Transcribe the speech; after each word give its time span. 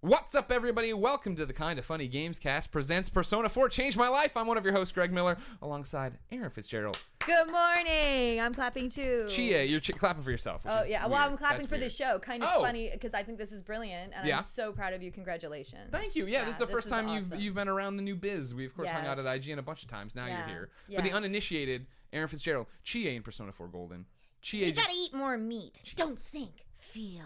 What's 0.00 0.36
up, 0.36 0.52
everybody? 0.52 0.92
Welcome 0.92 1.34
to 1.36 1.44
the 1.44 1.52
Kind 1.52 1.76
of 1.76 1.84
Funny 1.84 2.06
Games 2.06 2.38
Cast 2.38 2.70
presents 2.70 3.08
Persona 3.10 3.48
4 3.48 3.68
Change 3.68 3.96
My 3.96 4.08
Life. 4.08 4.36
I'm 4.36 4.46
one 4.46 4.56
of 4.56 4.62
your 4.64 4.72
hosts, 4.72 4.92
Greg 4.92 5.12
Miller, 5.12 5.36
alongside 5.60 6.18
Erin 6.30 6.50
Fitzgerald. 6.50 7.00
Good 7.26 7.50
morning. 7.50 8.40
I'm 8.40 8.54
clapping 8.54 8.90
too. 8.90 9.26
Chie, 9.28 9.64
you're 9.64 9.80
ch- 9.80 9.90
clapping 9.98 10.22
for 10.22 10.30
yourself. 10.30 10.64
which 10.64 10.72
Oh 10.72 10.78
is 10.82 10.88
yeah. 10.90 11.00
Well, 11.06 11.18
weird. 11.18 11.32
I'm 11.32 11.36
clapping 11.36 11.58
That's 11.58 11.66
for 11.68 11.74
the 11.74 11.80
weird. 11.82 11.92
show. 11.92 12.18
Kind 12.20 12.44
of 12.44 12.50
Oh. 12.54 12.62
funny 12.62 12.90
because 12.92 13.12
I 13.12 13.24
think 13.24 13.38
this 13.38 13.50
is 13.50 13.60
brilliant, 13.60 14.12
and 14.16 14.26
Yeah. 14.26 14.38
I'm 14.38 14.44
so 14.44 14.70
proud 14.72 14.92
of 14.92 15.02
you. 15.02 15.10
Congratulations. 15.10 15.90
Thank 15.90 16.14
you. 16.14 16.26
Yeah, 16.26 16.44
this 16.44 16.54
is 16.54 16.58
the 16.60 16.68
first 16.68 16.88
time 16.88 17.08
you've 17.08 17.32
awesome. 17.32 17.40
you've 17.40 17.54
been 17.56 17.68
around 17.68 17.96
the 17.96 18.02
new 18.02 18.14
biz. 18.14 18.54
We 18.54 18.66
of 18.66 18.76
course 18.76 18.88
hung 18.88 19.04
out 19.04 19.16
Yes. 19.18 19.26
at 19.26 19.40
IGN 19.42 19.58
a 19.58 19.62
bunch 19.62 19.82
of 19.82 19.88
times. 19.88 20.14
Now 20.14 20.26
Yeah. 20.26 20.38
you're 20.38 20.46
here 20.48 20.70
for 20.94 21.02
the 21.02 21.08
Yeah. 21.08 21.16
uninitiated. 21.16 21.86
Erin 22.12 22.28
Fitzgerald, 22.28 22.68
Chie 22.84 23.14
in 23.16 23.22
Persona 23.24 23.50
4 23.52 23.66
Golden. 23.66 24.06
Chie, 24.42 24.58
You 24.64 24.72
just- 24.72 24.76
gotta 24.86 24.96
eat 24.96 25.12
more 25.12 25.36
meat. 25.36 25.82
Don't 25.96 26.18
think, 26.20 26.64
feel. 26.78 27.24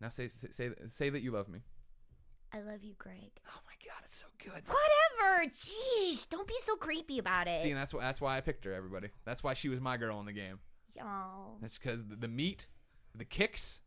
Now 0.00 0.08
say, 0.08 0.28
say 0.28 0.48
say 0.50 0.70
say 0.88 1.10
that 1.10 1.22
you 1.22 1.30
love 1.30 1.48
me. 1.48 1.60
I 2.52 2.60
love 2.60 2.82
you, 2.82 2.94
Greg. 2.98 3.32
Oh 3.48 3.60
my 3.66 3.72
god, 3.84 4.00
it's 4.04 4.16
so 4.16 4.26
good. 4.38 4.62
Whatever. 4.66 5.46
Jeez, 5.46 6.28
don't 6.28 6.46
be 6.46 6.54
so 6.64 6.76
creepy 6.76 7.18
about 7.18 7.48
it. 7.48 7.58
See, 7.58 7.70
and 7.70 7.78
that's 7.78 7.92
why 7.92 8.02
that's 8.02 8.20
why 8.20 8.36
I 8.36 8.40
picked 8.40 8.64
her. 8.64 8.72
Everybody, 8.72 9.08
that's 9.24 9.42
why 9.42 9.54
she 9.54 9.68
was 9.68 9.80
my 9.80 9.96
girl 9.96 10.20
in 10.20 10.26
the 10.26 10.32
game. 10.32 10.60
Y'all. 10.94 11.58
That's 11.60 11.78
because 11.78 12.04
the, 12.06 12.16
the 12.16 12.28
meat, 12.28 12.68
the 13.14 13.24
kicks, 13.24 13.82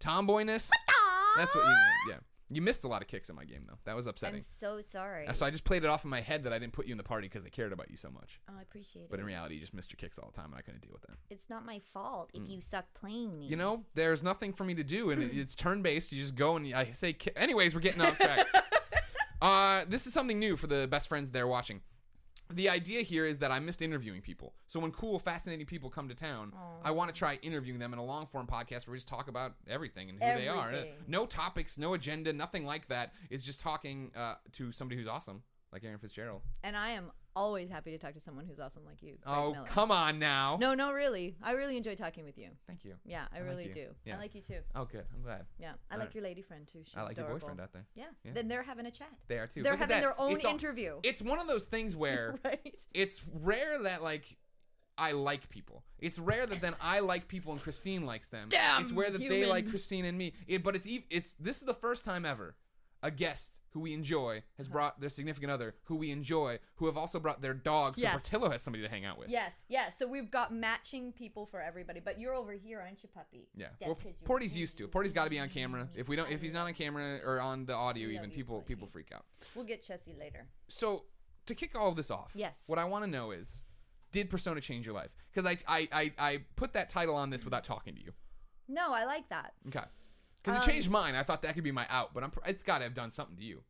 tomboyness. 0.00 0.70
Aw. 0.88 1.34
That's 1.36 1.54
what 1.54 1.66
you. 1.66 1.74
Yeah, 2.10 2.16
you 2.50 2.60
missed 2.62 2.84
a 2.84 2.88
lot 2.88 3.00
of 3.02 3.08
kicks 3.08 3.30
in 3.30 3.36
my 3.36 3.44
game 3.44 3.64
though. 3.66 3.78
That 3.84 3.96
was 3.96 4.06
upsetting. 4.06 4.36
I'm 4.36 4.42
so 4.42 4.80
sorry. 4.82 5.26
So 5.34 5.46
I 5.46 5.50
just 5.50 5.64
played 5.64 5.82
it 5.84 5.88
off 5.90 6.04
in 6.04 6.10
my 6.10 6.20
head 6.20 6.44
that 6.44 6.52
I 6.52 6.58
didn't 6.58 6.72
put 6.74 6.86
you 6.86 6.92
in 6.92 6.98
the 6.98 7.04
party 7.04 7.26
because 7.28 7.44
I 7.44 7.48
cared 7.48 7.72
about 7.72 7.90
you 7.90 7.96
so 7.96 8.10
much. 8.10 8.38
oh, 8.48 8.54
I 8.58 8.62
appreciate 8.62 9.02
it. 9.02 9.10
But 9.10 9.18
in 9.20 9.26
reality, 9.26 9.54
you 9.54 9.60
just 9.60 9.74
missed 9.74 9.90
your 9.92 9.96
kicks 9.96 10.18
all 10.18 10.30
the 10.30 10.36
time, 10.36 10.50
and 10.50 10.56
I 10.56 10.60
couldn't 10.60 10.82
deal 10.82 10.92
with 10.92 11.02
that. 11.02 11.16
it's 11.30 11.48
not 11.48 11.64
my 11.64 11.80
fault 11.92 12.30
if 12.34 12.48
you 12.48 12.60
suck 12.60 12.84
playing 12.94 13.38
me. 13.38 13.46
You 13.46 13.56
know, 13.56 13.84
there's 13.94 14.22
nothing 14.22 14.52
for 14.52 14.64
me 14.64 14.74
to 14.74 14.84
do, 14.84 15.10
and 15.10 15.22
it- 15.22 15.30
it's 15.36 15.54
turn 15.54 15.82
based. 15.82 16.12
You 16.12 16.20
just 16.20 16.34
go 16.34 16.56
and 16.56 16.74
I 16.74 16.90
say. 16.92 17.12
ki- 17.14 17.30
Anyways, 17.36 17.74
we're 17.74 17.80
getting 17.80 18.00
off 18.02 18.18
track. 18.18 18.46
uh, 19.42 19.84
this 19.88 20.06
is 20.06 20.12
something 20.12 20.38
new 20.38 20.56
for 20.56 20.66
the 20.66 20.86
best 20.90 21.08
friends 21.08 21.30
there 21.30 21.46
watching. 21.46 21.80
The 22.52 22.68
idea 22.68 23.00
here 23.02 23.26
is 23.26 23.38
that 23.38 23.50
I 23.50 23.58
missed 23.58 23.80
interviewing 23.82 24.20
people. 24.20 24.54
So 24.66 24.78
when 24.78 24.92
cool, 24.92 25.18
fascinating 25.18 25.66
people 25.66 25.90
come 25.90 26.08
to 26.08 26.14
town, 26.14 26.52
I 26.84 26.90
want 26.90 27.12
to 27.12 27.18
try 27.18 27.38
interviewing 27.42 27.80
them 27.80 27.92
in 27.92 27.98
a 27.98 28.04
long 28.04 28.26
form 28.26 28.46
podcast 28.46 28.86
where 28.86 28.92
we 28.92 28.98
just 28.98 29.08
talk 29.08 29.28
about 29.28 29.54
everything 29.68 30.10
and 30.10 30.22
who 30.22 30.38
they 30.38 30.48
are. 30.48 30.72
No 31.08 31.26
topics, 31.26 31.78
no 31.78 31.94
agenda, 31.94 32.32
nothing 32.32 32.64
like 32.64 32.88
that. 32.88 33.12
It's 33.30 33.44
just 33.44 33.60
talking 33.60 34.12
uh, 34.14 34.34
to 34.52 34.72
somebody 34.72 34.98
who's 35.00 35.08
awesome, 35.08 35.42
like 35.72 35.84
Erin 35.84 35.98
Fitzgerald. 35.98 36.42
And 36.62 36.76
I 36.76 36.90
am 36.90 37.10
always 37.36 37.68
happy 37.68 37.90
to 37.90 37.98
talk 37.98 38.14
to 38.14 38.20
someone 38.20 38.44
who's 38.46 38.60
awesome 38.60 38.84
like 38.84 39.02
you. 39.02 39.16
Greg 39.22 39.36
Oh, 39.38 39.52
Miller. 39.52 39.66
come 39.66 39.90
on 39.90 40.18
now. 40.18 40.56
No, 40.60 40.74
no, 40.74 40.92
really. 40.92 41.36
I 41.42 41.52
really 41.52 41.76
enjoy 41.76 41.94
talking 41.94 42.24
with 42.24 42.38
you. 42.38 42.48
Thank 42.66 42.84
you. 42.84 42.94
Yeah, 43.04 43.24
I 43.32 43.38
I 43.38 43.40
really 43.40 43.66
you. 43.68 43.74
do. 43.74 43.86
Yeah. 44.04 44.16
I 44.16 44.18
like 44.18 44.34
you 44.34 44.40
too. 44.40 44.60
Oh, 44.74 44.84
good. 44.84 45.04
I'm 45.14 45.22
glad. 45.22 45.44
Yeah, 45.58 45.72
I 45.90 45.94
All 45.94 45.98
like 46.00 46.08
right. 46.08 46.14
your 46.14 46.24
lady 46.24 46.42
friend 46.42 46.66
too. 46.66 46.80
She's 46.84 46.94
I 46.96 47.02
like 47.02 47.16
your 47.16 47.26
boyfriend 47.26 47.60
out 47.60 47.72
there. 47.72 47.86
Yeah. 47.94 48.04
Yeah. 48.24 48.32
Then 48.34 48.48
they're 48.48 48.62
having 48.62 48.86
a 48.86 48.90
chat. 48.90 49.08
They 49.28 49.38
are 49.38 49.46
too. 49.46 49.62
They're 49.62 49.72
Look 49.72 49.80
having 49.80 50.00
their 50.00 50.18
own 50.20 50.32
It's 50.36 50.44
all- 50.44 50.50
interview. 50.52 51.00
It's 51.02 51.22
one 51.22 51.38
of 51.38 51.46
those 51.46 51.64
things 51.66 51.94
where 52.04 52.38
right. 52.44 52.84
it's 52.92 53.20
rare 53.32 53.82
that 53.82 54.02
like 54.02 54.36
I 54.96 55.10
like 55.10 55.48
people. 55.48 55.82
It's 55.98 56.20
rare 56.20 56.46
that 56.46 56.60
then 56.60 56.76
I 56.80 57.00
like 57.00 57.26
people 57.26 57.52
and 57.52 57.60
Christine 57.60 58.06
likes 58.06 58.28
them. 58.28 58.48
Damn 58.50 58.82
it's 58.82 58.92
rare 58.92 59.10
that 59.10 59.18
they 59.18 59.44
like. 59.44 59.68
Christine 59.68 60.04
and 60.04 60.16
me. 60.16 60.34
It, 60.46 60.62
but 60.62 60.76
it's 60.76 60.86
it's 61.10 61.34
this 61.34 61.56
is 61.58 61.64
the 61.64 61.74
first 61.74 62.04
time 62.04 62.24
ever 62.24 62.54
a 63.04 63.10
guest 63.10 63.60
who 63.70 63.80
we 63.80 63.92
enjoy 63.92 64.42
has 64.56 64.66
brought 64.66 64.98
their 65.00 65.10
significant 65.10 65.52
other 65.52 65.74
who 65.84 65.94
we 65.94 66.10
enjoy 66.10 66.58
who 66.76 66.86
have 66.86 66.96
also 66.96 67.20
brought 67.20 67.42
their 67.42 67.52
dog. 67.54 67.96
So 67.96 68.02
Yes. 68.02 68.12
Portillo 68.12 68.50
has 68.50 68.62
somebody 68.62 68.82
to 68.82 68.88
hang 68.88 69.04
out 69.04 69.18
with. 69.18 69.28
Yes, 69.28 69.52
yes. 69.68 69.92
So 69.98 70.06
we've 70.08 70.30
got 70.30 70.52
matching 70.54 71.12
people 71.12 71.44
for 71.46 71.60
everybody. 71.60 72.00
But 72.00 72.18
you're 72.18 72.32
over 72.34 72.52
here, 72.52 72.80
aren't 72.80 73.02
you, 73.02 73.08
puppy? 73.14 73.46
Yeah. 73.54 73.66
That's 73.78 73.86
Well, 73.86 73.94
'cause 73.94 74.04
you're 74.20 74.26
Porty's 74.26 74.56
used 74.56 74.78
to 74.78 74.84
it. 74.84 74.90
Porty's 74.90 75.12
got 75.12 75.24
to 75.24 75.30
be 75.30 75.38
on 75.38 75.48
camera. 75.50 75.88
If 75.94 76.08
we 76.08 76.16
don't, 76.16 76.30
if 76.30 76.40
he's 76.40 76.54
not 76.54 76.66
on 76.66 76.74
camera 76.74 77.20
or 77.24 77.40
on 77.40 77.66
the 77.66 77.74
audio, 77.74 78.08
even 78.08 78.30
you, 78.30 78.36
people 78.36 78.62
Porty. 78.62 78.66
people 78.66 78.88
freak 78.88 79.12
out. 79.12 79.26
We'll 79.54 79.64
get 79.66 79.82
Chessie 79.82 80.18
later. 80.18 80.48
so 80.68 81.04
to 81.46 81.54
kick 81.54 81.76
all 81.78 81.90
of 81.90 81.96
this 81.96 82.10
off, 82.10 82.32
Yes. 82.34 82.56
what 82.66 82.78
I 82.78 82.84
want 82.84 83.04
to 83.04 83.10
know 83.10 83.30
is, 83.32 83.64
did 84.12 84.30
Persona 84.30 84.62
change 84.62 84.86
your 84.86 84.94
life? 84.94 85.10
Because 85.30 85.44
I, 85.44 85.58
I 85.68 85.88
I 85.92 86.12
I 86.18 86.44
put 86.56 86.72
that 86.72 86.88
title 86.88 87.16
on 87.16 87.28
this 87.28 87.44
without 87.44 87.64
talking 87.64 87.94
to 87.96 88.00
you. 88.02 88.14
No, 88.66 88.94
I 88.94 89.04
like 89.04 89.28
that. 89.28 89.52
Okay. 89.68 89.84
Because 90.44 90.62
Um, 90.62 90.68
it 90.68 90.72
changed 90.72 90.90
mine. 90.90 91.14
I 91.14 91.22
thought 91.22 91.40
that 91.42 91.54
could 91.54 91.64
be 91.64 91.72
my 91.72 91.86
out, 91.88 92.12
but 92.12 92.22
I'm, 92.22 92.30
it's 92.46 92.62
got 92.62 92.78
to 92.78 92.84
have 92.84 92.94
done 92.94 93.10
something 93.10 93.36
to 93.36 93.42
you. 93.42 93.62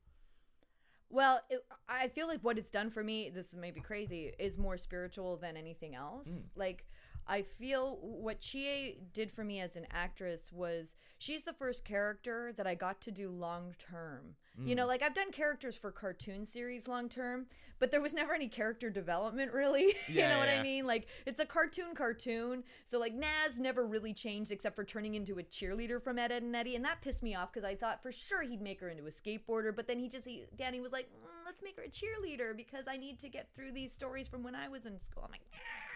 Well, 1.09 1.41
it, 1.49 1.65
I 1.89 2.09
feel 2.09 2.27
like 2.27 2.41
what 2.43 2.59
it's 2.59 2.71
done 2.71 2.91
for 2.91 3.05
me, 3.05 3.31
this 3.31 3.55
may 3.55 3.71
be 3.71 3.81
crazy, 3.81 4.33
is 4.39 4.59
more 4.59 4.77
spiritual 4.77 5.37
than 5.37 5.57
anything 5.57 5.95
else. 5.95 6.27
Mm. 6.27 6.47
Like, 6.57 6.87
I 7.29 7.43
feel 7.43 7.99
what 8.03 8.41
Chie 8.41 8.99
did 9.13 9.31
for 9.31 9.45
me 9.45 9.61
as 9.61 9.77
an 9.77 9.87
actress 9.93 10.51
was 10.53 10.95
she's 11.19 11.45
the 11.45 11.53
first 11.53 11.85
character 11.85 12.53
that 12.57 12.67
I 12.67 12.75
got 12.75 13.01
to 13.03 13.13
do 13.13 13.31
long 13.31 13.75
term. 13.79 14.35
You 14.57 14.75
Mm. 14.75 14.77
know, 14.77 14.87
like 14.87 15.03
I've 15.03 15.15
done 15.15 15.33
characters 15.33 15.75
for 15.75 15.91
cartoon 15.91 16.47
series 16.47 16.87
long 16.87 17.09
term, 17.09 17.47
but 17.81 17.91
there 17.91 18.01
was 18.01 18.13
never 18.13 18.33
any 18.35 18.47
character 18.49 18.89
development 18.89 19.53
really. 19.53 19.87
you 20.09 20.15
Yeah, 20.15 20.29
know 20.29 20.39
what 20.39 20.49
yeah. 20.49 20.61
I 20.61 20.63
mean? 20.63 20.87
Like 20.87 21.09
it's 21.27 21.41
a 21.41 21.45
cartoon 21.45 21.95
cartoon. 21.97 22.63
So 22.87 23.01
like 23.01 23.15
Nazz 23.15 23.59
never 23.59 23.85
really 23.85 24.15
changed 24.15 24.53
except 24.53 24.77
for 24.77 24.85
turning 24.85 25.17
into 25.17 25.39
a 25.41 25.43
cheerleader 25.43 26.01
from 26.01 26.19
Ed, 26.21 26.31
Edd 26.31 26.45
and 26.45 26.55
Eddy, 26.55 26.77
and 26.77 26.85
that 26.85 27.01
pissed 27.03 27.23
me 27.23 27.35
off 27.35 27.53
because 27.53 27.67
I 27.69 27.75
thought 27.75 28.01
for 28.01 28.13
sure 28.13 28.43
he'd 28.43 28.63
make 28.63 28.81
her 28.81 28.89
into 28.89 29.07
a 29.07 29.11
skateboarder, 29.11 29.75
but 29.75 29.89
then 29.89 29.99
he 29.99 30.09
just 30.09 30.25
he, 30.25 30.45
Danny 30.57 30.81
was 30.81 30.93
like, 30.93 31.07
"Mm, 31.07 31.45
let's 31.45 31.63
make 31.63 31.77
her 31.77 31.83
a 31.83 31.89
cheerleader 31.89 32.57
because 32.57 32.85
I 32.87 32.97
need 32.97 33.19
to 33.21 33.29
get 33.29 33.49
through 33.57 33.73
these 33.73 33.93
stories 33.93 34.29
from 34.29 34.45
when 34.45 34.55
I 34.55 34.69
was 34.69 34.87
in 34.87 35.01
school. 35.01 35.25
I'm 35.25 35.33
like, 35.33 35.43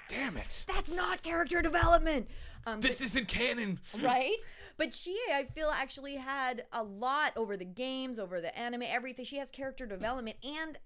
Damn 0.09 0.37
it! 0.37 0.65
that's 0.67 0.91
not 0.91 1.23
character 1.23 1.61
development. 1.63 2.29
Um, 2.67 2.81
This 2.81 3.01
isn't 3.01 3.29
canon. 3.29 3.79
right? 4.03 4.37
But 4.77 4.95
she, 4.95 5.19
I 5.33 5.45
feel 5.55 5.71
actually 5.71 6.17
had 6.17 6.65
a 6.73 6.83
lot 6.83 7.33
over 7.37 7.57
the 7.57 7.65
games, 7.65 8.19
over 8.19 8.41
the 8.41 8.57
anime, 8.57 8.85
everything. 8.85 9.25
She 9.25 9.39
has 9.39 9.51
character 9.51 9.87
development 9.87 10.37
and 10.43 10.79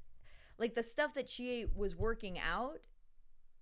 like 0.59 0.75
the 0.75 0.83
stuff 0.83 1.15
that 1.15 1.29
she 1.29 1.67
was 1.75 1.95
working 1.95 2.39
out. 2.39 2.79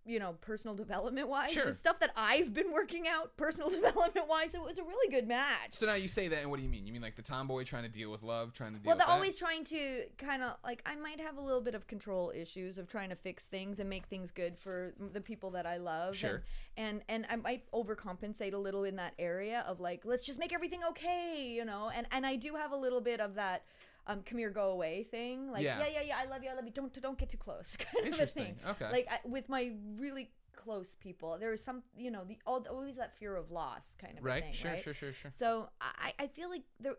You 0.06 0.18
know, 0.18 0.32
personal 0.40 0.74
development 0.74 1.28
wise, 1.28 1.52
Sure. 1.52 1.66
the 1.66 1.74
stuff 1.74 2.00
that 2.00 2.10
I've 2.16 2.54
been 2.54 2.72
working 2.72 3.06
out, 3.06 3.36
personal 3.36 3.68
development 3.80 4.28
wise, 4.28 4.54
it 4.54 4.62
was 4.62 4.78
a 4.78 4.82
really 4.82 5.10
good 5.10 5.28
match. 5.28 5.72
So 5.72 5.86
now 5.86 5.94
you 5.94 6.08
say 6.08 6.28
that, 6.28 6.40
and 6.40 6.50
what 6.50 6.56
do 6.56 6.62
you 6.62 6.70
mean? 6.70 6.86
You 6.86 6.92
mean 6.92 7.02
like 7.02 7.16
the 7.16 7.22
tomboy 7.22 7.64
trying 7.64 7.82
to 7.82 7.88
deal 7.88 8.10
with 8.10 8.22
love, 8.22 8.52
trying 8.54 8.72
to 8.72 8.78
deal 8.78 8.88
Well, 8.88 8.96
they're 8.96 9.06
always 9.06 9.34
trying 9.34 9.64
to 9.64 10.04
kind 10.16 10.42
of 10.42 10.54
like 10.64 10.82
I 10.86 10.96
might 10.96 11.20
have 11.20 11.36
a 11.36 11.40
little 11.40 11.60
bit 11.60 11.74
of 11.74 11.86
control 11.86 12.32
issues 12.34 12.78
of 12.78 12.88
trying 12.88 13.10
to 13.10 13.16
fix 13.16 13.42
things 13.44 13.78
and 13.78 13.90
make 13.90 14.06
things 14.06 14.30
good 14.32 14.58
for 14.58 14.94
the 15.12 15.20
people 15.20 15.50
that 15.50 15.66
I 15.66 15.76
love. 15.76 16.16
Sure. 16.16 16.42
And 16.76 17.02
and, 17.08 17.26
and 17.26 17.26
I 17.28 17.36
might 17.36 17.70
overcompensate 17.72 18.54
a 18.54 18.58
little 18.58 18.84
in 18.84 18.96
that 18.96 19.12
area 19.18 19.64
of 19.66 19.80
like 19.80 20.04
let's 20.04 20.24
just 20.24 20.38
make 20.38 20.52
everything 20.52 20.80
okay, 20.90 21.46
you 21.46 21.64
know. 21.64 21.90
And 21.94 22.06
and 22.10 22.24
I 22.24 22.36
do 22.36 22.54
have 22.54 22.72
a 22.72 22.76
little 22.76 23.00
bit 23.02 23.20
of 23.20 23.34
that. 23.34 23.64
Um, 24.06 24.22
come 24.24 24.38
here, 24.38 24.50
go 24.50 24.70
away 24.70 25.04
thing. 25.10 25.50
Like, 25.50 25.62
Yeah. 25.62 25.78
yeah, 25.80 25.88
yeah, 25.88 26.02
yeah, 26.08 26.16
I 26.18 26.26
love 26.26 26.42
you, 26.42 26.50
I 26.50 26.54
love 26.54 26.64
you. 26.64 26.72
Don't 26.72 26.92
don't 27.00 27.18
get 27.18 27.28
too 27.30 27.38
close. 27.38 27.76
Kind 27.78 28.06
Interesting. 28.06 28.56
of 28.64 28.70
a 28.70 28.74
thing. 28.74 28.86
Okay. 28.86 28.92
Like 28.92 29.08
I, 29.10 29.28
with 29.28 29.48
my 29.48 29.72
really 29.96 30.30
close 30.56 30.96
people, 31.00 31.36
there 31.38 31.52
is 31.52 31.62
some, 31.62 31.82
you 31.96 32.10
know, 32.10 32.24
the 32.24 32.38
al- 32.46 32.66
always 32.70 32.96
that 32.96 33.16
fear 33.18 33.36
of 33.36 33.50
loss 33.50 33.94
kind 33.98 34.18
of 34.18 34.24
a 34.24 34.26
right? 34.26 34.42
thing, 34.44 34.52
sure, 34.52 34.70
right? 34.72 34.82
sure, 34.82 34.94
sure, 34.94 35.12
sure. 35.12 35.30
So 35.30 35.68
I, 35.80 36.12
I 36.18 36.26
feel 36.26 36.48
like 36.50 36.62
there 36.78 36.94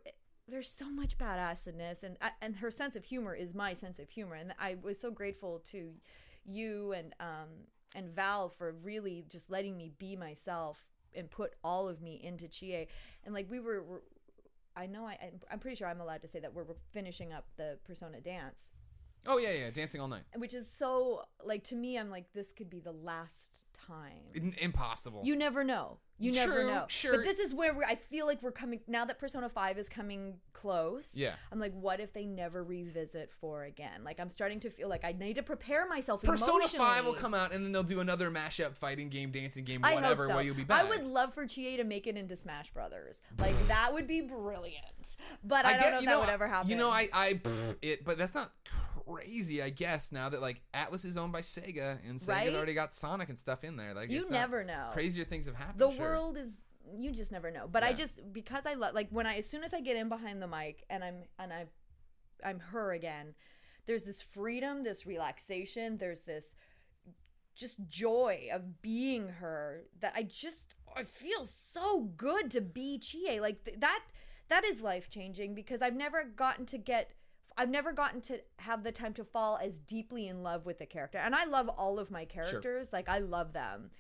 there's 0.48 0.70
so 0.70 0.90
much 0.90 1.18
badassedness 1.18 2.04
and 2.04 2.18
and 2.42 2.56
her 2.58 2.72
sense 2.72 2.96
of 2.96 3.06
humor 3.06 3.34
is 3.34 3.54
my 3.54 3.74
sense 3.74 4.00
of 4.00 4.10
humor 4.10 4.36
and 4.36 4.54
I 4.60 4.76
was 4.82 5.00
so 5.00 5.10
grateful 5.12 5.60
to 5.68 5.92
you 6.46 6.92
and 6.94 7.14
um 7.20 7.48
and 7.96 8.10
Val 8.10 8.50
for 8.50 8.72
really 8.84 9.24
just 9.30 9.50
letting 9.50 9.78
me 9.78 9.92
be 9.98 10.16
myself 10.16 10.84
and 11.14 11.30
put 11.30 11.54
all 11.64 11.88
of 11.88 12.02
me 12.02 12.20
into 12.24 12.48
Chie 12.48 12.88
and 13.24 13.34
like 13.34 13.50
we 13.50 13.60
were, 13.60 13.84
were 13.84 14.04
I 14.76 14.86
know 14.88 15.06
I 15.06 15.18
I'm- 15.50 15.60
pretty 15.60 15.76
sure 15.76 15.88
I'm 15.88 16.02
allowed 16.02 16.22
to 16.22 16.28
say 16.28 16.40
that 16.40 16.54
we're 16.54 16.64
we're 16.64 16.76
finishing 16.92 17.32
up 17.34 17.46
the 17.58 17.78
Persona 17.86 18.22
dance 18.22 18.74
Oh 19.28 19.38
yeah, 19.38 19.52
yeah, 19.52 19.70
dancing 19.70 20.02
all 20.02 20.08
night. 20.08 20.24
which 20.36 20.54
is 20.56 20.68
so 20.70 21.24
like 21.44 21.64
to 21.66 21.76
me 21.76 21.98
I'm 22.00 22.10
like 22.10 22.32
this 22.34 22.52
could 22.54 22.70
be 22.70 22.80
the 22.80 22.92
last 22.92 23.66
time 23.88 24.24
In- 24.34 24.56
impossible. 24.60 25.22
you 25.24 25.36
never 25.36 25.64
know. 25.64 26.00
You 26.22 26.32
never 26.34 26.54
True, 26.54 26.68
know. 26.68 26.86
sure. 26.88 27.16
But 27.16 27.24
this 27.26 27.40
is 27.40 27.54
where 27.54 27.74
we're, 27.74 27.84
I 27.86 27.96
feel 27.96 28.26
like 28.28 28.42
we're 28.44 28.52
coming 28.52 28.80
now 28.88 29.06
that 29.06 29.18
Persona 29.20 29.50
Five 29.50 29.78
is 29.78 29.90
coming 29.90 30.36
close. 30.54 31.12
Yeah. 31.16 31.34
I'm 31.52 31.60
like, 31.60 31.74
what 31.74 32.00
if 32.00 32.14
they 32.14 32.26
never 32.26 32.64
revisit 32.64 33.32
four 33.42 33.64
again? 33.64 34.04
Like 34.04 34.20
I'm 34.20 34.30
starting 34.30 34.60
to 34.62 34.70
feel 34.70 34.88
like 34.90 35.04
I 35.04 35.14
need 35.14 35.36
to 35.38 35.44
prepare 35.44 35.88
myself. 35.88 36.22
Persona 36.22 36.58
emotionally. 36.60 36.86
Five 36.86 37.06
will 37.06 37.14
come 37.14 37.34
out, 37.34 37.54
and 37.54 37.66
then 37.66 37.72
they'll 37.72 37.84
do 37.84 38.00
another 38.02 38.30
mashup 38.30 38.76
fighting 38.76 39.10
game, 39.10 39.32
dancing 39.32 39.64
game, 39.64 39.82
I 39.84 39.96
whatever, 39.96 40.28
so. 40.28 40.36
where 40.36 40.44
you'll 40.44 40.56
be 40.56 40.64
back. 40.64 40.82
I 40.86 40.90
would 40.90 41.04
love 41.04 41.34
for 41.34 41.48
Chie 41.48 41.78
to 41.78 41.84
make 41.84 42.06
it 42.08 42.16
into 42.18 42.36
Smash 42.36 42.70
Brothers. 42.72 43.22
Like 43.40 43.56
that 43.68 43.92
would 43.94 44.08
be 44.08 44.22
brilliant. 44.22 44.86
But 45.44 45.66
I, 45.66 45.74
don't 45.74 45.82
get- 45.82 45.92
know 45.92 45.96
if 45.98 46.02
you 46.04 46.08
that 46.10 46.20
would 46.20 46.30
ever 46.30 46.48
happen. 46.48 46.70
You 46.70 46.76
know, 46.78 46.90
I, 46.90 47.10
I, 47.14 47.42
it, 47.82 48.06
but 48.06 48.18
that's 48.18 48.36
not 48.36 48.52
crazy. 49.06 49.62
I 49.62 49.70
guess 49.70 50.12
now 50.12 50.30
that 50.30 50.42
like 50.42 50.62
Atlus 50.74 51.06
is 51.06 51.18
owned 51.18 51.32
by 51.34 51.42
Sega, 51.42 51.98
and 52.08 52.20
Sega's 52.20 52.28
Right? 52.28 52.54
already 52.56 52.74
got 52.74 52.94
Sonic 52.94 53.30
and 53.30 53.38
stuff 53.40 53.64
in 53.64 53.76
there. 53.76 53.94
Like 53.94 54.10
You 54.10 54.22
it's 54.22 54.30
not- 54.30 54.38
never 54.40 54.64
know. 54.64 54.90
Crazier 54.94 55.24
things 55.26 55.46
have 55.46 55.56
happened. 55.56 55.80
the 55.80 55.92
sure. 55.92 56.11
World 56.12 56.38
is 56.38 56.62
you 56.98 57.12
just 57.12 57.32
never 57.32 57.52
know 57.52 57.68
but 57.72 57.84
i 57.84 57.94
just 57.94 58.20
because 58.34 58.66
i 58.66 58.74
love 58.74 58.94
like 58.94 59.08
when 59.12 59.26
i 59.26 59.38
as 59.38 59.48
soon 59.48 59.64
as 59.64 59.74
i 59.74 59.80
get 59.80 59.96
in 59.96 60.10
behind 60.10 60.42
the 60.42 60.48
mic 60.48 60.84
and 60.90 61.04
i'm 61.04 61.24
and 61.40 61.54
i 61.54 61.66
i'm 62.44 62.60
her 62.60 62.92
again 62.92 63.34
there's 63.88 64.04
this 64.04 64.22
freedom 64.22 64.84
this 64.84 65.06
relaxation 65.06 65.98
there's 65.98 66.22
this 66.22 66.56
just 67.56 67.76
joy 67.88 68.48
of 68.52 68.82
being 68.82 69.28
her 69.28 69.84
that 70.00 70.14
i 70.16 70.24
just 70.24 70.60
i 70.96 71.04
feel 71.04 71.48
so 71.72 72.02
good 72.18 72.50
to 72.50 72.62
be 72.62 72.98
chie 72.98 73.40
like 73.40 73.64
th- 73.64 73.80
that 73.80 74.02
that 74.52 74.66
is 74.66 74.82
life 74.82 75.10
changing 75.10 75.56
because 75.56 75.82
I've 75.82 75.96
never 75.96 76.26
gotten 76.26 76.66
to 76.68 76.78
get 76.78 77.12
I've 77.58 77.70
never 77.70 77.94
gotten 77.94 78.20
to 78.24 78.42
have 78.58 78.84
the 78.84 78.92
time 78.92 79.14
to 79.14 79.24
fall 79.24 79.58
as 79.64 79.80
deeply 79.80 80.28
in 80.28 80.44
love 80.44 80.66
with 80.66 80.80
the 80.80 80.86
character. 80.86 81.18
And 81.18 81.34
I 81.34 81.46
love 81.46 81.70
all 81.70 82.00
of 82.00 82.12
my 82.12 82.26
characters. 82.26 82.92
Like 82.92 83.08
I 83.08 83.20
love 83.20 83.54
them. 83.54 83.92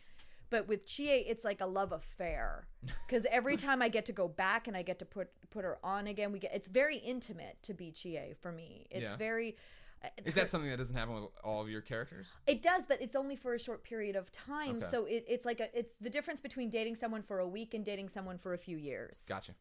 But 0.52 0.68
with 0.68 0.86
Chie, 0.86 1.10
it's 1.28 1.44
like 1.44 1.62
a 1.62 1.66
love 1.66 1.94
affair 1.94 2.68
because 3.08 3.26
every 3.32 3.58
time 3.58 3.82
I 3.82 3.88
get 3.90 4.06
to 4.08 4.12
go 4.14 4.28
back 4.28 4.68
and 4.68 4.78
I 4.78 4.84
get 4.84 5.00
to 5.00 5.06
put 5.06 5.30
put 5.50 5.64
her 5.64 5.80
on 5.84 6.06
again, 6.08 6.32
we 6.32 6.38
get 6.40 6.54
it's 6.54 6.68
very 6.68 6.98
intimate 6.98 7.58
to 7.64 7.74
be 7.74 7.90
Chie 7.92 8.36
for 8.40 8.52
me. 8.52 8.86
It's 8.92 9.02
Yeah. 9.04 9.16
very. 9.16 9.56
uh, 10.04 10.10
Is 10.26 10.36
that 10.36 10.50
something 10.50 10.70
that 10.70 10.78
doesn't 10.78 10.96
happen 10.96 11.16
with 11.16 11.30
all 11.44 11.62
of 11.62 11.70
your 11.70 11.82
characters? 11.82 12.28
It 12.46 12.62
does, 12.62 12.86
but 12.86 13.02
it's 13.02 13.16
only 13.16 13.36
for 13.38 13.54
a 13.54 13.60
short 13.60 13.84
period 13.84 14.16
of 14.18 14.30
time. 14.32 14.78
Okay. 14.78 14.88
So 14.92 15.06
it, 15.06 15.24
it's 15.28 15.46
like 15.46 15.62
a 15.62 15.70
it's 15.78 15.94
the 16.02 16.10
difference 16.10 16.42
between 16.42 16.70
dating 16.70 16.98
someone 16.98 17.24
for 17.24 17.40
a 17.40 17.48
week 17.48 17.74
and 17.74 17.84
dating 17.86 18.10
someone 18.10 18.38
for 18.38 18.54
a 18.54 18.58
few 18.58 18.78
years. 18.78 19.20
Gotcha. 19.28 19.54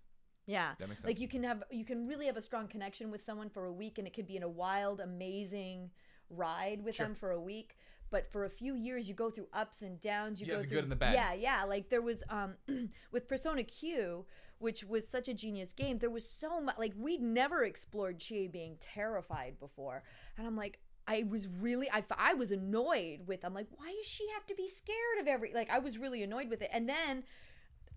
Yeah, 0.46 0.72
That 0.80 0.88
makes 0.88 1.02
sense. 1.02 1.08
Like 1.10 1.20
you 1.20 1.28
can 1.28 1.44
have 1.44 1.62
you 1.70 1.84
can 1.84 2.08
really 2.08 2.26
have 2.26 2.36
a 2.36 2.42
strong 2.42 2.66
connection 2.66 3.12
with 3.12 3.22
someone 3.22 3.48
for 3.48 3.66
a 3.66 3.72
week, 3.72 3.98
and 3.98 4.06
it 4.08 4.12
could 4.12 4.26
be 4.26 4.36
in 4.36 4.42
a 4.42 4.48
wild, 4.48 4.98
amazing 4.98 5.90
ride 6.30 6.82
with 6.82 6.96
Sure. 6.96 7.06
them 7.06 7.14
for 7.14 7.30
a 7.30 7.40
week. 7.40 7.76
But 8.10 8.30
for 8.30 8.44
a 8.44 8.50
few 8.50 8.74
years, 8.74 9.08
you 9.08 9.14
go 9.14 9.30
through 9.30 9.48
ups 9.52 9.82
and 9.82 10.00
downs. 10.00 10.40
You 10.40 10.46
go 10.46 10.58
the 10.58 10.64
through 10.64 10.76
good 10.78 10.84
and 10.84 10.92
the 10.92 10.96
bad. 10.96 11.14
Yeah, 11.14 11.32
yeah. 11.32 11.64
Like 11.64 11.88
there 11.88 12.02
was 12.02 12.22
um 12.28 12.54
with 13.12 13.28
Persona 13.28 13.62
Q, 13.62 14.26
which 14.58 14.84
was 14.84 15.06
such 15.06 15.28
a 15.28 15.34
genius 15.34 15.72
game. 15.72 15.98
There 15.98 16.10
was 16.10 16.28
so 16.28 16.60
much 16.60 16.78
like 16.78 16.92
we'd 16.96 17.22
never 17.22 17.62
explored 17.62 18.18
Chie 18.18 18.48
being 18.48 18.76
terrified 18.80 19.58
before, 19.58 20.02
and 20.36 20.46
I'm 20.46 20.56
like. 20.56 20.80
I 21.08 21.24
was 21.28 21.48
really 21.48 21.90
I, 21.90 22.04
I 22.18 22.34
was 22.34 22.52
annoyed 22.52 23.26
with 23.26 23.42
I'm 23.42 23.54
like 23.54 23.66
why 23.74 23.86
does 23.86 24.06
she 24.06 24.28
have 24.34 24.46
to 24.46 24.54
be 24.54 24.68
scared 24.68 25.18
of 25.20 25.26
every 25.26 25.52
like 25.52 25.68
I 25.68 25.78
was 25.80 25.98
really 25.98 26.22
annoyed 26.22 26.50
with 26.50 26.62
it 26.62 26.70
and 26.72 26.88
then 26.88 27.24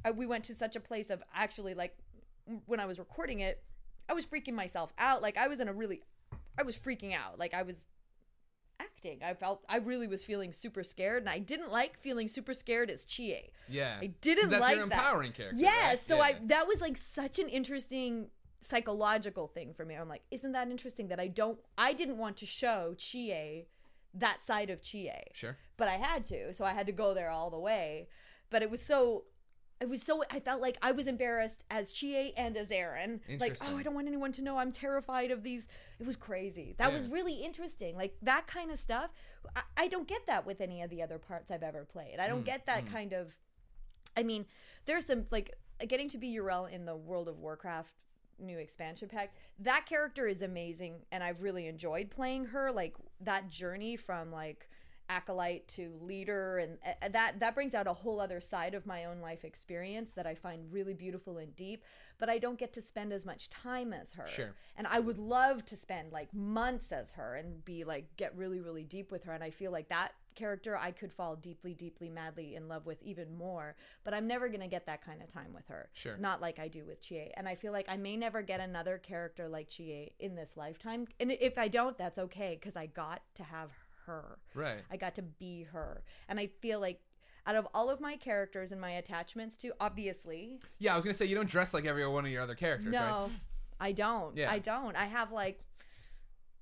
I, 0.04 0.12
we 0.12 0.26
went 0.26 0.46
to 0.46 0.56
such 0.56 0.76
a 0.76 0.80
place 0.80 1.10
of 1.10 1.22
actually 1.36 1.74
like 1.74 1.96
when 2.66 2.80
I 2.80 2.86
was 2.86 3.00
recording 3.00 3.40
it, 3.40 3.64
I 4.10 4.14
was 4.14 4.26
freaking 4.26 4.54
myself 4.54 4.94
out. 4.98 5.22
Like 5.22 5.38
I 5.38 5.48
was 5.48 5.60
in 5.60 5.68
a 5.68 5.74
really, 5.74 6.02
I 6.58 6.64
was 6.64 6.78
freaking 6.78 7.16
out. 7.16 7.40
Like 7.40 7.54
I 7.54 7.64
was 7.64 7.84
acting. 9.04 9.20
I 9.24 9.34
felt 9.34 9.64
I 9.70 9.78
really 9.78 10.08
was 10.08 10.24
feeling 10.24 10.54
super 10.54 10.84
scared, 10.84 11.24
and 11.24 11.30
I 11.30 11.40
didn't 11.40 11.72
like 11.72 11.98
feeling 12.00 12.28
super 12.28 12.54
scared 12.54 12.90
as 12.90 13.06
Chie. 13.06 13.52
Yeah. 13.68 13.98
I 14.02 14.08
didn't 14.22 14.50
that's 14.50 14.62
like 14.62 14.78
your 14.78 14.88
that. 14.88 14.94
empowering 14.98 15.32
character. 15.32 15.60
Yes, 15.60 15.96
right? 15.96 16.08
so 16.08 16.16
Yeah. 16.18 16.22
I 16.24 16.36
that 16.46 16.68
was 16.68 16.82
like 16.82 16.98
such 16.98 17.40
an 17.40 17.50
interesting 17.50 18.28
psychological 18.62 19.48
thing 19.48 19.74
for 19.74 19.86
me. 19.86 19.96
I'm 19.96 20.10
like, 20.10 20.24
isn't 20.32 20.52
that 20.54 20.70
interesting 20.70 21.08
that 21.10 21.20
I 21.20 21.28
don't 21.28 21.60
I 21.78 21.94
didn't 21.94 22.18
want 22.18 22.38
to 22.38 22.46
show 22.46 22.96
Chie 22.98 23.68
that 24.14 24.46
side 24.46 24.70
of 24.70 24.82
Chie 24.82 25.10
Sure. 25.34 25.58
but 25.76 25.88
I 25.88 25.98
had 25.98 26.26
to, 26.28 26.54
so 26.54 26.64
I 26.66 26.74
had 26.74 26.86
to 26.86 26.92
go 26.92 27.14
there 27.14 27.30
all 27.32 27.50
the 27.50 27.60
way. 27.60 28.08
But 28.52 28.62
it 28.62 28.70
was 28.70 28.80
so, 28.84 29.24
it 29.82 29.90
was 29.90 30.02
so. 30.02 30.24
I 30.32 30.40
felt 30.40 30.62
like 30.62 30.78
I 30.82 30.92
was 30.92 31.08
embarrassed 31.08 31.64
as 31.70 31.92
Chie 31.92 32.34
and 32.38 32.56
as 32.56 32.72
Erin. 32.72 33.20
Like, 33.40 33.58
oh, 33.62 33.78
I 33.78 33.84
don't 33.84 33.94
want 33.94 34.08
anyone 34.08 34.32
to 34.34 34.42
know 34.42 34.58
I'm 34.58 34.72
terrified 34.72 35.32
of 35.32 35.44
these. 35.44 35.68
It 36.00 36.06
was 36.06 36.16
crazy. 36.16 36.76
That 36.78 36.94
was 36.94 37.08
really 37.08 37.34
interesting. 37.36 37.96
Like 37.96 38.16
that 38.22 38.48
kind 38.48 38.72
of 38.72 38.80
stuff. 38.80 39.12
I, 39.56 39.62
I 39.78 39.88
don't 39.88 40.08
get 40.08 40.26
that 40.28 40.46
with 40.46 40.62
any 40.62 40.82
of 40.82 40.90
the 40.90 41.02
other 41.02 41.18
parts 41.18 41.52
I've 41.52 41.64
ever 41.64 41.86
played. 41.86 42.20
I 42.20 42.28
don't 42.28 42.44
Mm, 42.44 42.46
get 42.46 42.66
that 42.68 42.86
mm. 42.86 42.92
kind 42.92 43.14
of. 43.14 43.36
I 44.16 44.24
mean, 44.24 44.46
there's 44.86 45.06
some 45.06 45.26
like 45.32 45.56
getting 45.88 46.10
to 46.10 46.18
be 46.18 46.34
Yrel 46.38 46.72
in 46.72 46.86
the 46.86 46.96
World 46.96 47.28
of 47.28 47.40
Warcraft 47.40 47.94
new 48.40 48.58
expansion 48.58 49.08
pack. 49.10 49.34
That 49.60 49.86
character 49.86 50.28
is 50.28 50.42
amazing, 50.42 51.06
and 51.12 51.24
I've 51.24 51.42
really 51.42 51.68
enjoyed 51.68 52.10
playing 52.10 52.46
her. 52.46 52.72
Like 52.72 52.96
that 53.22 53.50
journey 53.50 53.96
from 53.96 54.32
like 54.32 54.70
acolyte 55.14 55.68
to 55.68 55.94
leader, 56.02 56.58
and 56.58 56.78
uh, 56.86 57.10
that 57.10 57.40
that 57.40 57.54
brings 57.54 57.74
out 57.76 57.88
a 57.88 57.94
whole 57.94 58.20
other 58.20 58.42
side 58.42 58.74
of 58.74 58.86
my 58.86 59.06
own 59.06 59.20
life 59.22 59.46
experience 59.46 60.12
that 60.16 60.26
I 60.26 60.34
find 60.34 60.72
really 60.72 60.94
beautiful 60.94 61.38
and 61.38 61.56
deep. 61.56 61.84
But 62.20 62.30
I 62.30 62.38
don't 62.38 62.58
get 62.58 62.74
to 62.74 62.82
spend 62.82 63.14
as 63.14 63.26
much 63.26 63.50
time 63.50 63.94
as 63.94 64.14
her. 64.14 64.28
Sure. 64.28 64.54
And 64.78 64.88
I 64.88 65.00
would 65.00 65.18
love 65.18 65.66
to 65.66 65.76
spend 65.76 66.12
like 66.12 66.34
months 66.34 66.92
as 66.92 67.12
her 67.12 67.36
and 67.36 67.64
be 67.66 67.84
like 67.84 68.16
get 68.18 68.36
really 68.36 68.60
really 68.60 68.84
deep 68.84 69.12
with 69.12 69.24
her. 69.26 69.34
And 69.34 69.44
I 69.44 69.52
feel 69.52 69.72
like 69.72 69.90
that 69.90 70.14
character 70.36 70.76
I 70.76 70.90
could 70.90 71.12
fall 71.12 71.36
deeply 71.36 71.76
deeply 71.76 72.10
madly 72.10 72.56
in 72.56 72.68
love 72.68 72.86
with 72.86 73.02
even 73.04 73.38
more. 73.38 73.76
But 74.04 74.14
I'm 74.14 74.28
never 74.28 74.50
gonna 74.50 74.68
get 74.68 74.86
that 74.88 75.06
kind 75.06 75.22
of 75.22 75.32
time 75.32 75.54
with 75.54 75.68
her. 75.68 75.90
Sure. 75.94 76.18
Not 76.18 76.42
like 76.42 76.60
I 76.60 76.68
do 76.68 76.86
with 76.86 77.02
Chie. 77.02 77.32
And 77.36 77.48
I 77.48 77.56
feel 77.56 77.72
like 77.72 77.86
I 77.88 77.98
may 77.98 78.18
never 78.18 78.42
get 78.42 78.60
another 78.60 78.98
character 78.98 79.48
like 79.48 79.70
Chie 79.70 80.14
in 80.20 80.36
this 80.36 80.58
lifetime. 80.58 81.08
And 81.20 81.32
if 81.32 81.58
I 81.58 81.68
don't, 81.68 81.98
that's 81.98 82.18
okay 82.18 82.58
because 82.60 82.76
I 82.76 82.88
got 82.88 83.22
to 83.36 83.44
have 83.44 83.70
her. 83.70 83.83
Right. 84.54 84.82
I 84.92 84.98
got 84.98 85.16
to 85.16 85.22
be 85.22 85.64
her. 85.72 86.04
And 86.28 86.40
I 86.40 86.48
feel 86.62 86.80
like 86.80 87.02
out 87.46 87.56
of 87.56 87.68
all 87.74 87.90
of 87.90 88.00
my 88.00 88.16
characters 88.16 88.72
and 88.72 88.80
my 88.80 88.92
attachments 88.92 89.58
to, 89.58 89.74
obviously, 89.80 90.60
Yeah, 90.80 90.94
I 90.94 90.96
was 90.96 91.04
gonna 91.04 91.14
say 91.14 91.26
you 91.26 91.36
don't 91.36 91.50
dress 91.50 91.74
like 91.74 91.86
every 91.86 92.08
one 92.08 92.26
of 92.26 92.32
your 92.32 92.42
other 92.42 92.56
characters, 92.56 92.92
no, 92.92 93.00
right? 93.00 93.30
I 93.80 93.92
don't. 93.92 94.38
Yeah. 94.38 94.50
I 94.52 94.60
don't. 94.60 94.96
I 94.96 95.06
have 95.06 95.32
like, 95.32 95.60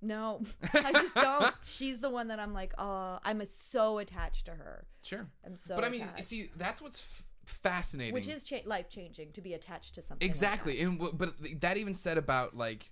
no, 0.02 0.42
I 0.74 0.92
just 0.92 1.14
don't. 1.14 1.54
She's 1.64 2.00
the 2.00 2.10
one 2.10 2.30
that 2.30 2.40
I'm 2.40 2.54
like, 2.54 2.74
oh, 2.80 3.20
I'm 3.24 3.44
so 3.46 4.00
attached 4.00 4.46
to 4.46 4.52
her. 4.52 4.86
Sure. 5.04 5.28
I'm 5.46 5.56
so. 5.58 5.76
but 5.76 5.86
I 5.86 5.90
mean, 5.90 6.02
attached. 6.02 6.24
see, 6.24 6.50
that's 6.56 6.82
what's 6.82 7.00
f- 7.00 7.26
fascinating. 7.46 8.14
which 8.16 8.28
is 8.28 8.42
cha- 8.42 8.62
life 8.66 8.90
changing 8.90 9.32
to 9.34 9.42
be 9.42 9.54
attached 9.54 9.94
to 9.96 10.02
something. 10.02 10.26
like 10.26 10.30
exactly, 10.30 10.78
that. 10.78 10.84
and 10.84 10.98
w- 11.00 11.16
but 11.16 11.36
that 11.62 11.78
even 11.78 11.94
said 11.94 12.18
about 12.18 12.56
like. 12.58 12.92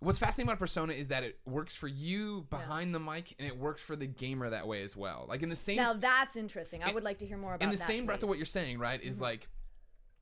What's 0.00 0.18
fascinating 0.18 0.48
about 0.48 0.60
Persona 0.60 0.92
is 0.92 1.08
that 1.08 1.24
it 1.24 1.38
works 1.44 1.74
for 1.74 1.88
you 1.88 2.46
behind 2.50 2.94
the 2.94 3.00
mic, 3.00 3.34
and 3.38 3.48
it 3.48 3.58
works 3.58 3.82
for 3.82 3.96
the 3.96 4.06
gamer 4.06 4.48
that 4.48 4.66
way 4.66 4.82
as 4.82 4.96
well. 4.96 5.26
Like 5.28 5.42
in 5.42 5.48
the 5.48 5.56
same 5.56 5.76
Now 5.76 5.92
that's 5.92 6.36
interesting. 6.36 6.84
I 6.84 6.92
would 6.92 7.02
like 7.02 7.18
to 7.18 7.26
hear 7.26 7.36
more 7.36 7.54
about 7.54 7.64
in 7.64 7.70
the 7.70 7.76
that, 7.76 7.86
same 7.86 8.06
breath 8.06 8.22
of 8.22 8.28
what 8.28 8.38
you're 8.38 8.46
saying, 8.46 8.78
right? 8.78 9.00
Mm-hmm. 9.00 9.10
Is 9.10 9.20
like, 9.20 9.48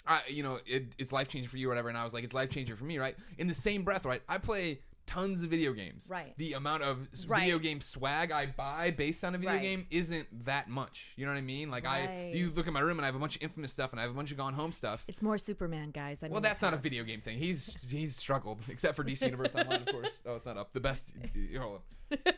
I, 0.06 0.22
you 0.28 0.42
know, 0.42 0.58
it, 0.66 0.94
it's 0.98 1.12
life 1.12 1.28
changing 1.28 1.50
for 1.50 1.58
you, 1.58 1.66
or 1.66 1.70
whatever. 1.70 1.88
And 1.88 1.98
I 1.98 2.04
was 2.04 2.14
like, 2.14 2.24
it's 2.24 2.34
life 2.34 2.48
changing 2.48 2.76
for 2.76 2.84
me, 2.84 2.98
right? 2.98 3.16
In 3.38 3.48
the 3.48 3.54
same 3.54 3.82
breath, 3.82 4.06
right? 4.06 4.22
I 4.28 4.38
play 4.38 4.80
tons 5.06 5.42
of 5.42 5.50
video 5.50 5.72
games. 5.72 6.08
Right. 6.10 6.34
The 6.36 6.54
amount 6.54 6.82
of 6.82 7.08
s- 7.12 7.26
Right. 7.26 7.40
video 7.40 7.58
game 7.58 7.80
swag 7.80 8.30
I 8.32 8.46
buy 8.46 8.90
based 8.90 9.22
on 9.24 9.34
a 9.34 9.38
video 9.38 9.54
Right. 9.54 9.62
game 9.62 9.86
isn't 9.90 10.44
that 10.46 10.68
much. 10.68 11.12
You 11.16 11.26
know 11.26 11.32
what 11.32 11.38
I 11.38 11.42
mean? 11.42 11.70
Like 11.70 11.86
I, 11.86 12.06
Right. 12.06 12.34
you 12.34 12.50
look 12.50 12.66
at 12.66 12.72
my 12.72 12.80
room 12.80 12.98
and 12.98 13.04
I 13.04 13.06
have 13.06 13.14
a 13.14 13.18
bunch 13.18 13.36
of 13.36 13.42
infamous 13.42 13.72
stuff 13.72 13.92
and 13.92 14.00
I 14.00 14.02
have 14.02 14.10
a 14.10 14.14
bunch 14.14 14.30
of 14.32 14.36
Gone 14.36 14.54
Home 14.54 14.72
stuff. 14.72 15.04
It's 15.08 15.22
more 15.22 15.38
Superman, 15.38 15.90
guys. 15.92 16.22
I 16.22 16.26
mean, 16.26 16.32
well, 16.32 16.40
that's 16.40 16.62
not 16.62 16.74
a 16.74 16.76
video 16.88 17.04
game 17.04 17.20
thing. 17.20 17.38
He's 17.38 17.76
he's 17.88 18.16
struggled, 18.16 18.60
except 18.68 18.96
for 18.96 19.04
DC 19.04 19.22
Universe 19.24 19.54
Online, 19.54 19.82
of 19.82 19.86
course. 19.86 20.08
Oh, 20.26 20.36
it's 20.36 20.46
not 20.46 20.56
up. 20.56 20.72
The 20.72 20.80
best. 20.80 21.12
Hold 21.58 21.82
on. 22.12 22.18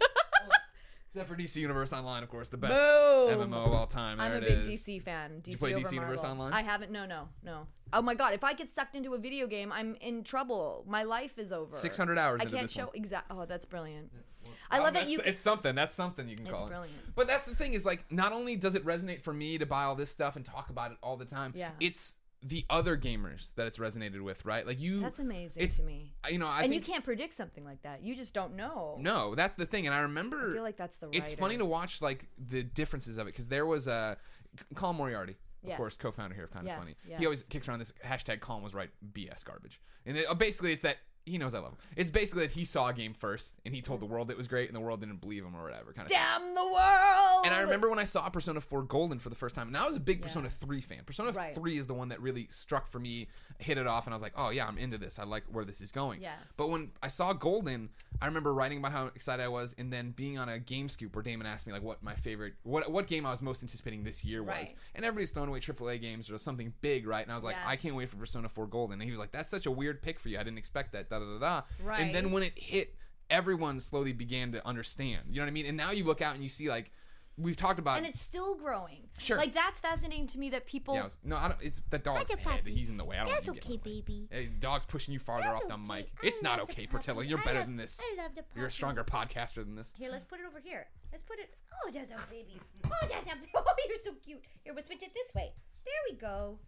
Except 1.20 1.28
for 1.36 1.42
DC 1.42 1.56
Universe 1.56 1.92
Online, 1.92 2.22
of 2.22 2.28
course, 2.28 2.48
the 2.48 2.56
best 2.56 2.74
Boom. 2.74 3.50
MMO 3.50 3.66
of 3.66 3.72
all 3.72 3.86
time. 3.86 4.20
I'm 4.20 4.30
There 4.30 4.40
a 4.40 4.44
it 4.44 4.64
big 4.64 4.72
is. 4.72 4.80
DC 4.82 5.02
fan. 5.02 5.42
DC 5.42 5.48
you 5.48 5.56
play 5.58 5.74
over 5.74 5.84
DC 5.84 5.92
Universe 5.92 6.22
Marvel. 6.22 6.42
Online? 6.44 6.52
I 6.52 6.62
haven't. 6.62 6.92
No, 6.92 7.06
no, 7.06 7.28
no. 7.44 7.66
Oh 7.92 8.02
my 8.02 8.14
god! 8.14 8.34
If 8.34 8.44
I 8.44 8.52
get 8.52 8.70
sucked 8.74 8.94
into 8.94 9.14
a 9.14 9.18
video 9.18 9.46
game, 9.46 9.72
I'm 9.72 9.96
in 10.00 10.22
trouble. 10.22 10.84
My 10.86 11.02
life 11.04 11.38
is 11.38 11.52
over. 11.52 11.74
600 11.74 12.18
hours 12.18 12.40
I 12.40 12.44
into 12.44 12.54
can't 12.56 12.68
this 12.68 12.72
show 12.72 12.86
one. 12.86 12.94
exact. 12.96 13.26
Oh, 13.30 13.44
that's 13.46 13.64
brilliant. 13.64 14.10
I 14.70 14.78
love 14.78 14.88
um, 14.88 14.94
that 14.94 15.00
that's- 15.00 15.10
you. 15.10 15.20
It's 15.24 15.40
something. 15.40 15.74
That's 15.74 15.94
something 15.94 16.28
you 16.28 16.36
can 16.36 16.46
It's 16.46 16.54
call 16.54 16.66
it. 16.66 16.68
brilliant. 16.68 17.14
But 17.16 17.26
that's 17.26 17.46
the 17.46 17.54
thing 17.54 17.72
is 17.72 17.86
like, 17.86 18.04
not 18.12 18.32
only 18.32 18.54
does 18.54 18.74
it 18.74 18.84
resonate 18.84 19.22
for 19.22 19.32
me 19.32 19.56
to 19.58 19.64
buy 19.66 19.84
all 19.84 19.94
this 19.96 20.10
stuff 20.10 20.36
and 20.36 20.44
talk 20.44 20.68
about 20.68 20.92
it 20.92 20.98
all 21.02 21.16
the 21.16 21.24
time. 21.24 21.52
Yeah. 21.56 21.70
It's 21.80 22.16
the 22.42 22.64
other 22.70 22.96
gamers 22.96 23.50
that 23.56 23.66
it's 23.66 23.78
resonated 23.78 24.20
with, 24.20 24.44
right? 24.44 24.66
Like 24.66 24.78
you. 24.80 25.00
That's 25.00 25.18
amazing 25.18 25.62
it's- 25.62 25.76
to 25.78 25.82
me. 25.82 26.14
You 26.30 26.38
know, 26.38 26.46
I 26.46 26.60
and 26.62 26.70
think 26.72 26.86
you 26.86 26.92
can't 26.92 27.04
predict 27.04 27.34
something 27.34 27.64
like 27.64 27.82
that. 27.82 28.02
You 28.02 28.14
just 28.14 28.32
don't 28.34 28.54
know. 28.54 28.96
no, 29.00 29.34
that's 29.34 29.54
the 29.56 29.66
thing. 29.66 29.86
And 29.86 29.94
I 29.94 30.00
remember. 30.00 30.50
I 30.50 30.54
feel 30.54 30.62
like 30.62 30.76
that's 30.76 30.96
the. 30.96 31.08
it's 31.12 31.34
funny 31.34 31.56
to 31.58 31.64
watch 31.64 32.00
like 32.00 32.28
the 32.38 32.62
differences 32.62 33.18
of 33.18 33.26
it 33.26 33.30
because 33.32 33.48
there 33.48 33.66
was 33.66 33.88
a 33.88 34.16
Colin 34.74 34.96
Moriarty. 34.96 35.36
Of 35.64 35.70
Yes. 35.70 35.76
course, 35.76 35.96
co-founder 35.96 36.36
here 36.36 36.44
of 36.44 36.52
Kind 36.52 36.66
of 36.66 36.68
Yes, 36.68 36.78
Funny. 36.78 36.94
yes. 37.08 37.18
He 37.18 37.26
always 37.26 37.42
kicks 37.42 37.68
around 37.68 37.80
this 37.80 37.92
hashtag 38.06 38.38
Colin 38.40 38.62
was 38.62 38.76
right 38.76 38.90
BS 39.12 39.42
garbage. 39.44 39.80
And 40.06 40.16
it, 40.16 40.26
uh, 40.30 40.34
basically 40.34 40.72
it's 40.72 40.82
that 40.84 40.98
he 41.28 41.38
knows 41.38 41.54
I 41.54 41.58
love 41.58 41.72
him. 41.72 41.78
It's 41.96 42.10
basically 42.10 42.46
that 42.46 42.52
he 42.52 42.64
saw 42.64 42.88
a 42.88 42.92
game 42.92 43.14
first 43.14 43.54
and 43.64 43.74
he 43.74 43.80
told 43.82 44.00
the 44.00 44.06
world 44.06 44.30
it 44.30 44.36
was 44.36 44.48
great 44.48 44.68
and 44.68 44.76
the 44.76 44.80
world 44.80 45.00
didn't 45.00 45.20
believe 45.20 45.44
him 45.44 45.54
or 45.54 45.62
whatever 45.62 45.92
kind 45.92 46.06
of 46.06 46.10
Damn 46.10 46.54
the 46.54 46.64
world! 46.64 47.46
And 47.46 47.54
I 47.54 47.60
remember 47.62 47.88
when 47.88 47.98
I 47.98 48.04
saw 48.04 48.28
Persona 48.28 48.60
4 48.60 48.82
Golden 48.82 49.18
for 49.18 49.28
the 49.28 49.34
first 49.34 49.54
time, 49.54 49.68
and 49.68 49.76
I 49.76 49.86
was 49.86 49.96
a 49.96 50.00
big 50.00 50.18
Yeah. 50.18 50.26
Persona 50.26 50.48
3 50.48 50.80
fan. 50.80 51.02
Persona 51.04 51.32
Right. 51.32 51.54
3 51.54 51.78
is 51.78 51.86
the 51.86 51.94
one 51.94 52.08
that 52.08 52.20
really 52.20 52.48
struck 52.50 52.88
for 52.88 52.98
me, 52.98 53.28
hit 53.58 53.78
it 53.78 53.86
off, 53.86 54.06
and 54.06 54.14
I 54.14 54.16
was 54.16 54.22
like, 54.22 54.34
oh 54.36 54.50
yeah, 54.50 54.66
I'm 54.66 54.78
into 54.78 54.98
this. 54.98 55.18
I 55.18 55.24
like 55.24 55.44
where 55.50 55.64
this 55.64 55.80
is 55.80 55.92
going. 55.92 56.22
Yes. 56.22 56.38
But 56.56 56.68
when 56.70 56.90
I 57.02 57.08
saw 57.08 57.32
Golden, 57.32 57.90
I 58.20 58.26
remember 58.26 58.52
writing 58.52 58.78
about 58.78 58.92
how 58.92 59.06
excited 59.06 59.42
I 59.42 59.48
was, 59.48 59.74
and 59.78 59.92
then 59.92 60.10
being 60.10 60.38
on 60.38 60.48
a 60.48 60.58
game 60.58 60.88
scoop 60.88 61.14
where 61.14 61.22
Damon 61.22 61.46
asked 61.46 61.66
me 61.66 61.72
like 61.72 61.82
what 61.82 62.02
my 62.02 62.14
favorite, 62.14 62.54
what 62.64 62.90
what 62.90 63.06
game 63.06 63.24
I 63.24 63.30
was 63.30 63.40
most 63.40 63.62
anticipating 63.62 64.02
this 64.04 64.24
year 64.24 64.42
was, 64.42 64.48
Right. 64.48 64.74
and 64.94 65.04
everybody's 65.04 65.30
throwing 65.30 65.48
away 65.48 65.60
AAA 65.60 66.00
games 66.00 66.30
or 66.30 66.38
something 66.38 66.72
big, 66.80 67.06
right? 67.06 67.22
And 67.22 67.30
I 67.30 67.34
was 67.34 67.44
like, 67.44 67.56
Yes. 67.56 67.64
I 67.66 67.76
can't 67.76 67.94
wait 67.94 68.10
for 68.10 68.16
Persona 68.16 68.48
4 68.48 68.66
Golden. 68.66 68.94
And 68.94 69.02
he 69.04 69.10
was 69.10 69.20
like, 69.20 69.30
that's 69.32 69.48
such 69.48 69.66
a 69.66 69.70
weird 69.70 70.02
pick 70.02 70.18
for 70.18 70.28
you. 70.28 70.38
I 70.38 70.42
didn't 70.42 70.58
expect 70.58 70.92
that. 70.92 71.08
Da 71.08 71.18
da 71.20 71.24
da 71.24 71.38
da. 71.38 71.62
Right. 71.84 72.00
And 72.00 72.14
then 72.14 72.32
when 72.32 72.42
it 72.42 72.58
hit, 72.58 72.94
everyone 73.30 73.78
slowly 73.80 74.12
began 74.12 74.52
to 74.52 74.66
understand. 74.66 75.26
You 75.30 75.36
know 75.36 75.42
what 75.42 75.48
I 75.48 75.52
mean? 75.52 75.66
And 75.66 75.76
now 75.76 75.90
you 75.92 76.04
look 76.04 76.20
out 76.22 76.34
and 76.34 76.42
you 76.42 76.48
see 76.48 76.68
like. 76.68 76.90
We've 77.40 77.56
talked 77.56 77.78
about 77.78 77.98
and 77.98 78.06
it's 78.06 78.20
still 78.20 78.56
growing. 78.56 79.02
Sure. 79.18 79.36
Like 79.38 79.54
that's 79.54 79.78
fascinating 79.80 80.26
to 80.28 80.38
me 80.38 80.50
that 80.50 80.66
people. 80.66 80.94
Yeah, 80.94 81.02
I 81.02 81.04
was- 81.04 81.18
no, 81.22 81.36
I 81.36 81.48
don't. 81.48 81.62
It's 81.62 81.80
the 81.90 81.98
dog's 81.98 82.30
That's 82.30 82.40
head. 82.42 82.66
He's 82.66 82.88
in 82.88 82.96
the 82.96 83.04
way. 83.04 83.16
I 83.16 83.24
don't 83.24 83.32
That's 83.32 83.48
okay, 83.50 83.76
baby. 83.76 84.26
the. 84.30 84.36
Hey, 84.36 84.46
dog's 84.46 84.84
pushing 84.84 85.14
you 85.14 85.20
farther 85.20 85.44
That's 85.44 85.62
off 85.62 85.68
the 85.68 85.74
okay. 85.74 85.82
mic. 86.02 86.10
I 86.22 86.26
It's 86.26 86.42
not 86.42 86.58
okay, 86.60 86.86
puppy. 86.86 86.86
Portillo. 86.88 87.20
You're 87.20 87.38
I 87.40 87.44
better 87.44 87.58
love- 87.60 87.68
than 87.68 87.76
this. 87.76 88.00
I 88.02 88.20
love 88.22 88.32
the 88.34 88.44
You're 88.56 88.66
a 88.66 88.70
stronger 88.72 89.04
podcaster 89.04 89.56
than 89.64 89.76
this. 89.76 89.92
Here, 89.96 90.10
let's 90.10 90.24
put 90.24 90.40
it 90.40 90.46
over 90.46 90.58
here. 90.60 90.86
Let's 91.12 91.22
put 91.22 91.38
it. 91.38 91.54
Oh, 91.86 91.90
that's 91.92 92.10
a 92.10 92.16
baby. 92.30 92.60
Oh, 92.84 92.90
that's 93.02 93.26
a. 93.26 93.32
Oh, 93.56 93.64
you're 93.88 93.98
so 94.04 94.12
cute. 94.24 94.42
Here, 94.64 94.74
we'll 94.74 94.84
switch 94.84 95.02
it 95.02 95.12
this 95.14 95.32
way. 95.34 95.52
There 95.84 95.94
we 96.10 96.16
go. 96.16 96.58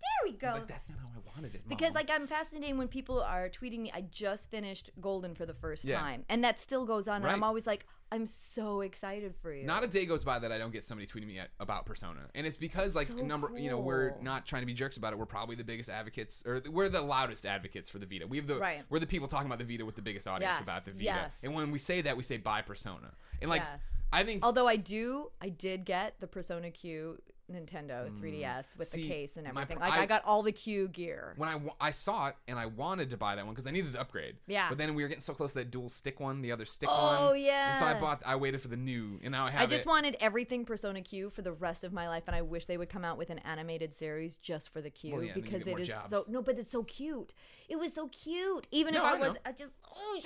There 0.00 0.30
we 0.32 0.36
go. 0.38 0.48
like, 0.52 0.66
that's 0.68 0.88
not 0.88 0.98
how 0.98 1.08
I 1.14 1.34
wanted 1.36 1.54
it. 1.54 1.68
because 1.68 1.92
like 1.94 2.10
I'm 2.10 2.26
fascinated 2.26 2.76
when 2.78 2.88
people 2.88 3.20
are 3.22 3.48
tweeting 3.50 3.80
me. 3.80 3.90
I 3.94 4.00
just 4.02 4.50
finished 4.50 4.90
Golden 5.00 5.34
for 5.34 5.44
the 5.46 5.52
first 5.54 5.84
Yeah. 5.84 5.98
time, 5.98 6.24
and 6.28 6.42
that 6.44 6.58
still 6.60 6.84
goes 6.86 7.06
on. 7.08 7.22
And 7.22 7.30
I'm 7.30 7.42
always 7.44 7.66
like, 7.66 7.86
I'm 8.12 8.26
so 8.26 8.80
excited 8.80 9.34
for 9.40 9.52
you. 9.54 9.64
Not 9.64 9.84
a 9.84 9.86
day 9.86 10.04
goes 10.04 10.24
by 10.24 10.38
that 10.40 10.50
I 10.50 10.58
don't 10.58 10.72
get 10.72 10.82
somebody 10.84 11.06
tweeting 11.06 11.28
me 11.28 11.38
at, 11.38 11.50
about 11.60 11.86
Persona, 11.86 12.20
and 12.34 12.46
it's 12.46 12.56
because 12.56 12.96
like 12.96 13.06
So 13.06 13.14
number, 13.14 13.52
you 13.56 13.70
know, 13.70 13.78
we're 13.78 14.14
not 14.20 14.46
trying 14.46 14.62
to 14.62 14.66
be 14.66 14.74
jerks 14.74 14.96
about 14.96 15.12
it. 15.12 15.18
We're 15.18 15.26
probably 15.26 15.54
the 15.56 15.64
biggest 15.64 15.88
advocates, 15.88 16.42
or 16.44 16.60
we're 16.68 16.88
the 16.88 17.02
loudest 17.02 17.46
advocates 17.46 17.88
for 17.88 17.98
the 17.98 18.06
Vita. 18.06 18.26
We 18.26 18.36
have 18.38 18.46
the 18.46 18.56
Right. 18.58 18.82
we're 18.90 18.98
the 18.98 19.06
people 19.06 19.28
talking 19.28 19.46
about 19.46 19.58
the 19.58 19.64
Vita 19.64 19.84
with 19.84 19.94
the 19.94 20.02
biggest 20.02 20.26
audience 20.26 20.54
Yes, 20.58 20.62
about 20.62 20.84
the 20.84 20.90
Vita. 20.92 21.04
yes. 21.04 21.34
And 21.42 21.54
when 21.54 21.70
we 21.70 21.78
say 21.78 22.00
that, 22.02 22.16
we 22.16 22.22
say 22.22 22.36
buy 22.36 22.62
Persona, 22.62 23.12
and 23.40 23.48
like 23.48 23.62
Yes. 23.62 23.82
I 24.12 24.24
think 24.24 24.44
Although 24.44 24.66
I 24.66 24.74
do, 24.74 25.30
I 25.40 25.50
did 25.50 25.84
get 25.84 26.18
the 26.18 26.26
Persona 26.26 26.72
Q 26.72 27.22
Nintendo 27.50 28.08
3DS 28.18 28.76
with 28.78 28.88
Mm. 28.88 28.92
See, 28.92 29.02
the 29.02 29.08
case 29.08 29.36
and 29.36 29.44
my 29.52 29.62
everything. 29.62 29.78
like 29.78 29.92
I, 29.92 30.02
I- 30.02 30.06
got 30.06 30.22
all 30.24 30.42
the 30.42 30.52
Q 30.52 30.88
gear. 30.88 31.34
when 31.36 31.48
I, 31.48 31.56
wa- 31.56 31.74
I 31.80 31.90
saw 31.90 32.28
it 32.28 32.36
and 32.48 32.58
I 32.58 32.66
wanted 32.66 33.10
to 33.10 33.16
buy 33.16 33.36
that 33.36 33.44
one 33.44 33.54
because 33.54 33.66
I 33.66 33.70
needed 33.70 33.92
to 33.92 34.00
upgrade. 34.00 34.36
Yeah. 34.46 34.68
But 34.68 34.78
then 34.78 34.94
we 34.94 35.02
were 35.02 35.08
getting 35.08 35.20
so 35.20 35.34
close 35.34 35.52
to 35.52 35.58
that 35.60 35.70
dual 35.70 35.88
stick 35.88 36.20
one, 36.20 36.40
the 36.42 36.52
other 36.52 36.64
stick 36.64 36.88
Oh, 36.90 37.26
one. 37.32 37.36
And 37.36 37.78
so 37.78 37.84
I 37.86 37.92
yeah. 37.92 38.00
bought. 38.00 38.22
I 38.24 38.36
waited 38.36 38.60
for 38.60 38.68
the 38.68 38.76
new, 38.76 39.18
and 39.22 39.32
now 39.32 39.46
I 39.46 39.50
have 39.50 39.62
I 39.62 39.66
just 39.66 39.82
it. 39.82 39.86
wanted 39.88 40.16
everything 40.20 40.64
Persona 40.64 41.00
Q 41.02 41.30
for 41.30 41.42
the 41.42 41.52
rest 41.52 41.84
of 41.84 41.92
my 41.92 42.08
life, 42.08 42.24
and 42.26 42.36
I 42.36 42.42
wish 42.42 42.64
they 42.66 42.76
would 42.78 42.88
come 42.88 43.04
out 43.04 43.18
with 43.18 43.30
an 43.30 43.38
animated 43.40 43.94
series 43.94 44.36
just 44.36 44.68
for 44.72 44.80
the 44.80 44.90
Q 44.90 45.12
Well, 45.14 45.22
yeah, 45.22 45.32
then 45.32 45.36
you 45.36 45.42
because 45.42 45.64
get 45.64 45.70
more 45.70 45.78
it 45.78 45.82
is 45.82 45.88
jobs. 45.88 46.10
so. 46.10 46.24
No, 46.28 46.42
but 46.42 46.58
it's 46.58 46.70
so 46.70 46.82
cute. 46.84 47.32
It 47.68 47.76
was 47.78 47.92
so 47.92 48.08
cute. 48.08 48.66
Even 48.70 48.94
No, 48.94 49.00
if 49.00 49.04
I, 49.04 49.10
I 49.16 49.18
was, 49.18 49.28
know. 49.34 49.36
I 49.46 49.52
just, 49.52 49.72
oh, 49.86 50.20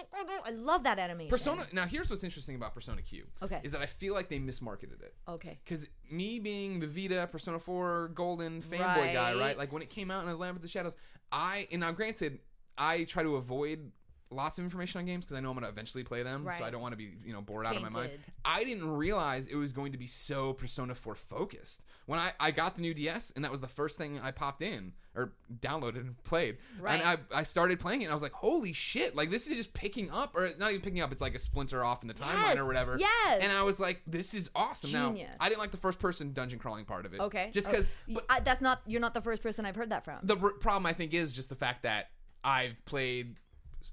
I 0.46 0.50
love 0.50 0.84
that 0.84 0.98
animation. 0.98 1.30
Persona. 1.30 1.66
Now 1.72 1.86
here's 1.86 2.08
what's 2.10 2.24
interesting 2.24 2.56
about 2.56 2.74
Persona 2.74 3.02
Q. 3.02 3.26
Okay. 3.42 3.60
Is 3.62 3.72
that 3.72 3.80
I 3.82 3.86
feel 3.86 4.14
like 4.14 4.28
they 4.28 4.38
mismarketed 4.38 5.02
it. 5.02 5.14
Okay. 5.28 5.58
Because 5.64 5.86
me 6.10 6.38
being 6.38 6.80
the 6.80 6.86
Vita, 6.86 7.28
Persona 7.30 7.58
4, 7.58 8.08
Golden 8.14 8.62
fanboy 8.62 9.12
guy, 9.12 9.32
Right. 9.32 9.38
right? 9.40 9.58
Like 9.58 9.72
when 9.72 9.82
it 9.82 9.90
came 9.90 10.10
out 10.10 10.20
and 10.20 10.28
I 10.28 10.32
was 10.32 10.40
Land 10.40 10.54
with 10.54 10.62
the 10.62 10.68
Shadows, 10.68 10.96
I, 11.32 11.66
and 11.72 11.80
now 11.80 11.92
granted, 11.92 12.38
I 12.78 13.04
try 13.04 13.22
to 13.22 13.36
avoid 13.36 13.90
lots 14.34 14.58
of 14.58 14.64
information 14.64 14.98
on 14.98 15.06
games 15.06 15.24
because 15.24 15.36
I 15.36 15.40
know 15.40 15.50
I'm 15.50 15.54
going 15.54 15.64
to 15.64 15.70
eventually 15.70 16.04
play 16.04 16.22
them. 16.22 16.44
Right. 16.44 16.58
So 16.58 16.64
I 16.64 16.70
don't 16.70 16.80
want 16.82 16.92
to 16.92 16.96
be, 16.96 17.12
you 17.24 17.32
know, 17.32 17.40
bored 17.40 17.66
out 17.66 17.76
of 17.76 17.82
my 17.82 17.88
mind. 17.90 18.10
I 18.44 18.64
didn't 18.64 18.88
realize 18.90 19.46
it 19.46 19.56
was 19.56 19.72
going 19.72 19.92
to 19.92 19.98
be 19.98 20.06
so 20.06 20.52
Persona 20.52 20.94
4 20.94 21.14
focused. 21.14 21.82
When 22.06 22.18
I, 22.18 22.32
I 22.38 22.50
got 22.50 22.74
the 22.76 22.82
new 22.82 22.92
DS 22.94 23.32
and 23.34 23.44
that 23.44 23.50
was 23.50 23.60
the 23.60 23.68
first 23.68 23.96
thing 23.96 24.20
I 24.22 24.30
popped 24.30 24.60
in 24.62 24.92
or 25.16 25.32
downloaded 25.60 26.00
and 26.00 26.22
played. 26.24 26.58
Right. 26.80 27.00
And 27.00 27.08
I, 27.32 27.38
I 27.38 27.42
started 27.44 27.78
playing 27.80 28.02
it 28.02 28.06
and 28.06 28.10
I 28.10 28.14
was 28.14 28.22
like, 28.22 28.32
holy 28.32 28.72
shit, 28.72 29.14
like 29.16 29.30
this 29.30 29.46
is 29.46 29.56
just 29.56 29.72
picking 29.72 30.10
up, 30.10 30.34
or 30.34 30.50
not 30.58 30.70
even 30.70 30.82
picking 30.82 31.00
up, 31.00 31.12
it's 31.12 31.20
like 31.22 31.34
a 31.34 31.38
splinter 31.38 31.84
off 31.84 32.02
in 32.02 32.08
the 32.08 32.14
timeline 32.14 32.48
Yes, 32.48 32.56
or 32.58 32.66
whatever. 32.66 32.96
yes. 32.98 33.38
And 33.40 33.52
I 33.52 33.62
was 33.62 33.78
like, 33.78 34.02
this 34.06 34.34
is 34.34 34.50
awesome. 34.56 34.90
Genius. 34.90 35.30
Now, 35.30 35.36
I 35.44 35.48
didn't 35.48 35.60
like 35.60 35.70
the 35.70 35.76
first 35.76 35.98
person 36.00 36.32
dungeon 36.32 36.58
crawling 36.58 36.84
part 36.84 37.06
of 37.06 37.14
it. 37.14 37.20
Okay. 37.20 37.50
Just 37.54 37.70
because. 37.70 37.86
y- 38.08 38.16
but 38.28 38.44
that's 38.44 38.60
not. 38.60 38.80
You're 38.86 39.00
not 39.00 39.14
the 39.14 39.20
first 39.22 39.42
person 39.42 39.64
I've 39.64 39.76
heard 39.76 39.90
that 39.90 40.04
from. 40.04 40.18
the 40.24 40.36
r- 40.36 40.50
problem 40.50 40.84
I 40.86 40.92
think 40.92 41.14
is 41.14 41.30
just 41.32 41.48
the 41.48 41.54
fact 41.54 41.84
that 41.84 42.10
I've 42.42 42.84
played, 42.84 43.36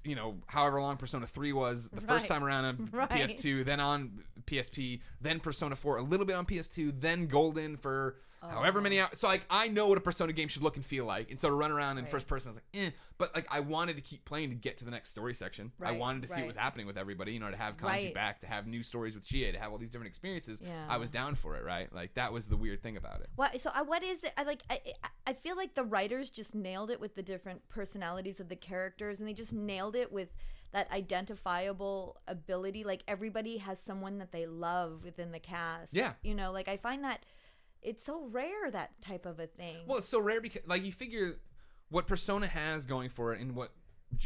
you 0.04 0.14
know, 0.14 0.36
however 0.46 0.80
long 0.80 0.96
Persona 0.96 1.26
3 1.26 1.52
was 1.52 1.88
the 1.92 2.00
first 2.00 2.26
time 2.26 2.42
around 2.44 2.64
on 2.64 2.88
Right. 2.92 3.10
PS2, 3.10 3.64
then 3.64 3.80
on 3.80 4.22
PSP, 4.46 5.00
then 5.20 5.40
Persona 5.40 5.76
4 5.76 5.96
a 5.98 6.02
little 6.02 6.26
bit 6.26 6.36
on 6.36 6.46
PS2, 6.46 7.00
then 7.00 7.26
Golden 7.26 7.76
for 7.76 8.16
however 8.50 8.80
many 8.80 8.98
Oh. 9.00 9.04
hours. 9.04 9.18
So 9.18 9.28
like 9.28 9.44
I 9.50 9.68
know 9.68 9.86
what 9.88 9.98
a 9.98 10.00
Persona 10.00 10.32
game 10.32 10.48
should 10.48 10.62
look 10.62 10.76
and 10.76 10.84
feel 10.84 11.04
like, 11.04 11.30
and 11.30 11.40
so 11.40 11.48
to 11.48 11.54
run 11.54 11.70
around 11.70 11.98
in 11.98 12.04
Right. 12.04 12.10
first 12.10 12.26
person, 12.26 12.50
I 12.50 12.52
was 12.54 12.62
like, 12.74 12.82
eh. 12.86 12.90
But 13.18 13.34
like 13.34 13.46
I 13.50 13.60
wanted 13.60 13.96
to 13.96 14.02
keep 14.02 14.24
playing 14.24 14.48
to 14.50 14.54
get 14.56 14.78
to 14.78 14.84
the 14.84 14.90
next 14.90 15.10
story 15.10 15.32
section. 15.34 15.70
Right, 15.78 15.90
I 15.94 15.96
wanted 15.96 16.22
to 16.22 16.28
see 16.28 16.40
what 16.40 16.48
was 16.48 16.56
happening 16.56 16.86
with 16.86 16.98
everybody. 16.98 17.32
You 17.32 17.40
know, 17.40 17.50
to 17.50 17.56
have 17.56 17.76
Kanji 17.76 17.82
Right. 17.84 18.14
back, 18.14 18.40
to 18.40 18.46
have 18.46 18.66
new 18.66 18.82
stories 18.82 19.14
with 19.14 19.24
Chie, 19.24 19.50
to 19.52 19.58
have 19.58 19.70
all 19.70 19.78
these 19.78 19.90
different 19.90 20.08
experiences. 20.08 20.60
Yeah. 20.60 20.86
I 20.88 20.96
was 20.96 21.10
down 21.10 21.34
for 21.36 21.56
it. 21.56 21.64
Right, 21.64 21.92
like 21.92 22.14
that 22.14 22.32
was 22.32 22.48
the 22.48 22.56
weird 22.56 22.82
thing 22.82 22.96
about 22.96 23.20
it. 23.20 23.30
What? 23.36 23.60
So, 23.60 23.70
uh, 23.74 23.84
what 23.84 24.02
is 24.02 24.24
it? 24.24 24.32
I 24.36 24.42
like. 24.42 24.62
I, 24.70 24.80
I- 25.02 25.08
I 25.24 25.34
feel 25.34 25.56
like 25.56 25.74
the 25.76 25.84
writers 25.84 26.30
just 26.30 26.52
nailed 26.52 26.90
it 26.90 26.98
with 26.98 27.14
the 27.14 27.22
different 27.22 27.68
personalities 27.68 28.40
of 28.40 28.48
the 28.48 28.56
characters, 28.56 29.20
and 29.20 29.28
they 29.28 29.32
just 29.34 29.52
nailed 29.52 29.94
it 29.94 30.10
with 30.10 30.30
that 30.72 30.90
identifiable 30.90 32.20
ability. 32.26 32.82
Like 32.84 33.02
everybody 33.06 33.58
has 33.58 33.78
someone 33.78 34.18
that 34.18 34.32
they 34.32 34.46
love 34.46 35.04
within 35.04 35.30
the 35.32 35.38
cast. 35.38 35.94
Yeah. 35.94 36.14
You 36.22 36.34
know, 36.34 36.50
like 36.52 36.66
I 36.68 36.76
find 36.76 37.04
that 37.04 37.24
it's 37.82 38.04
so 38.04 38.26
rare 38.30 38.70
that 38.70 39.00
type 39.02 39.26
of 39.26 39.38
a 39.40 39.46
thing. 39.46 39.76
Well, 39.86 39.98
it's 39.98 40.08
so 40.08 40.20
rare 40.20 40.40
because 40.40 40.62
like 40.66 40.84
you 40.84 40.92
figure 40.92 41.34
what 41.90 42.06
Persona 42.06 42.46
has 42.46 42.86
going 42.86 43.08
for 43.08 43.34
it 43.34 43.40
and 43.40 43.54
what 43.54 43.72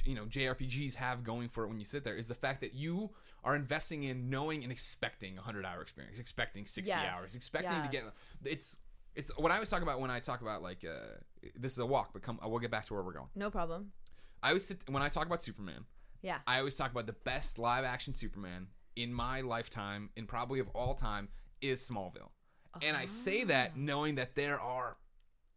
you 0.04 0.14
know 0.14 0.24
JRPGs 0.24 0.94
have 0.94 1.22
going 1.24 1.48
for 1.48 1.64
it 1.64 1.68
when 1.68 1.78
you 1.78 1.84
sit 1.84 2.04
there 2.04 2.16
is 2.16 2.26
the 2.28 2.34
fact 2.34 2.60
that 2.60 2.74
you 2.74 3.10
are 3.44 3.54
investing 3.54 4.02
in 4.02 4.28
knowing 4.28 4.62
and 4.64 4.72
expecting 4.72 5.34
a 5.34 5.36
100 5.36 5.64
hour 5.64 5.80
experience, 5.80 6.18
expecting 6.18 6.66
60 6.66 6.88
Yes. 6.88 7.16
hours, 7.16 7.34
expecting 7.34 7.82
to 7.82 7.88
get 7.88 8.04
it's 8.44 8.78
it's 9.14 9.30
what 9.38 9.50
I 9.50 9.54
always 9.54 9.70
talk 9.70 9.82
about 9.82 10.00
when 10.00 10.10
I 10.10 10.18
talk 10.20 10.40
about 10.42 10.62
like 10.62 10.84
uh 10.84 11.18
this 11.56 11.72
is 11.72 11.78
a 11.78 11.86
walk, 11.86 12.10
but 12.12 12.22
come 12.22 12.38
we'll 12.44 12.58
get 12.58 12.70
back 12.70 12.86
to 12.86 12.94
where 12.94 13.02
we're 13.02 13.12
going. 13.12 13.28
no 13.34 13.50
problem. 13.50 13.92
I 14.42 14.48
always 14.48 14.66
sit 14.66 14.78
when 14.88 15.02
I 15.02 15.08
talk 15.08 15.26
about 15.26 15.42
Superman, 15.42 15.84
Yeah. 16.22 16.38
I 16.46 16.58
always 16.58 16.76
talk 16.76 16.90
about 16.90 17.06
the 17.06 17.12
best 17.24 17.58
live 17.58 17.84
action 17.84 18.12
Superman 18.12 18.66
in 18.96 19.12
my 19.12 19.40
lifetime 19.40 20.10
and 20.16 20.26
probably 20.28 20.58
of 20.60 20.68
all 20.74 20.94
time 20.94 21.28
is 21.60 21.80
Smallville. 21.88 22.30
And 22.82 22.96
I 22.96 23.06
say 23.06 23.42
Ah. 23.42 23.46
that 23.46 23.76
knowing 23.76 24.14
that 24.16 24.34
there 24.34 24.60
are 24.60 24.96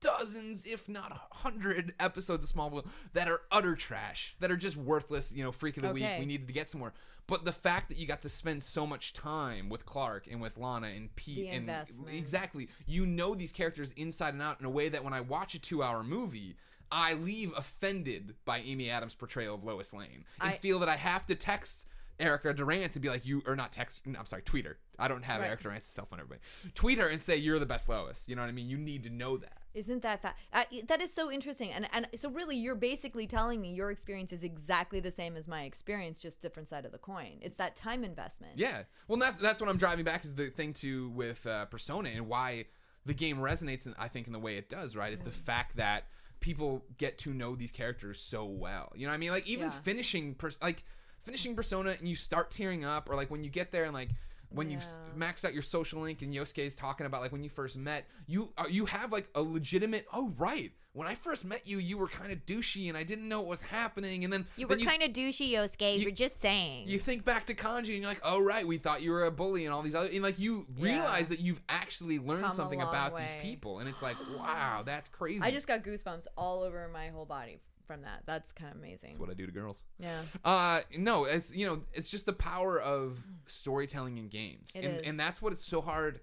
dozens, 0.01 0.65
if 0.65 0.87
not 0.87 1.11
a 1.11 1.35
hundred 1.35 1.93
episodes 1.99 2.49
of 2.49 2.55
Smallville 2.55 2.85
that 3.13 3.27
are 3.27 3.41
utter 3.51 3.75
trash, 3.75 4.35
that 4.39 4.49
are 4.51 4.55
just 4.57 4.77
worthless, 4.77 5.33
you 5.33 5.43
know, 5.43 5.51
freak 5.51 5.77
of 5.77 5.83
the 5.83 5.91
week. 5.91 6.03
Okay. 6.03 6.19
We 6.19 6.25
needed 6.25 6.47
to 6.47 6.53
get 6.53 6.69
somewhere. 6.69 6.93
But 7.27 7.45
the 7.45 7.51
fact 7.51 7.89
that 7.89 7.97
you 7.97 8.07
got 8.07 8.21
to 8.23 8.29
spend 8.29 8.63
so 8.63 8.87
much 8.87 9.13
time 9.13 9.69
with 9.69 9.85
Clark 9.85 10.25
and 10.31 10.41
with 10.41 10.57
Lana 10.57 10.87
and 10.87 11.15
Pete 11.15 11.35
The 11.37 11.47
and 11.49 11.57
investment. 11.57 12.15
exactly, 12.15 12.69
you 12.87 13.05
know 13.05 13.35
these 13.35 13.51
characters 13.51 13.91
inside 13.91 14.33
and 14.33 14.41
out 14.41 14.59
in 14.59 14.65
a 14.65 14.69
way 14.69 14.89
that 14.89 15.03
when 15.03 15.13
I 15.13 15.21
watch 15.21 15.53
a 15.53 15.59
two-hour 15.59 16.03
movie, 16.03 16.55
I 16.91 17.13
leave 17.13 17.53
offended 17.55 18.33
by 18.45 18.59
Amy 18.61 18.89
Adams' 18.89 19.13
portrayal 19.13 19.53
of 19.55 19.63
Lois 19.63 19.93
Lane 19.93 20.25
and 20.41 20.49
I- 20.49 20.53
feel 20.53 20.79
that 20.79 20.89
I 20.89 20.95
have 20.95 21.27
to 21.27 21.35
text 21.35 21.85
Erica 22.19 22.51
Durance 22.53 22.93
to 22.95 22.99
be 22.99 23.09
like 23.09 23.25
you 23.27 23.43
or 23.45 23.55
not 23.55 23.71
text 23.71 24.01
I'm 24.07 24.25
sorry 24.25 24.41
tweet 24.41 24.65
her 24.65 24.77
I 24.99 25.07
don't 25.07 25.23
have 25.23 25.41
Right. 25.41 25.47
Erica 25.47 25.63
Durance's 25.63 25.89
cell 25.91 26.05
phone 26.05 26.19
everybody 26.19 26.41
tweet 26.75 26.97
her 26.99 27.07
and 27.07 27.21
say 27.21 27.35
you're 27.37 27.59
the 27.59 27.65
best 27.65 27.87
Lois 27.89 28.25
you 28.27 28.35
know 28.35 28.41
what 28.41 28.49
I 28.49 28.51
mean 28.51 28.67
you 28.69 28.77
need 28.77 29.03
to 29.03 29.09
know 29.09 29.37
that 29.37 29.57
Isn't 29.73 30.01
that 30.01 30.21
fa- 30.21 30.35
uh, 30.51 30.63
that 30.87 30.99
is 31.01 31.13
so 31.13 31.31
interesting? 31.31 31.71
And 31.71 31.87
and 31.93 32.07
so 32.15 32.29
really, 32.29 32.57
you're 32.57 32.75
basically 32.75 33.27
telling 33.27 33.61
me 33.61 33.71
your 33.73 33.91
experience 33.91 34.33
is 34.33 34.43
exactly 34.43 34.99
the 34.99 35.11
same 35.11 35.37
as 35.37 35.47
my 35.47 35.63
experience, 35.63 36.19
just 36.19 36.41
different 36.41 36.67
side 36.69 36.85
of 36.85 36.91
the 36.91 36.97
coin. 36.97 37.37
It's 37.41 37.55
that 37.57 37.75
time 37.75 38.03
investment. 38.03 38.53
Yeah. 38.57 38.83
Well, 39.07 39.19
that's 39.19 39.39
that's 39.39 39.61
what 39.61 39.69
I'm 39.69 39.77
driving 39.77 40.03
back 40.05 40.25
is 40.25 40.33
the 40.33 40.49
thing 40.49 40.73
too 40.73 41.09
with 41.09 41.45
uh, 41.45 41.65
Persona 41.65 42.09
and 42.09 42.27
why 42.27 42.65
the 43.05 43.13
game 43.13 43.37
resonates. 43.37 43.85
In, 43.85 43.93
I 43.99 44.07
think 44.07 44.25
in 44.27 44.33
the 44.33 44.39
way 44.39 44.57
it 44.57 44.69
does, 44.69 44.95
right? 44.95 45.13
Is 45.13 45.21
the 45.21 45.29
fact 45.31 45.75
that 45.75 46.05
people 46.39 46.83
get 46.97 47.19
to 47.19 47.29
know 47.33 47.55
these 47.55 47.71
characters 47.71 48.19
so 48.19 48.45
well. 48.45 48.91
You 48.95 49.05
know 49.05 49.11
what 49.11 49.15
I 49.15 49.19
mean? 49.19 49.31
Like 49.31 49.47
even 49.47 49.65
Yeah. 49.67 49.71
finishing, 49.71 50.33
pers- 50.33 50.57
like 50.63 50.83
finishing 51.21 51.55
Persona, 51.55 51.91
and 51.91 52.07
you 52.09 52.15
start 52.15 52.49
tearing 52.49 52.83
up, 52.85 53.07
or 53.09 53.15
like 53.15 53.29
when 53.29 53.43
you 53.43 53.51
get 53.51 53.69
there 53.71 53.83
and 53.85 53.93
like. 53.93 54.09
When 54.51 54.69
you've 54.71 54.83
maxed 55.17 55.45
out 55.45 55.53
your 55.53 55.61
social 55.61 56.01
link 56.01 56.21
and 56.23 56.33
Yosuke 56.33 56.57
is 56.65 56.75
talking 56.75 57.05
about 57.05 57.21
like 57.21 57.31
when 57.31 57.43
you 57.43 57.49
first 57.49 57.77
met, 57.77 58.07
you 58.27 58.49
uh, 58.57 58.65
you 58.69 58.85
have 58.85 59.11
like 59.11 59.29
a 59.35 59.41
legitimate. 59.41 60.07
Oh 60.11 60.33
right, 60.37 60.71
when 60.93 61.07
I 61.07 61.13
first 61.13 61.45
met 61.45 61.67
you, 61.67 61.77
you 61.77 61.99
were 61.99 62.07
kind 62.07 62.31
of 62.31 62.43
douchey 62.47 62.89
and 62.89 62.97
I 62.97 63.03
didn't 63.03 63.29
know 63.29 63.41
what 63.41 63.49
was 63.49 63.61
happening, 63.61 64.23
and 64.23 64.33
then 64.33 64.47
You 64.57 64.65
then 64.65 64.79
were 64.79 64.83
kind 64.85 65.03
of 65.03 65.11
douchey, 65.13 65.51
Yosuke. 65.51 65.93
you- 65.95 66.01
You, 66.01 66.07
are 66.07 66.11
just 66.11 66.41
saying. 66.41 66.87
you 66.87 66.97
think 66.97 67.23
back 67.23 67.45
to 67.45 67.53
kanji 67.53 67.77
and 67.77 67.87
you're 67.99 68.07
like, 68.07 68.21
oh 68.23 68.41
right, 68.43 68.65
we 68.65 68.77
thought 68.77 69.03
you 69.03 69.11
were 69.11 69.25
a 69.25 69.31
bully 69.31 69.65
and 69.65 69.73
all 69.73 69.83
these 69.83 69.93
other, 69.93 70.09
and 70.11 70.23
like 70.23 70.39
you 70.39 70.65
Yeah. 70.77 70.83
realize 70.83 71.29
that 71.29 71.39
you've 71.39 71.61
actually 71.69 72.17
learned 72.17 72.41
Come 72.45 72.51
something 72.55 72.81
about 72.81 73.17
these 73.17 73.33
people, 73.41 73.79
and 73.79 73.87
it's 73.87 74.01
like, 74.01 74.17
wow, 74.37 74.81
that's 74.83 75.09
crazy. 75.09 75.41
I 75.43 75.51
just 75.51 75.67
got 75.67 75.83
goosebumps 75.83 76.25
all 76.35 76.63
over 76.63 76.89
my 76.91 77.09
whole 77.09 77.25
body 77.25 77.59
from 77.89 78.03
that. 78.03 78.21
That's 78.27 78.51
kind 78.53 78.71
of 78.71 78.77
amazing. 78.77 79.09
that's 79.13 79.19
what 79.19 79.31
I 79.31 79.33
do 79.33 79.47
to 79.47 79.51
girls. 79.51 79.83
yeah. 79.97 80.21
Uh, 80.45 80.81
no, 80.95 81.25
it's 81.25 81.51
you 81.55 81.65
know, 81.65 81.81
it's 81.91 82.07
just 82.11 82.27
the 82.27 82.33
power 82.33 82.79
of 82.79 83.17
storytelling 83.47 84.19
in 84.19 84.27
games, 84.27 84.69
It 84.75 84.85
and 84.85 84.95
is. 84.97 85.01
and 85.05 85.19
that's 85.19 85.41
what 85.41 85.51
it's 85.53 85.65
so 85.65 85.81
hard 85.81 86.19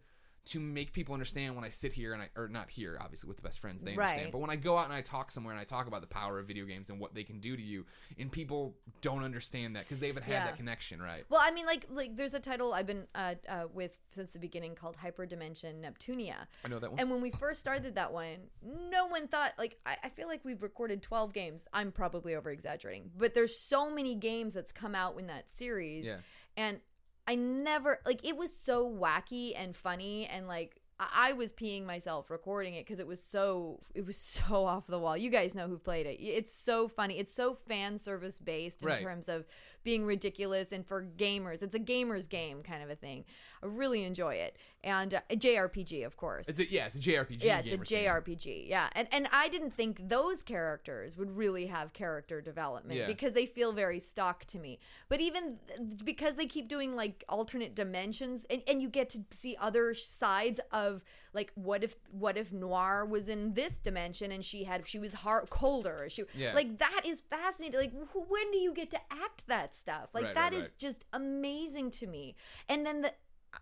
to 0.47 0.61
make 0.61 0.93
people 0.93 1.13
understand 1.13 1.55
when 1.57 1.65
I 1.65 1.69
sit 1.69 1.93
here 1.93 2.13
and 2.13 2.23
I 2.23 2.29
or 2.37 2.49
not 2.49 2.71
here, 2.71 2.97
obviously 3.01 3.29
with 3.29 3.37
the 3.37 3.43
best 3.43 3.59
friends 3.59 3.83
they 3.83 3.93
understand, 3.93 4.33
but 4.33 4.39
when 4.39 4.51
I 4.51 4.57
go 4.57 4.77
out 4.79 4.85
and 4.85 4.95
I 4.95 5.01
talk 5.01 5.31
somewhere 5.31 5.53
and 5.53 5.61
I 5.61 5.65
talk 5.65 5.87
about 5.89 6.01
the 6.01 6.07
power 6.07 6.39
of 6.39 6.47
video 6.47 6.65
games 6.65 6.89
and 6.89 7.01
what 7.01 7.15
they 7.15 7.25
can 7.25 7.41
do 7.41 7.57
to 7.57 7.63
you, 7.63 7.85
and 8.19 8.31
people 8.31 8.77
don't 9.01 9.25
understand 9.25 9.77
that 9.77 9.85
because 9.85 9.99
they 10.01 10.07
haven't 10.07 10.23
had 10.23 10.33
Yeah. 10.33 10.45
that 10.47 10.57
connection, 10.57 11.03
right? 11.03 11.25
Well, 11.29 11.41
I 11.43 11.51
mean, 11.51 11.67
like, 11.67 11.87
like 11.91 12.17
there's 12.17 12.35
a 12.35 12.41
title 12.41 12.73
I've 12.73 12.87
been 12.87 13.07
uh, 13.15 13.35
uh, 13.49 13.65
with 13.73 13.93
since 14.13 14.31
the 14.31 14.39
beginning 14.39 14.75
called 14.75 14.97
Hyperdimension 14.97 15.83
Neptunia. 15.85 16.47
I 16.65 16.69
know 16.69 16.79
that 16.79 16.91
one. 16.91 17.01
And 17.01 17.11
when 17.11 17.21
we 17.21 17.31
first 17.33 17.61
started 17.61 17.97
that 17.97 18.13
one, 18.13 18.37
no 18.63 19.07
one 19.07 19.29
thought 19.29 19.53
like 19.59 19.79
I, 19.85 19.97
I 20.05 20.09
feel 20.11 20.29
like 20.29 20.45
we've 20.45 20.63
recorded 20.63 21.03
twelve 21.03 21.33
games. 21.33 21.67
I'm 21.73 21.93
probably 21.93 22.35
over 22.35 22.51
exaggerating, 22.51 23.11
but 23.19 23.35
there's 23.35 23.59
so 23.59 23.91
many 23.91 24.15
games 24.15 24.55
that's 24.55 24.73
come 24.73 24.95
out 24.95 25.19
in 25.19 25.27
that 25.27 25.51
series. 25.51 26.07
Yeah. 26.07 26.19
And 26.57 26.81
I 27.27 27.35
never 27.35 28.01
like 28.07 28.25
it 28.25 28.37
was 28.37 28.53
so 28.55 28.89
wacky 28.89 29.53
and 29.57 29.75
funny 29.75 30.27
and 30.27 30.47
like 30.47 30.81
I 30.99 31.31
I 31.31 31.33
was 31.35 31.53
peeing 31.53 31.85
myself 31.85 32.31
recording 32.31 32.75
it 32.75 32.87
because 32.87 32.99
it 33.01 33.07
was 33.07 33.23
so 33.23 33.81
it 33.95 34.07
was 34.07 34.17
so 34.35 34.65
off 34.65 34.87
the 34.87 34.99
wall. 34.99 35.17
You 35.17 35.31
guys 35.31 35.55
know 35.55 35.67
who've 35.69 35.83
played 35.85 36.07
it. 36.07 36.19
It's 36.23 36.55
so 36.55 36.89
funny. 36.89 37.19
It's 37.19 37.33
so 37.35 37.55
fan 37.55 37.99
service 37.99 38.39
based 38.39 38.81
in 38.83 38.89
Right. 38.89 39.03
terms 39.03 39.29
of 39.29 39.45
being 39.87 40.05
ridiculous 40.05 40.73
and 40.73 40.85
for 40.85 41.07
gamers. 41.17 41.63
It's 41.63 41.77
a 41.77 41.79
gamers 41.79 42.29
game 42.29 42.65
kind 42.65 42.83
of 42.83 42.91
a 42.91 42.97
thing. 42.97 43.25
I 43.63 43.67
really 43.67 44.03
enjoy 44.03 44.35
it. 44.35 44.57
And 44.83 45.15
uh, 45.15 45.21
JRPG, 45.31 46.05
of 46.05 46.17
course. 46.17 46.49
It's 46.49 46.59
a, 46.59 46.69
yeah, 46.71 46.87
it's 46.87 46.97
a 46.97 46.99
JRPG. 46.99 47.43
yeah, 47.45 47.61
it's 47.65 47.91
a. 47.91 47.95
JRPG. 47.95 48.69
Yeah, 48.69 48.89
and 48.95 49.07
and 49.13 49.29
I 49.33 49.49
didn't 49.49 49.71
think 49.75 50.09
those 50.09 50.43
characters 50.43 51.17
would 51.17 51.37
really 51.37 51.67
have 51.67 51.93
character 51.93 52.41
development 52.41 52.99
Yeah. 52.99 53.07
because 53.07 53.33
they 53.33 53.47
feel 53.47 53.73
very 53.73 54.01
stock 54.01 54.45
to 54.47 54.59
me. 54.59 54.81
But 55.09 55.21
even 55.21 55.57
th- 55.69 56.05
because 56.05 56.35
they 56.35 56.47
keep 56.47 56.69
doing 56.69 56.97
like 56.97 57.25
alternate 57.29 57.75
dimensions, 57.77 58.45
and, 58.51 58.63
and 58.67 58.83
you 58.83 58.89
get 58.89 59.09
to 59.11 59.21
see 59.31 59.57
other 59.61 59.95
sides 59.95 60.61
of 60.73 61.03
like 61.37 61.53
what 61.55 61.85
if 61.85 61.95
what 62.11 62.37
if 62.37 62.53
Noir 62.53 63.05
was 63.05 63.29
in 63.29 63.55
this 63.55 63.79
dimension 63.79 64.33
and 64.33 64.45
she 64.45 64.65
had 64.65 64.85
she 64.89 64.99
was 64.99 65.13
hard, 65.15 65.49
colder. 65.51 66.07
She 66.09 66.25
Yeah. 66.35 66.53
like 66.55 66.79
that 66.79 67.03
is 67.07 67.21
fascinating. 67.21 67.79
Like 67.79 67.93
wh- 67.93 68.29
when 68.29 68.51
do 68.51 68.59
you 68.59 68.73
get 68.75 68.91
to 68.91 69.01
act 69.11 69.47
that 69.47 69.75
stuff? 69.77 70.09
Like 70.15 70.25
Right, 70.25 70.35
that 70.35 70.53
right, 70.53 70.55
is 70.55 70.65
right. 70.65 70.79
just 70.79 71.05
amazing 71.13 71.93
to 71.93 72.07
me. 72.09 72.35
And 72.69 72.85
then 72.85 73.03
the 73.03 73.13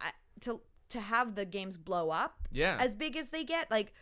I, 0.01 0.13
to 0.43 0.61
to 0.91 1.01
have 1.01 1.35
the 1.35 1.45
games 1.45 1.77
blow 1.77 2.11
up 2.11 2.49
Yeah. 2.53 2.77
as 2.81 2.95
big 2.97 3.17
as 3.17 3.29
they 3.31 3.45
get 3.45 3.71
like 3.71 3.93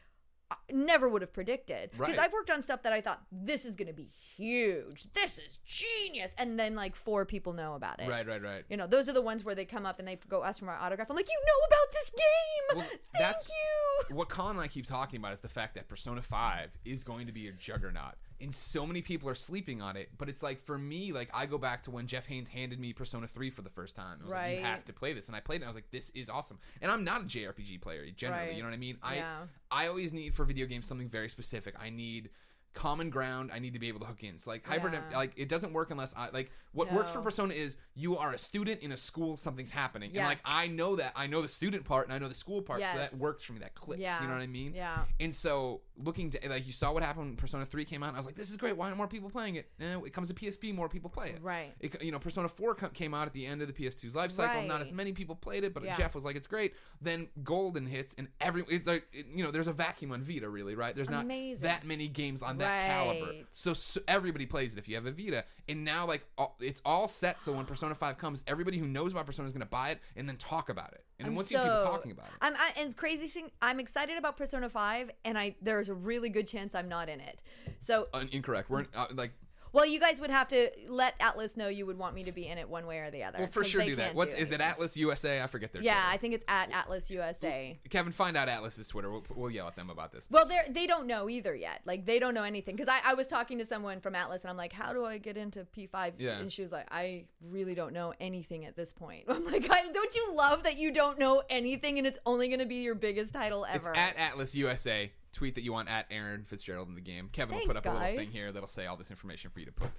never 0.71 1.09
would 1.09 1.23
have 1.23 1.32
predicted 1.32 1.90
because 1.92 2.16
Right. 2.16 2.18
I've 2.18 2.32
worked 2.32 2.50
on 2.50 2.62
stuff 2.62 2.82
that 2.82 2.92
I 2.92 3.00
thought 3.00 3.23
this 3.30 3.64
is 3.64 3.76
going 3.76 3.88
to 3.88 3.94
be 3.94 4.04
huge. 4.37 5.06
This 5.14 5.38
is 5.38 5.59
genius. 5.64 6.32
And 6.38 6.59
then 6.59 6.75
like 6.75 6.94
four 6.97 7.25
people 7.25 7.52
know 7.52 7.75
about 7.75 8.00
it. 8.00 8.09
Right, 8.09 8.26
right, 8.26 8.42
right. 8.42 8.64
You 8.68 8.76
know, 8.76 8.87
those 8.87 9.09
are 9.09 9.12
the 9.12 9.23
ones 9.23 9.44
where 9.44 9.54
they 9.54 9.64
come 9.64 9.87
up 9.87 9.99
and 9.99 10.06
they 10.09 10.18
go 10.28 10.44
ask 10.44 10.59
for 10.61 10.64
my 10.66 10.75
autograph. 10.76 11.11
I'm 11.11 11.16
like, 11.16 11.28
"You 11.28 11.40
know 11.47 11.66
about 11.76 11.92
this 11.92 12.11
game? 12.11 12.76
Well, 12.76 12.87
Thank 12.88 13.00
that's 13.18 13.49
you." 13.49 14.16
what 14.16 14.28
Colin 14.28 14.56
and 14.56 14.61
I 14.61 14.68
keep 14.68 14.87
talking 14.87 15.18
about 15.18 15.32
is 15.32 15.40
the 15.40 15.49
fact 15.49 15.75
that 15.75 15.88
Persona 15.88 16.23
5 16.23 16.71
is 16.85 17.04
going 17.04 17.26
to 17.26 17.32
be 17.32 17.49
a 17.49 17.52
juggernaut. 17.52 18.14
And 18.42 18.54
so 18.54 18.84
many 18.87 19.00
people 19.02 19.28
are 19.28 19.34
sleeping 19.34 19.80
on 19.80 19.96
it. 19.96 20.11
But 20.18 20.28
it's 20.28 20.42
like, 20.42 20.61
for 20.61 20.76
me, 20.76 21.12
like, 21.12 21.30
I 21.32 21.46
go 21.46 21.58
back 21.58 21.82
to 21.82 21.90
when 21.90 22.06
Jeff 22.06 22.26
Haynes 22.26 22.49
handed 22.49 22.80
me 22.80 22.92
Persona 22.92 23.26
3 23.26 23.50
for 23.50 23.62
the 23.62 23.70
first 23.70 23.94
time. 23.94 24.18
I 24.20 24.25
was 24.25 24.32
like, 24.32 24.58
you 24.58 24.64
have 24.64 24.84
to 24.87 24.92
play 24.92 25.12
this. 25.12 25.28
And 25.28 25.37
I 25.37 25.40
played 25.40 25.56
it, 25.56 25.62
and 25.62 25.64
I 25.66 25.68
was 25.68 25.76
like, 25.76 25.90
this 25.92 26.11
is 26.14 26.28
awesome. 26.28 26.58
And 26.80 26.90
I'm 26.90 27.04
not 27.04 27.22
a 27.22 27.25
JRPG 27.25 27.80
player, 27.80 28.04
generally. 28.16 28.46
Right. 28.49 28.54
You 28.56 28.62
know 28.62 28.68
what 28.68 28.75
I 28.75 28.78
mean? 28.78 28.99
I, 29.02 29.14
Yeah. 29.16 29.37
I 29.70 29.87
always 29.87 30.12
need 30.12 30.34
for 30.34 30.44
video 30.44 30.66
games 30.66 30.87
something 30.87 31.08
very 31.08 31.28
specific. 31.28 31.75
I 31.80 31.90
need 31.90 32.30
common 32.75 33.11
ground 33.11 33.50
i 33.52 33.58
need 33.58 33.75
to 33.75 33.78
be 33.78 33.88
able 33.88 34.00
to 34.00 34.06
hook 34.06 34.25
in 34.25 34.38
so 34.38 34.49
like 34.50 34.66
hybrid 34.66 34.94
Yeah. 34.94 35.18
like 35.18 35.32
it 35.37 35.46
doesn't 35.50 35.75
work 35.75 35.90
unless 35.90 36.14
i 36.16 36.30
like 36.32 36.50
what 36.72 36.90
works 36.90 37.12
for 37.12 37.20
persona 37.20 37.52
is 37.52 37.76
you 37.94 38.16
are 38.16 38.32
a 38.32 38.38
student 38.38 38.80
in 38.80 38.92
a 38.92 38.96
school 38.96 39.37
something's 39.37 39.70
happening 39.70 40.08
and 40.16 40.25
like 40.25 40.38
i 40.46 40.68
know 40.68 40.96
that 40.96 41.12
i 41.14 41.26
know 41.26 41.42
the 41.42 41.49
student 41.49 41.84
part 41.84 42.06
and 42.06 42.14
i 42.14 42.18
know 42.18 42.28
the 42.28 42.34
school 42.34 42.62
part 42.62 42.80
so 42.80 42.96
that 42.96 43.14
works 43.14 43.42
for 43.42 43.52
me 43.52 43.58
that 43.58 43.75
clicks 43.75 44.00
Yeah. 44.00 44.18
you 44.22 44.26
know 44.26 44.32
what 44.32 44.40
i 44.42 44.46
mean 44.46 44.72
Yeah. 44.75 45.04
and 45.20 45.34
so 45.34 45.82
looking 45.96 46.30
to 46.30 46.38
like 46.49 46.66
you 46.66 46.72
saw 46.72 46.90
what 46.92 47.02
happened 47.02 47.26
when 47.26 47.37
persona 47.37 47.66
3 47.66 47.84
came 47.84 48.02
out 48.02 48.08
and 48.08 48.16
i 48.16 48.18
was 48.20 48.26
like 48.26 48.34
this 48.34 48.50
is 48.50 48.56
great 48.56 48.76
why 48.76 48.87
aren't 48.87 48.96
more 48.96 49.06
people 49.06 49.28
playing 49.28 49.56
it 49.56 49.70
eh, 49.80 49.96
it 50.06 50.12
comes 50.12 50.26
to 50.28 50.34
psp 50.34 50.75
more 50.75 50.88
people 50.88 51.11
play 51.11 51.30
it 51.30 51.38
Right. 51.42 51.75
it, 51.80 52.02
you 52.02 52.11
know, 52.12 52.18
Persona 52.18 52.49
4 52.49 52.75
co- 52.75 52.88
came 52.88 53.12
out 53.14 53.26
at 53.26 53.32
the 53.32 53.44
end 53.46 53.61
of 53.62 53.68
the 53.68 53.75
PS2's 53.75 54.14
life 54.14 54.30
cycle. 54.30 54.62
Not 54.62 54.80
as 54.80 54.92
many 54.92 55.12
people 55.12 55.34
played 55.34 55.64
it, 55.64 55.75
but 55.75 55.82
Yeah. 55.84 55.94
Jeff 55.96 56.14
was 56.14 56.25
like, 56.25 56.37
"It's 56.37 56.46
great." 56.46 56.75
Then 57.00 57.28
Golden 57.42 57.87
hits, 57.87 58.14
and 58.16 58.28
every 58.40 58.64
it's 58.68 58.87
like 58.87 59.06
it- 59.12 59.26
you 59.34 59.42
know, 59.44 59.50
there's 59.50 59.66
a 59.66 59.72
vacuum 59.72 60.12
on 60.12 60.22
Vita, 60.22 60.49
really, 60.49 60.75
right? 60.75 60.94
There's 60.94 61.11
not 61.11 61.25
Amazing. 61.25 61.62
that 61.62 61.84
many 61.84 62.08
games 62.08 62.42
on 62.42 62.58
that 62.58 62.87
caliber, 62.87 63.32
so, 63.50 63.75
so 63.75 64.00
everybody 64.06 64.46
plays 64.46 64.72
it 64.72 64.78
if 64.78 64.88
you 64.88 64.94
have 64.94 65.06
a 65.06 65.12
Vita. 65.12 65.44
And 65.68 65.84
now, 65.84 66.06
like, 66.06 66.25
all, 66.38 66.56
it's 66.61 66.80
all 66.84 67.08
set. 67.08 67.40
So 67.40 67.52
when 67.52 67.66
Persona 67.66 67.94
5 67.94 68.18
comes, 68.18 68.42
everybody 68.46 68.78
who 68.78 68.87
knows 68.87 69.12
about 69.12 69.26
Persona 69.26 69.46
is 69.46 69.52
going 69.52 69.61
to 69.61 69.66
buy 69.66 69.90
it 69.90 70.00
and 70.16 70.28
then 70.28 70.37
talk 70.37 70.68
about 70.68 70.92
it. 70.92 71.04
And 71.23 71.31
I'm 71.31 71.35
once 71.37 71.50
you 71.50 71.57
get 71.57 71.64
people 71.64 71.83
talking 71.85 72.12
about 72.12 72.26
it, 72.26 72.33
I'm 72.41 72.55
I, 72.55 72.73
and 72.79 72.97
crazy 72.97 73.26
thing. 73.29 73.50
I'm 73.61 73.81
excited 73.81 74.17
about 74.19 74.37
Persona 74.37 74.69
Five, 74.69 75.11
and 75.25 75.38
I 75.38 75.55
there's 75.62 75.88
a 75.88 75.95
really 75.95 76.29
good 76.29 76.49
chance 76.49 76.75
I'm 76.75 76.88
not 76.88 77.09
in 77.09 77.21
it. 77.21 77.41
So, 77.81 78.09
Un- 78.14 78.29
incorrect. 78.33 78.71
We're 78.71 78.87
uh, 78.95 79.07
like, 79.14 79.33
well, 79.73 79.87
you 79.87 79.99
guys 79.99 80.21
would 80.21 80.31
have 80.31 80.49
to 80.49 80.71
let 80.88 81.19
Atlus 81.19 81.57
know 81.57 81.69
you 81.69 81.87
would 81.87 81.99
want 81.99 82.14
me 82.14 82.23
to 82.25 82.33
be 82.33 82.47
in 82.47 82.59
it 82.59 82.69
one 82.69 82.87
way 82.87 82.99
or 82.99 83.11
the 83.11 83.25
other. 83.25 83.38
well, 83.38 83.47
for 83.49 83.64
sure 83.64 83.85
do 83.85 83.97
that. 83.97 84.14
What's 84.14 84.35
do 84.35 84.41
is 84.41 84.52
it? 84.52 84.61
Atlus 84.61 84.97
USA? 84.97 85.43
I 85.43 85.47
forget 85.47 85.73
their. 85.73 85.83
Yeah, 85.83 85.95
Twitter. 85.95 86.09
I 86.09 86.17
think 86.19 86.35
it's 86.35 86.45
at 86.49 86.71
Atlus 86.71 87.11
USA. 87.11 87.79
Kevin, 87.88 88.12
find 88.12 88.37
out 88.37 88.49
Atlus's 88.49 88.88
Twitter. 88.88 89.11
We'll, 89.11 89.25
we'll 89.35 89.50
yell 89.50 89.67
at 89.69 89.76
them 89.76 89.91
about 89.91 90.12
this. 90.12 90.29
Well, 90.31 90.47
they 90.47 90.61
they 90.71 90.87
don't 90.87 91.07
know 91.07 91.29
either 91.29 91.55
yet. 91.55 91.81
Like 91.85 92.07
they 92.07 92.19
don't 92.19 92.35
know 92.35 92.45
anything 92.45 92.76
because 92.76 92.88
I, 92.88 93.12
I 93.12 93.14
was 93.14 93.26
talking 93.26 93.59
to 93.59 93.67
someone 93.67 94.00
from 94.00 94.14
Atlus 94.14 94.43
and 94.43 94.50
I'm 94.50 94.57
like, 94.57 94.73
how 94.73 94.93
do 94.93 95.05
I 95.05 95.19
get 95.19 95.37
into 95.37 95.67
P5? 95.76 96.14
Yeah. 96.19 96.38
And 96.38 96.52
she 96.52 96.62
was 96.62 96.73
like, 96.73 96.87
I 96.91 97.25
really 97.41 97.75
don't 97.75 97.93
know 97.93 98.14
anything 98.21 98.64
at 98.64 98.76
this 98.76 98.93
point. 98.93 99.25
I'm 99.29 99.45
like, 99.45 99.67
I, 99.71 99.91
don't 99.93 100.14
you 100.14 100.35
love 100.35 100.64
that 100.64 100.79
you 100.79 100.92
don't 100.92 101.18
know 101.18 101.42
anything 101.49 101.99
and 101.99 102.07
it's 102.07 102.18
only 102.27 102.49
going 102.49 102.61
to 102.61 102.66
be 102.66 102.77
your 102.77 102.94
biggest 102.94 103.33
title 103.33 103.66
ever? 103.68 103.90
It's 103.90 103.99
at 103.99 104.16
Atlus 104.16 104.55
USA. 104.55 105.12
Tweet 105.33 105.55
that 105.55 105.62
you 105.64 105.73
want 105.73 105.88
at 105.90 106.07
Erin 106.11 106.45
Fitzgerald 106.45 106.88
in 106.88 106.95
the 106.95 107.01
game. 107.01 107.29
Kevin 107.33 107.57
will 107.57 107.66
put 107.66 107.77
up 107.77 107.85
Thanks, 107.85 107.99
a 107.99 108.03
little 108.03 108.18
thing 108.18 108.31
here 108.31 108.53
that'll 108.53 108.68
say 108.68 108.87
all 108.87 108.97
this 108.97 109.11
information 109.11 109.51
for 109.51 109.61
you 109.61 109.66
to 109.66 109.73
put. 109.73 109.90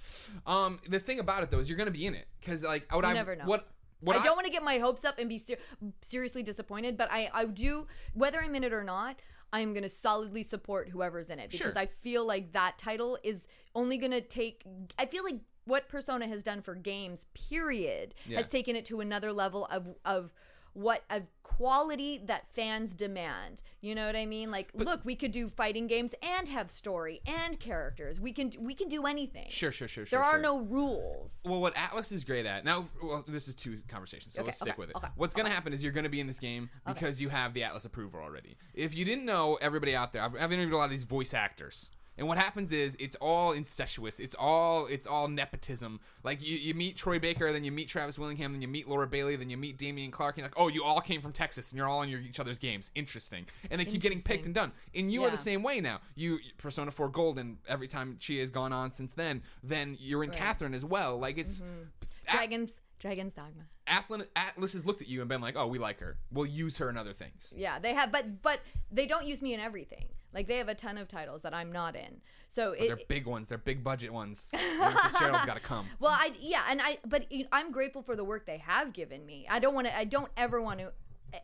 Um, 0.46 0.78
the 0.88 1.00
thing 1.00 1.18
about 1.18 1.42
it 1.42 1.50
though 1.50 1.58
is 1.58 1.68
you're 1.68 1.78
gonna 1.78 1.90
be 1.90 2.06
in 2.06 2.14
it 2.14 2.26
because 2.40 2.62
like 2.62 2.92
what 2.94 3.04
You 3.04 3.10
I 3.10 3.14
never 3.14 3.34
know. 3.36 3.44
what 3.46 3.68
what 4.00 4.16
I 4.16 4.22
don't 4.24 4.36
want 4.36 4.44
to 4.46 4.52
get 4.52 4.62
my 4.62 4.78
hopes 4.78 5.04
up 5.04 5.18
and 5.18 5.28
be 5.30 5.38
ser- 5.38 5.56
seriously 6.02 6.42
disappointed, 6.42 6.96
but 6.98 7.08
I, 7.10 7.30
I 7.32 7.46
do, 7.46 7.86
whether 8.12 8.38
I'm 8.40 8.54
in 8.54 8.62
it 8.62 8.72
or 8.74 8.84
not, 8.84 9.16
I'm 9.50 9.72
going 9.72 9.82
to 9.84 9.88
solidly 9.88 10.42
support 10.42 10.90
whoever's 10.90 11.30
in 11.30 11.38
it 11.38 11.50
because 11.50 11.72
Sure. 11.72 11.78
I 11.78 11.86
feel 11.86 12.26
like 12.26 12.52
that 12.52 12.76
title 12.76 13.16
is 13.22 13.46
only 13.74 13.96
going 13.96 14.10
to 14.10 14.20
take, 14.20 14.62
I 14.98 15.06
feel 15.06 15.24
like 15.24 15.36
what 15.64 15.88
Persona 15.88 16.26
has 16.28 16.42
done 16.42 16.60
for 16.60 16.74
games, 16.74 17.24
period, 17.32 18.14
Yeah. 18.26 18.38
has 18.38 18.48
taken 18.48 18.76
it 18.76 18.84
to 18.86 19.00
another 19.00 19.32
level 19.32 19.66
of, 19.70 19.88
of, 20.04 20.32
what 20.74 21.04
a 21.08 21.22
quality 21.42 22.20
that 22.26 22.46
fans 22.52 22.94
demand. 22.94 23.62
You 23.80 23.94
know 23.94 24.06
what 24.06 24.16
I 24.16 24.26
mean? 24.26 24.50
Like, 24.50 24.70
look, 24.74 25.04
we 25.04 25.14
could 25.14 25.30
do 25.30 25.48
fighting 25.48 25.86
games 25.86 26.14
and 26.22 26.48
have 26.48 26.70
story 26.70 27.20
and 27.26 27.58
characters. 27.60 28.18
We 28.18 28.32
can 28.32 28.52
we 28.58 28.74
can 28.74 28.88
do 28.88 29.06
anything. 29.06 29.46
Sure, 29.48 29.70
sure, 29.70 29.88
sure, 29.88 30.04
sure. 30.04 30.18
There 30.18 30.24
are 30.24 30.34
sure. 30.34 30.42
no 30.42 30.58
rules. 30.60 31.30
Well, 31.44 31.60
what 31.60 31.74
Atlus 31.74 32.12
is 32.12 32.24
great 32.24 32.46
at 32.46 32.64
now, 32.64 32.86
well, 33.02 33.24
this 33.26 33.46
is 33.46 33.54
two 33.54 33.78
conversations, 33.88 34.34
so 34.34 34.40
Okay, 34.40 34.46
let's 34.46 34.58
stick 34.58 34.70
okay, 34.70 34.78
with 34.78 34.90
it. 34.90 34.96
okay, 34.96 35.08
What's 35.16 35.34
going 35.34 35.46
to 35.46 35.52
happen 35.52 35.72
is 35.72 35.82
you're 35.82 35.92
going 35.92 36.04
to 36.04 36.10
be 36.10 36.20
in 36.20 36.26
this 36.26 36.38
game 36.38 36.70
because 36.86 37.20
you 37.20 37.28
have 37.28 37.54
the 37.54 37.60
Atlus 37.60 37.84
approval 37.84 38.20
already. 38.20 38.56
If 38.72 38.94
you 38.94 39.04
didn't 39.04 39.24
know, 39.24 39.56
everybody 39.60 39.94
out 39.94 40.12
there, 40.12 40.22
I've, 40.22 40.34
I've 40.34 40.52
interviewed 40.52 40.72
a 40.72 40.76
lot 40.76 40.84
of 40.84 40.90
these 40.90 41.04
voice 41.04 41.34
actors. 41.34 41.90
And 42.16 42.28
what 42.28 42.38
happens 42.38 42.72
is 42.72 42.96
it's 43.00 43.16
all 43.16 43.52
incestuous. 43.52 44.20
It's 44.20 44.34
all 44.38 44.86
it's 44.86 45.06
all 45.06 45.28
nepotism. 45.28 46.00
Like 46.22 46.46
you, 46.46 46.56
you 46.56 46.74
meet 46.74 46.96
Troy 46.96 47.18
Baker, 47.18 47.52
then 47.52 47.64
you 47.64 47.72
meet 47.72 47.88
Travis 47.88 48.18
Willingham, 48.18 48.52
then 48.52 48.62
you 48.62 48.68
meet 48.68 48.88
Laura 48.88 49.06
Bailey, 49.06 49.36
then 49.36 49.50
you 49.50 49.56
meet 49.56 49.78
Damian 49.78 50.10
Clark. 50.10 50.36
And 50.36 50.42
you're 50.42 50.48
like, 50.48 50.58
oh, 50.58 50.68
you 50.68 50.84
all 50.84 51.00
came 51.00 51.20
from 51.20 51.32
Texas, 51.32 51.70
and 51.70 51.78
you're 51.78 51.88
all 51.88 52.02
in 52.02 52.08
your, 52.08 52.20
each 52.20 52.40
other's 52.40 52.58
games. 52.58 52.90
Interesting. 52.94 53.46
And 53.70 53.80
they 53.80 53.84
keep 53.84 54.02
getting 54.02 54.22
picked 54.22 54.46
and 54.46 54.54
done. 54.54 54.72
And 54.94 55.12
you 55.12 55.24
are 55.24 55.30
the 55.30 55.36
same 55.36 55.62
way 55.62 55.80
now. 55.80 56.00
You 56.14 56.38
Persona 56.58 56.90
4 56.90 57.08
Golden. 57.08 57.58
Every 57.68 57.88
time 57.88 58.16
she 58.20 58.38
has 58.38 58.50
gone 58.50 58.72
on 58.72 58.92
since 58.92 59.14
then, 59.14 59.42
then 59.62 59.96
you're 59.98 60.22
in 60.22 60.30
Right. 60.30 60.38
Catherine 60.38 60.74
as 60.74 60.84
well. 60.84 61.18
Like 61.18 61.38
it's 61.38 61.60
mm-hmm. 61.60 61.82
Dragons, 62.28 62.70
Dragons 63.04 63.34
Dogma. 63.34 63.64
Atlus, 63.86 64.26
Atlus 64.34 64.72
has 64.72 64.86
looked 64.86 65.02
at 65.02 65.08
you 65.08 65.20
and 65.20 65.28
been 65.28 65.42
like, 65.42 65.56
"Oh, 65.58 65.66
we 65.66 65.78
like 65.78 66.00
her. 66.00 66.16
We'll 66.32 66.46
use 66.46 66.78
her 66.78 66.88
in 66.88 66.96
other 66.96 67.12
things." 67.12 67.52
Yeah, 67.54 67.78
they 67.78 67.92
have, 67.92 68.10
but 68.10 68.40
but 68.40 68.60
they 68.90 69.06
don't 69.06 69.26
use 69.26 69.42
me 69.42 69.52
in 69.52 69.60
everything. 69.60 70.06
Like 70.32 70.48
they 70.48 70.56
have 70.56 70.70
a 70.70 70.74
ton 70.74 70.96
of 70.96 71.06
titles 71.06 71.42
that 71.42 71.52
I'm 71.52 71.70
not 71.70 71.96
in. 71.96 72.22
So 72.48 72.72
it, 72.72 72.86
they're 72.86 72.98
big 73.06 73.26
ones. 73.26 73.46
They're 73.46 73.58
big 73.58 73.84
budget 73.84 74.10
ones. 74.10 74.50
Fitzgerald's 74.52 75.44
got 75.44 75.56
to 75.56 75.60
come. 75.60 75.86
well, 76.00 76.12
I 76.12 76.32
yeah, 76.40 76.62
and 76.70 76.80
I 76.80 76.96
but 77.04 77.30
you 77.30 77.42
know, 77.42 77.50
I'm 77.52 77.72
grateful 77.72 78.00
for 78.00 78.16
the 78.16 78.24
work 78.24 78.46
they 78.46 78.56
have 78.56 78.94
given 78.94 79.26
me. 79.26 79.46
I 79.50 79.58
don't 79.58 79.74
want 79.74 79.86
to. 79.86 79.94
I 79.94 80.04
don't 80.04 80.32
ever 80.38 80.62
want 80.62 80.80
to. 80.80 80.90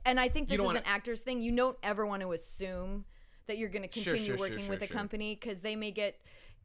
And 0.07 0.19
I 0.19 0.31
think 0.31 0.49
this 0.49 0.59
is 0.59 0.65
wanna- 0.65 0.79
an 0.79 0.87
actor's 0.87 1.21
thing. 1.21 1.43
You 1.43 1.55
don't 1.55 1.77
ever 1.83 2.07
want 2.07 2.23
to 2.23 2.33
assume 2.33 3.05
that 3.49 3.59
you're 3.59 3.69
going 3.69 3.83
to 3.83 3.89
continue 3.89 4.25
sure, 4.25 4.37
sure, 4.39 4.49
working 4.49 4.61
sure, 4.61 4.71
with 4.71 4.83
a 4.83 4.87
company 4.87 5.35
because 5.39 5.61
they 5.61 5.77
may 5.77 5.91
get. 5.91 6.19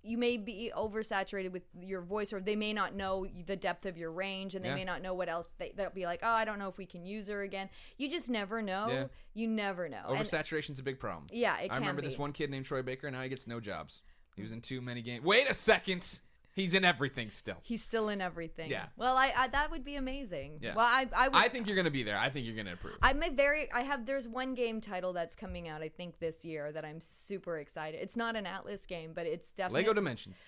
You 0.06 0.18
may 0.20 0.38
be 0.38 0.72
oversaturated 0.76 1.52
with 1.52 1.64
your 1.82 2.02
voice, 2.02 2.32
or 2.32 2.40
they 2.40 2.56
may 2.56 2.74
not 2.74 2.94
know 2.94 3.26
the 3.48 3.56
depth 3.56 3.86
of 3.88 3.98
your 3.98 4.12
range, 4.12 4.54
and 4.54 4.64
they 4.64 4.70
Yeah. 4.70 4.76
may 4.76 4.84
not 4.86 5.02
know 5.02 5.14
what 5.16 5.30
else. 5.30 5.48
They, 5.58 5.74
they'll 5.76 5.90
be 5.90 6.06
like, 6.06 6.20
"Oh, 6.22 6.30
I 6.30 6.46
don't 6.46 6.60
know 6.60 6.70
if 6.70 6.78
we 6.78 6.86
can 6.86 7.06
use 7.06 7.28
her 7.28 7.42
again." 7.42 7.70
You 7.98 8.10
just 8.10 8.30
never 8.30 8.62
know. 8.62 8.88
Yeah. 8.90 9.08
You 9.34 9.48
never 9.48 9.90
know. 9.90 10.04
And- 10.10 10.18
Oversaturation's 10.20 10.78
a 10.80 10.84
big 10.84 11.00
problem. 11.00 11.26
yeah, 11.32 11.58
it 11.60 11.66
I 11.66 11.68
can 11.70 11.80
remember 11.80 12.02
be. 12.04 12.08
this 12.08 12.18
one 12.20 12.34
kid 12.34 12.50
named 12.52 12.66
Troy 12.66 12.84
Baker. 12.84 13.08
and 13.08 13.16
Now 13.16 13.24
he 13.24 13.30
gets 13.30 13.48
no 13.48 13.60
jobs. 13.60 14.04
He 14.36 14.42
was 14.44 14.52
in 14.52 14.62
too 14.62 14.82
many 14.82 15.02
games. 15.02 15.24
Wait 15.24 15.50
a 15.50 15.54
second. 15.54 16.20
He's 16.56 16.74
in 16.74 16.86
everything 16.86 17.30
still. 17.30 17.58
He's 17.64 17.84
still 17.84 18.08
in 18.10 18.22
everything. 18.22 18.72
Yeah. 18.72 18.86
Well, 18.96 19.18
I, 19.18 19.34
I 19.36 19.48
that 19.50 19.72
would 19.72 19.84
be 19.84 19.98
amazing. 19.98 20.60
Yeah. 20.62 20.74
Well, 20.74 20.86
I 20.86 21.06
I 21.16 21.28
would, 21.28 21.36
I 21.38 21.50
think 21.50 21.68
you're 21.68 21.76
gonna 21.76 21.92
be 21.92 22.04
there. 22.04 22.18
I 22.18 22.30
think 22.30 22.46
you're 22.48 22.56
gonna 22.56 22.74
approve. 22.74 22.96
I'm 23.02 23.22
a 23.22 23.30
very 23.30 23.70
I 23.74 23.82
have 23.82 24.06
there's 24.06 24.26
one 24.28 24.54
game 24.56 24.80
title 24.80 25.12
that's 25.12 25.36
coming 25.36 25.68
out 25.68 25.82
I 25.82 25.90
think 25.90 26.20
this 26.20 26.46
year 26.46 26.72
that 26.72 26.86
I'm 26.86 27.02
super 27.02 27.60
excited. 27.60 28.00
It's 28.02 28.16
not 28.16 28.36
an 28.38 28.46
Atlus 28.46 28.88
game, 28.88 29.12
but 29.14 29.26
it's 29.28 29.52
definitely 29.52 29.82
Lego 29.82 29.94
Dimensions. 29.94 30.42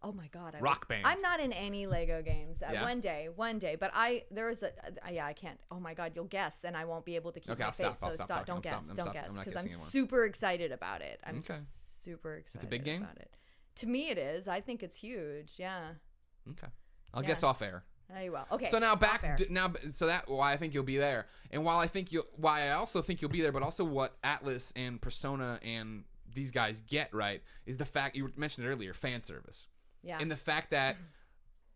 Oh 0.00 0.12
my 0.12 0.28
god, 0.28 0.54
I 0.54 0.60
Rock 0.60 0.82
would- 0.82 0.88
Band. 0.94 1.06
I'm 1.08 1.20
not 1.20 1.40
in 1.40 1.52
any 1.52 1.88
Lego 1.88 2.22
games. 2.22 2.62
Uh, 2.62 2.70
Yeah. 2.72 2.82
One 2.82 3.00
day, 3.00 3.28
one 3.34 3.58
day, 3.58 3.74
but 3.74 3.90
I 3.94 4.22
there's 4.30 4.62
a 4.62 4.68
uh, 4.68 5.10
yeah 5.10 5.26
I 5.26 5.32
can't. 5.32 5.58
Oh 5.72 5.80
my 5.80 5.92
god, 5.92 6.12
you'll 6.14 6.26
guess 6.26 6.54
and 6.62 6.76
I 6.76 6.84
won't 6.84 7.04
be 7.04 7.16
able 7.16 7.32
to 7.32 7.40
keep 7.40 7.50
Okay, 7.50 7.58
my 7.58 7.66
I'll 7.66 7.72
face. 7.72 7.84
stop, 7.84 7.98
I'll 8.00 8.10
so 8.10 8.14
stop 8.14 8.26
stop. 8.28 8.46
Don't 8.46 8.56
I'm 8.56 8.62
guess. 8.62 8.72
stop- 8.84 8.86
don't 8.96 9.04
stop- 9.06 9.12
guess 9.12 9.26
I'm 9.28 9.44
because 9.44 9.64
I'm 9.64 9.80
super 9.90 10.24
excited 10.24 10.70
about 10.70 11.00
it. 11.02 11.18
I'm 11.26 11.38
Okay. 11.38 11.58
super 12.04 12.36
excited. 12.36 12.58
It's 12.58 12.64
a 12.64 12.68
big 12.68 12.84
game? 12.84 13.02
about 13.02 13.16
it. 13.18 13.28
To 13.78 13.86
me, 13.86 14.10
it 14.10 14.18
is. 14.18 14.46
I 14.48 14.60
think 14.60 14.82
it's 14.82 14.96
huge. 14.98 15.54
Yeah. 15.56 15.90
Okay. 16.50 16.68
I'll 17.14 17.22
Yeah. 17.22 17.28
guess 17.28 17.42
off 17.42 17.62
air. 17.62 17.84
There 18.08 18.22
you 18.22 18.30
go. 18.30 18.42
Okay. 18.52 18.66
So 18.66 18.78
now 18.78 18.96
back 18.96 19.36
d- 19.36 19.46
now 19.50 19.72
so 19.90 20.06
that 20.06 20.28
why 20.28 20.52
I 20.52 20.56
think 20.56 20.72
you'll 20.72 20.82
be 20.82 20.96
there. 20.96 21.26
And 21.50 21.64
while 21.64 21.78
I 21.78 21.86
think 21.86 22.10
you'll 22.12 22.24
why 22.36 22.62
I 22.62 22.70
also 22.70 23.02
think 23.02 23.20
you'll 23.20 23.30
be 23.30 23.42
there, 23.42 23.52
but 23.52 23.62
also 23.62 23.84
what 23.84 24.20
Atlus 24.22 24.72
and 24.76 25.00
Persona 25.00 25.58
and 25.62 26.04
these 26.34 26.50
guys 26.50 26.80
get 26.80 27.12
right 27.12 27.42
is 27.66 27.76
the 27.76 27.84
fact 27.84 28.16
you 28.16 28.32
mentioned 28.36 28.66
it 28.66 28.70
earlier, 28.70 28.94
fan 28.94 29.20
service. 29.20 29.66
yeah. 30.02 30.18
And 30.20 30.30
the 30.30 30.36
fact 30.36 30.70
that 30.70 30.96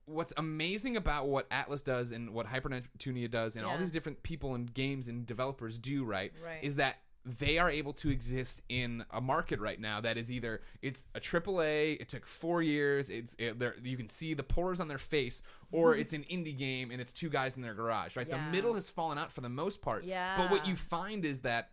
what's 0.06 0.32
amazing 0.36 0.96
about 0.96 1.28
what 1.28 1.48
Atlus 1.50 1.82
does 1.84 2.12
and 2.12 2.30
what 2.30 2.46
Hyper 2.46 2.68
Neptunia 2.68 3.30
does 3.30 3.56
and 3.56 3.64
all 3.64 3.72
Yeah. 3.74 3.78
these 3.80 3.90
different 3.92 4.22
people 4.22 4.54
and 4.54 4.72
games 4.72 5.08
and 5.08 5.26
developers 5.26 5.78
do 5.78 6.04
right, 6.04 6.32
Right. 6.42 6.62
is 6.64 6.76
that 6.76 6.96
they 7.24 7.56
are 7.58 7.70
able 7.70 7.92
to 7.92 8.10
exist 8.10 8.62
in 8.68 9.04
a 9.12 9.20
market 9.20 9.60
right 9.60 9.78
now 9.80 10.00
that 10.00 10.16
is 10.18 10.30
either 10.32 10.60
it's 10.82 11.06
a 11.14 11.20
AAA, 11.20 12.00
it 12.00 12.08
took 12.08 12.26
four 12.26 12.62
years, 12.62 13.10
it's 13.10 13.36
it, 13.38 13.56
you 13.84 13.96
can 13.96 14.08
see 14.08 14.34
the 14.34 14.42
pores 14.42 14.80
on 14.80 14.88
their 14.88 14.98
face, 14.98 15.40
or 15.70 15.94
it's 15.94 16.12
an 16.12 16.24
indie 16.30 16.56
game 16.56 16.90
and 16.90 17.00
it's 17.00 17.12
two 17.12 17.28
guys 17.28 17.54
in 17.56 17.62
their 17.62 17.74
garage. 17.74 18.16
Right, 18.16 18.26
Mm-hmm. 18.28 18.36
Yeah. 18.36 18.44
the 18.50 18.56
middle 18.56 18.74
has 18.74 18.90
fallen 18.90 19.18
out 19.18 19.30
for 19.30 19.40
the 19.40 19.48
most 19.48 19.82
part. 19.82 20.04
Yeah. 20.04 20.36
But 20.36 20.50
what 20.50 20.66
you 20.66 20.74
find 20.74 21.24
is 21.24 21.40
that 21.40 21.70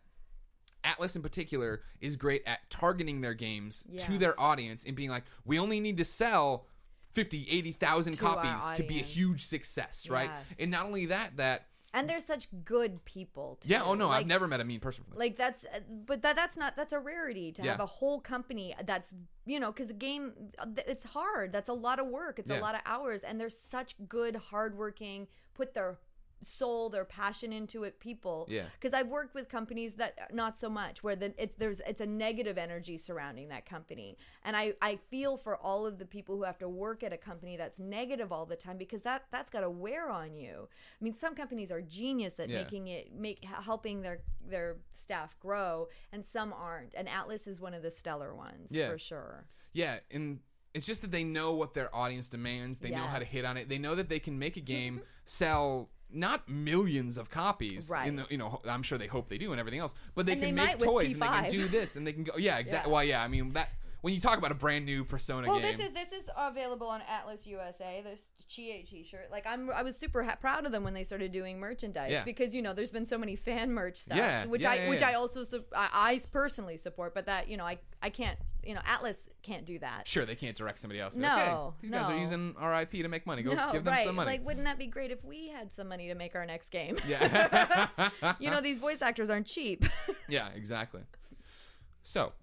Atlus 0.84 1.16
in 1.16 1.22
particular 1.22 1.82
is 2.00 2.16
great 2.16 2.44
at 2.46 2.60
targeting 2.70 3.22
their 3.22 3.34
games 3.34 3.84
to 3.98 4.18
their 4.18 4.40
audience 4.40 4.84
and 4.86 4.96
being 4.96 5.10
like, 5.10 5.24
we 5.46 5.60
only 5.60 5.80
need 5.80 5.98
to 5.98 6.06
sell 6.06 6.68
50, 7.14 7.48
80,000 7.50 8.18
copies 8.20 8.78
to 8.78 8.84
be 8.84 9.00
a 9.00 9.04
huge 9.04 9.46
success, 9.46 10.08
right? 10.10 10.30
Yes. 10.34 10.56
And 10.60 10.72
not 10.72 10.86
only 10.86 11.08
that, 11.08 11.38
that, 11.38 11.66
and 11.94 12.10
they're 12.10 12.20
such 12.20 12.48
good 12.66 13.04
people. 13.06 13.58
Too. 13.62 13.70
yeah, 13.70 13.84
oh 13.84 13.94
no, 13.96 14.08
Like, 14.08 14.22
I've 14.22 14.28
never 14.28 14.48
met 14.48 14.60
a 14.60 14.64
mean 14.64 14.80
person. 14.80 15.04
like 15.16 15.36
that's 15.38 15.66
uh, 15.66 15.80
but 16.06 16.22
that 16.22 16.36
that's 16.36 16.58
not 16.58 16.76
that's 16.76 16.94
a 16.94 17.00
rarity 17.00 17.52
to 17.54 17.62
Yeah. 17.64 17.72
have 17.72 17.80
a 17.80 17.86
whole 17.86 18.20
company 18.20 18.76
that's 18.86 19.14
you 19.46 19.60
know 19.60 19.72
because 19.72 19.90
a 19.90 19.94
game 19.94 20.34
it's 20.88 21.04
hard 21.04 21.52
that's 21.52 21.70
a 21.70 21.74
lot 21.74 22.00
of 22.00 22.08
work 22.08 22.40
it's 22.40 22.50
Yeah. 22.50 22.60
a 22.60 22.62
lot 22.62 22.76
of 22.76 22.82
hours 22.86 23.22
and 23.22 23.40
they're 23.40 23.50
such 23.50 23.96
good 24.08 24.36
hardworking 24.36 25.28
put 25.56 25.74
their 25.74 25.98
soul 26.44 26.90
their 26.90 27.06
passion 27.06 27.52
into 27.52 27.84
it 27.84 28.00
people 28.00 28.46
Yeah. 28.50 28.64
because 28.80 28.94
i've 28.94 29.08
worked 29.08 29.34
with 29.36 29.50
companies 29.50 29.96
that 29.96 30.34
not 30.34 30.58
so 30.58 30.70
much 30.70 31.04
where 31.04 31.16
the, 31.16 31.34
it, 31.42 31.60
there's 31.60 31.82
it's 31.88 32.02
a 32.02 32.06
negative 32.06 32.58
energy 32.58 32.98
surrounding 32.98 33.50
that 33.50 33.66
company 33.66 34.18
and 34.44 34.56
i 34.56 34.74
i 34.82 34.96
feel 35.10 35.38
for 35.38 35.58
all 35.58 35.86
of 35.86 35.98
the 36.00 36.06
people 36.06 36.36
who 36.38 36.44
have 36.44 36.58
to 36.60 36.70
work 36.70 37.04
at 37.04 37.12
a 37.12 37.18
company 37.18 37.58
that's 37.58 37.80
negative 37.80 38.32
all 38.32 38.46
the 38.46 38.56
time 38.56 38.78
because 38.78 39.02
that 39.02 39.26
that's 39.32 39.50
got 39.50 39.62
to 39.62 39.70
wear 39.70 40.10
on 40.10 40.34
you 40.36 40.68
i 41.00 41.04
mean 41.04 41.14
some 41.14 41.36
companies 41.36 41.72
are 41.72 41.82
genius 41.82 42.40
at 42.40 42.50
Yeah. 42.50 42.64
making 42.64 42.88
it 42.88 43.14
make 43.14 43.44
helping 43.44 44.02
their 44.02 44.22
their 44.48 44.78
staff 44.94 45.38
grow 45.40 45.88
and 46.12 46.26
some 46.26 46.54
aren't 46.54 46.94
and 46.96 47.08
atlus 47.08 47.48
is 47.48 47.60
one 47.60 47.74
of 47.74 47.82
the 47.84 47.92
stellar 47.92 48.34
ones 48.34 48.72
Yeah. 48.72 48.90
for 48.92 48.98
sure 48.98 49.46
Yeah, 49.74 50.00
and 50.10 50.40
it's 50.74 50.86
just 50.86 51.02
that 51.02 51.12
they 51.12 51.24
know 51.24 51.54
what 51.54 51.74
their 51.74 51.94
audience 51.96 52.30
demands. 52.30 52.80
They 52.80 52.92
know 52.92 53.08
how 53.08 53.18
to 53.20 53.26
hit 53.26 53.44
on 53.44 53.58
it. 53.58 53.70
They 53.70 53.80
know 53.80 53.96
that 53.96 54.08
they 54.08 54.20
can 54.20 54.38
make 54.38 54.56
a 54.56 54.62
game 54.62 55.02
sell 55.26 55.90
not 56.12 56.48
millions 56.50 57.18
of 57.18 57.30
copies. 57.30 57.90
In 58.06 58.16
the, 58.16 58.22
Right. 58.24 58.32
you 58.32 58.38
know, 58.38 58.62
I'm 58.68 58.84
sure 58.84 58.98
they 58.98 59.08
hope 59.08 59.30
they 59.30 59.38
do 59.38 59.52
and 59.52 59.60
everything 59.60 59.80
else, 59.80 59.94
but 60.16 60.26
they 60.26 60.34
And 60.34 60.42
can 60.42 60.56
they 60.56 60.66
make 60.66 60.80
toys 60.80 61.14
and 61.14 61.22
they 61.22 61.28
can 61.28 61.50
do 61.50 61.68
this 61.68 61.96
and 61.96 62.06
they 62.08 62.14
can 62.14 62.24
go. 62.24 62.38
Yeah, 62.38 62.58
exactly. 62.64 62.90
Yeah. 62.90 62.94
Well, 62.96 63.04
yeah. 63.04 63.24
I 63.24 63.28
mean 63.28 63.54
that 63.54 63.70
when 64.02 64.14
you 64.14 64.20
talk 64.20 64.38
about 64.38 64.52
a 64.52 64.56
brand 64.56 64.86
new 64.86 65.04
Persona 65.04 65.48
well 65.48 65.60
game. 65.60 65.78
this 65.78 65.88
is 65.88 65.94
this 65.94 66.12
is 66.12 66.30
available 66.38 66.88
on 66.88 67.02
atlus 67.02 67.46
usa 67.46 68.02
this 68.04 68.22
chie 68.50 68.84
t-shirt 68.90 69.30
like 69.32 69.46
i'm 69.48 69.70
i 69.70 69.84
was 69.84 69.96
super 69.96 70.24
ha- 70.24 70.36
proud 70.36 70.66
of 70.66 70.72
them 70.72 70.84
when 70.84 70.94
they 70.96 71.04
started 71.04 71.32
doing 71.32 71.60
merchandise 71.60 72.12
Yeah. 72.12 72.24
because 72.24 72.54
you 72.56 72.62
know 72.64 72.74
there's 72.74 72.90
been 72.90 73.06
so 73.06 73.18
many 73.18 73.36
fan 73.36 73.72
merch 73.72 73.98
stuff 74.00 74.18
Yeah, 74.18 74.46
which 74.48 74.64
yeah, 74.64 74.72
i 74.72 74.90
which 74.90 75.04
i 75.04 75.14
also 75.14 75.44
su- 75.44 75.64
I, 75.76 75.90
I 75.94 76.20
personally 76.32 76.76
support 76.78 77.14
but 77.14 77.28
that 77.28 77.48
you 77.48 77.58
know 77.58 77.66
i 77.66 77.78
i 78.02 78.10
can't 78.10 78.40
you 78.64 78.74
know 78.74 78.82
atlus 78.82 79.16
can't 79.44 79.66
do 79.66 79.78
that 79.80 80.08
Sure, 80.08 80.26
they 80.26 80.36
can't 80.36 80.56
direct 80.58 80.80
somebody 80.80 81.00
else. 81.00 81.16
Be 81.16 81.22
like, 81.22 81.32
"Hey, 81.40 81.46
No, 81.48 81.74
these 81.82 81.90
guys 81.92 82.10
are 82.10 82.18
using 82.18 82.56
our 82.60 82.82
IP 82.82 82.92
to 82.92 83.08
make 83.08 83.26
money. 83.26 83.42
Go 83.42 83.54
no, 83.54 83.72
give 83.72 83.86
them 83.86 83.94
right. 83.94 84.06
some 84.06 84.16
money. 84.16 84.32
Like, 84.32 84.46
wouldn't 84.46 84.66
that 84.66 84.78
be 84.78 84.86
great 84.88 85.12
if 85.12 85.24
we 85.24 85.48
had 85.48 85.72
some 85.74 85.88
money 85.88 86.10
to 86.10 86.14
make 86.16 86.36
our 86.36 86.46
next 86.46 86.70
game? 86.70 86.98
yeah. 87.08 87.88
you 88.40 88.52
know, 88.52 88.60
these 88.60 88.78
voice 88.78 89.02
actors 89.02 89.30
aren't 89.30 89.48
cheap. 89.48 89.86
yeah, 90.30 90.50
exactly. 90.54 91.02
So, 92.04 92.34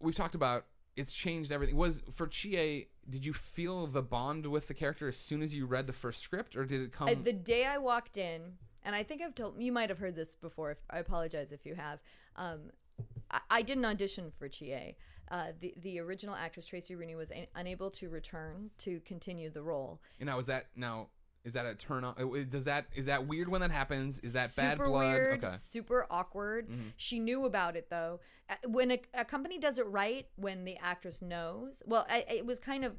we've 0.00 0.14
talked 0.14 0.34
about 0.34 0.64
it's 0.96 1.12
changed 1.12 1.52
everything. 1.52 1.76
Was 1.76 2.02
for 2.12 2.26
Chie, 2.26 2.88
did 3.08 3.24
you 3.24 3.32
feel 3.32 3.86
the 3.86 4.02
bond 4.02 4.46
with 4.46 4.66
the 4.68 4.74
character 4.74 5.08
as 5.08 5.16
soon 5.16 5.42
as 5.42 5.54
you 5.54 5.66
read 5.66 5.86
the 5.86 5.92
first 5.92 6.20
script, 6.22 6.56
or 6.56 6.64
did 6.64 6.80
it 6.80 6.92
come? 6.92 7.08
Uh, 7.08 7.14
the 7.22 7.32
day 7.32 7.66
I 7.66 7.78
walked 7.78 8.16
in, 8.16 8.54
and 8.82 8.94
I 8.94 9.02
think 9.02 9.22
I've 9.22 9.34
told 9.34 9.62
you 9.62 9.72
might 9.72 9.90
have 9.90 9.98
heard 9.98 10.16
this 10.16 10.34
before. 10.34 10.70
If, 10.72 10.78
I 10.90 10.98
apologize 10.98 11.52
if 11.52 11.66
you 11.66 11.74
have. 11.74 12.00
Um, 12.36 12.70
I, 13.30 13.40
I 13.50 13.62
didn't 13.62 13.84
audition 13.84 14.30
for 14.36 14.48
Chie. 14.48 14.96
Uh, 15.30 15.48
the 15.60 15.74
the 15.82 15.98
original 15.98 16.34
actress 16.34 16.66
Tracy 16.66 16.94
Rooney 16.94 17.16
was 17.16 17.30
a- 17.32 17.48
unable 17.56 17.90
to 17.90 18.08
return 18.08 18.70
to 18.78 19.00
continue 19.00 19.50
the 19.50 19.62
role. 19.62 20.00
and 20.20 20.28
now 20.28 20.38
is 20.38 20.46
that 20.46 20.66
now 20.76 21.08
is 21.46 21.54
that 21.54 21.64
a 21.64 21.74
turn 21.74 22.04
on? 22.04 22.14
uh, 22.18 22.44
Does 22.50 22.64
that 22.66 22.86
is 22.94 23.06
that 23.06 23.26
weird 23.26 23.48
when 23.48 23.62
that 23.62 23.70
happens? 23.70 24.18
Is 24.18 24.34
that 24.34 24.54
bad 24.56 24.72
super 24.72 24.88
blood? 24.88 25.06
weird, 25.14 25.44
Okay. 25.44 25.54
super 25.58 26.06
awkward. 26.10 26.68
Mm-hmm. 26.68 26.88
She 26.96 27.18
knew 27.20 27.46
about 27.46 27.76
it 27.76 27.88
though. 27.88 28.20
When 28.66 28.90
a, 28.90 29.00
a 29.14 29.24
company 29.24 29.58
does 29.58 29.78
it 29.78 29.86
right, 29.86 30.26
when 30.36 30.64
the 30.64 30.76
actress 30.76 31.22
knows, 31.22 31.82
well, 31.86 32.04
I, 32.10 32.24
it 32.28 32.44
was 32.46 32.58
kind 32.58 32.84
of, 32.84 32.92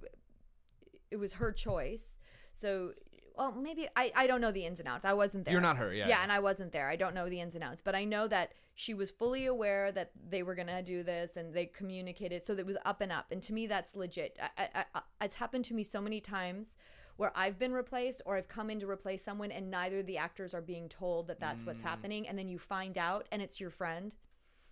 it 1.11 1.17
was 1.17 1.33
her 1.33 1.51
choice. 1.51 2.17
So, 2.53 2.93
well, 3.37 3.51
maybe 3.51 3.87
I, 3.95 4.11
I 4.15 4.27
don't 4.27 4.41
know 4.41 4.51
the 4.51 4.65
ins 4.65 4.79
and 4.79 4.87
outs. 4.89 5.05
I 5.05 5.13
wasn't 5.13 5.45
there. 5.45 5.51
You're 5.53 5.61
not 5.61 5.77
her, 5.77 5.93
yeah. 5.93 6.07
Yeah, 6.07 6.23
and 6.23 6.31
I 6.31 6.39
wasn't 6.39 6.71
there. 6.71 6.89
I 6.89 6.95
don't 6.95 7.13
know 7.13 7.29
the 7.29 7.39
ins 7.39 7.55
and 7.55 7.63
outs, 7.63 7.81
but 7.81 7.95
I 7.95 8.03
know 8.03 8.27
that 8.27 8.53
she 8.73 8.93
was 8.93 9.09
fully 9.11 9.45
aware 9.45 9.91
that 9.91 10.11
they 10.29 10.43
were 10.43 10.53
gonna 10.55 10.81
do 10.83 11.01
this, 11.03 11.35
and 11.35 11.53
they 11.53 11.65
communicated. 11.67 12.43
So 12.43 12.53
it 12.53 12.65
was 12.65 12.77
up 12.85 12.99
and 13.01 13.11
up. 13.11 13.27
And 13.31 13.41
to 13.43 13.53
me, 13.53 13.67
that's 13.67 13.95
legit. 13.95 14.37
I, 14.57 14.69
I, 14.75 14.85
I, 14.95 15.01
it's 15.25 15.35
happened 15.35 15.65
to 15.65 15.73
me 15.73 15.83
so 15.83 16.01
many 16.01 16.19
times 16.19 16.75
where 17.17 17.31
I've 17.35 17.59
been 17.59 17.73
replaced 17.73 18.21
or 18.25 18.37
I've 18.37 18.47
come 18.47 18.69
in 18.69 18.79
to 18.79 18.89
replace 18.89 19.23
someone 19.23 19.51
and 19.51 19.69
neither 19.69 19.99
of 19.99 20.05
the 20.05 20.17
actors 20.17 20.53
are 20.53 20.61
being 20.61 20.87
told 20.89 21.27
that 21.27 21.39
that's 21.39 21.63
Mm. 21.63 21.67
what's 21.67 21.81
happening 21.81 22.27
and 22.27 22.37
then 22.37 22.47
you 22.47 22.57
find 22.59 22.97
out 22.97 23.27
and 23.31 23.41
it's 23.41 23.59
your 23.59 23.69
friend 23.69 24.15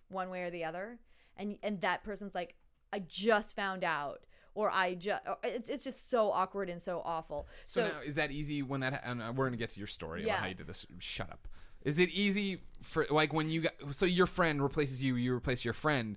one 0.08 0.30
way 0.30 0.42
or 0.44 0.50
the 0.50 0.64
other 0.64 0.98
and 1.36 1.58
and 1.62 1.80
that 1.82 2.02
person's 2.04 2.34
like 2.34 2.54
I 2.92 3.00
just 3.00 3.54
found 3.56 3.84
out 3.84 4.24
or 4.54 4.70
I 4.70 4.94
just 4.94 5.22
it's 5.44 5.68
it's 5.68 5.84
just 5.84 6.08
so 6.08 6.30
awkward 6.30 6.70
and 6.70 6.80
so 6.80 7.02
awful. 7.04 7.46
So, 7.66 7.80
So, 7.82 7.88
now 7.92 8.00
is 8.00 8.14
that 8.14 8.30
easy 8.30 8.62
when 8.62 8.80
that? 8.80 9.02
And 9.04 9.20
uh, 9.22 9.32
we're 9.34 9.46
gonna 9.46 9.56
get 9.58 9.70
to 9.70 9.78
your 9.80 9.86
story 9.86 10.22
about 10.24 10.38
how 10.38 10.46
you 10.46 10.54
did 10.54 10.66
this. 10.66 10.86
Shut 10.98 11.28
up. 11.30 11.46
Is 11.82 11.98
it 11.98 12.08
easy 12.10 12.62
for 12.82 13.06
like 13.10 13.32
when 13.34 13.50
you 13.50 13.62
got 13.62 13.72
so 13.90 14.06
your 14.06 14.26
friend 14.26 14.62
replaces 14.62 15.02
you, 15.02 15.16
you 15.16 15.34
replace 15.34 15.64
your 15.64 15.74
friend? 15.74 16.16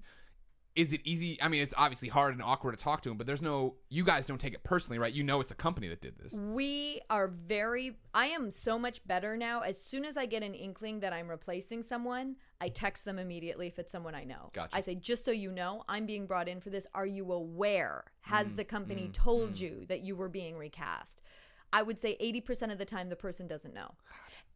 Is 0.76 0.94
it 0.94 1.02
easy? 1.04 1.42
I 1.42 1.48
mean, 1.48 1.62
it's 1.62 1.74
obviously 1.78 2.10
hard 2.10 2.34
and 2.34 2.42
awkward 2.44 2.78
to 2.78 2.84
talk 2.84 3.02
to 3.02 3.12
him, 3.12 3.18
but 3.18 3.28
there's 3.28 3.42
no. 3.42 3.76
You 3.90 4.04
guys 4.04 4.26
don't 4.28 4.40
take 4.40 4.54
it 4.54 4.64
personally, 4.64 4.98
right? 5.00 5.12
You 5.12 5.24
know, 5.24 5.42
it's 5.42 5.52
a 5.52 5.56
company 5.56 5.88
that 5.90 6.00
did 6.00 6.18
this. 6.18 6.34
we 6.34 7.02
are 7.10 7.28
very 7.28 7.98
I 8.14 8.28
am 8.28 8.52
so 8.52 8.78
much 8.80 9.06
better 9.06 9.36
now. 9.36 9.62
As 9.62 9.82
soon 9.82 10.06
as 10.06 10.16
I 10.16 10.26
get 10.26 10.44
an 10.44 10.54
inkling 10.54 11.00
that 11.02 11.12
I'm 11.12 11.28
replacing 11.28 11.84
someone, 11.84 12.36
I 12.62 12.70
text 12.70 13.04
them 13.04 13.20
immediately 13.20 13.68
if 13.68 13.80
it's 13.80 13.92
someone 13.92 14.16
I 14.16 14.24
know. 14.24 14.52
Gotcha. 14.54 14.76
I 14.78 14.82
say, 14.82 14.96
just 14.96 15.26
so 15.26 15.32
you 15.32 15.52
know, 15.52 15.84
I'm 15.90 16.06
being 16.06 16.26
brought 16.28 16.48
in 16.48 16.62
for 16.62 16.70
this. 16.70 16.88
Are 16.94 17.06
you 17.06 17.32
aware? 17.32 18.06
Mm, 18.28 18.30
Has 18.30 18.54
the 18.54 18.64
company 18.64 19.10
told 19.12 19.60
you 19.60 19.86
that 19.90 20.02
you 20.02 20.16
were 20.16 20.30
being 20.30 20.56
recast? 20.58 21.22
I 21.72 21.82
would 21.84 22.00
say 22.00 22.18
80% 22.22 22.72
of 22.72 22.78
the 22.78 22.86
time 22.86 23.10
the 23.10 23.16
person 23.16 23.48
doesn't 23.48 23.74
know. 23.74 23.96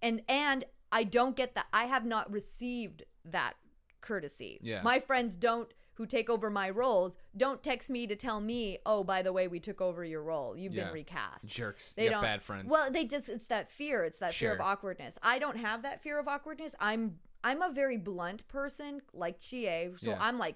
And 0.01 0.21
and 0.27 0.63
I 0.91 1.03
don't 1.03 1.35
get 1.35 1.55
that. 1.55 1.65
I 1.73 1.85
have 1.85 2.05
not 2.05 2.31
received 2.31 3.03
that 3.25 3.53
courtesy. 4.01 4.59
Yeah. 4.61 4.81
My 4.83 4.99
friends 4.99 5.35
don't 5.35 5.73
who 5.95 6.05
take 6.05 6.29
over 6.29 6.49
my 6.49 6.69
roles 6.69 7.17
don't 7.37 7.61
text 7.63 7.89
me 7.89 8.07
to 8.07 8.15
tell 8.15 8.39
me, 8.39 8.79
"Oh, 8.85 9.03
by 9.03 9.21
the 9.21 9.31
way, 9.33 9.47
we 9.47 9.59
took 9.59 9.79
over 9.81 10.03
your 10.03 10.23
role. 10.23 10.57
You've 10.57 10.73
Yeah. 10.73 10.85
been 10.85 10.93
recast." 10.93 11.47
Jerks. 11.47 11.93
They 11.93 12.09
don't 12.09 12.21
bad 12.21 12.41
friends. 12.41 12.71
Well, 12.71 12.89
they 12.91 13.05
just 13.05 13.29
it's 13.29 13.45
that 13.45 13.69
fear. 13.71 14.03
It's 14.03 14.19
that 14.19 14.33
fear 14.33 14.53
of 14.53 14.61
awkwardness. 14.61 15.17
I 15.21 15.39
don't 15.39 15.57
have 15.57 15.81
that 15.83 16.01
fear 16.01 16.19
of 16.19 16.27
awkwardness. 16.27 16.73
I'm 16.79 17.19
I'm 17.43 17.61
a 17.61 17.69
very 17.69 17.97
blunt 17.97 18.47
person, 18.47 19.01
like 19.13 19.37
Chie. 19.39 19.89
So 19.97 20.11
Yeah. 20.11 20.17
I'm 20.19 20.37
like, 20.39 20.55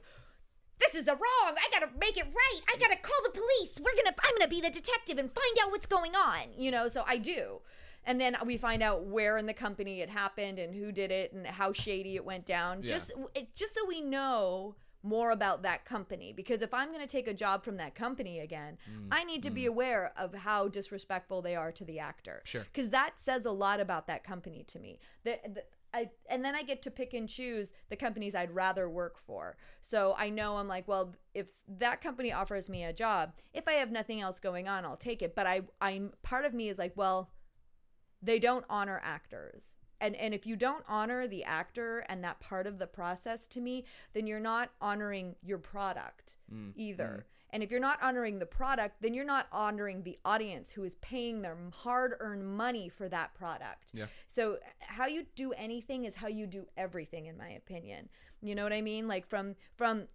This 0.80 0.94
is 0.94 1.08
a 1.08 1.14
wrong. 1.16 1.56
I 1.58 1.68
gotta 1.72 1.90
make 2.00 2.18
it 2.18 2.26
right. 2.26 2.60
I 2.68 2.78
gotta 2.78 2.96
call 2.98 3.18
the 3.24 3.32
police. 3.32 3.74
We're 3.80 3.96
gonna. 4.04 4.16
I'm 4.24 4.34
gonna 4.38 4.48
be 4.48 4.62
the 4.62 4.70
detective 4.70 5.18
and 5.18 5.32
find 5.32 5.58
out 5.62 5.72
what's 5.72 5.88
going 5.88 6.16
on. 6.16 6.54
you 6.56 6.70
know. 6.72 6.88
So 6.88 7.04
I 7.08 7.18
do. 7.18 7.62
And 8.04 8.22
then 8.22 8.38
we 8.46 8.58
find 8.58 8.82
out 8.84 9.04
where 9.04 9.38
in 9.38 9.48
the 9.48 9.54
company 9.56 10.02
it 10.02 10.10
happened 10.10 10.60
and 10.60 10.74
who 10.76 10.92
did 10.92 11.12
it 11.12 11.34
and 11.34 11.46
how 11.48 11.74
shady 11.74 12.16
it 12.16 12.24
went 12.24 12.46
down. 12.46 12.84
Yeah. 12.84 12.92
Just 12.94 13.12
just 13.56 13.74
so 13.74 13.86
we 13.88 14.02
know 14.02 14.76
more 15.04 15.32
about 15.32 15.64
that 15.64 15.86
company 15.86 16.34
because 16.34 16.62
if 16.62 16.74
I'm 16.74 16.90
going 16.90 17.02
to 17.02 17.08
take 17.08 17.28
a 17.28 17.34
job 17.34 17.64
from 17.64 17.78
that 17.78 17.96
company 17.96 18.40
again, 18.40 18.78
Mm, 18.90 19.08
I 19.12 19.24
need 19.24 19.44
to 19.44 19.50
be 19.50 19.66
aware 19.66 20.12
of 20.18 20.34
how 20.34 20.68
disrespectful 20.68 21.42
they 21.42 21.56
are 21.56 21.72
to 21.72 21.86
the 21.86 22.00
actor. 22.00 22.42
Sure. 22.46 22.64
Because 22.64 22.90
that 22.90 23.14
says 23.18 23.46
a 23.46 23.52
lot 23.52 23.80
about 23.80 24.08
that 24.08 24.24
company 24.24 24.64
to 24.68 24.80
me. 24.80 25.00
The, 25.24 25.40
the, 25.46 25.64
I, 25.94 26.10
and 26.30 26.44
then 26.44 26.56
I 26.56 26.64
get 26.64 26.82
to 26.84 26.92
pick 26.92 27.14
and 27.14 27.30
choose 27.30 27.72
the 27.90 27.96
companies 27.96 28.36
I'd 28.36 28.54
rather 28.54 28.90
work 28.90 29.18
for. 29.18 29.58
So 29.82 30.16
I 30.18 30.30
know 30.30 30.58
I'm 30.58 30.68
like, 30.68 30.88
well, 30.88 31.16
if 31.34 31.48
that 31.68 32.02
company 32.02 32.34
offers 32.34 32.70
me 32.70 32.84
a 32.84 32.94
job, 32.94 33.34
if 33.54 33.68
I 33.68 33.74
have 33.74 33.92
nothing 33.92 34.22
else 34.22 34.40
going 34.40 34.68
on, 34.68 34.86
I'll 34.86 34.98
take 34.98 35.22
it. 35.22 35.34
But 35.36 35.48
I, 35.48 35.62
I'm 35.80 36.12
part 36.24 36.46
of 36.46 36.54
me 36.54 36.70
is 36.70 36.78
like, 36.78 36.94
well, 36.96 37.32
they 38.22 38.40
don't 38.40 38.66
honor 38.70 39.00
actors. 39.04 39.76
And 40.00 40.16
and 40.16 40.34
if 40.34 40.46
you 40.46 40.56
don't 40.56 40.84
honor 40.88 41.28
the 41.28 41.44
actor 41.44 42.06
and 42.10 42.24
that 42.24 42.40
part 42.40 42.68
of 42.68 42.78
the 42.80 42.88
process 42.88 43.48
to 43.48 43.62
me, 43.62 43.86
then 44.14 44.28
you're 44.28 44.40
not 44.40 44.72
honoring 44.82 45.36
your 45.42 45.58
product 45.58 46.36
Mm, 46.54 46.72
either. 46.76 47.26
And 47.52 47.64
if 47.64 47.72
you're 47.72 47.80
not 47.80 48.02
honoring 48.02 48.40
the 48.40 48.46
product, 48.46 49.02
then 49.02 49.14
you're 49.14 49.26
not 49.26 49.48
honoring 49.52 50.04
the 50.04 50.18
audience 50.26 50.72
who 50.72 50.84
is 50.84 50.96
paying 50.96 51.42
their 51.42 51.58
hard 51.74 52.16
earned 52.20 52.46
money 52.46 52.90
for 52.90 53.08
that 53.10 53.34
product. 53.34 53.90
Yeah. 53.94 54.06
So, 54.36 54.58
how 54.80 55.08
you 55.08 55.26
do 55.36 55.54
anything 55.54 56.06
is 56.06 56.16
how 56.16 56.28
you 56.28 56.46
do 56.46 56.68
everything, 56.78 57.26
in 57.26 57.38
my 57.38 57.50
opinion. 57.50 58.10
You 58.42 58.54
know 58.54 58.64
what 58.64 58.74
I 58.74 58.82
mean? 58.82 59.08
Like, 59.08 59.28
from, 59.28 59.56
from, 59.76 60.08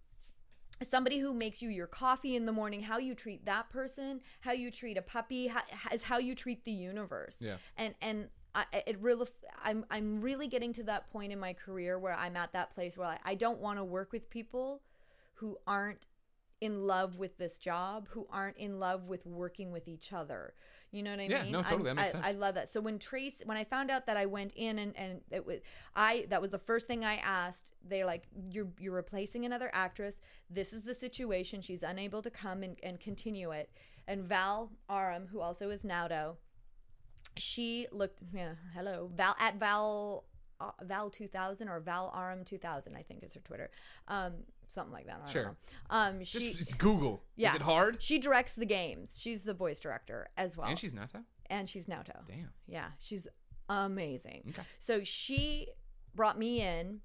somebody 0.81 1.19
who 1.19 1.33
makes 1.33 1.61
you 1.61 1.69
your 1.69 1.87
coffee 1.87 2.35
in 2.35 2.45
the 2.45 2.51
morning 2.51 2.81
how 2.81 2.97
you 2.97 3.13
treat 3.15 3.45
that 3.45 3.69
person 3.69 4.19
how 4.41 4.51
you 4.51 4.69
treat 4.71 4.97
a 4.97 5.01
puppy 5.01 5.47
how, 5.47 5.61
is 5.93 6.03
how 6.03 6.17
you 6.17 6.35
treat 6.35 6.65
the 6.65 6.71
universe 6.71 7.37
Yeah. 7.39 7.57
and 7.77 7.93
and 8.01 8.27
I, 8.55 8.65
it 8.85 8.97
really 9.01 9.27
I'm 9.63 9.85
I'm 9.89 10.21
really 10.21 10.47
getting 10.47 10.73
to 10.73 10.83
that 10.83 11.11
point 11.11 11.31
in 11.31 11.39
my 11.39 11.53
career 11.53 11.97
where 11.97 12.13
I'm 12.13 12.35
at 12.37 12.53
that 12.53 12.73
place 12.73 12.97
where 12.97 13.07
I, 13.07 13.19
I 13.25 13.35
don't 13.35 13.59
want 13.59 13.79
to 13.79 13.83
work 13.83 14.11
with 14.11 14.29
people 14.29 14.81
who 15.35 15.57
aren't 15.65 16.05
in 16.61 16.83
love 16.83 17.17
with 17.17 17.37
this 17.37 17.57
job 17.57 18.07
who 18.11 18.27
aren't 18.31 18.57
in 18.57 18.79
love 18.79 19.07
with 19.07 19.25
working 19.25 19.71
with 19.71 19.87
each 19.87 20.13
other 20.13 20.53
you 20.91 21.01
know 21.01 21.09
what 21.09 21.19
I 21.21 21.23
Yeah, 21.23 21.41
mean? 21.43 21.51
no, 21.51 21.61
totally. 21.63 21.89
I'm- 21.89 21.95
That 21.95 22.01
makes 22.03 22.09
I, 22.09 22.11
sense. 22.11 22.25
I 22.27 22.31
love 22.33 22.53
that. 22.53 22.69
So 22.69 22.79
when 22.79 22.99
Trace, 22.99 23.41
when 23.45 23.57
I 23.57 23.63
found 23.63 23.89
out 23.89 24.05
that 24.05 24.15
I 24.15 24.27
went 24.27 24.53
in 24.55 24.77
and 24.77 24.95
and 24.95 25.21
it 25.31 25.43
was 25.43 25.59
I 25.95 26.27
that 26.29 26.39
was 26.39 26.51
the 26.51 26.59
first 26.59 26.85
thing 26.85 27.03
I 27.03 27.15
asked. 27.15 27.65
They're 27.83 28.05
like, 28.05 28.27
you're 28.51 28.67
you're 28.79 28.93
replacing 28.93 29.43
another 29.43 29.71
actress. 29.73 30.19
This 30.51 30.71
is 30.71 30.83
the 30.83 30.93
situation. 30.93 31.61
She's 31.61 31.81
unable 31.81 32.21
to 32.21 32.29
come 32.29 32.61
and, 32.61 32.77
and 32.83 32.99
continue 32.99 33.49
it. 33.49 33.71
And 34.07 34.23
Val 34.23 34.71
Arem, 34.87 35.29
who 35.29 35.39
also 35.41 35.71
is 35.71 35.81
Naoto, 35.81 36.35
she 37.37 37.87
looked. 37.91 38.19
Yeah, 38.33 38.53
hello, 38.75 39.09
Val 39.15 39.35
at 39.39 39.55
Val. 39.59 40.25
Uh, 40.61 40.69
Val 40.83 41.09
2000 41.09 41.67
or 41.67 41.79
Val 41.81 42.09
arm 42.13 42.45
2000, 42.45 42.95
I 42.95 43.01
think 43.01 43.21
is 43.23 43.33
her 43.33 43.41
Twitter, 43.41 43.69
um, 44.07 44.33
something 44.67 44.93
like 44.93 45.07
that. 45.07 45.15
I 45.15 45.19
don't 45.19 45.29
Sure. 45.29 45.43
know. 45.45 45.55
Um, 45.89 46.23
she 46.23 46.51
Just, 46.53 46.61
it's 46.61 46.73
Google. 46.75 47.21
yeah, 47.35 47.49
Is 47.49 47.55
it 47.55 47.61
hard? 47.63 48.01
She 48.01 48.17
directs 48.17 48.53
the 48.53 48.65
games. 48.65 49.17
She's 49.19 49.43
the 49.43 49.53
voice 49.55 49.79
director 49.81 50.29
as 50.37 50.55
well, 50.55 50.67
And 50.67 50.79
she's 50.79 50.93
Naoto 50.93 51.23
and 51.47 51.67
she's 51.67 51.87
Naoto 51.87 52.25
Damn. 52.29 52.53
Yeah, 52.67 52.89
she's 52.99 53.27
amazing. 53.67 54.43
Okay. 54.49 54.61
So 54.79 55.03
she 55.03 55.69
brought 56.15 56.37
me 56.37 56.61
in 56.61 56.99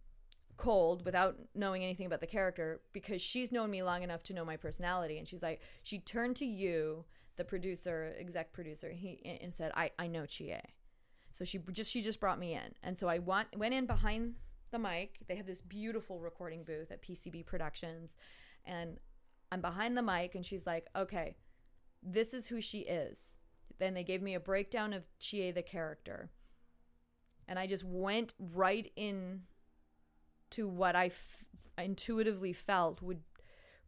cold 0.57 1.05
without 1.05 1.37
knowing 1.55 1.83
anything 1.83 2.07
about 2.07 2.21
the 2.21 2.27
character 2.27 2.81
because 2.93 3.21
she's 3.23 3.51
known 3.51 3.71
me 3.71 3.83
long 3.83 4.03
enough 4.03 4.23
to 4.25 4.35
know 4.35 4.45
my 4.45 4.57
personality 4.57 5.19
and 5.19 5.27
she's 5.27 5.43
like 5.43 5.61
she 5.83 5.99
turned 6.01 6.37
to 6.37 6.45
you 6.45 7.05
the 7.39 7.45
producer 7.45 8.13
exec 8.19 8.53
producer 8.53 8.91
he 8.91 9.39
and 9.43 9.55
said 9.55 9.73
i 9.75 9.91
i 9.99 10.07
know 10.07 10.27
chie. 10.27 10.61
So 11.33 11.45
she 11.45 11.59
just 11.73 11.91
she 11.91 12.03
just 12.03 12.21
brought 12.21 12.39
me 12.39 12.55
in. 12.55 12.75
And 12.83 12.99
so 12.99 13.09
i 13.09 13.19
want, 13.19 13.57
went 13.57 13.73
in 13.73 13.87
behind 13.87 14.35
the 14.71 14.79
mic. 14.79 15.19
They 15.27 15.37
have 15.37 15.47
this 15.47 15.63
beautiful 15.63 16.21
recording 16.21 16.65
booth 16.65 16.91
at 16.91 17.03
pcb 17.03 17.47
productions. 17.47 18.17
And 18.67 18.99
i'm 19.51 19.63
behind 19.63 19.97
the 19.97 20.03
mic 20.03 20.35
and 20.35 20.45
she's 20.45 20.67
like 20.67 20.87
okay 20.95 21.37
this 22.03 22.35
is 22.35 22.47
who 22.47 22.61
she 22.61 22.81
is. 22.81 23.19
Then 23.79 23.95
they 23.95 24.05
gave 24.05 24.23
me 24.23 24.35
a 24.35 24.41
breakdown 24.41 24.93
of 24.93 25.05
chie 25.19 25.51
the 25.51 25.63
character. 25.63 26.31
And 27.47 27.59
I 27.59 27.67
just 27.67 27.85
went 27.85 28.35
right 28.39 28.91
in 28.97 29.43
to 30.51 30.69
what 30.69 30.97
I 30.97 31.07
f- 31.07 31.45
intuitively 31.77 32.53
felt 32.53 33.03
would 33.03 33.21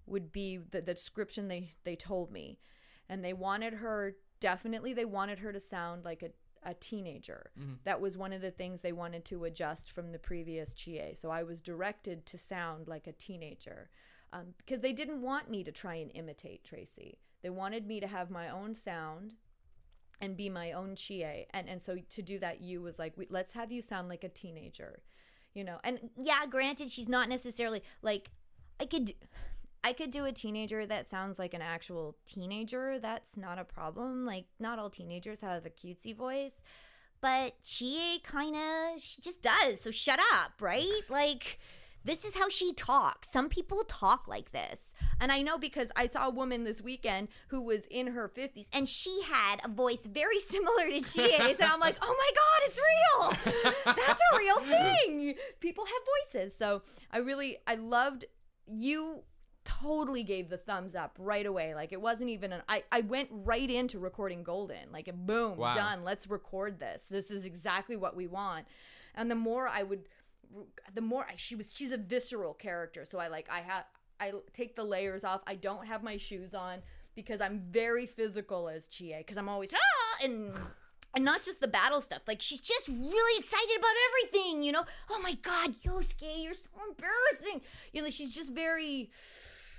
would 0.07 0.33
be 0.33 0.57
the, 0.57 0.81
the 0.81 0.95
description 0.95 1.49
they 1.49 1.73
they 1.85 1.97
told 1.97 2.33
me, 2.33 2.59
and 3.11 3.23
they 3.23 3.35
wanted 3.35 3.75
her 3.75 4.15
definitely 4.41 4.95
they 4.95 5.05
wanted 5.05 5.41
her 5.41 5.53
to 5.53 5.61
sound 5.61 6.05
like 6.05 6.23
a 6.23 6.31
a 6.63 6.75
teenager. 6.75 7.51
That 7.85 8.03
was 8.03 8.19
one 8.19 8.35
of 8.35 8.43
the 8.43 8.51
things 8.51 8.81
they 8.83 8.93
wanted 8.93 9.25
to 9.27 9.45
adjust 9.45 9.91
from 9.91 10.13
the 10.13 10.19
previous 10.19 10.75
Chie. 10.75 11.15
So 11.15 11.31
I 11.31 11.43
was 11.43 11.63
directed 11.63 12.27
to 12.27 12.37
sound 12.39 12.87
like 12.87 13.07
a 13.07 13.13
teenager 13.13 13.89
um, 14.35 14.49
because 14.59 14.81
they 14.81 14.93
didn't 14.93 15.23
want 15.23 15.51
me 15.51 15.65
to 15.65 15.73
try 15.73 15.95
and 15.95 16.11
imitate 16.15 16.63
Tracy. 16.63 17.19
They 17.43 17.49
wanted 17.49 17.87
me 17.87 17.99
to 18.01 18.07
have 18.07 18.31
my 18.31 18.51
own 18.51 18.75
sound 18.75 19.37
and 20.21 20.37
be 20.37 20.51
my 20.51 20.73
own 20.73 20.97
chie 20.97 21.47
and 21.55 21.67
and 21.67 21.81
so 21.81 21.97
to 22.11 22.21
do 22.21 22.39
that 22.39 22.61
you 22.61 22.83
was 22.83 22.99
like 22.99 23.15
let's 23.31 23.53
have 23.53 23.73
you 23.73 23.81
sound 23.81 24.11
like 24.11 24.23
a 24.23 24.29
teenager 24.29 25.01
you 25.55 25.65
know 25.65 25.79
and 25.83 26.11
Yeah, 26.17 26.45
granted, 26.45 26.91
she's 26.91 27.09
not 27.09 27.29
necessarily 27.31 27.83
like 28.03 28.31
I 28.79 28.85
could. 28.87 29.15
I 29.83 29.93
could 29.93 30.11
do 30.11 30.25
a 30.27 30.33
teenager 30.33 30.85
that 30.87 31.09
sounds 31.09 31.39
like 31.39 31.55
an 31.55 31.63
actual 31.63 32.17
teenager. 32.27 32.99
That's 32.99 33.37
not 33.37 33.59
a 33.59 33.65
problem. 33.65 34.27
Like, 34.27 34.45
not 34.59 34.79
all 34.79 34.91
teenagers 34.91 35.41
have 35.41 35.65
a 35.65 35.71
cutesy 35.71 36.15
voice, 36.15 36.63
but 37.21 37.55
she 37.63 38.21
kind 38.25 38.55
of, 38.57 39.01
she 39.01 39.21
just 39.23 39.43
does. 39.43 39.81
So 39.81 39.91
shut 39.91 40.21
up, 40.35 40.53
right? 40.61 41.01
Like, 41.09 41.59
this 42.05 42.25
is 42.25 42.37
how 42.37 42.49
she 42.49 42.73
talks. 42.75 43.31
Some 43.31 43.49
people 43.49 43.85
talk 43.89 44.27
like 44.29 44.53
this. 44.53 44.81
and 45.21 45.31
i 45.31 45.43
know 45.43 45.59
because 45.59 45.89
i 45.97 46.09
saw 46.09 46.27
a 46.29 46.31
woman 46.31 46.65
this 46.65 46.81
weekend 46.81 47.29
who 47.49 47.61
was 47.61 47.83
in 47.91 48.07
her 48.09 48.27
50s 48.35 48.67
And 48.73 48.89
she 48.89 49.21
had 49.29 49.57
a 49.65 49.69
voice 49.69 50.07
very 50.07 50.41
similar 50.55 50.87
to 50.87 51.01
Chie's. 51.03 51.57
and 51.61 51.63
I'm 51.63 51.81
like, 51.81 51.97
oh 52.01 52.15
my 52.23 52.31
God, 52.41 52.61
it's 52.67 52.81
real. 52.91 53.95
that's 53.97 54.23
a 54.33 54.39
real 54.39 54.61
thing 54.61 55.35
people 55.61 55.85
have 55.85 56.03
voices 56.15 56.53
so 56.59 56.83
i 57.11 57.19
really 57.19 57.59
i 57.67 57.75
loved 57.75 58.25
you 58.67 59.23
totally 59.65 60.23
gave 60.23 60.49
the 60.49 60.57
thumbs 60.57 60.95
up 60.95 61.17
right 61.19 61.47
away. 61.47 61.75
Like 61.75 61.93
it 61.93 62.01
wasn't 62.01 62.31
even 62.31 62.53
an 62.53 62.63
i, 62.69 62.83
I 62.91 63.01
went 63.03 63.29
right 63.33 63.71
into 63.71 63.99
recording 63.99 64.43
golden. 64.43 64.93
Like 64.93 65.11
boom 65.27 65.57
Wow. 65.59 65.75
done. 65.75 66.05
Let's 66.05 66.29
record 66.29 66.79
this. 66.79 67.05
This 67.11 67.31
is 67.31 67.45
exactly 67.45 67.97
what 67.97 68.17
we 68.17 68.27
want. 68.27 68.67
And 69.15 69.31
the 69.31 69.35
more 69.35 69.69
i 69.69 69.83
would 69.83 70.09
the 70.95 71.01
more 71.01 71.27
I, 71.31 71.35
she 71.37 71.55
was 71.55 71.73
she's 71.75 71.93
a 71.93 71.99
visceral 71.99 72.55
character. 72.55 73.05
So 73.05 73.19
i 73.19 73.29
like 73.29 73.49
i 73.51 73.61
have 73.61 73.85
i 74.19 74.33
take 74.55 74.77
the 74.77 74.85
layers 74.85 75.25
off. 75.25 75.43
I 75.47 75.55
don't 75.57 75.87
have 75.87 76.03
my 76.03 76.17
shoes 76.17 76.55
on 76.55 76.81
because 77.15 77.41
i'm 77.41 77.63
very 77.71 78.07
physical 78.07 78.69
as 78.69 78.87
chie 78.87 79.15
because 79.19 79.37
i'm 79.37 79.49
always 79.49 79.75
ah! 79.75 80.25
and 80.25 80.53
and 81.15 81.25
not 81.25 81.43
just 81.43 81.61
the 81.61 81.69
battle 81.69 82.01
stuff 82.01 82.23
like 82.29 82.41
she's 82.41 82.61
just 82.61 82.89
really 82.89 83.39
excited 83.39 83.77
about 83.79 83.95
everything, 84.11 84.63
you 84.63 84.73
know? 84.73 84.85
Oh 85.11 85.21
my 85.21 85.33
god, 85.35 85.75
Yosuke, 85.85 86.43
you're 86.45 86.55
so 86.55 86.69
embarrassing. 86.89 87.61
you 87.93 88.03
know 88.03 88.11
she's 88.11 88.31
just 88.31 88.53
very 88.53 89.11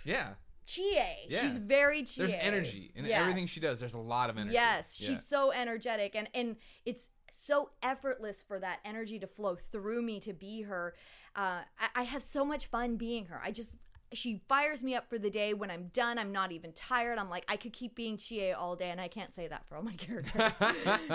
Yeah. 0.03 0.33
chie 0.65 0.95
Yeah. 1.29 1.41
she's 1.41 1.57
very 1.57 2.03
chie 2.03 2.21
There's 2.21 2.33
energy 2.33 2.91
in 2.95 3.05
Yes. 3.05 3.21
everything 3.21 3.47
she 3.47 3.59
does. 3.59 3.79
There's 3.79 3.93
a 3.93 3.99
lot 3.99 4.29
of 4.29 4.37
energy. 4.37 4.53
Yes, 4.53 4.97
Yeah. 4.99 5.09
she's 5.09 5.25
so 5.25 5.51
energetic 5.51 6.15
and 6.15 6.27
and 6.33 6.57
it's 6.85 7.07
so 7.33 7.71
effortless 7.81 8.43
for 8.43 8.59
that 8.59 8.79
energy 8.85 9.17
to 9.19 9.25
flow 9.27 9.57
through 9.71 10.01
me 10.01 10.19
to 10.19 10.31
be 10.33 10.61
her. 10.63 10.93
Uh, 11.35 11.61
I, 11.79 11.89
I 11.95 12.03
have 12.03 12.21
so 12.21 12.45
much 12.45 12.67
fun 12.67 12.97
being 12.97 13.25
her. 13.27 13.41
I 13.43 13.51
just 13.51 13.71
she 14.13 14.41
fires 14.49 14.83
me 14.83 14.95
up 14.95 15.09
for 15.09 15.17
the 15.17 15.29
day. 15.29 15.53
When 15.53 15.71
I'm 15.71 15.87
done, 15.93 16.17
I'm 16.17 16.31
not 16.31 16.51
even 16.51 16.73
tired. 16.73 17.17
I'm 17.17 17.29
like 17.29 17.45
I 17.47 17.57
could 17.57 17.73
keep 17.73 17.95
being 17.95 18.17
Chie 18.17 18.51
all 18.51 18.75
day, 18.75 18.89
and 18.89 18.99
I 18.99 19.07
can't 19.07 19.33
say 19.33 19.47
that 19.47 19.67
for 19.67 19.75
all 19.77 19.83
my 19.83 19.93
characters. 19.97 20.51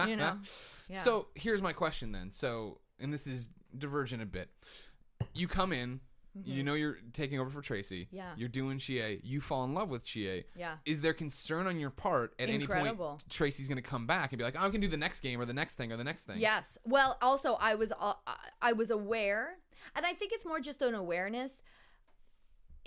you 0.07 0.17
know. 0.17 0.39
Yeah. 0.89 1.01
So 1.01 1.27
here's 1.35 1.61
my 1.61 1.73
question 1.73 2.13
then. 2.13 2.31
So, 2.31 2.79
and 3.01 3.13
this 3.13 3.27
is 3.27 3.49
divergent 3.77 4.23
a 4.23 4.27
bit. 4.27 4.49
You 5.35 5.49
come 5.49 5.73
in, 5.73 5.99
you 6.45 6.63
know 6.63 6.75
you're 6.75 6.99
taking 7.13 7.41
over 7.41 7.51
for 7.51 7.61
Tracy. 7.61 8.05
Mm-hmm. 8.05 8.17
Yeah. 8.17 8.31
You're 8.37 8.49
doing 8.49 8.79
Chie. 8.79 9.21
You 9.25 9.41
fall 9.41 9.65
in 9.65 9.75
love 9.75 9.89
with 9.89 10.05
Chie. 10.05 10.45
Yeah. 10.55 10.75
Is 10.85 11.01
there 11.01 11.13
concern 11.15 11.67
on 11.67 11.81
your 11.81 11.91
part 11.91 12.35
at 12.39 12.49
any 12.49 12.67
point 12.67 12.99
Tracy's 13.29 13.69
going 13.69 13.83
to 13.83 13.83
come 13.83 14.07
back 14.07 14.33
and 14.33 14.39
be 14.39 14.45
like, 14.45 14.57
"I 14.57 14.69
can 14.69 14.81
do 14.81 14.89
the 14.89 14.97
next 14.97 15.21
game 15.21 15.41
or 15.41 15.45
the 15.45 15.55
next 15.55 15.77
thing 15.77 15.93
or 15.93 15.97
the 15.97 16.05
next 16.05 16.25
thing"? 16.25 16.39
Yes. 16.39 16.79
Well, 16.85 17.17
also 17.23 17.55
I 17.55 17.75
was 17.75 17.93
uh, 17.99 18.15
I 18.61 18.73
was 18.73 18.91
aware, 18.91 19.59
and 19.95 20.05
I 20.07 20.13
think 20.13 20.33
it's 20.33 20.47
more 20.47 20.61
just 20.61 20.83
an 20.83 20.95
awareness. 20.95 21.53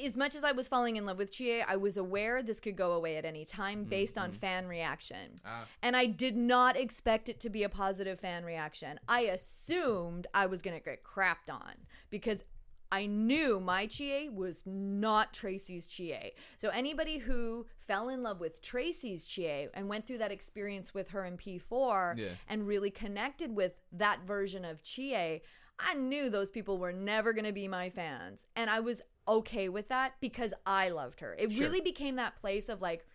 As 0.04 0.16
much 0.16 0.36
as 0.36 0.44
I 0.44 0.52
was 0.52 0.68
falling 0.68 0.96
in 0.96 1.06
love 1.06 1.18
with 1.18 1.32
Chie, 1.32 1.62
I 1.62 1.76
was 1.76 1.98
aware 1.98 2.42
this 2.42 2.60
could 2.60 2.76
go 2.76 2.94
away 2.94 3.18
at 3.18 3.26
any 3.26 3.46
time 3.46 3.84
based 3.84 4.18
on 4.18 4.32
fan 4.32 4.68
reaction. 4.68 5.36
Ah. 5.46 5.66
And 5.82 5.96
I 5.96 6.06
did 6.06 6.36
not 6.36 6.78
expect 6.78 7.30
it 7.30 7.40
to 7.42 7.50
be 7.50 7.64
a 7.64 7.70
positive 7.70 8.20
fan 8.20 8.44
reaction. 8.46 9.00
I 9.08 9.22
assumed 9.22 10.28
I 10.34 10.46
was 10.46 10.62
going 10.62 10.78
to 10.78 10.84
get 10.84 11.04
crapped 11.04 11.52
on 11.52 11.74
because 12.10 12.44
I 12.92 13.06
knew 13.06 13.60
my 13.60 13.86
Chie 13.86 14.30
was 14.30 14.64
not 14.66 15.32
Tracy's 15.34 15.86
Chie. 15.86 16.32
So 16.58 16.70
anybody 16.70 17.20
who 17.20 17.68
fell 17.88 18.10
in 18.10 18.24
love 18.24 18.40
with 18.40 18.62
Tracy's 18.64 19.26
Chie 19.26 19.68
and 19.76 19.88
went 19.88 20.08
through 20.08 20.18
that 20.20 20.32
experience 20.32 20.94
with 20.94 21.10
her 21.10 21.24
in 21.26 21.38
P4 21.38 22.18
Yeah. 22.18 22.30
and 22.48 22.66
really 22.66 22.90
connected 22.90 23.56
with 23.56 23.74
that 23.92 24.22
version 24.26 24.66
of 24.66 24.82
Chie, 24.82 25.42
I 25.78 25.94
knew 25.94 26.30
those 26.30 26.50
people 26.50 26.78
were 26.80 26.92
never 26.92 27.32
going 27.32 27.46
to 27.46 27.54
be 27.54 27.68
my 27.68 27.90
fans. 27.92 28.46
And 28.56 28.70
I 28.72 28.80
was 28.80 29.02
okay 29.30 29.70
with 29.70 29.88
that 29.90 30.14
because 30.20 30.54
I 30.66 30.90
loved 30.90 31.20
her. 31.22 31.36
It 31.38 31.52
Sure. 31.52 31.62
really 31.62 31.82
became 31.82 32.16
that 32.16 32.36
place 32.36 32.68
of 32.68 32.82
like, 32.82 33.06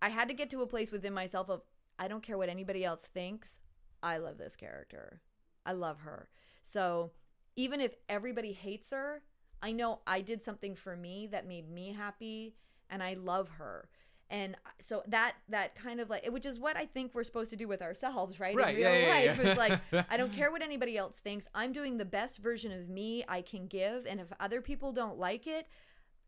I 0.00 0.10
had 0.10 0.28
to 0.28 0.34
get 0.34 0.50
to 0.50 0.62
a 0.62 0.66
place 0.66 0.92
within 0.92 1.14
myself 1.14 1.48
of, 1.48 1.62
I 1.98 2.06
don't 2.08 2.22
care 2.22 2.36
what 2.38 2.48
anybody 2.48 2.84
else 2.84 3.00
thinks. 3.14 3.58
I 4.02 4.18
love 4.18 4.36
this 4.38 4.54
character. 4.56 5.22
I 5.64 5.72
love 5.72 6.00
her. 6.00 6.28
So 6.62 7.12
even 7.56 7.80
if 7.80 7.94
everybody 8.08 8.52
hates 8.52 8.90
her, 8.90 9.22
I 9.62 9.72
know 9.72 10.00
I 10.06 10.20
did 10.20 10.42
something 10.42 10.74
for 10.74 10.94
me 10.96 11.26
that 11.28 11.48
made 11.48 11.70
me 11.70 11.92
happy 11.92 12.54
and 12.90 13.02
I 13.02 13.14
love 13.14 13.48
her. 13.48 13.88
And 14.28 14.56
so 14.80 15.02
that 15.06 15.34
that 15.48 15.76
kind 15.76 16.00
of 16.00 16.10
like 16.10 16.26
which 16.30 16.46
is 16.46 16.58
what 16.58 16.76
I 16.76 16.86
think 16.86 17.14
we're 17.14 17.22
supposed 17.24 17.50
to 17.50 17.56
do 17.56 17.68
with 17.68 17.80
ourselves, 17.80 18.40
right? 18.40 18.56
Right, 18.56 18.70
In 18.70 18.76
real 18.76 18.90
yeah, 18.92 18.98
yeah, 18.98 19.30
life. 19.30 19.40
yeah. 19.42 19.50
It's 19.50 19.58
like 19.58 19.80
I 20.10 20.16
don't 20.16 20.32
care 20.32 20.50
what 20.50 20.62
anybody 20.62 20.98
else 20.98 21.16
thinks. 21.16 21.46
I'm 21.54 21.72
doing 21.72 21.96
the 21.96 22.04
best 22.04 22.38
version 22.38 22.72
of 22.72 22.88
me 22.88 23.24
I 23.28 23.42
can 23.42 23.66
give 23.66 24.04
and 24.06 24.18
if 24.20 24.26
other 24.40 24.60
people 24.60 24.92
don't 24.92 25.18
like 25.18 25.46
it, 25.46 25.68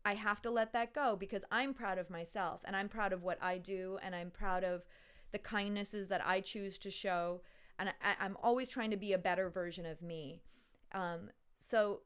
I 0.05 0.13
have 0.13 0.41
to 0.43 0.49
let 0.49 0.71
that 0.73 0.93
go 0.93 1.17
because 1.19 1.43
I'm 1.51 1.73
proud 1.73 1.97
of 1.97 2.09
myself 2.09 2.61
and 2.63 2.73
I'm 2.75 2.87
proud 2.87 3.11
of 3.11 3.21
what 3.23 3.37
I 3.43 3.57
do 3.57 3.99
and 4.01 4.15
I'm 4.15 4.31
proud 4.31 4.63
of 4.63 4.83
the 5.33 5.39
kindnesses 5.39 6.07
that 6.07 6.25
I 6.25 6.39
choose 6.39 6.77
to 6.79 6.89
show 6.89 7.41
and 7.77 7.89
I, 7.89 8.15
I'm 8.19 8.37
always 8.41 8.69
trying 8.69 8.91
to 8.91 8.97
be 8.97 9.11
a 9.13 9.17
better 9.17 9.49
version 9.49 9.85
of 9.85 10.01
me. 10.01 10.41
Um, 10.93 11.29
so 11.55 12.01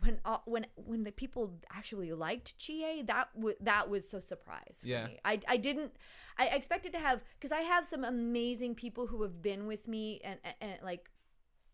when 0.00 0.20
uh, 0.24 0.38
when 0.44 0.66
when 0.76 1.04
the 1.04 1.12
people 1.12 1.52
actually 1.74 2.12
liked 2.12 2.58
Chie, 2.58 3.02
that 3.06 3.28
w- 3.34 3.56
that 3.60 3.88
was 3.88 4.08
so 4.08 4.18
surprise 4.18 4.78
for 4.80 4.86
Yeah. 4.86 5.06
me. 5.06 5.18
I 5.24 5.40
I 5.48 5.56
didn't 5.56 5.92
I 6.38 6.46
expected 6.48 6.92
to 6.92 6.98
have 6.98 7.20
because 7.38 7.52
I 7.52 7.60
have 7.62 7.86
some 7.86 8.04
amazing 8.04 8.74
people 8.74 9.06
who 9.06 9.22
have 9.22 9.42
been 9.42 9.66
with 9.66 9.88
me 9.88 10.20
and, 10.24 10.38
and, 10.44 10.54
and 10.60 10.72
like 10.82 11.10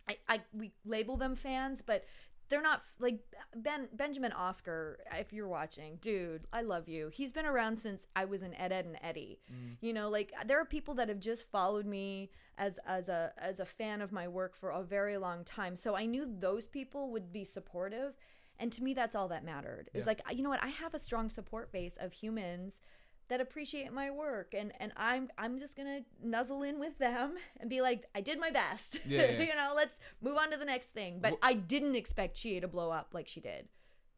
I, 0.08 0.16
I 0.28 0.40
we 0.52 0.72
label 0.84 1.16
them 1.16 1.34
fans, 1.34 1.82
but 1.84 2.04
they're 2.48 2.62
not 2.62 2.82
like 2.98 3.20
Ben 3.56 3.88
Benjamin 3.94 4.32
Oscar. 4.32 4.98
If 5.12 5.32
you're 5.32 5.48
watching, 5.48 5.98
dude, 6.00 6.42
I 6.52 6.62
love 6.62 6.88
you. 6.88 7.08
He's 7.12 7.32
been 7.32 7.46
around 7.46 7.76
since 7.76 8.06
I 8.14 8.24
was 8.26 8.42
in 8.42 8.54
Ed 8.54 8.72
Edd 8.72 8.84
and 8.84 8.98
Eddy. 9.02 9.40
Mm. 9.52 9.76
You 9.80 9.92
know, 9.92 10.08
like 10.10 10.32
there 10.46 10.60
are 10.60 10.64
people 10.64 10.94
that 10.94 11.08
have 11.08 11.20
just 11.20 11.44
followed 11.50 11.86
me 11.86 12.30
as 12.58 12.78
as 12.86 13.08
a 13.08 13.32
as 13.38 13.60
a 13.60 13.64
fan 13.64 14.00
of 14.02 14.12
my 14.12 14.28
work 14.28 14.54
for 14.56 14.70
a 14.70 14.82
very 14.82 15.16
long 15.16 15.44
time. 15.44 15.74
So 15.76 15.96
I 15.96 16.06
knew 16.06 16.26
those 16.38 16.66
people 16.68 17.10
would 17.12 17.32
be 17.32 17.44
supportive, 17.44 18.14
and 18.58 18.72
to 18.72 18.82
me, 18.82 18.94
that's 18.94 19.14
all 19.14 19.28
that 19.28 19.44
mattered. 19.44 19.90
Is 19.94 20.00
Yeah. 20.02 20.06
like 20.06 20.20
you 20.32 20.42
know 20.42 20.50
what? 20.50 20.62
I 20.62 20.68
have 20.68 20.94
a 20.94 20.98
strong 20.98 21.30
support 21.30 21.72
base 21.72 21.96
of 21.98 22.12
humans 22.12 22.80
that 23.28 23.40
appreciate 23.40 23.92
my 23.92 24.10
work 24.10 24.54
and 24.56 24.72
and 24.80 24.92
I'm 24.96 25.28
I'm 25.38 25.58
just 25.58 25.76
going 25.76 25.88
to 25.88 26.26
nuzzle 26.28 26.62
in 26.62 26.78
with 26.78 26.98
them 26.98 27.34
and 27.60 27.70
be 27.70 27.80
like 27.80 28.04
I 28.14 28.20
did 28.20 28.38
my 28.38 28.50
best. 28.50 29.00
Yeah, 29.06 29.30
yeah. 29.30 29.38
you 29.48 29.54
know, 29.56 29.72
let's 29.74 29.98
move 30.22 30.36
on 30.36 30.50
to 30.50 30.56
the 30.56 30.64
next 30.64 30.88
thing. 30.88 31.20
But 31.20 31.32
Wh- 31.34 31.46
I 31.46 31.54
didn't 31.54 31.96
expect 31.96 32.36
Chie 32.36 32.60
to 32.60 32.68
blow 32.68 32.90
up 32.90 33.08
like 33.12 33.28
she 33.28 33.40
did. 33.40 33.68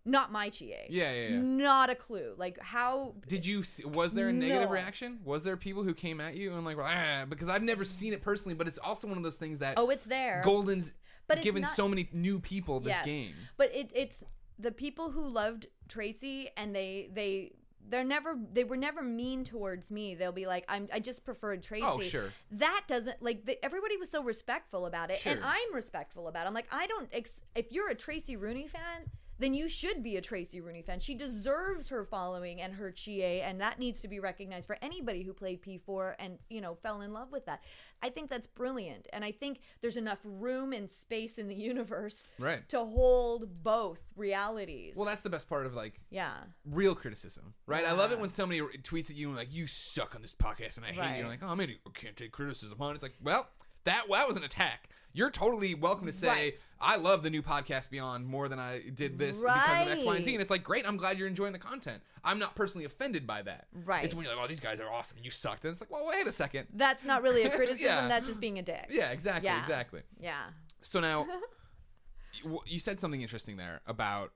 Not 0.05 0.31
my 0.31 0.51
Chie. 0.51 0.73
Yeah, 0.88 1.12
yeah, 1.12 1.29
yeah. 1.31 1.40
Not 1.40 1.90
a 1.90 1.95
clue. 1.97 2.35
Like 2.37 2.59
how 2.61 3.14
Did 3.27 3.45
you? 3.47 3.62
See, 3.64 3.85
was 3.85 4.12
there 4.12 4.29
a 4.29 4.33
negative 4.33 4.69
No. 4.69 4.73
reaction? 4.75 5.19
Was 5.25 5.42
there 5.42 5.57
people 5.57 5.83
who 5.83 5.95
came 5.95 6.21
at 6.21 6.37
you 6.37 6.53
and 6.55 6.64
like, 6.64 6.77
ah, 6.81 7.25
because 7.29 7.49
I've 7.49 7.62
never 7.64 7.85
seen 7.85 8.12
it 8.12 8.23
personally, 8.23 8.55
but 8.55 8.69
it's 8.69 8.79
also 8.79 9.09
one 9.09 9.16
of 9.16 9.25
those 9.25 9.37
things 9.37 9.59
that 9.61 9.75
Oh, 9.77 9.90
it's 9.90 10.05
there. 10.05 10.42
Golden's 10.45 10.92
But 11.29 11.42
given 11.42 11.62
not- 11.62 11.73
so 11.73 11.88
many 11.88 12.09
new 12.12 12.38
people 12.38 12.79
this 12.81 12.90
Yes. 12.92 13.05
game. 13.05 13.35
But 13.57 13.75
it, 13.75 13.90
it's 13.95 14.23
the 14.59 14.71
people 14.71 15.11
who 15.11 15.27
loved 15.27 15.66
Tracey 15.88 16.51
and 16.57 16.75
they 16.75 17.11
they 17.12 17.53
they're 17.88 18.05
never 18.05 18.37
they 18.53 18.64
were 18.64 18.77
never 18.77 19.03
mean 19.03 19.44
towards 19.44 19.90
me. 19.90 20.14
They'll 20.14 20.33
be 20.33 20.46
like 20.46 20.64
I'm 20.68 20.88
I 20.92 21.01
just 21.01 21.25
preferred 21.25 21.62
Tracey. 21.62 21.85
Oh, 21.87 22.01
sure. 22.01 22.33
That 22.51 22.85
doesn't 22.88 23.22
like 23.22 23.44
the, 23.46 23.62
everybody 23.64 23.96
was 23.96 24.11
so 24.11 24.22
respectful 24.22 24.87
about 24.87 25.11
it 25.11 25.25
and 25.27 25.40
I'm 25.42 25.75
respectful 25.75 26.29
about 26.29 26.44
it. 26.44 26.49
I'm 26.49 26.55
like 26.55 26.68
I 26.72 26.87
don't 26.87 27.09
ex- 27.12 27.42
if 27.55 27.72
you're 27.72 27.88
a 27.88 27.94
Tracey 27.94 28.37
Rooney 28.37 28.66
fan 28.66 29.11
then 29.38 29.55
you 29.55 29.68
should 29.68 30.03
be 30.03 30.16
a 30.16 30.20
Tracey 30.20 30.61
Rooney 30.61 30.83
fan. 30.83 31.01
She 31.01 31.14
deserves 31.14 31.88
her 31.88 32.05
following 32.05 32.61
and 32.61 32.75
her 32.75 32.90
Chie, 32.90 33.40
and 33.42 33.61
that 33.61 33.79
needs 33.79 34.01
to 34.01 34.09
be 34.09 34.20
recognized 34.20 34.66
for 34.66 34.77
anybody 34.83 35.22
who 35.22 35.33
played 35.33 35.62
P4 35.62 36.14
and, 36.18 36.38
you 36.49 36.61
know, 36.61 36.75
fell 36.75 37.01
in 37.03 37.12
love 37.12 37.33
with 37.33 37.46
that. 37.46 37.62
I 38.03 38.11
think 38.11 38.31
that's 38.31 38.46
brilliant. 38.46 39.09
And 39.12 39.25
I 39.25 39.33
think 39.33 39.61
there's 39.81 39.96
enough 39.96 40.18
room 40.25 40.72
and 40.72 40.90
space 40.90 41.38
in 41.38 41.49
the 41.49 41.55
universe 41.72 42.27
Right. 42.38 42.68
to 42.70 42.79
hold 42.79 43.62
both 43.62 44.01
realities. 44.16 44.94
Well, 44.96 45.07
that's 45.07 45.22
the 45.22 45.31
best 45.31 45.49
part 45.49 45.66
of 45.66 45.75
like 45.75 46.01
yeah. 46.11 46.35
real 46.64 46.94
criticism, 46.94 47.55
right? 47.66 47.85
I 47.85 47.92
love 47.92 48.12
it 48.12 48.18
when 48.18 48.31
somebody 48.31 48.61
tweets 48.61 49.11
at 49.11 49.16
you 49.16 49.29
and 49.29 49.37
like, 49.37 49.53
"You 49.53 49.66
suck 49.66 50.14
on 50.14 50.22
this 50.22 50.33
podcast," 50.33 50.77
and 50.77 50.85
I 50.87 50.88
hate 50.88 50.96
you. 50.96 51.01
Right. 51.03 51.18
You're 51.18 51.29
like, 51.29 51.42
"Oh, 51.42 51.55
man, 51.55 51.70
I 51.70 51.90
can't 51.94 52.16
take 52.16 52.33
criticism 52.33 52.81
on." 52.81 52.92
it." 52.92 52.94
It's 52.94 53.03
like, 53.03 53.14
well, 53.22 53.49
that 53.85 54.09
well, 54.09 54.20
that 54.20 54.29
was 54.29 54.37
an 54.37 54.44
attack. 54.44 54.88
You're 55.17 55.31
totally 55.31 55.75
welcome 55.75 56.05
to 56.07 56.13
say, 56.13 56.29
Right. 56.29 56.55
"I 56.79 56.97
love 56.97 57.23
the 57.23 57.31
new 57.31 57.43
podcast 57.43 57.89
Beyond 57.89 58.27
more 58.27 58.49
than 58.49 58.59
I 58.59 58.81
did 58.91 59.19
this 59.19 59.41
because 59.43 59.81
of 59.83 59.89
X, 59.89 60.05
Y, 60.05 60.17
and 60.17 60.25
Z." 60.27 60.33
And 60.35 60.43
it's 60.43 60.51
like, 60.51 60.63
great, 60.63 60.87
I'm 60.87 60.99
glad 60.99 61.19
you're 61.19 61.27
enjoying 61.27 61.55
the 61.55 61.59
content. 61.59 62.03
I'm 62.23 62.39
not 62.39 62.55
personally 62.55 62.85
offended 62.85 63.27
by 63.27 63.41
that. 63.41 63.67
Right. 63.73 64.05
It's 64.05 64.13
when 64.13 64.27
you're 64.27 64.35
like, 64.37 64.45
"Oh, 64.45 64.47
these 64.47 64.61
guys 64.61 64.79
are 64.79 64.91
awesome. 64.91 65.17
And 65.17 65.25
you 65.25 65.31
sucked," 65.31 65.65
and 65.65 65.73
it's 65.73 65.81
like, 65.81 65.91
well, 65.91 66.07
wait 66.07 66.27
a 66.27 66.33
second. 66.33 66.69
That's 66.75 67.07
not 67.07 67.23
really 67.23 67.45
a 67.45 67.51
criticism. 67.57 67.87
Yeah. 67.87 68.09
That's 68.09 68.29
just 68.29 68.41
being 68.41 68.59
a 68.59 68.63
dick. 68.63 68.89
Yeah, 68.91 69.11
exactly, 69.11 69.47
Yeah. 69.47 69.59
exactly. 69.59 70.03
Yeah. 70.21 70.51
So 70.83 71.01
now, 71.01 71.27
you- 72.45 72.61
you 72.67 72.79
said 72.79 73.01
something 73.01 73.23
interesting 73.23 73.57
there 73.57 73.81
about 73.87 74.33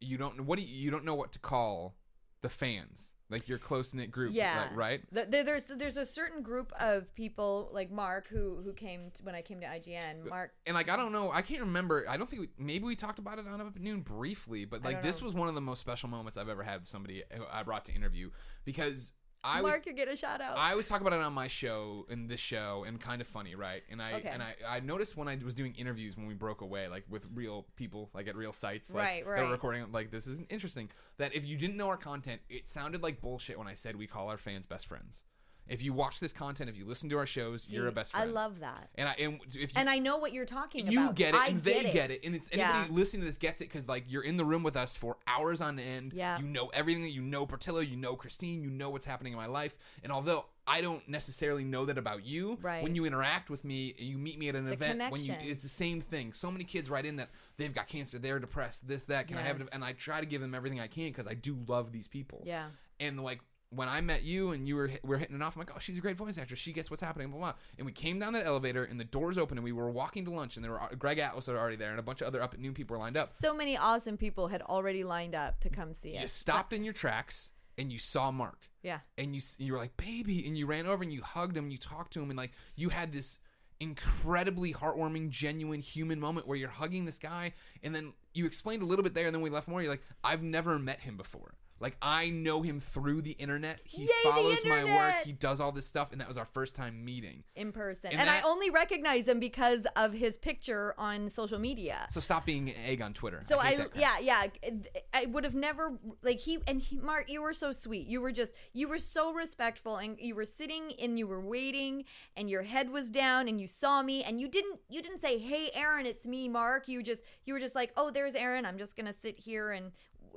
you 0.00 0.16
don't 0.16 0.46
what 0.46 0.58
do 0.58 0.64
you, 0.64 0.74
you 0.74 0.90
don't 0.90 1.04
know 1.04 1.14
what 1.14 1.32
to 1.32 1.38
call 1.38 1.94
the 2.40 2.48
fans, 2.48 3.12
like 3.32 3.48
your 3.48 3.58
close 3.58 3.92
knit 3.94 4.10
group, 4.12 4.32
Yeah. 4.34 4.62
like, 4.68 4.76
right? 4.76 5.00
Th- 5.14 5.26
there- 5.28 5.42
There's 5.42 5.64
there's 5.64 5.96
a 5.96 6.06
certain 6.06 6.42
group 6.42 6.72
of 6.78 7.12
people 7.16 7.70
like 7.72 7.90
Mark 7.90 8.28
who 8.28 8.60
who 8.62 8.72
came 8.72 9.10
to, 9.12 9.22
when 9.24 9.34
I 9.34 9.42
came 9.42 9.60
to 9.60 9.66
IGN. 9.66 10.28
Mark 10.28 10.52
And 10.66 10.74
like 10.74 10.88
I 10.90 10.96
don't 10.96 11.10
know, 11.10 11.32
I 11.32 11.42
can't 11.42 11.60
remember. 11.62 12.04
I 12.08 12.16
don't 12.16 12.28
think 12.30 12.42
we, 12.42 12.48
maybe 12.64 12.84
we 12.84 12.94
talked 12.94 13.18
about 13.18 13.38
it 13.38 13.46
on 13.48 13.60
Up 13.60 13.74
at 13.74 13.82
Noon 13.82 14.02
briefly, 14.02 14.64
but 14.66 14.84
like 14.84 15.02
this 15.02 15.20
know. 15.20 15.24
was 15.24 15.34
one 15.34 15.48
of 15.48 15.54
the 15.54 15.60
most 15.60 15.80
special 15.80 16.08
moments 16.08 16.36
I've 16.38 16.48
ever 16.48 16.62
had 16.62 16.80
with 16.80 16.88
somebody 16.88 17.24
who 17.32 17.42
I 17.50 17.62
brought 17.64 17.86
to 17.86 17.92
interview 17.92 18.30
because 18.64 19.12
I 19.44 19.60
Mark, 19.60 19.74
was 19.78 19.86
you 19.86 19.92
get 19.92 20.08
a 20.08 20.16
shout 20.16 20.40
out. 20.40 20.56
I 20.56 20.70
always 20.70 20.86
talk 20.88 21.00
about 21.00 21.12
it 21.12 21.20
on 21.20 21.32
my 21.32 21.48
show 21.48 22.06
in 22.08 22.28
this 22.28 22.38
show 22.40 22.84
and 22.86 23.00
kind 23.00 23.20
of 23.20 23.26
funny, 23.26 23.54
right? 23.54 23.82
And 23.90 24.00
I 24.00 24.14
Okay. 24.14 24.28
and 24.28 24.42
I, 24.42 24.54
I 24.68 24.80
noticed 24.80 25.16
when 25.16 25.26
I 25.28 25.36
was 25.44 25.54
doing 25.54 25.74
interviews 25.74 26.16
when 26.16 26.26
we 26.26 26.34
broke 26.34 26.60
away, 26.60 26.86
like 26.88 27.04
with 27.08 27.26
real 27.34 27.66
people, 27.76 28.10
like 28.14 28.28
at 28.28 28.36
real 28.36 28.52
sites, 28.52 28.94
like 28.94 29.04
Right, 29.04 29.26
were 29.26 29.32
right. 29.32 29.50
recording, 29.50 29.90
like 29.90 30.10
this 30.10 30.26
is 30.26 30.40
interesting. 30.48 30.90
That 31.18 31.34
if 31.34 31.44
you 31.44 31.56
didn't 31.56 31.76
know 31.76 31.88
our 31.88 31.96
content, 31.96 32.40
it 32.48 32.66
sounded 32.68 33.02
like 33.02 33.20
bullshit 33.20 33.58
when 33.58 33.66
I 33.66 33.74
said 33.74 33.96
we 33.96 34.06
call 34.06 34.28
our 34.28 34.38
fans 34.38 34.66
best 34.66 34.86
friends. 34.86 35.24
If 35.68 35.82
you 35.82 35.92
watch 35.92 36.18
this 36.20 36.32
content, 36.32 36.68
if 36.68 36.76
you 36.76 36.84
listen 36.84 37.08
to 37.10 37.18
our 37.18 37.24
shows, 37.26 37.66
you're 37.68 37.86
a 37.86 37.92
best 37.92 38.12
friend. 38.12 38.28
I 38.28 38.32
love 38.32 38.60
that. 38.60 38.90
And 38.96 39.08
I 39.08 39.12
and 39.18 39.38
if 39.48 39.56
you, 39.56 39.68
And 39.76 39.88
I 39.88 39.98
know 39.98 40.18
what 40.18 40.32
you're 40.32 40.44
talking 40.44 40.90
you 40.90 40.98
about. 40.98 41.10
You 41.10 41.14
get 41.14 41.34
it 41.34 41.40
I 41.40 41.46
and 41.48 41.62
they 41.62 41.90
get 41.92 42.10
it. 42.10 42.20
and 42.24 42.34
it's 42.34 42.48
Yeah. 42.52 42.72
anybody 42.80 42.94
listening 43.00 43.22
to 43.22 43.26
this 43.26 43.38
gets 43.38 43.60
it 43.60 43.66
because 43.68 43.88
like 43.88 44.04
you're 44.08 44.24
in 44.24 44.36
the 44.36 44.44
room 44.44 44.62
with 44.64 44.76
us 44.76 44.96
for 44.96 45.16
hours 45.26 45.60
on 45.60 45.78
end 45.78 46.12
Yeah. 46.12 46.38
you 46.38 46.44
know 46.44 46.68
everything 46.68 47.02
that 47.04 47.12
you 47.12 47.22
know 47.22 47.46
Portillo 47.46 47.80
you 47.80 47.96
know 47.96 48.16
Christine 48.16 48.62
you 48.62 48.70
know 48.70 48.90
what's 48.90 49.06
happening 49.06 49.32
in 49.32 49.38
my 49.38 49.46
life 49.46 49.78
and 50.02 50.12
although 50.12 50.46
I 50.66 50.80
don't 50.80 51.06
necessarily 51.08 51.64
know 51.64 51.86
that 51.86 51.96
about 51.98 52.24
you 52.24 52.58
Right. 52.60 52.82
when 52.82 52.94
you 52.94 53.04
interact 53.04 53.48
with 53.48 53.64
me 53.64 53.94
and 53.98 54.06
you 54.08 54.18
meet 54.18 54.38
me 54.38 54.48
at 54.48 54.56
an 54.56 54.68
event 54.68 55.10
when 55.12 55.22
you 55.24 55.34
it's 55.40 55.62
the 55.62 55.68
same 55.68 56.00
thing 56.00 56.32
so 56.32 56.50
many 56.50 56.64
kids 56.64 56.90
write 56.90 57.06
in 57.06 57.16
that 57.16 57.30
they've 57.56 57.74
got 57.74 57.86
cancer 57.88 58.18
they're 58.18 58.38
depressed 58.40 58.86
this 58.86 59.04
that 59.04 59.28
can 59.28 59.38
I 59.38 59.42
have 59.42 59.60
it 59.60 59.68
and 59.72 59.84
I 59.84 59.92
try 59.92 60.20
to 60.20 60.26
give 60.26 60.40
them 60.40 60.54
everything 60.54 60.80
I 60.80 60.88
can 60.88 61.06
because 61.08 61.28
I 61.28 61.34
do 61.34 61.56
love 61.68 61.92
these 61.92 62.08
people 62.08 62.42
Yeah. 62.44 62.66
and 63.00 63.20
like 63.22 63.40
when 63.74 63.88
I 63.88 64.00
met 64.02 64.22
you 64.22 64.50
and 64.50 64.68
you 64.68 64.76
were 64.76 64.86
hit- 64.88 65.04
we're 65.04 65.16
hitting 65.16 65.34
it 65.34 65.42
off, 65.42 65.56
I'm 65.56 65.60
like, 65.60 65.70
oh, 65.74 65.78
she's 65.78 65.96
a 65.96 66.00
great 66.00 66.16
voice 66.16 66.36
actress. 66.36 66.60
She 66.60 66.72
gets 66.72 66.90
what's 66.90 67.02
happening, 67.02 67.30
blah 67.30 67.38
blah. 67.40 67.52
And 67.78 67.86
we 67.86 67.92
came 67.92 68.18
down 68.18 68.34
that 68.34 68.44
elevator, 68.46 68.84
and 68.84 69.00
the 69.00 69.04
doors 69.04 69.38
open, 69.38 69.56
and 69.58 69.64
we 69.64 69.72
were 69.72 69.90
walking 69.90 70.24
to 70.26 70.30
lunch, 70.30 70.56
and 70.56 70.64
there 70.64 70.72
were 70.72 70.82
uh, 70.82 70.88
Greg 70.98 71.18
Atlas 71.18 71.46
was 71.46 71.56
already 71.56 71.76
there, 71.76 71.90
and 71.90 71.98
a 71.98 72.02
bunch 72.02 72.20
of 72.20 72.26
other 72.26 72.42
up 72.42 72.52
at 72.54 72.60
noon 72.60 72.74
people 72.74 72.94
were 72.94 73.00
lined 73.02 73.16
up. 73.16 73.30
So 73.32 73.54
many 73.54 73.76
awesome 73.76 74.16
people 74.16 74.48
had 74.48 74.62
already 74.62 75.04
lined 75.04 75.34
up 75.34 75.60
to 75.60 75.70
come 75.70 75.94
see 75.94 76.14
You 76.14 76.20
it. 76.20 76.28
stopped 76.28 76.72
in 76.72 76.84
your 76.84 76.92
tracks, 76.92 77.50
and 77.78 77.90
you 77.90 77.98
saw 77.98 78.30
Mark, 78.30 78.68
Yeah. 78.82 79.00
and 79.16 79.34
you 79.34 79.40
you 79.58 79.72
were 79.72 79.78
like, 79.78 79.96
baby, 79.96 80.46
and 80.46 80.56
you 80.58 80.66
ran 80.66 80.86
over 80.86 81.02
and 81.02 81.12
you 81.12 81.22
hugged 81.22 81.56
him, 81.56 81.64
and 81.64 81.72
you 81.72 81.78
talked 81.78 82.12
to 82.12 82.20
him, 82.22 82.28
and 82.30 82.36
like 82.36 82.52
you 82.76 82.90
had 82.90 83.12
this 83.12 83.38
incredibly 83.80 84.72
heartwarming, 84.72 85.28
genuine 85.30 85.80
human 85.80 86.20
moment 86.20 86.46
where 86.46 86.56
you're 86.56 86.68
hugging 86.68 87.04
this 87.04 87.18
guy, 87.18 87.52
and 87.82 87.94
then 87.94 88.12
you 88.32 88.46
explained 88.46 88.82
a 88.82 88.86
little 88.86 89.02
bit 89.02 89.14
there, 89.14 89.26
and 89.26 89.34
then 89.34 89.42
we 89.42 89.50
left 89.50 89.66
more. 89.68 89.82
You're 89.82 89.90
like, 89.90 90.02
I've 90.22 90.42
never 90.42 90.78
met 90.78 91.00
him 91.00 91.16
before. 91.16 91.54
Like 91.82 91.96
I 92.00 92.30
know 92.30 92.62
him 92.62 92.80
through 92.80 93.22
the 93.22 93.32
internet. 93.32 93.80
He 93.84 94.02
Yay, 94.02 94.08
follows 94.22 94.64
my 94.64 94.84
work. 94.84 95.14
He 95.24 95.32
does 95.32 95.60
all 95.60 95.72
this 95.72 95.86
stuff, 95.86 96.12
and 96.12 96.20
that 96.20 96.28
was 96.28 96.38
our 96.38 96.44
first 96.44 96.76
time 96.76 97.04
meeting. 97.04 97.42
In 97.56 97.72
person. 97.72 98.10
And 98.12 98.20
And, 98.20 98.28
that- 98.28 98.44
I 98.44 98.48
only 98.48 98.70
recognize 98.70 99.26
him 99.26 99.40
because 99.40 99.84
of 99.96 100.12
his 100.12 100.36
picture 100.36 100.94
on 100.96 101.28
social 101.28 101.58
media. 101.58 102.06
So 102.08 102.20
stop 102.20 102.46
being 102.46 102.68
an 102.68 102.76
egg 102.86 103.02
on 103.02 103.12
Twitter. 103.12 103.42
So 103.46 103.58
I, 103.58 103.62
I, 103.62 103.66
hate 103.66 103.78
that 103.78 103.92
crap. 103.92 104.22
yeah, 104.22 104.46
yeah. 104.62 104.70
I 105.12 105.26
would 105.26 105.44
have 105.44 105.54
never 105.54 105.98
like 106.22 106.38
he 106.38 106.58
and 106.66 106.80
he, 106.80 106.98
Mark. 106.98 107.28
You 107.28 107.42
were 107.42 107.52
so 107.52 107.72
sweet. 107.72 108.06
You 108.06 108.20
were 108.20 108.32
just 108.32 108.52
you 108.72 108.88
were 108.88 108.98
so 108.98 109.32
respectful, 109.32 109.96
and 109.96 110.16
you 110.20 110.34
were 110.36 110.44
sitting 110.44 110.92
and 111.00 111.18
you 111.18 111.26
were 111.26 111.40
waiting, 111.40 112.04
and 112.36 112.48
your 112.48 112.62
head 112.62 112.90
was 112.90 113.10
down, 113.10 113.48
and 113.48 113.60
you 113.60 113.66
saw 113.66 114.02
me, 114.02 114.22
and 114.22 114.40
you 114.40 114.48
didn't 114.48 114.80
you 114.88 115.02
didn't 115.02 115.20
say, 115.20 115.38
"Hey, 115.38 115.70
Erin, 115.74 116.06
it's 116.06 116.26
me, 116.26 116.48
Mark." 116.48 116.86
You 116.86 117.02
just 117.02 117.22
you 117.44 117.54
were 117.54 117.60
just 117.60 117.74
like, 117.74 117.92
"Oh, 117.96 118.10
there's 118.10 118.36
Erin. 118.36 118.64
I'm 118.64 118.78
just 118.78 118.96
gonna 118.96 119.12
sit 119.12 119.40
here 119.40 119.72
and." 119.72 119.92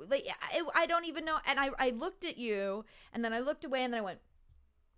Like 0.08 0.26
I, 0.42 0.62
I 0.74 0.86
don't 0.86 1.04
even 1.04 1.24
know, 1.24 1.38
and 1.46 1.58
I 1.58 1.70
I 1.78 1.90
looked 1.90 2.24
at 2.24 2.38
you, 2.38 2.84
and 3.12 3.24
then 3.24 3.32
I 3.32 3.40
looked 3.40 3.64
away, 3.64 3.82
and 3.84 3.92
then 3.92 4.00
I 4.00 4.04
went, 4.04 4.18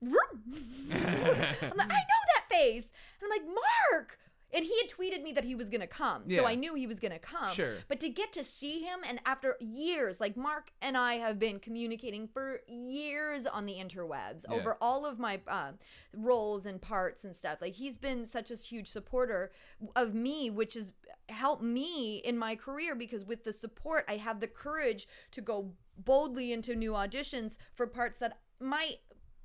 I'm 0.02 0.10
like, 0.10 1.92
I 1.92 2.02
know 2.02 2.22
that 2.34 2.44
face. 2.50 2.84
And 3.20 3.24
I'm 3.24 3.30
like, 3.30 3.54
Mark. 3.92 4.18
And 4.52 4.64
he 4.64 4.74
had 4.80 4.88
tweeted 4.88 5.22
me 5.22 5.32
that 5.32 5.44
he 5.44 5.54
was 5.54 5.68
going 5.68 5.82
to 5.82 5.86
come. 5.86 6.22
Yeah. 6.26 6.38
So 6.38 6.46
I 6.46 6.54
knew 6.54 6.74
he 6.74 6.86
was 6.86 6.98
going 6.98 7.12
to 7.12 7.18
come. 7.18 7.50
Sure. 7.52 7.76
But 7.86 8.00
to 8.00 8.08
get 8.08 8.32
to 8.32 8.42
see 8.44 8.80
him, 8.80 9.00
and 9.06 9.20
after 9.26 9.56
years, 9.60 10.20
like 10.20 10.36
Mark 10.36 10.70
and 10.80 10.96
I 10.96 11.14
have 11.14 11.38
been 11.38 11.58
communicating 11.58 12.26
for 12.26 12.60
years 12.66 13.44
on 13.46 13.66
the 13.66 13.74
interwebs 13.74 14.44
Yeah. 14.48 14.54
over 14.56 14.76
all 14.80 15.04
of 15.04 15.18
my 15.18 15.40
uh, 15.46 15.72
roles 16.14 16.64
and 16.64 16.80
parts 16.80 17.24
and 17.24 17.36
stuff. 17.36 17.58
Like 17.60 17.74
he's 17.74 17.98
been 17.98 18.24
such 18.26 18.50
a 18.50 18.56
huge 18.56 18.88
supporter 18.88 19.52
of 19.94 20.14
me, 20.14 20.48
which 20.50 20.74
has 20.74 20.92
helped 21.28 21.62
me 21.62 22.16
in 22.18 22.38
my 22.38 22.56
career 22.56 22.94
because 22.94 23.24
with 23.26 23.44
the 23.44 23.52
support, 23.52 24.04
I 24.08 24.16
have 24.16 24.40
the 24.40 24.46
courage 24.48 25.06
to 25.32 25.42
go 25.42 25.72
boldly 25.96 26.52
into 26.52 26.74
new 26.74 26.92
auditions 26.92 27.56
for 27.74 27.86
parts 27.86 28.18
that 28.20 28.38
might 28.60 28.98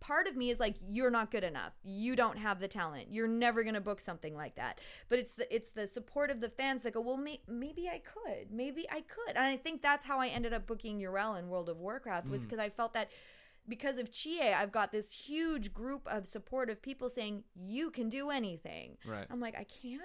part 0.04 0.28
of 0.28 0.36
me 0.36 0.49
is 0.49 0.60
like 0.60 0.76
you're 0.86 1.10
not 1.10 1.32
good 1.32 1.45
enough 1.45 1.72
you 1.82 2.14
don't 2.14 2.38
have 2.38 2.60
the 2.60 2.68
talent 2.68 3.06
you're 3.10 3.26
never 3.28 3.64
going 3.64 3.74
to 3.74 3.80
book 3.80 4.01
something 4.01 4.36
like 4.36 4.54
that 4.56 4.80
but 5.08 5.18
it's 5.18 5.32
the 5.34 5.56
it's 5.56 5.70
the 5.70 5.88
support 5.88 6.30
of 6.30 6.41
the 6.41 6.49
fans 6.49 6.84
that 6.84 6.93
go 6.93 6.99
well 6.99 7.16
may, 7.16 7.39
maybe 7.47 7.88
i 7.88 7.99
could 7.99 8.51
maybe 8.51 8.86
i 8.91 8.99
could 8.99 9.30
and 9.38 9.45
i 9.45 9.56
think 9.56 9.82
that's 9.82 10.04
how 10.04 10.20
i 10.20 10.28
ended 10.28 10.51
up 10.51 10.68
booking 10.68 10.99
Yrel 10.99 11.39
in 11.39 11.47
world 11.47 11.70
of 11.70 11.78
warcraft 11.78 12.28
Mm. 12.28 12.32
was 12.32 12.41
because 12.43 12.60
i 12.60 12.68
felt 12.70 12.93
that 12.95 13.10
because 13.70 13.97
of 13.97 14.12
Chie, 14.12 14.41
I've 14.41 14.74
got 14.74 14.91
this 14.91 15.10
huge 15.14 15.74
group 15.74 16.06
of 16.08 16.28
supportive 16.28 16.82
people 16.82 17.08
saying, 17.08 17.45
You 17.56 17.91
can 17.91 18.10
do 18.10 18.30
anything. 18.30 18.97
Right. 19.08 19.26
I'm 19.32 19.39
like, 19.39 19.56
I 19.58 19.64
can? 19.64 20.01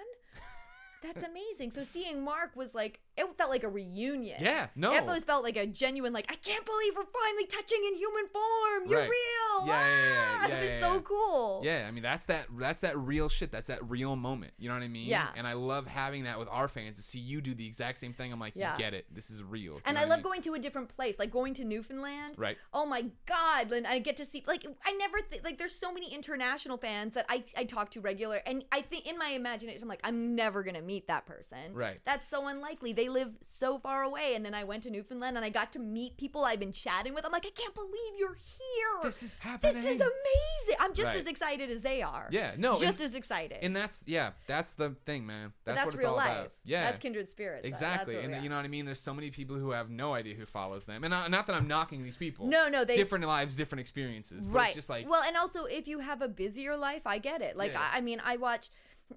That's 1.03 1.23
amazing. 1.23 1.71
So 1.71 1.83
seeing 1.83 2.23
Mark 2.23 2.55
was 2.55 2.73
like, 2.73 3.01
it 3.19 3.37
felt 3.37 3.49
like 3.51 3.63
a 3.63 3.69
reunion. 3.69 4.37
Yeah, 4.41 4.67
no. 4.75 4.93
It 4.93 5.01
always 5.01 5.23
felt 5.23 5.43
like 5.43 5.57
a 5.57 5.65
genuine, 5.67 6.13
like, 6.13 6.31
I 6.31 6.35
can't 6.35 6.65
believe 6.65 6.93
we're 6.95 7.03
finally 7.23 7.45
touching 7.45 7.79
in 7.87 7.95
human 7.97 8.27
form. 8.27 8.89
You're 8.89 8.99
Right. 9.01 9.09
real. 9.09 9.67
Yeah, 9.67 9.87
yeah, 9.87 10.03
yeah, 10.05 10.15
Ah! 10.41 10.45
yeah, 10.49 10.63
yeah, 10.63 10.79
so 10.81 11.01
cool. 11.01 11.61
Yeah, 11.63 11.85
I 11.87 11.91
mean 11.91 12.03
that's 12.03 12.25
that 12.27 12.47
that's 12.57 12.79
that 12.81 12.97
real 12.97 13.27
shit. 13.29 13.51
That's 13.51 13.67
that 13.67 13.87
real 13.89 14.15
moment. 14.15 14.53
You 14.57 14.69
know 14.69 14.75
what 14.75 14.83
I 14.83 14.87
mean? 14.87 15.07
Yeah. 15.07 15.27
And 15.35 15.45
I 15.47 15.53
love 15.53 15.85
having 15.87 16.23
that 16.23 16.39
with 16.39 16.47
our 16.49 16.67
fans 16.67 16.95
to 16.97 17.01
see 17.03 17.19
you 17.19 17.41
do 17.41 17.53
the 17.53 17.65
exact 17.65 17.97
same 17.97 18.13
thing. 18.13 18.31
I'm 18.31 18.39
like, 18.39 18.53
Yeah. 18.55 18.73
you 18.73 18.77
get 18.79 18.93
it. 18.93 19.05
This 19.13 19.29
is 19.29 19.43
real. 19.43 19.73
You 19.75 19.81
And 19.85 19.97
I 19.97 20.05
love 20.05 20.19
mean? 20.19 20.23
going 20.23 20.41
to 20.43 20.53
a 20.53 20.59
different 20.59 20.89
place, 20.89 21.19
like 21.19 21.31
going 21.31 21.53
to 21.55 21.63
Newfoundland. 21.65 22.35
Right. 22.37 22.57
Oh 22.73 22.85
my 22.85 23.05
God, 23.25 23.69
Lynn, 23.69 23.85
I 23.85 23.99
get 23.99 24.15
to 24.17 24.25
see 24.25 24.43
like 24.47 24.65
I 24.85 24.91
never 24.93 25.19
th- 25.19 25.43
like 25.43 25.57
there's 25.57 25.75
so 25.75 25.91
many 25.91 26.13
international 26.13 26.77
fans 26.77 27.13
that 27.13 27.25
I 27.29 27.43
I 27.57 27.65
talk 27.65 27.91
to 27.91 28.01
regular, 28.01 28.37
and 28.45 28.63
I 28.71 28.81
think 28.81 29.05
in 29.07 29.17
my 29.17 29.29
imagination 29.29 29.81
I'm 29.81 29.89
like 29.89 30.01
I'm 30.03 30.35
never 30.35 30.63
gonna 30.63 30.81
meet 30.81 31.07
that 31.07 31.25
person. 31.25 31.73
Right. 31.73 31.99
That's 32.05 32.29
so 32.29 32.47
unlikely. 32.47 32.93
They 32.93 33.08
live 33.09 33.31
so 33.59 33.77
far 33.79 34.03
away, 34.03 34.35
and 34.35 34.45
then 34.45 34.53
I 34.53 34.63
went 34.63 34.83
to 34.83 34.89
Newfoundland 34.89 35.35
and 35.37 35.45
I 35.45 35.49
got 35.49 35.73
to 35.73 35.79
meet 35.79 36.15
people 36.17 36.45
I've 36.45 36.59
been 36.59 36.71
chatting 36.71 37.13
with. 37.13 37.25
I'm 37.25 37.31
like 37.31 37.45
I 37.45 37.49
can't 37.51 37.73
believe 37.75 38.13
you're 38.17 38.35
here. 38.35 39.01
This 39.03 39.21
is 39.23 39.33
happening. 39.39 39.75
This 39.75 39.85
is 39.85 40.01
amazing. 40.01 40.75
I'm 40.79 40.93
just 40.93 41.07
Right. 41.07 41.17
as 41.17 41.27
excited 41.27 41.69
as 41.69 41.81
they 41.81 42.01
are. 42.01 42.27
Yeah, 42.31 42.53
no, 42.57 42.71
just 42.79 42.99
and- 42.99 43.01
as 43.01 43.15
excited. 43.15 43.57
And 43.61 43.75
that's 43.75 44.03
yeah, 44.07 44.31
that's 44.47 44.75
the 44.75 44.95
thing, 45.05 45.25
man. 45.25 45.53
That's, 45.65 45.77
that's 45.77 45.85
what 45.85 45.93
it's 45.95 46.03
real 46.03 46.11
all 46.11 46.17
life. 46.17 46.29
about. 46.31 46.51
Yeah. 46.63 46.83
that's 46.83 46.99
kindred 46.99 47.29
spirits. 47.29 47.67
Exactly, 47.67 48.15
what 48.15 48.23
and 48.25 48.43
you 48.43 48.49
know 48.49 48.55
what 48.55 48.65
I 48.65 48.69
mean. 48.69 48.85
There's 48.85 48.99
so 49.01 49.13
many 49.13 49.31
people 49.31 49.55
who 49.57 49.71
have 49.71 49.89
no 49.89 50.13
idea 50.13 50.35
who 50.35 50.45
follows 50.45 50.85
them, 50.85 51.03
and 51.03 51.11
not, 51.11 51.29
not 51.31 51.47
that 51.47 51.55
I'm 51.55 51.67
knocking 51.67 52.03
these 52.03 52.17
people. 52.17 52.47
No, 52.47 52.69
no, 52.69 52.85
they- 52.85 52.95
different 52.95 53.25
lives, 53.25 53.55
different 53.55 53.79
experiences. 53.81 54.45
But 54.45 54.55
right 54.55 54.67
It's 54.67 54.75
just 54.75 54.89
like 54.89 55.09
well 55.09 55.23
and 55.23 55.35
also 55.35 55.65
if 55.65 55.87
you 55.87 55.99
have 55.99 56.21
a 56.21 56.27
busier 56.27 56.75
life 56.77 57.01
i 57.05 57.17
get 57.17 57.41
it 57.41 57.57
like 57.57 57.71
Yeah. 57.71 57.81
I, 57.93 57.97
I 57.97 58.01
mean 58.01 58.21
i 58.23 58.37
watch 58.37 58.69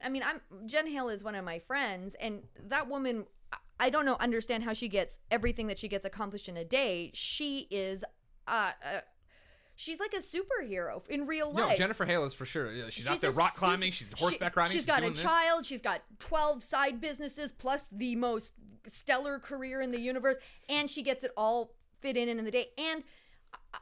i 0.03 0.09
mean 0.09 0.23
i'm 0.25 0.41
jen 0.67 0.87
hale 0.87 1.09
is 1.09 1.23
one 1.23 1.35
of 1.35 1.45
my 1.45 1.59
friends 1.59 2.15
and 2.21 2.43
that 2.69 2.89
woman 2.89 3.25
I- 3.79 3.91
don't 3.91 4.07
know 4.07 4.17
understand 4.21 4.65
how 4.65 4.73
she 4.73 4.89
gets 4.89 5.19
everything 5.31 5.67
that 5.67 5.79
she 5.79 5.89
gets 5.89 6.05
accomplished 6.05 6.49
in 6.49 6.57
a 6.57 6.65
day 6.65 7.11
she 7.15 7.67
is 7.71 8.05
uh, 8.47 8.71
uh 8.85 9.01
she's 9.77 9.99
like 10.01 10.15
a 10.15 10.19
superhero 10.19 11.07
in 11.09 11.27
real 11.27 11.53
no, 11.53 11.67
life 11.67 11.79
Jennifer 11.79 12.05
Hale 12.05 12.25
is 12.25 12.35
for 12.35 12.47
sure. 12.47 12.73
Yeah, 12.73 12.85
She's, 12.91 13.07
out 13.07 13.21
there 13.21 13.31
rock 13.31 13.57
climbing. 13.57 13.93
She's 13.93 14.09
she- 14.17 14.21
horseback 14.23 14.57
riding. 14.57 14.73
She's 14.73 14.87
got 14.87 15.03
a 15.05 15.11
this. 15.11 15.21
child. 15.21 15.67
She's 15.67 15.83
got 15.83 16.03
12 16.19 16.63
side 16.63 17.01
businesses 17.01 17.53
plus 17.53 17.87
the 17.91 18.17
most 18.17 18.53
stellar 18.93 19.39
career 19.39 19.81
in 19.81 19.91
the 19.91 20.01
universe. 20.01 20.37
And 20.69 20.89
she 20.89 21.03
gets 21.03 21.25
it 21.25 21.33
all 21.37 21.75
fit 22.01 22.17
in 22.17 22.29
in 22.29 22.45
the 22.45 22.51
day. 22.51 22.69
And 22.79 23.03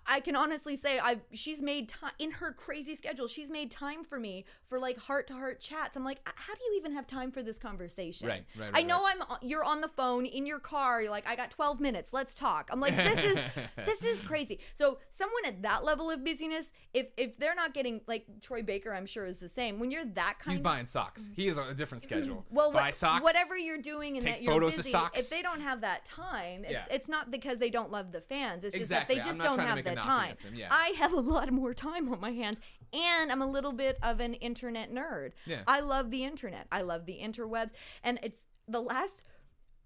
I- 0.06 0.20
can 0.20 0.36
honestly 0.36 0.76
say 0.76 0.98
I 0.98 1.18
she's 1.32 1.62
made 1.62 1.88
time 1.88 2.12
in 2.18 2.30
her 2.32 2.52
crazy 2.52 2.94
schedule. 2.94 3.26
She's 3.26 3.50
made 3.50 3.70
time 3.70 4.04
for 4.04 4.18
me 4.20 4.44
for 4.68 4.78
like 4.78 4.98
heart 4.98 5.26
to 5.28 5.32
heart 5.32 5.60
chats. 5.60 5.96
I'm 5.96 6.04
like, 6.04 6.20
how 6.24 6.54
do 6.54 6.60
you 6.70 6.76
even 6.78 6.92
have 6.92 7.06
time 7.06 7.32
for 7.32 7.42
this 7.42 7.58
conversation? 7.58 8.28
Right, 8.28 8.44
right, 8.56 8.66
right 8.66 8.70
I 8.74 8.78
right, 8.78 8.86
know 8.86 9.06
I'm 9.06 9.22
uh, 9.22 9.36
you're 9.42 9.64
on 9.64 9.80
the 9.80 9.88
phone 9.88 10.26
in 10.26 10.46
your 10.46 10.58
car. 10.58 11.02
You're 11.02 11.10
like, 11.10 11.28
I 11.28 11.36
got 11.36 11.50
12 11.50 11.80
minutes. 11.80 12.12
Let's 12.12 12.34
talk. 12.34 12.68
I'm 12.72 12.80
like, 12.80 12.96
this 12.96 13.24
is 13.24 13.38
this 13.86 14.04
is 14.04 14.20
crazy. 14.22 14.60
So 14.74 14.98
someone 15.10 15.44
at 15.46 15.62
that 15.62 15.84
level 15.84 16.10
of 16.10 16.24
busyness, 16.24 16.66
if 16.94 17.06
if 17.16 17.38
they're 17.38 17.54
not 17.54 17.74
getting 17.74 18.00
like 18.06 18.26
Troy 18.42 18.62
Baker, 18.62 18.94
I'm 18.94 19.06
sure 19.06 19.24
is 19.24 19.38
the 19.38 19.48
same. 19.48 19.78
When 19.80 19.90
you're 19.90 20.04
that 20.04 20.38
kind, 20.40 20.56
He's 20.56 20.62
buying 20.62 20.86
socks. 20.86 21.30
He 21.34 21.48
is 21.48 21.58
on 21.58 21.68
a 21.68 21.74
different 21.74 22.04
mm-hmm. 22.04 22.16
schedule. 22.18 22.46
well, 22.50 22.70
buy 22.70 22.86
what- 22.86 22.94
socks. 22.94 23.22
whatever 23.22 23.56
you're 23.56 23.78
doing 23.78 24.16
and 24.16 24.26
that 24.26 24.42
you're 24.42 24.60
busy, 24.60 24.90
socks. 24.90 25.18
if 25.18 25.30
they 25.30 25.42
don't 25.42 25.60
have 25.60 25.80
that 25.80 26.04
time, 26.04 26.62
it's, 26.64 26.72
Yeah. 26.72 26.84
it's 26.90 27.08
not 27.08 27.30
because 27.30 27.58
they 27.58 27.70
don't 27.70 27.90
love 27.90 28.12
the 28.12 28.20
fans. 28.20 28.64
It's 28.64 28.74
Exactly. 28.74 28.80
just 28.80 28.90
that 28.90 29.08
they 29.08 29.28
just 29.28 29.40
don't 29.40 29.58
have 29.58 29.79
make 29.84 29.92
a 29.92 29.94
the 29.96 30.00
time. 30.00 30.34
yeah. 30.54 30.68
I 30.70 30.94
have 30.98 31.12
a 31.12 31.20
lot 31.20 31.50
more 31.52 31.74
time 31.74 32.12
on 32.12 32.20
my 32.20 32.30
hands, 32.32 32.58
and 32.92 33.30
I'm 33.30 33.42
a 33.42 33.50
little 33.50 33.72
bit 33.72 33.98
of 34.02 34.20
an 34.20 34.34
internet 34.34 34.92
nerd. 34.92 35.32
Yeah. 35.46 35.62
I 35.66 35.80
love 35.80 36.10
the 36.10 36.24
internet. 36.24 36.66
I 36.72 36.82
love 36.82 37.06
the 37.06 37.18
interwebs, 37.22 37.70
and 38.02 38.18
it's 38.22 38.40
the 38.68 38.80
last 38.80 39.22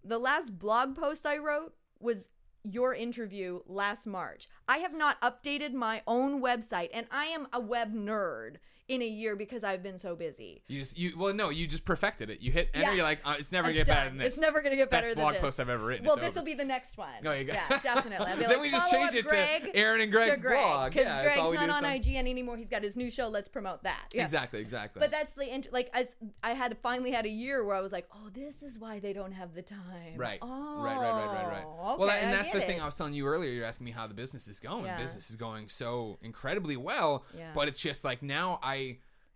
the 0.02 0.18
last 0.18 0.58
blog 0.58 0.94
post 0.96 1.24
I 1.26 1.38
wrote 1.38 1.74
was 1.98 2.28
your 2.62 2.94
interview 2.94 3.60
last 3.66 4.06
March. 4.06 4.48
I 4.66 4.78
have 4.78 4.94
not 4.94 5.20
updated 5.20 5.72
my 5.74 6.02
own 6.06 6.42
website, 6.42 6.90
and 6.92 7.06
I 7.10 7.26
am 7.26 7.46
a 7.52 7.60
web 7.60 7.94
nerd 7.94 8.56
in 8.86 9.00
a 9.00 9.06
year 9.06 9.34
because 9.34 9.64
I've 9.64 9.82
been 9.82 9.96
so 9.96 10.14
busy. 10.14 10.62
You 10.68 10.80
just 10.80 10.98
you 10.98 11.16
well 11.16 11.32
no 11.32 11.48
you 11.48 11.66
just 11.66 11.84
perfected 11.84 12.28
it. 12.28 12.40
You 12.40 12.52
hit 12.52 12.68
enter. 12.74 12.90
Yeah. 12.90 12.94
You're 12.96 13.04
like 13.04 13.20
uh, 13.24 13.36
it's 13.38 13.50
never 13.50 13.68
gonna 13.68 13.74
get 13.76 13.86
better 13.86 14.10
than 14.10 14.18
this. 14.18 14.28
It's 14.28 14.38
never 14.38 14.60
gonna 14.60 14.76
get 14.76 14.90
better 14.90 15.06
Best 15.06 15.16
than 15.16 15.22
blog 15.24 15.34
this. 15.34 15.40
post 15.40 15.60
I've 15.60 15.68
ever 15.70 15.84
written. 15.84 16.06
Well, 16.06 16.16
this 16.16 16.34
will 16.34 16.42
be 16.42 16.54
the 16.54 16.64
next 16.64 16.98
one. 16.98 17.08
Oh, 17.24 17.32
you 17.32 17.44
go. 17.44 17.54
Yeah, 17.54 17.78
definitely. 17.82 18.26
I'll 18.26 18.36
be 18.36 18.42
then 18.46 18.50
like, 18.50 18.60
we 18.60 18.70
just 18.70 18.90
change 18.90 19.14
it 19.14 19.26
Greg 19.26 19.64
to 19.64 19.76
Erin 19.76 20.02
and 20.02 20.12
Greg's 20.12 20.42
Greg, 20.42 20.60
blog. 20.60 20.94
Yeah, 20.94 21.22
Greg's 21.22 21.38
all 21.38 21.50
we 21.50 21.56
not 21.56 21.70
on 21.70 21.82
time. 21.82 21.96
IG 21.96 22.16
anymore. 22.16 22.56
He's 22.58 22.68
got 22.68 22.82
his 22.82 22.96
new 22.96 23.10
show. 23.10 23.28
Let's 23.28 23.48
promote 23.48 23.82
that. 23.84 24.06
Yeah. 24.12 24.24
Exactly, 24.34 24.60
exactly. 24.60 24.98
But 25.00 25.12
that's 25.12 25.32
the 25.34 25.54
int- 25.54 25.72
like 25.72 25.90
as 25.94 26.08
I 26.42 26.54
had 26.54 26.76
finally 26.82 27.12
had 27.12 27.24
a 27.24 27.28
year 27.28 27.64
where 27.64 27.76
I 27.76 27.80
was 27.80 27.92
like, 27.92 28.08
oh, 28.12 28.30
this 28.32 28.62
is 28.62 28.78
why 28.78 28.98
they 28.98 29.12
don't 29.12 29.32
have 29.32 29.54
the 29.54 29.62
time. 29.62 30.16
Right. 30.16 30.38
Oh, 30.42 30.82
right, 30.82 30.96
right, 30.96 31.10
right, 31.12 31.34
right, 31.34 31.46
right. 31.46 31.64
Okay, 31.64 32.00
well, 32.00 32.10
and 32.10 32.30
I 32.30 32.32
that's 32.32 32.50
the 32.50 32.60
thing. 32.60 32.80
I 32.80 32.86
was 32.86 32.96
telling 32.96 33.12
you 33.14 33.26
earlier. 33.26 33.52
You're 33.52 33.66
asking 33.66 33.84
me 33.84 33.90
how 33.92 34.06
the 34.08 34.14
business 34.14 34.48
is 34.48 34.58
going. 34.58 34.90
Business 34.98 35.30
is 35.30 35.36
going 35.36 35.68
so 35.68 36.18
incredibly 36.22 36.76
well, 36.76 37.24
Yeah. 37.36 37.52
but 37.54 37.68
it's 37.68 37.78
just 37.78 38.02
like 38.02 38.22
now 38.22 38.58
I 38.62 38.73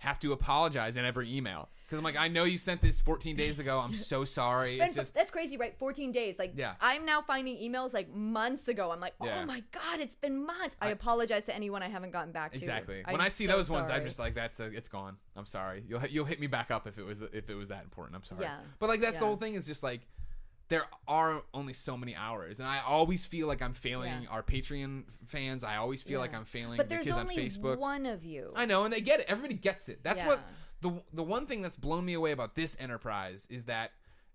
have 0.01 0.19
to 0.21 0.33
apologize 0.33 0.97
in 0.97 1.05
every 1.05 1.29
email 1.35 1.69
because 1.85 1.99
I'm 1.99 2.05
like, 2.05 2.17
I 2.17 2.29
know 2.29 2.45
you 2.45 2.57
sent 2.57 2.81
this 2.81 3.01
14 3.01 3.35
days 3.35 3.59
ago. 3.59 3.81
I'm 3.81 3.93
so 3.95 4.25
sorry. 4.41 4.79
It's 4.79 4.95
just 4.95 5.13
that's 5.13 5.31
crazy, 5.33 5.57
right? 5.57 5.77
14 5.77 6.13
days. 6.13 6.39
Like, 6.39 6.53
Yeah. 6.55 6.75
I'm 6.81 7.05
now 7.05 7.21
finding 7.21 7.57
emails 7.57 7.93
like 7.93 8.09
months 8.15 8.69
ago. 8.69 8.93
I'm 8.93 9.01
like, 9.01 9.15
oh 9.21 9.27
Yeah. 9.27 9.45
my 9.45 9.65
God, 9.73 9.99
it's 9.99 10.15
been 10.15 10.47
months. 10.47 10.77
I, 10.81 10.89
I- 10.89 10.91
apologize 10.91 11.47
to 11.47 11.55
anyone 11.57 11.83
I 11.83 11.89
haven't 11.89 12.13
gotten 12.13 12.31
back 12.31 12.53
to. 12.53 12.59
exactly. 12.59 13.03
I'm 13.05 13.13
when 13.13 13.21
I 13.21 13.29
see 13.29 13.47
so 13.47 13.57
those 13.57 13.69
ones, 13.71 13.91
I'm 13.91 14.05
just 14.05 14.21
like, 14.21 14.35
that's 14.35 14.61
a, 14.61 14.67
it's 14.67 14.89
gone. 14.89 15.17
I'm 15.35 15.47
sorry. 15.47 15.83
You'll 15.89 16.07
you'll 16.07 16.27
hit 16.27 16.39
me 16.39 16.47
back 16.47 16.71
up 16.71 16.87
if 16.87 16.97
it 16.99 17.05
was 17.05 17.23
if 17.33 17.51
it 17.51 17.55
was 17.55 17.69
that 17.71 17.83
important. 17.83 18.15
I'm 18.17 18.25
sorry. 18.25 18.43
Yeah. 18.43 18.59
But 18.79 18.89
like 18.89 19.01
that's 19.01 19.19
the 19.19 19.27
whole 19.27 19.37
thing 19.37 19.55
is 19.55 19.67
just 19.67 19.83
like 19.83 20.03
there 20.69 20.85
are 21.07 21.43
only 21.55 21.73
so 21.73 21.97
many 21.97 22.15
hours, 22.15 22.61
and 22.61 22.69
I 22.69 22.81
always 22.87 23.25
feel 23.27 23.47
like 23.47 23.63
I'm 23.63 23.75
failing 23.75 24.23
Yeah. 24.25 24.29
our 24.31 24.43
Patreon 24.43 25.05
fans. 25.27 25.65
I 25.65 25.77
always 25.77 26.03
feel 26.03 26.21
like 26.21 26.35
I'm 26.35 26.45
failing 26.45 26.77
But 26.77 26.89
the 26.89 26.97
there's 26.97 27.07
kids 27.07 27.17
only 27.17 27.37
on 27.39 27.43
Facebook. 27.43 27.79
one 27.79 28.05
of 28.07 28.25
you. 28.25 28.53
I 28.55 28.67
know, 28.67 28.85
and 28.85 28.93
they 28.93 29.01
get 29.01 29.21
it. 29.21 29.27
Everybody 29.29 29.55
gets 29.55 29.89
it. 29.89 30.01
That's 30.03 30.23
what 30.23 30.41
the 30.81 31.03
the 31.13 31.23
one 31.23 31.47
thing 31.47 31.63
that's 31.63 31.77
blown 31.77 32.05
me 32.05 32.13
away 32.15 32.33
about 32.33 32.55
this 32.55 32.77
enterprise 32.79 33.47
is 33.51 33.65
that, 33.65 33.93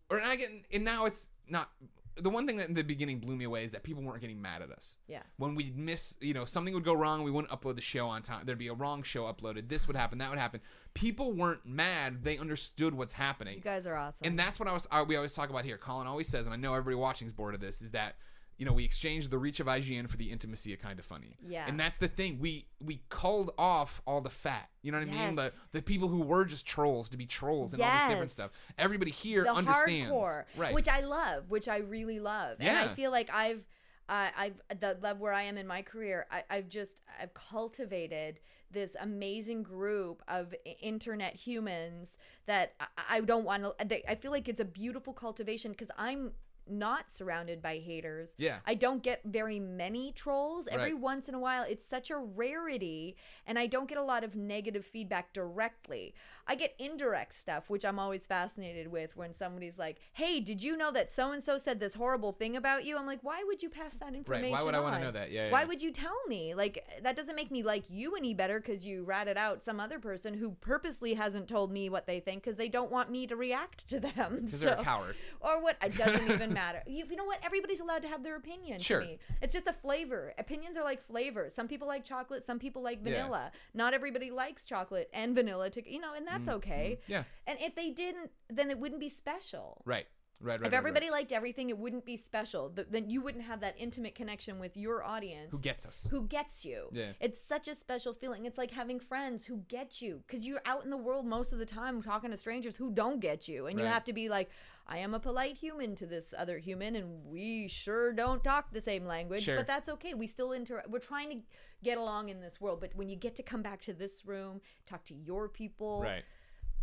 or 0.10 0.18
and 0.18 0.26
I 0.28 0.36
get, 0.36 0.50
and 0.72 0.84
now 0.84 1.06
it's 1.06 1.30
not. 1.48 1.70
The 2.16 2.30
one 2.30 2.46
thing 2.46 2.58
that 2.58 2.68
in 2.68 2.76
the 2.76 2.84
beginning 2.84 3.20
blew 3.20 3.36
me 3.36 3.46
away 3.46 3.64
is 3.64 3.72
that 3.72 3.84
people 3.84 4.04
weren't 4.04 4.22
getting 4.22 4.42
mad 4.42 4.62
at 4.62 4.72
us. 4.72 4.98
Yeah. 5.08 5.24
When 5.38 5.56
we'd 5.56 5.78
miss, 5.78 6.18
you 6.22 6.34
know, 6.34 6.46
something 6.46 6.74
would 6.74 6.84
go 6.84 6.94
wrong, 6.94 7.24
we 7.24 7.32
wouldn't 7.32 7.52
upload 7.52 7.76
the 7.76 7.82
show 7.82 8.08
on 8.08 8.22
time. 8.22 8.46
There'd 8.46 8.58
be 8.58 8.68
a 8.68 8.74
wrong 8.74 9.04
show 9.04 9.24
uploaded. 9.24 9.70
This 9.70 9.88
would 9.88 9.96
happen. 9.96 10.20
That 10.20 10.30
would 10.30 10.40
happen. 10.40 10.62
People 10.94 11.34
weren't 11.34 11.66
mad. 11.66 12.24
They 12.24 12.38
understood 12.38 12.94
what's 12.94 13.14
happening. 13.14 13.56
You 13.56 13.62
guys 13.62 13.88
are 13.88 13.96
awesome. 13.96 14.28
And 14.28 14.38
that's 14.38 14.60
what 14.60 14.70
I 14.70 14.74
was. 14.74 14.88
I, 14.92 15.02
we 15.02 15.16
always 15.16 15.34
talk 15.34 15.50
about 15.50 15.66
here. 15.66 15.78
Colin 15.78 16.08
always 16.08 16.28
says, 16.28 16.46
and 16.46 16.54
I 16.54 16.58
know 16.58 16.74
everybody 16.74 16.96
watching 16.96 17.28
is 17.28 17.34
bored 17.34 17.56
of 17.56 17.62
this, 17.62 17.82
is 17.82 17.92
that 17.92 18.16
you 18.58 18.66
know 18.66 18.74
we 18.74 18.84
exchanged 18.84 19.32
the 19.32 19.38
reach 19.38 19.60
of 19.60 19.68
IGN 19.68 20.10
for 20.10 20.18
the 20.18 20.32
intimacy 20.32 20.74
of 20.74 20.80
kind 20.80 21.00
of 21.00 21.06
funny. 21.06 21.38
Yeah. 21.46 21.66
And 21.68 21.80
that's 21.80 22.00
the 22.00 22.08
thing. 22.08 22.40
We 22.40 22.68
we 22.80 23.02
culled 23.10 23.52
off 23.58 24.02
all 24.06 24.22
the 24.22 24.30
fat. 24.30 24.70
You 24.82 24.92
know 24.92 25.00
what 25.00 25.08
I 25.08 25.12
mean? 25.12 25.36
The 25.36 25.52
the 25.72 25.82
people 25.82 26.08
who 26.08 26.22
were 26.22 26.46
just 26.46 26.66
trolls 26.66 27.10
to 27.10 27.18
be 27.18 27.26
trolls 27.26 27.74
and 27.74 27.82
all 27.82 27.94
this 27.94 28.10
different 28.10 28.32
stuff. 28.32 28.52
Everybody 28.78 29.12
here 29.12 29.44
the 29.44 29.54
understands, 29.54 30.12
hardcore, 30.12 30.44
right? 30.58 30.74
which 30.74 30.88
I 30.88 31.02
love, 31.02 31.50
which 31.50 31.68
I 31.68 31.78
really 31.78 32.20
love, 32.20 32.58
and 32.60 32.78
I 32.78 32.88
feel 32.94 33.12
like 33.12 33.30
I've, 33.34 33.64
uh, 34.10 34.30
I've 34.38 34.62
the 34.80 34.98
love 35.02 35.20
where 35.20 35.34
I 35.34 35.44
am 35.44 35.58
in 35.58 35.68
my 35.68 35.82
career, 35.82 36.28
I, 36.32 36.44
I've 36.50 36.70
just 36.70 36.92
I've 37.20 37.34
cultivated 37.34 38.40
this 38.72 38.96
amazing 39.00 39.64
group 39.64 40.22
of 40.28 40.54
internet 40.82 41.36
humans 41.36 42.18
that 42.48 42.74
I, 42.80 42.86
I 43.10 43.22
don't 43.22 43.46
want 43.46 43.64
to. 43.64 44.12
I 44.12 44.16
feel 44.16 44.32
like 44.32 44.50
it's 44.50 44.60
a 44.60 44.66
beautiful 44.66 45.14
cultivation 45.14 45.72
because 45.72 45.90
I'm 45.98 46.32
not 46.68 47.12
surrounded 47.12 47.62
by 47.62 47.78
haters. 47.78 48.34
Yeah. 48.38 48.60
I 48.66 48.76
don't 48.76 49.04
get 49.04 49.22
very 49.26 49.60
many 49.60 50.12
trolls. 50.12 50.68
Every 50.68 50.94
Right. 50.94 51.02
once 51.02 51.28
in 51.30 51.36
a 51.36 51.40
while, 51.40 51.64
it's 51.64 51.86
such 51.86 52.10
a 52.10 52.18
rarity, 52.18 53.16
and 53.46 53.60
I 53.60 53.68
don't 53.68 53.88
get 53.88 53.98
a 53.98 54.04
lot 54.04 54.24
of 54.24 54.36
negative 54.36 54.86
feedback 54.86 55.34
directly. 55.34 56.14
I 56.48 56.56
get 56.56 56.76
indirect 56.78 57.34
stuff, 57.34 57.70
which 57.70 57.86
I'm 57.86 58.00
always 58.00 58.26
fascinated 58.28 58.88
with 58.92 59.16
when 59.16 59.34
somebody's 59.34 59.78
like, 59.78 59.98
"Hey, 60.14 60.40
did 60.40 60.62
you 60.62 60.76
know 60.76 60.92
that 60.92 61.10
so 61.10 61.32
and 61.32 61.42
so 61.44 61.58
said 61.58 61.80
this 61.80 61.94
horrible 61.94 62.32
thing 62.34 62.56
about 62.58 62.84
you?" 62.86 62.98
I'm 62.98 63.06
like, 63.06 63.20
"Why 63.24 63.44
would 63.46 63.64
you 63.64 63.70
pass 63.70 63.96
that 63.96 64.14
information?" 64.14 64.52
Right. 64.52 64.60
Why 64.60 64.64
would 64.64 64.76
I 64.76 64.80
wanna 64.82 65.00
know 65.00 65.12
that? 65.12 65.32
Yeah, 65.32 65.50
Why 65.52 65.62
yeah. 65.62 65.68
would 65.68 65.82
you 65.82 65.92
tell 65.92 66.18
me? 66.28 66.54
Like 66.54 66.86
that 67.02 67.16
doesn't 67.16 67.36
make 67.36 67.50
me 67.52 67.64
like 67.64 67.86
you 67.90 68.16
any 68.16 68.34
better 68.34 68.60
because 68.60 68.86
you 68.86 69.04
ratted 69.04 69.38
out 69.38 69.64
some 69.64 69.80
other 69.80 70.00
person 70.00 70.34
who 70.34 70.52
purposely 70.62 71.14
hasn't 71.14 71.48
told 71.48 71.72
me 71.72 71.90
what 71.90 72.08
they 72.08 72.20
think 72.20 72.44
because 72.44 72.58
they 72.58 72.68
don't 72.70 72.92
want 72.92 73.10
me 73.10 73.26
to 73.28 73.36
react 73.36 73.88
to 73.90 74.00
them. 74.00 74.42
Because 74.44 74.60
So, 74.60 74.66
they're 74.66 74.80
a 74.80 74.84
coward. 74.84 75.16
or 75.42 75.62
what? 75.62 75.78
It 75.84 75.96
doesn't 75.98 76.30
even 76.30 76.54
matter. 76.64 76.82
You, 76.88 77.06
you 77.10 77.16
know 77.16 77.26
what? 77.26 77.40
Everybody's 77.44 77.80
allowed 77.80 78.02
to 78.02 78.08
have 78.10 78.24
their 78.24 78.36
opinion. 78.36 78.80
Sure. 78.80 79.00
To 79.00 79.06
me. 79.06 79.20
It's 79.42 79.54
just 79.54 79.68
a 79.68 79.74
flavor. 79.74 80.34
Opinions 80.38 80.76
are 80.78 80.84
like 80.84 81.02
flavors. 81.06 81.54
Some 81.54 81.68
people 81.68 81.88
like 81.88 82.04
chocolate. 82.04 82.44
Some 82.46 82.60
people 82.60 82.82
like 82.82 83.00
Yeah. 83.04 83.12
vanilla. 83.24 83.52
Not 83.74 83.94
everybody 83.94 84.30
likes 84.32 84.64
chocolate 84.66 85.10
and 85.14 85.34
vanilla. 85.36 85.70
To 85.70 85.90
you 85.90 86.00
know, 86.00 86.14
and 86.14 86.28
that's 86.38 86.50
okay. 86.50 87.00
Mm, 87.00 87.10
Yeah. 87.10 87.24
And 87.48 87.58
if 87.62 87.76
they 87.76 87.90
didn't, 87.92 88.32
then 88.50 88.70
it 88.70 88.78
wouldn't 88.80 89.00
be 89.00 89.10
special. 89.10 89.82
Right. 89.86 90.08
Right. 90.42 90.54
Right. 90.54 90.56
If 90.56 90.62
right, 90.64 90.72
right. 90.72 90.78
everybody 90.78 91.10
liked 91.10 91.32
everything, 91.32 91.70
it 91.70 91.78
wouldn't 91.78 92.06
be 92.06 92.18
special. 92.18 92.70
Th- 92.70 92.88
Then 92.90 93.10
you 93.10 93.22
wouldn't 93.22 93.44
have 93.46 93.62
that 93.62 93.76
intimate 93.78 94.14
connection 94.16 94.60
with 94.60 94.76
your 94.76 95.04
audience 95.04 95.52
who 95.52 95.60
gets 95.60 95.86
us? 95.86 96.08
who 96.12 96.24
gets 96.28 96.66
you. 96.66 96.88
Yeah. 96.92 97.14
It's 97.20 97.42
such 97.42 97.68
a 97.68 97.76
special 97.76 98.14
feeling. 98.14 98.46
It's 98.46 98.58
like 98.58 98.72
having 98.72 99.00
friends 99.00 99.46
who 99.46 99.58
get 99.68 100.02
you 100.02 100.22
because 100.28 100.46
you're 100.46 100.62
out 100.66 100.84
in 100.84 100.90
the 100.90 100.98
world 100.98 101.26
most 101.26 101.54
of 101.54 101.60
the 101.60 101.66
time 101.66 102.02
talking 102.02 102.32
to 102.32 102.38
strangers 102.38 102.76
who 102.76 102.92
don't 102.92 103.20
get 103.20 103.48
you. 103.48 103.68
And 103.68 103.80
you 103.80 103.86
have 103.86 104.04
to 104.06 104.14
be 104.14 104.28
like, 104.30 104.50
I 104.86 104.98
am 104.98 105.14
a 105.14 105.20
polite 105.20 105.56
human 105.56 105.96
to 105.96 106.06
this 106.06 106.34
other 106.38 106.58
human, 106.58 106.98
and 106.98 107.24
we 107.26 107.70
sure 107.70 108.12
don't 108.12 108.44
talk 108.44 108.74
the 108.74 108.82
same 108.82 109.06
language, 109.06 109.44
Sure. 109.44 109.56
but 109.56 109.66
that's 109.66 109.88
okay. 109.88 110.14
We 110.14 110.28
still 110.28 110.52
inter. 110.52 110.84
We're 110.90 111.00
trying 111.00 111.30
to 111.30 111.38
get 111.82 111.98
along 111.98 112.28
in 112.28 112.42
this 112.42 112.60
world, 112.60 112.82
but 112.82 112.94
when 112.94 113.08
you 113.08 113.16
get 113.16 113.34
to 113.38 113.44
come 113.44 113.62
back 113.62 113.80
to 113.84 113.94
this 113.94 114.26
room, 114.26 114.60
talk 114.86 115.06
to 115.06 115.16
your 115.16 115.48
people, 115.48 116.02
Right. 116.04 116.24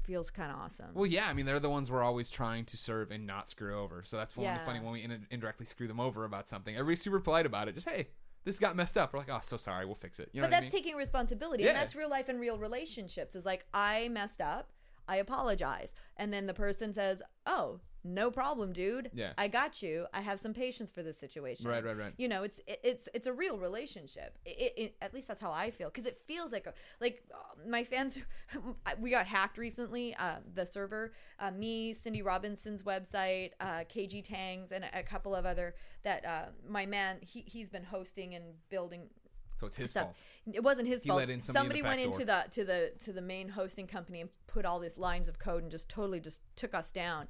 Feels 0.02 0.30
kind 0.30 0.50
of 0.50 0.58
awesome. 0.58 0.86
Well, 0.94 1.06
yeah. 1.06 1.28
I 1.28 1.32
mean, 1.32 1.46
they're 1.46 1.60
the 1.60 1.70
ones 1.70 1.90
we're 1.90 2.02
always 2.02 2.30
trying 2.30 2.64
to 2.66 2.76
serve 2.76 3.10
and 3.10 3.26
not 3.26 3.48
screw 3.48 3.78
over. 3.78 4.02
So 4.04 4.16
that's 4.16 4.36
Yeah. 4.36 4.58
funny 4.58 4.80
when 4.80 4.92
we 4.92 5.02
in- 5.02 5.26
indirectly 5.30 5.66
screw 5.66 5.86
them 5.88 6.00
over 6.00 6.24
about 6.24 6.48
something. 6.48 6.74
Everybody's 6.74 7.02
super 7.02 7.20
polite 7.20 7.46
about 7.46 7.68
it. 7.68 7.74
Just 7.74 7.88
hey, 7.88 8.08
this 8.44 8.58
got 8.58 8.74
messed 8.76 8.96
up. 8.96 9.12
We're 9.12 9.18
like, 9.20 9.28
oh, 9.30 9.40
so 9.42 9.56
sorry. 9.56 9.84
We'll 9.86 9.94
fix 9.94 10.18
it. 10.18 10.30
You 10.32 10.40
know 10.40 10.46
but 10.46 10.52
what 10.52 10.56
I 10.58 10.60
that's 10.62 10.72
mean? 10.72 10.82
taking 10.82 10.96
responsibility 10.96 11.62
Yeah. 11.64 11.70
and 11.70 11.78
that's 11.78 11.94
real 11.94 12.08
life 12.10 12.28
and 12.28 12.40
real 12.40 12.58
relationships 12.58 13.34
is 13.36 13.44
like 13.44 13.66
i 13.74 14.08
messed 14.08 14.40
up 14.40 14.72
i 15.08 15.16
apologize 15.16 15.92
and 16.16 16.32
then 16.32 16.46
the 16.46 16.54
person 16.54 16.92
says 16.94 17.20
oh 17.46 17.80
no 18.02 18.30
problem 18.30 18.72
dude 18.72 19.10
Yeah. 19.12 19.32
i 19.36 19.46
got 19.48 19.82
you 19.82 20.06
i 20.14 20.20
have 20.20 20.40
some 20.40 20.54
patience 20.54 20.90
for 20.90 21.02
this 21.02 21.18
situation 21.18 21.68
Right, 21.68 21.84
right, 21.84 21.96
right. 21.96 22.12
you 22.16 22.28
know 22.28 22.42
it's 22.42 22.58
it, 22.66 22.80
it's 22.82 23.08
it's 23.12 23.26
a 23.26 23.32
real 23.32 23.58
relationship 23.58 24.38
it, 24.46 24.72
it, 24.76 24.96
at 25.02 25.12
least 25.12 25.28
that's 25.28 25.40
how 25.40 25.52
i 25.52 25.70
feel 25.70 25.88
because 25.88 26.06
it 26.06 26.20
feels 26.26 26.50
like 26.52 26.66
a, 26.66 26.72
like 27.00 27.22
uh, 27.34 27.68
my 27.68 27.84
fans 27.84 28.18
we 29.00 29.10
got 29.10 29.26
hacked 29.26 29.58
recently 29.58 30.14
uh, 30.18 30.36
the 30.54 30.64
server 30.64 31.12
uh, 31.40 31.50
me 31.50 31.92
cindy 31.92 32.22
robinson's 32.22 32.82
website 32.84 33.50
uh, 33.60 33.80
kg 33.92 34.24
tangs 34.24 34.72
and 34.72 34.84
a, 34.84 35.00
a 35.00 35.02
couple 35.02 35.34
of 35.34 35.44
other 35.44 35.74
that 36.02 36.24
uh, 36.24 36.44
my 36.68 36.86
man 36.86 37.18
he, 37.20 37.44
he's 37.46 37.68
been 37.68 37.84
hosting 37.84 38.34
and 38.34 38.44
building 38.70 39.02
so 39.58 39.66
it's 39.66 39.76
his 39.76 39.90
stuff. 39.90 40.04
fault. 40.04 40.16
It 40.54 40.62
wasn't 40.62 40.88
his 40.88 41.02
He 41.02 41.10
fault. 41.10 41.18
let 41.18 41.28
in 41.28 41.42
somebody 41.42 41.80
in 41.80 41.84
went 41.84 41.98
back 41.98 42.06
into 42.06 42.24
the 42.24 42.44
to 42.52 42.64
the 42.64 42.92
to 43.04 43.12
the 43.12 43.20
main 43.20 43.50
hosting 43.50 43.86
company 43.86 44.22
and 44.22 44.30
put 44.46 44.64
all 44.64 44.78
these 44.78 44.96
lines 44.96 45.28
of 45.28 45.38
code 45.38 45.60
and 45.62 45.70
just 45.70 45.90
totally 45.90 46.18
just 46.18 46.40
took 46.56 46.72
us 46.72 46.90
down. 46.90 47.28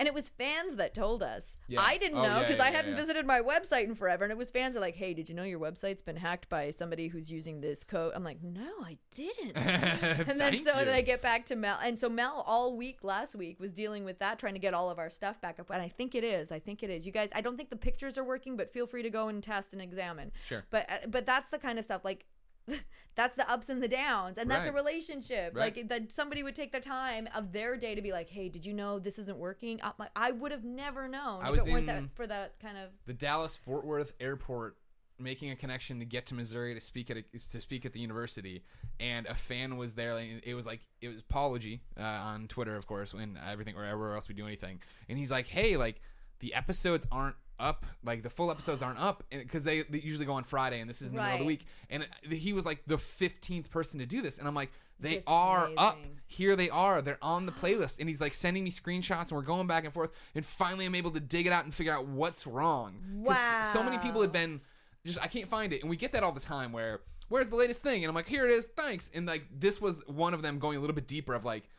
And 0.00 0.08
it 0.08 0.14
was 0.14 0.30
fans 0.30 0.76
that 0.76 0.94
told 0.94 1.22
us. 1.22 1.58
Yeah. 1.68 1.82
I 1.82 1.98
didn't 1.98 2.18
Oh, 2.18 2.22
know 2.22 2.40
because 2.40 2.56
yeah, 2.56 2.64
I 2.64 2.70
hadn't 2.70 2.92
yeah. 2.92 2.96
visited 2.96 3.26
my 3.26 3.40
website 3.42 3.84
in 3.84 3.94
forever. 3.94 4.24
And 4.24 4.32
it 4.32 4.38
was 4.38 4.50
fans 4.50 4.74
are 4.74 4.80
like, 4.80 4.96
"Hey, 4.96 5.12
did 5.14 5.28
you 5.28 5.34
know 5.34 5.42
your 5.44 5.60
website's 5.60 6.00
been 6.02 6.16
hacked 6.16 6.48
by 6.48 6.70
somebody 6.70 7.06
who's 7.08 7.30
using 7.30 7.60
this 7.60 7.84
code?" 7.84 8.12
I'm 8.16 8.24
like, 8.24 8.42
"No, 8.42 8.72
I 8.82 8.96
didn't." 9.14 9.56
and 9.56 10.40
then 10.40 10.64
so 10.64 10.72
then. 10.72 10.88
I 10.88 11.02
get 11.02 11.20
back 11.22 11.44
to 11.46 11.54
Mel, 11.54 11.78
and 11.84 11.98
so 11.98 12.08
Mel 12.08 12.42
all 12.46 12.76
week 12.76 13.04
last 13.04 13.34
week 13.34 13.60
was 13.60 13.72
dealing 13.74 14.04
with 14.04 14.18
that, 14.20 14.38
trying 14.38 14.54
to 14.54 14.58
get 14.58 14.72
all 14.72 14.88
of 14.90 14.98
our 14.98 15.10
stuff 15.10 15.38
back 15.42 15.60
up. 15.60 15.68
And 15.70 15.82
I 15.82 15.88
think 15.88 16.14
it 16.14 16.24
is. 16.24 16.50
I 16.50 16.58
think 16.58 16.82
it 16.82 16.88
is. 16.90 17.04
You 17.06 17.12
guys, 17.12 17.28
I 17.34 17.42
don't 17.42 17.58
think 17.58 17.68
the 17.68 17.76
pictures 17.76 18.16
are 18.16 18.24
working, 18.24 18.56
but 18.56 18.72
feel 18.72 18.86
free 18.86 19.02
to 19.02 19.10
go 19.10 19.28
and 19.28 19.42
test 19.42 19.74
and 19.74 19.82
examine. 19.82 20.32
Sure. 20.46 20.64
But 20.70 20.86
uh, 20.90 21.06
but 21.08 21.26
that's 21.26 21.50
the 21.50 21.58
kind 21.58 21.78
of 21.78 21.84
stuff 21.84 22.04
like. 22.06 22.24
That's 23.16 23.34
the 23.34 23.50
ups 23.50 23.68
and 23.68 23.82
the 23.82 23.88
downs, 23.88 24.38
and 24.38 24.50
that's 24.50 24.66
a 24.66 24.72
relationship. 24.72 25.54
Right. 25.54 25.76
Like 25.76 25.88
that, 25.88 26.12
somebody 26.12 26.42
would 26.42 26.54
take 26.54 26.72
the 26.72 26.80
time 26.80 27.28
of 27.34 27.52
their 27.52 27.76
day 27.76 27.94
to 27.94 28.00
be 28.00 28.12
like, 28.12 28.30
"Hey, 28.30 28.48
did 28.48 28.64
you 28.64 28.72
know 28.72 28.98
this 28.98 29.18
isn't 29.18 29.36
working?" 29.36 29.80
I'm 29.82 29.92
like, 29.98 30.10
I 30.16 30.30
would 30.30 30.52
have 30.52 30.64
never 30.64 31.08
known 31.08 31.42
I 31.42 31.48
if 31.48 31.52
was 31.52 31.66
it 31.66 31.72
weren't 31.72 31.90
in- 31.90 32.04
that, 32.04 32.14
for 32.14 32.26
that 32.26 32.54
kind 32.62 32.78
of. 32.78 32.90
the 33.06 33.12
Dallas 33.12 33.56
Fort 33.58 33.84
Worth 33.84 34.14
airport 34.20 34.76
making 35.18 35.50
a 35.50 35.56
connection 35.56 35.98
to 35.98 36.06
get 36.06 36.24
to 36.26 36.34
Missouri 36.34 36.72
to 36.72 36.80
speak 36.80 37.10
at 37.10 37.18
a, 37.18 37.22
to 37.50 37.60
speak 37.60 37.84
at 37.84 37.92
the 37.92 38.00
university, 38.00 38.62
and 38.98 39.26
a 39.26 39.34
fan 39.34 39.76
was 39.76 39.94
there. 39.94 40.14
Like, 40.14 40.42
it 40.44 40.54
was 40.54 40.64
like 40.64 40.80
it 41.02 41.08
was 41.08 41.18
apology 41.18 41.82
uh, 41.98 42.02
on 42.02 42.48
Twitter, 42.48 42.76
of 42.76 42.86
course, 42.86 43.12
and 43.12 43.36
everything 43.46 43.76
or 43.76 43.84
everywhere 43.84 44.14
else 44.14 44.28
we 44.28 44.34
do 44.34 44.46
anything. 44.46 44.80
And 45.08 45.18
he's 45.18 45.30
like, 45.32 45.48
"Hey, 45.48 45.76
like 45.76 46.00
the 46.38 46.54
episodes 46.54 47.06
aren't 47.12 47.36
up, 47.60 47.86
like 48.04 48.22
the 48.22 48.30
full 48.30 48.50
episodes 48.50 48.82
aren't 48.82 48.98
up 48.98 49.22
because 49.30 49.62
they, 49.64 49.82
they 49.82 49.98
usually 50.00 50.26
go 50.26 50.32
on 50.32 50.44
Friday, 50.44 50.80
and 50.80 50.88
this 50.90 51.02
is 51.02 51.10
in 51.10 51.16
the 51.16 51.22
middle 51.22 51.34
of 51.34 51.40
the 51.40 51.44
week." 51.46 51.66
And 51.90 52.06
it, 52.22 52.32
he 52.32 52.52
was 52.52 52.64
like 52.66 52.82
the 52.86 52.98
fifteenth 52.98 53.70
person 53.70 54.00
to 54.00 54.06
do 54.06 54.22
this, 54.22 54.38
and 54.38 54.48
I'm 54.48 54.54
like. 54.54 54.70
They 55.02 55.14
This 55.14 55.18
is 55.20 55.24
are 55.28 55.70
up. 55.78 55.98
Here 56.26 56.56
they 56.56 56.68
are. 56.68 57.00
They're 57.00 57.16
on 57.22 57.46
the 57.46 57.52
playlist. 57.52 58.00
And 58.00 58.06
he's 58.06 58.20
like 58.20 58.34
sending 58.34 58.62
me 58.64 58.70
screenshots 58.70 59.28
and 59.28 59.32
we're 59.32 59.40
going 59.40 59.66
back 59.66 59.84
and 59.86 59.94
forth. 59.94 60.10
And 60.34 60.44
finally 60.44 60.84
I'm 60.84 60.94
able 60.94 61.10
to 61.12 61.20
dig 61.20 61.46
it 61.46 61.54
out 61.54 61.64
and 61.64 61.74
figure 61.74 61.94
out 61.94 62.06
what's 62.06 62.46
wrong. 62.46 62.98
'Cause 63.24 63.66
So 63.72 63.82
many 63.82 63.96
people 63.96 64.20
had 64.20 64.28
Wow. 64.28 64.32
been 64.34 64.60
just 65.06 65.18
I 65.22 65.26
can't 65.26 65.48
find 65.48 65.72
it. 65.72 65.80
And 65.80 65.88
we 65.88 65.96
get 65.96 66.12
that 66.12 66.22
all 66.22 66.32
the 66.32 66.38
time 66.38 66.70
where 66.70 67.00
where's 67.30 67.48
the 67.48 67.56
latest 67.56 67.82
thing? 67.82 68.04
And 68.04 68.10
I'm 68.10 68.14
like, 68.14 68.26
here 68.26 68.44
it 68.44 68.50
is, 68.50 68.66
thanks. 68.66 69.10
And 69.14 69.24
like 69.24 69.46
this 69.58 69.80
was 69.80 70.06
one 70.06 70.34
of 70.34 70.42
them 70.42 70.58
going 70.58 70.76
a 70.76 70.80
little 70.80 70.94
bit 70.94 71.06
deeper 71.06 71.32
of 71.32 71.46
like 71.46 71.70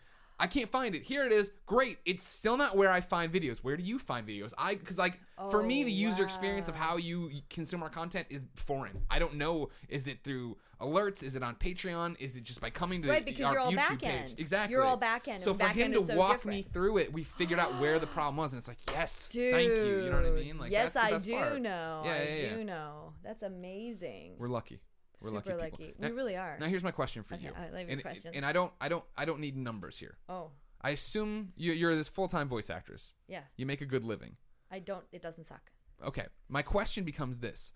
I 0.42 0.48
can't 0.48 0.70
find 0.70 0.96
it. 0.96 1.04
Here 1.04 1.24
it 1.24 1.32
is. 1.32 1.52
Great. 1.68 2.00
It's 2.04 2.24
still 2.24 2.58
not 2.58 2.76
where 2.76 2.90
I 2.90 3.00
find 3.00 3.32
videos. 3.32 3.60
Where 3.60 3.78
do 3.78 3.84
you 3.84 4.00
find 4.00 4.28
videos? 4.28 4.54
I 4.58 4.74
because 4.76 4.98
like 4.98 5.20
for 5.52 5.62
me 5.62 5.84
Oh, 5.84 5.86
the 5.86 5.92
user 5.92 6.24
experience 6.24 6.68
of 6.68 6.76
how 6.76 6.98
you 6.98 7.30
consume 7.52 7.84
our 7.84 7.90
content 7.90 8.26
is 8.32 8.42
foreign. 8.56 9.04
I 9.10 9.20
don't 9.20 9.36
know. 9.36 9.70
Is 9.88 10.08
it 10.08 10.24
through 10.24 10.58
alerts? 10.82 11.22
Is 11.22 11.36
it 11.36 11.44
on 11.44 11.54
Patreon? 11.56 12.16
Is 12.20 12.38
it 12.38 12.44
just 12.44 12.60
by 12.60 12.72
coming 12.72 13.04
to 13.04 13.10
Right, 13.12 13.24
because 13.24 13.46
our 13.46 13.54
you're 13.54 13.62
all 13.62 13.72
YouTube 13.72 13.76
back 13.76 14.00
page? 14.02 14.30
end. 14.32 14.40
Exactly. 14.40 14.74
You're 14.74 14.84
all 14.84 14.98
back 14.98 15.28
end, 15.28 15.42
So 15.42 15.54
for 15.54 15.60
back 15.60 15.76
him 15.76 15.94
to 15.94 16.04
so 16.04 16.16
walk 16.16 16.44
me 16.44 16.64
through 16.74 16.98
it, 16.98 17.14
we 17.14 17.24
figured 17.24 17.60
out 17.60 17.80
where 17.80 18.00
the 18.00 18.08
problem 18.18 18.38
was, 18.38 18.52
and 18.54 18.58
it's 18.60 18.68
like, 18.68 18.80
yes, 18.92 19.30
Dude, 19.30 19.54
thank 19.54 19.70
you. 19.70 20.04
You 20.06 20.10
know 20.10 20.18
what 20.18 20.26
I 20.26 20.32
mean? 20.32 20.58
Like, 20.58 20.72
yes, 20.72 20.94
that's 20.94 21.24
the 21.26 21.36
I 21.36 21.40
do 21.44 21.50
part. 21.50 21.62
know. 21.62 22.02
Yeah, 22.04 22.12
I 22.12 22.16
yeah, 22.16 22.36
yeah. 22.36 22.56
do 22.56 22.64
know. 22.64 23.14
That's 23.24 23.44
amazing. 23.44 24.34
We're 24.40 24.48
lucky. 24.48 24.80
We're 25.22 25.30
Super 25.30 25.56
lucky. 25.56 25.72
lucky. 25.72 25.94
Now, 26.00 26.08
We 26.10 26.14
really 26.16 26.36
are. 26.36 26.58
now 26.60 26.68
here's 26.68 26.84
my 26.84 26.92
question 26.92 27.24
for 27.24 27.36
Okay, 27.36 27.46
you. 27.46 27.52
I 27.56 27.70
love 27.70 27.82
your 27.82 27.90
and, 27.92 28.02
questions. 28.02 28.34
and 28.36 28.46
I 28.46 28.52
don't, 28.54 28.72
I 28.82 28.90
don't, 28.90 29.04
I 29.18 29.26
don't 29.26 29.40
need 29.40 29.56
numbers 29.58 29.98
here. 29.98 30.18
oh, 30.30 30.52
I 30.84 30.90
assume 30.92 31.54
you, 31.56 31.74
you're 31.74 31.96
this 31.96 32.08
full-time 32.08 32.48
voice 32.50 32.70
actress. 32.72 33.14
yeah. 33.28 33.42
You 33.56 33.66
make 33.68 33.82
a 33.82 33.86
good 33.86 34.04
living. 34.04 34.38
I 34.72 34.80
don't. 34.80 35.04
It 35.12 35.22
doesn't 35.22 35.44
suck. 35.46 35.72
Okay. 36.04 36.26
My 36.50 36.64
question 36.64 37.04
becomes 37.04 37.38
this: 37.38 37.72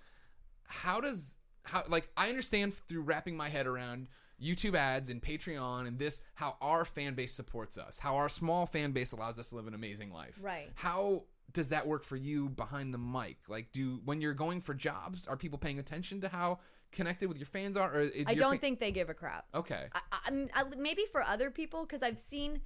How 0.64 1.00
does 1.02 1.38
how 1.64 1.84
like 1.88 2.10
I 2.18 2.30
understand 2.30 2.74
through 2.74 3.02
wrapping 3.02 3.38
my 3.38 3.50
head 3.50 3.68
around 3.68 4.08
YouTube 4.42 4.76
ads 4.76 5.10
and 5.10 5.22
Patreon 5.22 5.88
and 5.88 6.00
this 6.00 6.20
how 6.36 6.58
our 6.62 6.84
fan 6.86 7.14
base 7.16 7.34
supports 7.34 7.78
us, 7.78 8.00
how 8.00 8.16
our 8.16 8.30
small 8.30 8.66
fan 8.66 8.92
base 8.92 9.12
allows 9.12 9.38
us 9.40 9.50
to 9.50 9.56
live 9.56 9.68
an 9.68 9.74
amazing 9.76 10.12
life. 10.12 10.40
Right. 10.42 10.70
How 10.76 11.26
does 11.54 11.70
that 11.70 11.86
work 11.86 12.04
for 12.04 12.16
you 12.16 12.50
behind 12.50 12.94
the 12.94 12.98
mic? 12.98 13.38
Like, 13.48 13.72
do 13.72 14.00
when 14.06 14.20
you're 14.22 14.34
going 14.34 14.62
for 14.62 14.74
jobs, 14.74 15.28
are 15.28 15.38
people 15.38 15.60
paying 15.60 15.78
attention 15.80 16.22
to 16.22 16.30
how 16.30 16.60
connected 16.96 17.28
with 17.30 17.38
your 17.38 17.46
fans 17.46 17.78
are? 17.78 17.94
Or 17.94 18.10
I 18.26 18.34
don't 18.34 18.60
think 18.60 18.80
they 18.80 18.92
give 18.92 19.10
a 19.10 19.14
crap. 19.14 19.46
Okay. 19.54 19.86
I, 19.94 20.00
I, 20.12 20.48
I'm- 20.56 20.74
maybe 20.78 21.04
for 21.12 21.22
other 21.22 21.52
people 21.52 21.86
because 21.86 22.02
I've 22.02 22.18
seen, 22.18 22.62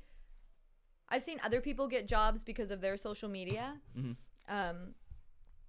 I've 1.09 1.23
seen 1.23 1.39
other 1.43 1.59
people 1.59 1.87
get 1.87 2.07
jobs 2.07 2.43
because 2.43 2.71
of 2.71 2.79
their 2.81 2.95
social 2.97 3.27
media, 3.29 3.81
Mhm. 3.97 4.15
um, 4.47 4.93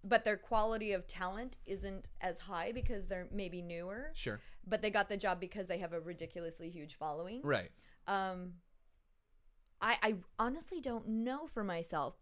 but 0.04 0.24
their 0.24 0.36
quality 0.36 0.92
of 0.92 1.06
talent 1.06 1.56
isn't 1.66 2.08
as 2.20 2.38
high 2.38 2.72
because 2.72 3.06
they're 3.06 3.26
maybe 3.32 3.60
newer. 3.62 4.10
Sure. 4.14 4.40
But 4.66 4.80
they 4.82 4.90
got 4.90 5.08
the 5.08 5.16
job 5.16 5.40
because 5.40 5.66
they 5.66 5.78
have 5.78 5.92
a 5.92 6.00
ridiculously 6.00 6.70
huge 6.70 6.94
following. 6.96 7.40
Right. 7.42 7.70
Um, 8.06 8.54
I 9.80 9.96
I 10.02 10.14
honestly 10.38 10.80
don't 10.80 11.08
know 11.08 11.46
for 11.46 11.64
myself. 11.64 12.14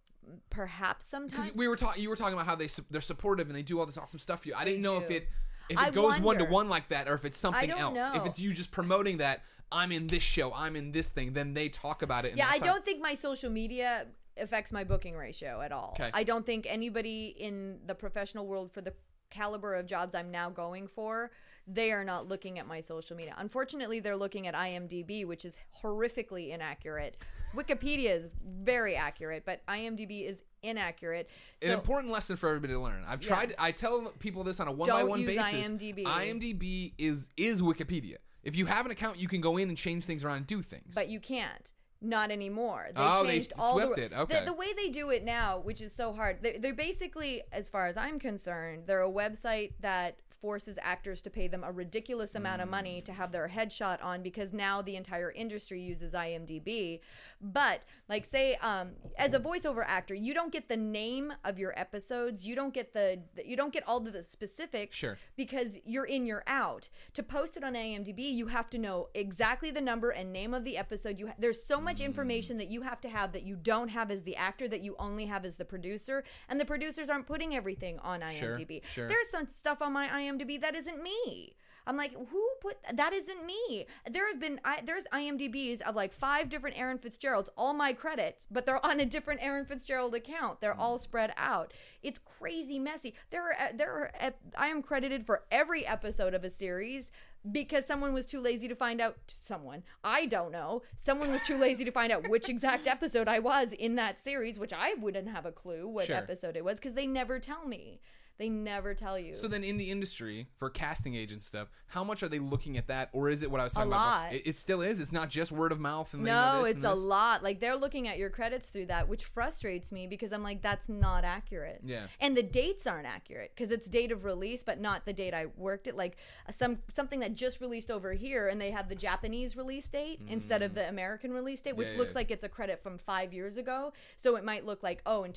Perhaps 0.50 1.06
Because 1.10 1.30
sometimes 1.30 1.54
we 1.54 1.68
were 1.68 1.76
talking, 1.76 2.02
you 2.02 2.08
were 2.08 2.16
talking 2.16 2.34
about 2.34 2.46
how 2.46 2.54
they 2.56 2.68
su- 2.68 2.84
they're 2.90 3.00
supportive 3.00 3.46
and 3.46 3.56
they 3.56 3.62
do 3.62 3.78
all 3.78 3.86
this 3.86 3.96
awesome 3.96 4.18
stuff 4.20 4.42
for 4.42 4.48
you. 4.48 4.54
I 4.56 4.64
didn't 4.64 4.82
know 4.82 4.98
if 4.98 5.10
it 5.10 5.28
if 5.68 5.78
I 5.78 5.88
it 5.88 5.94
goes 5.94 6.20
one 6.20 6.38
to 6.38 6.44
one 6.44 6.68
like 6.68 6.88
that 6.88 7.08
or 7.08 7.14
if 7.14 7.24
it's 7.24 7.38
something 7.38 7.70
else. 7.70 8.00
If 8.14 8.14
know. 8.14 8.24
it's 8.24 8.38
you 8.38 8.52
just 8.52 8.70
promoting 8.70 9.18
that 9.18 9.42
I'm 9.70 9.92
in 9.92 10.06
this 10.06 10.22
show, 10.22 10.52
I'm 10.54 10.76
in 10.76 10.92
this 10.92 11.10
thing, 11.10 11.32
then 11.32 11.54
they 11.54 11.68
talk 11.68 12.02
about 12.02 12.24
it. 12.24 12.36
Yeah, 12.36 12.48
I 12.48 12.58
don't 12.58 12.84
think 12.84 13.02
my 13.02 13.14
social 13.14 13.50
media 13.50 14.06
affects 14.38 14.72
my 14.72 14.84
booking 14.84 15.16
ratio 15.16 15.60
at 15.60 15.72
all. 15.72 15.96
Okay. 15.98 16.10
I 16.14 16.24
don't 16.24 16.46
think 16.46 16.66
anybody 16.68 17.34
in 17.38 17.80
the 17.86 17.94
professional 17.94 18.46
world 18.46 18.72
for 18.72 18.80
the 18.80 18.94
caliber 19.30 19.74
of 19.74 19.86
jobs 19.86 20.14
I'm 20.14 20.30
now 20.30 20.48
going 20.48 20.86
for, 20.86 21.30
they 21.66 21.92
are 21.92 22.04
not 22.04 22.28
looking 22.28 22.58
at 22.58 22.66
my 22.66 22.80
social 22.80 23.16
media. 23.16 23.34
Unfortunately, 23.36 24.00
they're 24.00 24.16
looking 24.16 24.46
at 24.46 24.54
IMDb, 24.54 25.26
which 25.26 25.44
is 25.44 25.58
horrifically 25.82 26.50
inaccurate. 26.54 27.18
Wikipedia 27.54 28.16
is 28.16 28.30
very 28.46 28.96
accurate, 28.96 29.44
but 29.44 29.64
IMDb 29.66 30.28
is 30.28 30.38
inaccurate. 30.62 31.28
An 31.62 31.70
important 31.70 32.12
lesson 32.12 32.36
for 32.36 32.48
everybody 32.48 32.72
to 32.74 32.80
learn. 32.80 33.04
I've 33.06 33.20
tried. 33.20 33.54
I 33.58 33.72
tell 33.72 34.12
people 34.18 34.44
this 34.44 34.60
on 34.60 34.68
a 34.68 34.72
one 34.72 34.88
by 34.88 35.04
one 35.04 35.24
basis. 35.24 35.68
IMDb. 35.68 36.04
IMDb 36.04 36.92
is 36.98 37.30
is 37.36 37.62
Wikipedia. 37.62 38.16
If 38.42 38.56
you 38.56 38.66
have 38.66 38.86
an 38.86 38.92
account, 38.92 39.18
you 39.18 39.28
can 39.28 39.40
go 39.40 39.56
in 39.56 39.68
and 39.68 39.76
change 39.76 40.04
things 40.04 40.24
around 40.24 40.36
and 40.38 40.46
do 40.46 40.62
things. 40.62 40.94
but 40.94 41.08
you 41.08 41.20
can't. 41.20 41.72
Not 42.00 42.30
anymore. 42.30 42.90
They 42.94 43.00
Oh, 43.02 43.24
they 43.26 43.34
changed 43.38 43.52
all 43.58 43.76
the, 43.76 43.90
it. 43.94 44.12
Okay. 44.12 44.40
the 44.40 44.46
the 44.46 44.52
way 44.52 44.72
they 44.72 44.88
do 44.88 45.10
it 45.10 45.24
now, 45.24 45.58
which 45.58 45.80
is 45.80 45.92
so 45.92 46.12
hard. 46.12 46.38
They're, 46.42 46.56
they're 46.58 46.72
basically, 46.74 47.42
as 47.50 47.68
far 47.68 47.88
as 47.88 47.96
I'm 47.96 48.20
concerned, 48.20 48.84
they're 48.86 49.02
a 49.02 49.10
website 49.10 49.72
that 49.80 50.20
forces 50.40 50.78
actors 50.82 51.20
to 51.22 51.30
pay 51.30 51.48
them 51.48 51.64
a 51.64 51.72
ridiculous 51.72 52.34
amount 52.34 52.62
of 52.62 52.68
money 52.68 53.00
to 53.02 53.12
have 53.12 53.32
their 53.32 53.48
headshot 53.48 54.02
on 54.04 54.22
because 54.22 54.52
now 54.52 54.80
the 54.82 54.96
entire 54.96 55.30
industry 55.32 55.80
uses 55.80 56.12
IMDb. 56.12 57.00
But 57.40 57.82
like 58.08 58.24
say 58.24 58.54
um 58.56 58.90
as 59.16 59.34
a 59.34 59.40
voiceover 59.40 59.84
actor, 59.86 60.14
you 60.14 60.34
don't 60.34 60.52
get 60.52 60.68
the 60.68 60.76
name 60.76 61.32
of 61.44 61.58
your 61.58 61.78
episodes, 61.78 62.46
you 62.46 62.54
don't 62.54 62.72
get 62.74 62.92
the 62.92 63.20
you 63.44 63.56
don't 63.56 63.72
get 63.72 63.86
all 63.86 63.98
of 63.98 64.12
the 64.12 64.22
specifics 64.22 64.96
Sure. 64.96 65.18
because 65.36 65.78
you're 65.84 66.04
in 66.04 66.26
you're 66.26 66.44
out. 66.46 66.88
To 67.14 67.22
post 67.22 67.56
it 67.56 67.64
on 67.64 67.74
IMDb, 67.74 68.20
you 68.32 68.46
have 68.48 68.70
to 68.70 68.78
know 68.78 69.08
exactly 69.14 69.70
the 69.70 69.80
number 69.80 70.10
and 70.10 70.32
name 70.32 70.54
of 70.54 70.64
the 70.64 70.76
episode. 70.76 71.18
You 71.18 71.28
ha- 71.28 71.34
there's 71.38 71.62
so 71.64 71.80
much 71.80 72.00
information 72.00 72.58
that 72.58 72.68
you 72.68 72.82
have 72.82 73.00
to 73.02 73.08
have 73.08 73.32
that 73.32 73.42
you 73.42 73.56
don't 73.56 73.88
have 73.88 74.10
as 74.10 74.22
the 74.22 74.36
actor 74.36 74.68
that 74.68 74.82
you 74.82 74.94
only 74.98 75.26
have 75.26 75.44
as 75.44 75.56
the 75.56 75.64
producer, 75.64 76.22
and 76.48 76.60
the 76.60 76.64
producers 76.64 77.08
aren't 77.10 77.26
putting 77.26 77.54
everything 77.54 77.98
on 78.00 78.20
Sure, 78.32 78.56
IMDb. 78.56 78.84
sure. 78.84 79.08
There's 79.08 79.28
some 79.30 79.46
stuff 79.48 79.82
on 79.82 79.92
my 79.92 80.06
IMDb 80.08 80.27
that 80.36 80.74
isn't 80.74 81.02
me. 81.02 81.54
I'm 81.86 81.96
like, 81.96 82.12
who 82.12 82.48
put 82.60 82.76
that? 82.92 83.14
Isn't 83.14 83.46
me. 83.46 83.86
There 84.10 84.28
have 84.28 84.38
been 84.38 84.60
I, 84.62 84.82
there's 84.84 85.04
IMDb's 85.10 85.80
of 85.80 85.96
like 85.96 86.12
five 86.12 86.50
different 86.50 86.78
Erin 86.78 86.98
Fitzgeralds, 86.98 87.48
all 87.56 87.72
my 87.72 87.94
credits, 87.94 88.46
but 88.50 88.66
they're 88.66 88.84
on 88.84 89.00
a 89.00 89.06
different 89.06 89.42
Erin 89.42 89.64
Fitzgerald 89.64 90.14
account. 90.14 90.60
They're 90.60 90.78
all 90.78 90.98
spread 90.98 91.32
out. 91.38 91.72
It's 92.02 92.18
crazy 92.18 92.78
messy. 92.78 93.14
There 93.30 93.42
are 93.46 93.54
uh, 93.54 93.72
there 93.74 93.90
are 93.90 94.10
I 94.54 94.66
am 94.66 94.82
credited 94.82 95.24
for 95.24 95.44
every 95.50 95.86
episode 95.86 96.34
of 96.34 96.44
a 96.44 96.50
series 96.50 97.10
because 97.50 97.86
someone 97.86 98.12
was 98.12 98.26
too 98.26 98.40
lazy 98.40 98.68
to 98.68 98.74
find 98.74 99.00
out 99.00 99.16
someone 99.28 99.82
I 100.04 100.26
don't 100.26 100.52
know. 100.52 100.82
Someone 101.02 101.32
was 101.32 101.40
too 101.40 101.56
lazy 101.56 101.86
to 101.86 101.90
find 101.90 102.12
out 102.12 102.28
which 102.28 102.48
exact 102.50 102.86
episode 102.86 103.28
I 103.28 103.38
was 103.38 103.68
in 103.72 103.94
that 103.94 104.18
series, 104.18 104.58
which 104.58 104.74
I 104.74 104.92
wouldn't 104.92 105.28
have 105.28 105.46
a 105.46 105.52
clue 105.52 105.88
what 105.88 106.04
Sure. 106.08 106.16
episode 106.16 106.54
it 106.54 106.64
was 106.66 106.78
because 106.78 106.92
they 106.92 107.06
never 107.06 107.38
tell 107.38 107.66
me. 107.66 108.00
They 108.38 108.48
never 108.48 108.94
tell 108.94 109.18
you. 109.18 109.34
So 109.34 109.48
then, 109.48 109.64
in 109.64 109.78
the 109.78 109.90
industry 109.90 110.46
for 110.58 110.70
casting 110.70 111.16
agent 111.16 111.42
stuff, 111.42 111.68
how 111.88 112.04
much 112.04 112.22
are 112.22 112.28
they 112.28 112.38
looking 112.38 112.76
at 112.78 112.86
that, 112.86 113.08
or 113.12 113.28
is 113.28 113.42
it 113.42 113.50
what 113.50 113.60
I 113.60 113.64
was 113.64 113.72
talking 113.72 113.90
about? 113.90 113.98
lot. 114.22 114.32
It, 114.32 114.42
it 114.46 114.56
still 114.56 114.80
is. 114.80 115.00
It's 115.00 115.10
not 115.10 115.28
just 115.28 115.50
word 115.50 115.72
of 115.72 115.80
mouth. 115.80 116.14
And 116.14 116.22
No, 116.22 116.64
it's 116.64 116.84
a 116.84 116.94
lot. 116.94 117.42
Like 117.42 117.58
they're 117.58 117.76
looking 117.76 118.06
at 118.06 118.16
your 118.16 118.30
credits 118.30 118.68
through 118.70 118.86
that, 118.86 119.08
which 119.08 119.24
frustrates 119.24 119.90
me 119.90 120.06
because 120.06 120.32
I'm 120.32 120.44
like, 120.44 120.62
that's 120.62 120.88
not 120.88 121.24
accurate. 121.24 121.80
Yeah. 121.84 122.06
And 122.20 122.36
the 122.36 122.42
dates 122.44 122.86
aren't 122.86 123.06
accurate 123.06 123.52
because 123.56 123.72
it's 123.72 123.88
date 123.88 124.12
of 124.12 124.24
release, 124.24 124.62
but 124.62 124.80
not 124.80 125.04
the 125.04 125.12
date 125.12 125.34
I 125.34 125.46
worked 125.56 125.88
it. 125.88 125.96
Like 125.96 126.16
some 126.50 126.78
something 126.88 127.18
that 127.20 127.34
just 127.34 127.60
released 127.60 127.90
over 127.90 128.12
here, 128.12 128.46
and 128.48 128.60
they 128.60 128.70
have 128.70 128.88
the 128.88 128.94
Japanese 128.94 129.56
release 129.56 129.88
date 129.88 130.20
instead 130.28 130.62
of 130.62 130.74
the 130.74 130.88
American 130.88 131.32
release 131.32 131.60
date, 131.60 131.74
which 131.76 131.88
Mm. 131.88 131.92
Yeah, 131.92 131.98
looks 131.98 132.12
yeah. 132.12 132.18
like 132.18 132.30
it's 132.30 132.44
a 132.44 132.48
credit 132.48 132.82
from 132.82 132.98
five 132.98 133.32
years 133.32 133.56
ago. 133.56 133.92
So 134.16 134.36
it 134.36 134.44
might 134.44 134.64
look 134.64 134.82
like, 134.82 135.00
oh, 135.06 135.24
in 135.24 135.32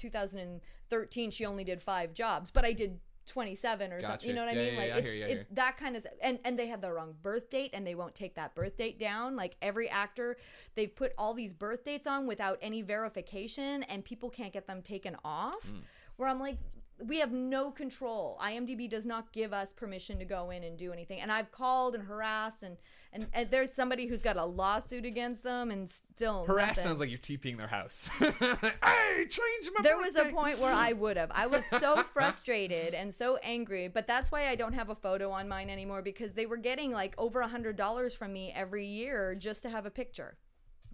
2013 0.91 1.31
she 1.31 1.45
only 1.45 1.63
did 1.63 1.81
five 1.81 2.13
jobs, 2.13 2.51
but 2.51 2.65
I 2.65 2.73
did. 2.73 2.99
27 3.27 3.93
or 3.93 4.01
Gotcha. 4.01 4.07
something 4.13 4.29
you 4.29 4.35
know 4.35 4.43
what 4.43 4.51
i 4.51 4.55
mean 4.55 4.73
yeah, 4.73 4.79
like 4.79 4.87
yeah, 4.89 4.95
I 4.95 4.97
it's 4.97 5.15
you, 5.15 5.25
it- 5.25 5.55
that 5.55 5.77
kind 5.77 5.95
of 5.95 6.05
and 6.23 6.39
and 6.43 6.57
they 6.57 6.65
have 6.67 6.81
the 6.81 6.91
wrong 6.91 7.13
birth 7.21 7.51
date 7.51 7.69
and 7.71 7.85
they 7.85 7.93
won't 7.93 8.15
take 8.15 8.33
that 8.33 8.55
birth 8.55 8.75
date 8.77 8.99
down 8.99 9.35
like 9.35 9.55
every 9.61 9.87
actor 9.87 10.37
they 10.73 10.87
put 10.87 11.13
all 11.19 11.35
these 11.35 11.53
birth 11.53 11.85
dates 11.85 12.07
on 12.07 12.25
without 12.25 12.57
any 12.63 12.81
verification 12.81 13.83
and 13.83 14.03
people 14.03 14.27
can't 14.31 14.51
get 14.51 14.65
them 14.65 14.81
taken 14.81 15.15
off 15.23 15.55
Mm. 15.67 15.81
where 16.17 16.27
i'm 16.27 16.39
like 16.39 16.57
we 17.05 17.19
have 17.19 17.31
no 17.31 17.69
control 17.69 18.39
imdb 18.41 18.89
does 18.89 19.05
not 19.05 19.31
give 19.31 19.53
us 19.53 19.71
permission 19.71 20.17
to 20.17 20.25
go 20.25 20.49
in 20.49 20.63
and 20.63 20.75
do 20.75 20.91
anything 20.91 21.21
and 21.21 21.31
i've 21.31 21.51
called 21.51 21.93
and 21.93 22.03
harassed 22.05 22.63
and 22.63 22.75
and, 23.13 23.27
and 23.33 23.51
there's 23.51 23.73
somebody 23.73 24.07
who's 24.07 24.21
got 24.21 24.37
a 24.37 24.45
lawsuit 24.45 25.05
against 25.05 25.43
them 25.43 25.69
and 25.69 25.89
still 26.15 26.45
Harass 26.45 26.69
nothing. 26.69 26.83
sounds 26.83 26.99
like 26.99 27.09
you're 27.09 27.19
TPing 27.19 27.57
their 27.57 27.67
house. 27.67 28.09
hey, 28.19 29.17
change 29.17 29.69
my. 29.75 29.81
there 29.83 29.97
was 29.97 30.15
a 30.15 30.25
point 30.31 30.59
where 30.59 30.73
I 30.73 30.93
would 31.01 31.17
have. 31.17 31.29
I 31.33 31.47
was 31.47 31.63
so 31.79 32.03
frustrated 32.03 32.93
and 32.93 33.13
so 33.13 33.37
angry, 33.43 33.87
but 33.89 34.07
that's 34.07 34.31
why 34.31 34.47
I 34.47 34.55
don't 34.55 34.73
have 34.73 34.89
a 34.89 34.95
photo 34.95 35.29
on 35.31 35.49
mine 35.49 35.69
anymore 35.69 36.01
because 36.01 36.33
they 36.33 36.45
were 36.45 36.57
getting 36.57 36.91
like 36.91 37.13
over 37.17 37.41
a 37.41 37.47
hundred 37.47 37.75
dollars 37.75 38.13
from 38.13 38.31
me 38.31 38.53
every 38.55 38.85
year 38.85 39.35
just 39.35 39.63
to 39.63 39.69
have 39.69 39.85
a 39.85 39.91
picture, 39.91 40.37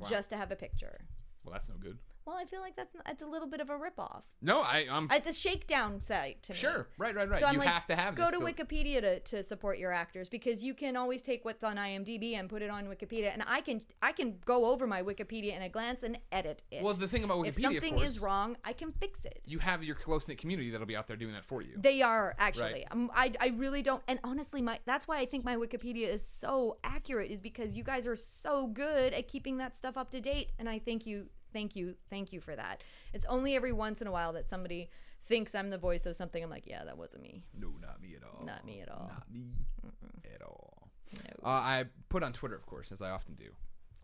just 0.10 0.30
to 0.30 0.38
have 0.38 0.52
a 0.52 0.56
picture. 0.56 1.06
Well, 1.44 1.54
that's 1.54 1.70
no 1.70 1.76
good. 1.76 2.00
Well, 2.28 2.36
I 2.36 2.44
feel 2.44 2.60
like 2.60 2.76
that's 2.76 2.94
that's 3.06 3.24
a 3.24 3.26
little 3.26 3.48
bit 3.48 3.62
of 3.62 3.70
a 3.70 3.74
ripoff. 3.74 4.24
No, 4.42 4.60
I, 4.60 4.86
I'm 4.92 5.08
It's 5.10 5.30
a 5.30 5.34
shakedown 5.34 6.02
site 6.02 6.44
to 6.44 6.52
me. 6.52 6.58
sure. 6.58 6.90
Right, 6.98 7.16
right, 7.16 7.30
right. 7.30 7.40
So 7.40 7.46
I'm 7.46 7.54
you 7.54 7.60
like, 7.60 7.70
have 7.70 7.88
to 7.88 7.96
have 7.96 8.16
go 8.16 8.26
this 8.26 8.34
to 8.34 8.40
to- 8.40 8.46
Wikipedia 8.46 9.00
to, 9.00 9.20
to 9.22 9.44
support 9.44 9.78
your 9.78 9.94
actors 9.94 10.28
because 10.28 10.62
you 10.62 10.74
can 10.74 10.98
always 10.98 11.22
take 11.22 11.46
what's 11.46 11.64
on 11.64 11.78
IMDb 11.78 12.34
and 12.38 12.50
put 12.50 12.62
it 12.62 12.70
on 12.70 12.86
Wikipedia, 12.88 13.32
and 13.32 13.44
I 13.48 13.62
can 13.62 13.80
I 14.02 14.12
can 14.12 14.36
go 14.44 14.66
over 14.66 14.86
my 14.86 15.02
Wikipedia 15.02 15.56
in 15.56 15.62
a 15.62 15.70
glance 15.70 16.04
and 16.04 16.20
edit 16.34 16.64
it. 16.70 16.84
Well, 16.84 16.94
the 16.96 17.08
thing 17.08 17.24
about 17.24 17.38
Wikipedia, 17.38 17.48
if 17.48 17.62
something 17.62 17.94
course, 17.96 18.08
is 18.08 18.20
wrong, 18.20 18.58
I 18.66 18.74
can 18.74 18.92
fix 18.92 19.24
it. 19.24 19.42
you 19.46 19.60
have 19.60 19.82
your 19.82 19.96
close 19.96 20.28
knit 20.28 20.38
community 20.38 20.70
that'll 20.70 20.86
be 20.86 20.98
out 20.98 21.08
there 21.08 21.16
doing 21.16 21.34
that 21.34 21.46
for 21.46 21.62
you. 21.62 21.76
They 21.78 22.02
are 22.02 22.36
actually. 22.38 22.64
Right. 22.74 22.88
Um, 22.92 23.10
I 23.16 23.32
I 23.40 23.54
really 23.56 23.82
don't. 23.82 24.04
And 24.10 24.20
honestly, 24.26 24.62
my 24.62 24.80
that's 24.86 25.08
why 25.08 25.20
I 25.20 25.26
think 25.26 25.46
my 25.46 25.56
Wikipedia 25.56 26.10
is 26.10 26.28
so 26.28 26.78
accurate 26.84 27.32
is 27.32 27.40
because 27.40 27.78
you 27.78 27.86
guys 27.86 28.06
are 28.06 28.18
so 28.18 28.68
good 28.68 29.14
at 29.14 29.30
keeping 29.30 29.58
that 29.60 29.78
stuff 29.78 29.96
up 29.96 30.10
to 30.12 30.20
date, 30.20 30.50
and 30.60 30.68
I 30.68 30.80
thank 30.80 31.06
you, 31.06 31.28
thank 31.54 31.76
you, 31.76 31.96
thank 32.10 32.32
you 32.34 32.40
for 32.42 32.56
that. 32.56 32.84
It's 33.14 33.26
only 33.28 33.56
every 33.56 33.72
once 33.74 34.02
in 34.02 34.08
a 34.08 34.12
while 34.12 34.34
that 34.34 34.48
somebody 34.48 34.90
thinks 35.24 35.54
I'm 35.56 35.70
the 35.70 35.78
voice 35.78 36.06
of 36.06 36.16
something. 36.16 36.44
I'm 36.44 36.50
like, 36.50 36.66
yeah, 36.68 36.84
that 36.86 36.98
wasn't 36.98 37.24
me. 37.24 37.44
no, 37.58 37.70
not 37.82 38.02
me 38.02 38.16
at 38.16 38.24
all. 38.24 38.46
Not 38.46 38.66
me 38.66 38.82
at 38.82 38.90
all. 38.90 39.12
Not 39.12 39.30
me 39.32 39.44
at 40.34 40.42
all. 40.42 40.90
No. 41.14 41.46
Uh, 41.46 41.50
I 41.50 41.86
put 42.10 42.24
on 42.24 42.34
Twitter, 42.34 42.56
of 42.56 42.66
course, 42.66 42.92
as 42.92 43.02
I 43.02 43.10
often 43.12 43.36
do. 43.36 43.46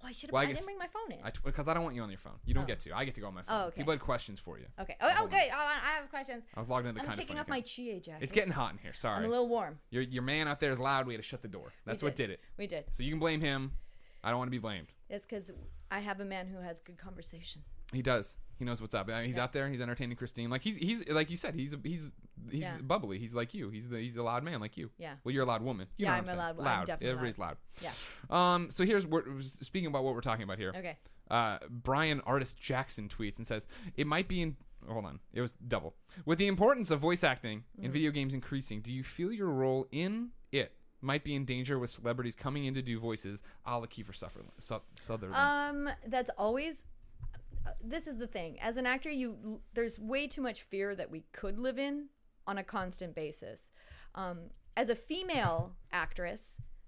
Oh, 0.01 0.07
I 0.07 0.11
should 0.11 0.29
have. 0.29 0.33
well, 0.33 0.41
I 0.41 0.45
I, 0.45 0.47
guess- 0.47 0.57
didn't 0.57 0.65
bring 0.65 0.77
my 0.79 0.87
phone 0.87 1.17
in. 1.17 1.25
I 1.25 1.31
because 1.45 1.67
I 1.69 1.73
don't 1.73 1.83
want 1.83 1.95
you 1.95 2.01
on 2.01 2.09
your 2.09 2.17
phone. 2.17 2.33
You 2.45 2.53
don't 2.53 2.63
Oh. 2.63 2.67
get 2.67 2.81
to. 2.81 2.93
I 2.95 3.05
get 3.05 3.15
to 3.15 3.21
go 3.21 3.27
on 3.27 3.33
my 3.33 3.41
phone. 3.41 3.61
Oh, 3.61 3.65
okay. 3.67 3.77
People 3.77 3.91
had 3.93 4.01
questions 4.01 4.37
for 4.39 4.57
you. 4.59 4.65
okay. 4.79 4.97
Oh, 4.99 5.23
okay. 5.25 5.49
Oh, 5.53 5.57
I 5.57 5.97
have 5.99 6.09
questions. 6.09 6.43
I 6.55 6.59
was 6.59 6.67
logged 6.67 6.87
into 6.87 6.95
the 6.95 6.99
I'm 7.01 7.05
kind 7.07 7.19
of 7.19 7.25
taking 7.25 7.39
off 7.39 7.47
my. 7.47 7.61
Chie 7.61 7.99
jacket. 8.01 8.21
It's 8.23 8.31
getting 8.33 8.51
hot 8.51 8.73
in 8.73 8.79
here. 8.79 8.89
I'm 8.91 8.95
Sorry. 8.95 9.25
a 9.25 9.29
little 9.29 9.47
warm. 9.47 9.79
Your 9.91 10.03
your 10.03 10.23
man 10.23 10.47
out 10.49 10.59
there 10.59 10.71
is 10.73 10.79
loud. 10.79 11.07
We 11.07 11.13
had 11.13 11.21
to 11.21 11.27
shut 11.27 11.41
the 11.41 11.47
door. 11.47 11.71
That's 11.85 12.03
what 12.03 12.15
did. 12.17 12.27
did 12.27 12.33
it. 12.33 12.39
We 12.57 12.67
did. 12.67 12.85
So 12.91 13.03
you 13.03 13.11
can 13.11 13.19
blame 13.19 13.39
him. 13.39 13.73
I 14.25 14.29
don't 14.29 14.37
want 14.39 14.47
to 14.47 14.51
be 14.51 14.57
blamed. 14.59 14.87
It's 15.09 15.25
because 15.25 15.51
I 15.93 15.99
have 15.99 16.19
a 16.19 16.25
man 16.25 16.47
who 16.47 16.59
has 16.59 16.79
good 16.79 16.97
conversation. 16.97 17.61
He 17.93 18.01
does. 18.01 18.37
He 18.57 18.65
knows 18.65 18.81
what's 18.81 18.95
up. 18.95 19.09
Uh, 19.09 19.21
He's 19.21 19.37
Yeah. 19.37 19.43
out 19.43 19.53
there. 19.53 19.69
He's 19.69 19.81
entertaining 19.81 20.15
Christine. 20.17 20.49
Like 20.49 20.61
he's 20.63 20.77
he's 20.77 21.07
like 21.09 21.29
you 21.29 21.37
said. 21.37 21.53
He's 21.53 21.75
he's 21.83 22.11
he's 22.49 22.61
Yeah. 22.61 22.77
bubbly. 22.81 23.19
He's 23.19 23.33
like 23.33 23.53
you. 23.53 23.69
He's 23.69 23.89
the 23.89 23.99
he's 23.99 24.15
a 24.17 24.23
loud 24.23 24.43
man 24.43 24.59
like 24.59 24.77
you. 24.77 24.89
Yeah. 24.97 25.15
Well, 25.23 25.33
you're 25.33 25.43
a 25.43 25.47
loud 25.47 25.61
woman. 25.61 25.87
You 25.97 26.05
Yeah, 26.05 26.13
I'm 26.13 26.25
what 26.25 26.29
a 26.29 26.31
I'm 26.31 26.37
loud 26.37 26.57
I'm 26.59 26.65
Loud. 26.65 26.85
definitely 26.87 27.09
Everybody's 27.09 27.37
loud. 27.37 27.57
Yeah. 27.81 27.91
Um. 28.29 28.71
So 28.71 28.85
here's 28.85 29.05
what 29.05 29.25
speaking 29.61 29.87
about 29.87 30.03
what 30.03 30.13
we're 30.15 30.21
talking 30.21 30.43
about 30.43 30.57
here. 30.57 30.69
Okay. 30.75 30.97
Uh, 31.29 31.59
Brian 31.69 32.21
Artist 32.21 32.57
Jackson 32.59 33.07
tweets 33.09 33.37
and 33.37 33.45
says 33.45 33.67
it 33.95 34.07
might 34.07 34.27
be 34.27 34.41
in. 34.41 34.57
Hold 34.87 35.05
on, 35.05 35.19
it 35.31 35.39
was 35.41 35.53
double. 35.53 35.95
With 36.25 36.39
the 36.39 36.47
importance 36.47 36.91
of 36.91 36.99
voice 36.99 37.23
acting 37.23 37.63
in 37.77 37.89
Mm. 37.89 37.93
video 37.93 38.11
games 38.11 38.33
increasing, 38.33 38.81
do 38.81 38.91
you 38.91 39.01
feel 39.03 39.31
your 39.31 39.47
role 39.49 39.87
in 39.91 40.31
it 40.51 40.75
might 41.03 41.23
be 41.23 41.35
in 41.35 41.45
danger 41.45 41.77
with 41.77 41.89
celebrities 41.89 42.35
coming 42.35 42.65
in 42.65 42.73
to 42.73 42.81
do 42.81 42.99
voices, 42.99 43.43
a 43.65 43.77
la 43.77 43.85
Kiefer 43.85 44.15
Sutherland? 44.15 44.51
Sutherland. 44.99 45.35
Um, 45.35 45.93
that's 46.07 46.29
always. 46.37 46.85
This 47.81 48.07
is 48.07 48.17
the 48.17 48.27
thing. 48.27 48.59
As 48.59 48.75
an 48.77 48.85
actor, 48.85 49.09
you 49.09 49.61
there's 49.73 49.99
way 49.99 50.27
too 50.27 50.41
much 50.41 50.61
fear 50.61 50.95
that 50.95 51.09
we 51.09 51.23
could 51.31 51.57
live 51.57 51.79
in 51.79 52.07
on 52.45 52.57
a 52.57 52.63
constant 52.63 53.15
basis. 53.15 53.71
Um, 54.15 54.49
as 54.75 54.89
a 54.89 54.95
female 54.95 55.73
actress, 55.91 56.41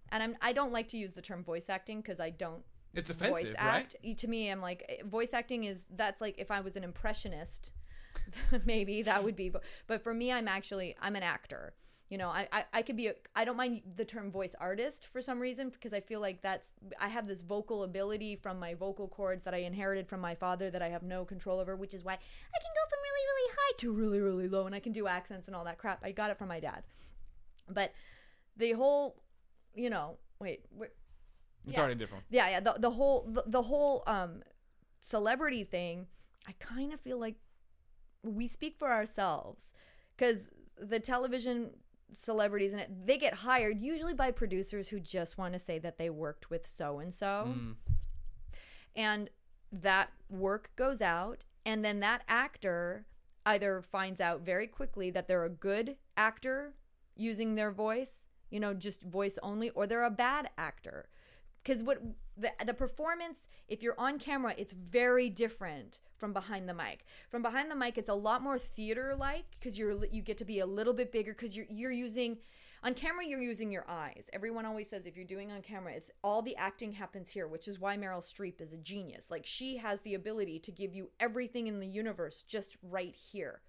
and 0.09 0.21
I'm 0.21 0.35
I 0.41 0.53
don't 0.53 0.71
like 0.71 0.89
to 0.89 0.97
use 0.97 1.13
the 1.13 1.21
term 1.21 1.43
voice 1.43 1.69
acting 1.69 2.01
because 2.01 2.19
I 2.19 2.29
don't 2.29 2.63
it's 2.93 3.09
offensive, 3.09 3.47
voice 3.47 3.55
right? 3.59 3.95
act. 4.03 4.19
To 4.19 4.27
me, 4.27 4.49
I'm 4.49 4.61
like 4.61 4.85
eh, 4.87 5.03
voice 5.05 5.33
acting 5.33 5.65
is 5.65 5.83
that's 5.95 6.21
like 6.21 6.35
if 6.37 6.51
I 6.51 6.61
was 6.61 6.75
an 6.75 6.83
impressionist, 6.83 7.71
maybe 8.65 9.01
that 9.03 9.23
would 9.23 9.35
be. 9.35 9.49
But, 9.49 9.63
but 9.87 10.03
for 10.03 10.13
me, 10.13 10.31
I'm 10.31 10.47
actually 10.47 10.95
I'm 11.01 11.15
an 11.15 11.23
actor. 11.23 11.73
You 12.09 12.19
know, 12.19 12.29
I, 12.29 12.47
I 12.51 12.63
I 12.71 12.81
could 12.83 12.95
be 12.95 13.07
a 13.07 13.15
I 13.35 13.45
don't 13.45 13.57
mind 13.57 13.81
the 13.95 14.05
term 14.05 14.31
voice 14.31 14.53
artist 14.59 15.07
for 15.07 15.21
some 15.23 15.39
reason 15.39 15.69
because 15.69 15.91
I 15.91 16.01
feel 16.01 16.19
like 16.19 16.41
that's 16.43 16.67
I 16.99 17.07
have 17.09 17.25
this 17.27 17.41
vocal 17.41 17.83
ability 17.83 18.35
from 18.35 18.59
my 18.59 18.75
vocal 18.75 19.07
cords 19.07 19.43
that 19.43 19.55
I 19.55 19.57
inherited 19.57 20.07
from 20.07 20.19
my 20.21 20.35
father 20.35 20.69
that 20.69 20.83
I 20.83 20.89
have 20.89 21.01
no 21.01 21.25
control 21.25 21.59
over, 21.59 21.75
which 21.75 21.95
is 21.95 22.03
why 22.05 22.13
I 22.13 22.15
can 22.59 22.71
go 22.75 22.89
from 22.89 22.99
really 23.01 23.25
really 23.27 23.55
high 23.57 23.73
to 23.79 23.91
really 23.91 24.19
really 24.21 24.47
low 24.47 24.67
and 24.67 24.75
I 24.75 24.79
can 24.79 24.91
do 24.91 25.07
accents 25.07 25.47
and 25.47 25.55
all 25.55 25.65
that 25.65 25.79
crap. 25.79 25.99
I 26.03 26.11
got 26.11 26.29
it 26.29 26.37
from 26.37 26.47
my 26.49 26.59
dad. 26.59 26.83
But 27.67 27.91
the 28.55 28.73
whole, 28.73 29.23
you 29.73 29.89
know, 29.89 30.17
wait, 30.39 30.63
It's 30.79 30.89
yeah. 31.65 31.79
already 31.79 31.95
different. 31.95 32.25
yeah 32.29 32.49
yeah 32.49 32.59
the, 32.59 32.75
the 32.77 32.91
whole 32.91 33.27
the, 33.27 33.43
the 33.47 33.63
whole 33.63 34.03
um 34.05 34.43
celebrity 35.01 35.63
thing 35.63 36.05
i 36.47 36.51
kind 36.59 36.93
of 36.93 36.99
feel 37.01 37.19
like 37.19 37.35
we 38.23 38.47
speak 38.47 38.75
for 38.77 38.91
ourselves 38.91 39.73
because 40.15 40.39
the 40.79 40.99
television 40.99 41.71
celebrities 42.17 42.71
and 42.71 42.81
it 42.81 43.07
they 43.07 43.17
get 43.17 43.33
hired 43.33 43.79
usually 43.81 44.13
by 44.13 44.31
producers 44.31 44.89
who 44.89 44.99
just 44.99 45.37
want 45.37 45.53
to 45.53 45.59
say 45.59 45.79
that 45.79 45.97
they 45.97 46.09
worked 46.09 46.49
with 46.49 46.65
so 46.65 46.99
and 46.99 47.13
so 47.13 47.47
and 48.95 49.29
that 49.71 50.09
work 50.29 50.69
goes 50.75 51.01
out 51.01 51.43
and 51.65 51.83
then 51.83 51.99
that 51.99 52.23
actor 52.27 53.05
either 53.45 53.81
finds 53.81 54.21
out 54.21 54.41
very 54.41 54.67
quickly 54.67 55.09
that 55.09 55.27
they're 55.27 55.43
a 55.43 55.49
good 55.49 55.97
actor 56.15 56.73
using 57.15 57.55
their 57.55 57.71
voice 57.71 58.25
you 58.49 58.59
know 58.59 58.73
just 58.73 59.03
voice 59.03 59.37
only 59.43 59.69
or 59.71 59.85
they're 59.87 60.03
a 60.03 60.09
bad 60.09 60.49
actor. 60.57 61.09
Because 61.63 61.83
what 61.83 62.01
the, 62.37 62.51
the 62.65 62.73
performance 62.73 63.47
if 63.67 63.81
you're 63.81 63.99
on 63.99 64.19
camera 64.19 64.53
it's 64.57 64.73
very 64.73 65.29
different 65.29 65.99
from 66.25 66.33
behind 66.33 66.67
the 66.67 66.73
mic. 66.73 67.05
From 67.29 67.43
behind 67.43 67.69
the 67.69 67.75
mic 67.75 67.99
it's 67.99 68.09
a 68.09 68.15
lot 68.15 68.41
more 68.41 68.57
theater 68.57 69.15
like 69.15 69.45
because 69.59 69.77
you're 69.77 70.07
you 70.07 70.23
get 70.23 70.39
to 70.39 70.45
be 70.45 70.57
a 70.57 70.65
little 70.65 70.91
bit 70.91 71.11
bigger 71.11 71.33
because 71.33 71.55
you're 71.55 71.67
you're 71.69 71.91
using 71.91 72.39
on 72.83 72.95
camera 72.95 73.23
you're 73.23 73.39
using 73.39 73.71
your 73.71 73.85
eyes. 73.87 74.25
Everyone 74.33 74.65
always 74.65 74.89
says 74.89 75.05
if 75.05 75.15
you're 75.15 75.23
doing 75.23 75.51
on 75.51 75.61
camera 75.61 75.93
it's 75.93 76.09
all 76.23 76.41
the 76.41 76.55
acting 76.55 76.93
happens 76.93 77.29
here 77.29 77.47
which 77.47 77.67
is 77.67 77.79
why 77.79 77.95
meryl 77.95 78.23
streep 78.23 78.59
is 78.59 78.73
a 78.73 78.77
genius. 78.77 79.29
Like 79.29 79.45
she 79.45 79.77
has 79.77 80.01
the 80.01 80.15
ability 80.15 80.57
to 80.61 80.71
give 80.71 80.95
you 80.95 81.11
everything 81.19 81.67
in 81.67 81.79
the 81.79 81.85
universe 81.85 82.43
just 82.47 82.75
right 82.81 83.13
here 83.13 83.61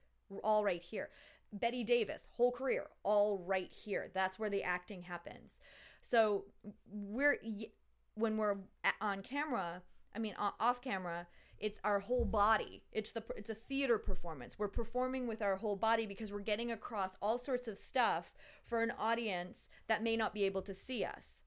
all 0.42 0.64
right 0.64 0.82
here. 0.82 1.10
Bette 1.52 1.84
davis 1.84 2.22
whole 2.38 2.52
career 2.52 2.86
all 3.02 3.44
right 3.46 3.70
here. 3.70 4.10
That's 4.14 4.38
where 4.38 4.48
the 4.48 4.62
acting 4.62 5.02
happens. 5.02 5.60
So 6.00 6.46
we're 6.90 7.36
when 8.14 8.38
we're 8.38 8.56
on 9.02 9.20
camera 9.20 9.82
i 10.14 10.18
mean 10.18 10.34
off 10.38 10.80
camera 10.80 11.26
it's 11.58 11.80
our 11.84 12.00
whole 12.00 12.24
body. 12.24 12.82
It's 12.92 13.12
the 13.12 13.22
it's 13.36 13.50
a 13.50 13.54
theater 13.54 13.98
performance. 13.98 14.58
We're 14.58 14.68
performing 14.68 15.26
with 15.26 15.42
our 15.42 15.56
whole 15.56 15.76
body 15.76 16.06
because 16.06 16.32
we're 16.32 16.40
getting 16.40 16.70
across 16.70 17.16
all 17.22 17.38
sorts 17.38 17.68
of 17.68 17.78
stuff 17.78 18.34
for 18.64 18.82
an 18.82 18.92
audience 18.98 19.68
that 19.88 20.02
may 20.02 20.16
not 20.16 20.34
be 20.34 20.44
able 20.44 20.62
to 20.62 20.74
see 20.74 21.04
us 21.04 21.40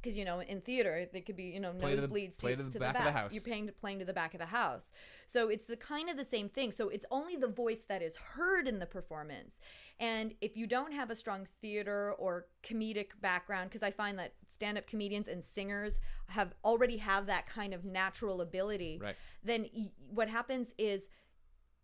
because 0.00 0.16
you 0.16 0.24
know 0.24 0.40
in 0.40 0.60
theater 0.60 1.06
they 1.12 1.20
could 1.20 1.36
be 1.36 1.44
you 1.44 1.60
know 1.60 1.72
Play 1.72 1.90
to 1.90 1.96
the- 1.96 2.02
nosebleed 2.02 2.32
seats 2.40 2.56
to 2.56 2.62
the 2.64 2.70
to 2.72 2.78
back 2.78 2.92
the 2.94 2.98
of 3.00 3.04
the 3.04 3.12
house. 3.12 3.32
You're 3.34 3.42
paying 3.42 3.66
to 3.66 3.72
playing 3.72 3.98
to 3.98 4.04
the 4.04 4.12
back 4.12 4.34
of 4.34 4.40
the 4.40 4.46
house. 4.46 4.86
So 5.26 5.48
it's 5.48 5.66
the 5.66 5.76
kind 5.76 6.08
of 6.08 6.16
the 6.16 6.24
same 6.24 6.48
thing. 6.48 6.72
So 6.72 6.88
it's 6.88 7.04
only 7.10 7.36
the 7.36 7.48
voice 7.48 7.82
that 7.88 8.00
is 8.02 8.16
heard 8.16 8.66
in 8.68 8.78
the 8.78 8.86
performance. 8.86 9.60
And 10.00 10.34
if 10.40 10.56
you 10.56 10.66
don't 10.66 10.92
have 10.92 11.10
a 11.10 11.16
strong 11.16 11.46
theater 11.60 12.12
or 12.18 12.46
comedic 12.62 13.08
background, 13.20 13.68
because 13.70 13.82
I 13.82 13.90
find 13.90 14.18
that 14.18 14.34
stand-up 14.48 14.86
comedians 14.86 15.28
and 15.28 15.42
singers 15.42 15.98
have 16.28 16.54
already 16.64 16.96
have 16.98 17.26
that 17.26 17.46
kind 17.48 17.74
of 17.74 17.84
natural 17.84 18.40
ability, 18.40 18.98
Right. 19.02 19.16
then 19.42 19.68
y- 19.74 19.90
what 20.10 20.28
happens 20.28 20.72
is 20.78 21.08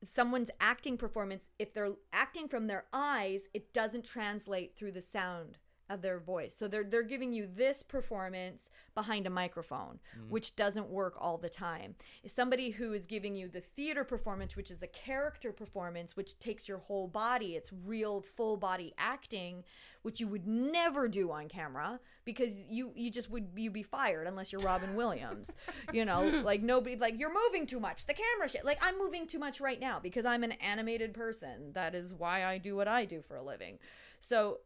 someone's 0.04 0.50
acting 0.60 0.96
performance 0.98 1.48
if 1.58 1.72
they're 1.72 1.92
acting 2.12 2.46
from 2.46 2.66
their 2.66 2.84
eyes 2.92 3.42
it 3.54 3.72
doesn't 3.72 4.04
translate 4.04 4.76
through 4.76 4.92
the 4.92 5.00
sound 5.00 5.56
of 5.90 6.02
their 6.02 6.18
voice. 6.18 6.54
So 6.56 6.68
they're 6.68 6.84
they're 6.84 7.02
giving 7.02 7.32
you 7.32 7.48
this 7.54 7.82
performance 7.82 8.70
behind 8.94 9.26
a 9.26 9.30
microphone 9.30 9.98
mm. 10.18 10.28
which 10.28 10.56
doesn't 10.56 10.88
work 10.88 11.14
all 11.18 11.36
the 11.36 11.48
time. 11.48 11.94
Somebody 12.26 12.70
who 12.70 12.92
is 12.92 13.06
giving 13.06 13.34
you 13.34 13.48
the 13.48 13.60
theater 13.60 14.04
performance 14.04 14.56
which 14.56 14.70
is 14.70 14.82
a 14.82 14.86
character 14.86 15.52
performance 15.52 16.16
which 16.16 16.38
takes 16.38 16.68
your 16.68 16.78
whole 16.78 17.08
body 17.08 17.56
it's 17.56 17.70
real 17.86 18.20
full 18.20 18.56
body 18.56 18.94
acting 18.98 19.64
which 20.02 20.20
you 20.20 20.28
would 20.28 20.46
never 20.46 21.08
do 21.08 21.30
on 21.30 21.48
camera 21.48 21.98
because 22.24 22.56
you 22.68 22.92
you 22.94 23.10
just 23.10 23.30
would 23.30 23.48
you 23.56 23.70
be 23.70 23.82
fired 23.82 24.26
unless 24.26 24.52
you're 24.52 24.62
Robin 24.62 24.94
Williams 24.96 25.50
you 25.92 26.04
know? 26.04 26.42
Like 26.44 26.62
nobody 26.62 26.96
like 26.96 27.18
you're 27.18 27.32
moving 27.32 27.66
too 27.66 27.80
much. 27.80 28.06
The 28.06 28.14
camera 28.14 28.48
shit. 28.48 28.64
Like 28.64 28.78
I'm 28.82 28.98
moving 28.98 29.26
too 29.26 29.38
much 29.38 29.60
right 29.60 29.80
now 29.80 30.00
because 30.00 30.24
I'm 30.24 30.44
an 30.44 30.52
animated 30.52 31.14
person. 31.14 31.72
That 31.72 31.94
is 31.94 32.12
why 32.12 32.44
I 32.44 32.58
do 32.58 32.76
what 32.76 32.88
I 32.88 33.04
do 33.04 33.22
for 33.22 33.36
a 33.36 33.42
living. 33.42 33.78
So 34.20 34.60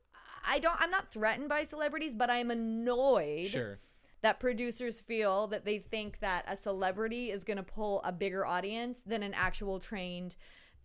I 0.49 0.59
don't 0.59 0.81
I'm 0.81 0.91
not 0.91 1.11
threatened 1.13 1.49
by 1.49 1.65
celebrities 1.65 2.15
but 2.15 2.31
I'm 2.31 2.51
annoyed 2.51 3.49
Sure. 3.49 3.79
that 4.23 4.41
producers 4.41 5.01
feel 5.01 5.47
that 5.49 5.65
they 5.65 5.79
think 5.79 6.21
that 6.21 6.45
a 6.49 6.57
celebrity 6.57 7.31
is 7.31 7.45
going 7.45 7.59
to 7.59 7.63
pull 7.63 8.01
a 8.03 8.13
bigger 8.13 8.45
audience 8.47 9.01
than 9.07 9.23
an 9.23 9.35
actual 9.35 9.79
trained 9.79 10.37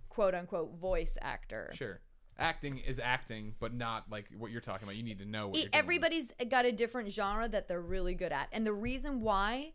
quote 0.09 0.35
unquote 0.35 0.75
voice 0.79 1.17
actor 1.21 1.71
Sure. 1.73 2.01
Acting 2.39 2.79
is 2.79 2.99
acting, 2.99 3.53
but 3.59 3.75
not 3.75 4.05
like 4.09 4.25
what 4.35 4.49
you're 4.49 4.59
talking 4.59 4.83
about. 4.85 4.95
You 4.95 5.03
need 5.03 5.19
to 5.19 5.25
know 5.25 5.49
what 5.49 5.55
you're 5.57 5.69
doing. 5.69 5.75
everybody's 5.75 6.31
got 6.49 6.65
a 6.65 6.71
different 6.71 7.11
genre 7.11 7.47
that 7.47 7.67
they're 7.67 7.79
really 7.79 8.15
good 8.15 8.31
at 8.31 8.47
and 8.51 8.65
the 8.65 8.73
reason 8.73 9.21
why 9.21 9.71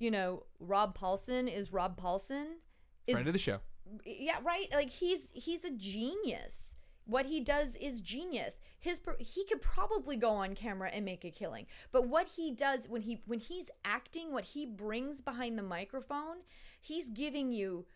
you 0.00 0.10
know 0.10 0.42
rob 0.58 0.98
paulsen 0.98 1.46
is 1.52 1.72
rob 1.72 2.00
paulsen 2.00 2.46
is 3.06 3.12
friend 3.14 3.28
of 3.28 3.32
the 3.32 3.38
show. 3.38 3.58
yeah 4.04 4.38
right 4.42 4.66
like 4.72 4.90
he's 4.90 5.30
he's 5.34 5.62
a 5.64 5.70
genius 5.70 6.74
what 7.04 7.26
he 7.26 7.38
does 7.40 7.74
is 7.76 8.00
genius 8.00 8.54
his 8.80 9.00
he 9.18 9.44
could 9.44 9.62
probably 9.62 10.16
go 10.16 10.30
on 10.30 10.54
camera 10.54 10.90
and 10.92 11.04
make 11.04 11.24
a 11.24 11.30
killing 11.30 11.66
but 11.92 12.08
what 12.08 12.28
he 12.36 12.50
does 12.50 12.88
when 12.88 13.02
he 13.02 13.22
when 13.26 13.38
he's 13.38 13.70
acting 13.84 14.32
what 14.32 14.44
he 14.44 14.66
brings 14.66 15.20
behind 15.20 15.58
the 15.58 15.62
microphone 15.62 16.38
he's 16.80 17.08
giving 17.08 17.52
you 17.52 17.86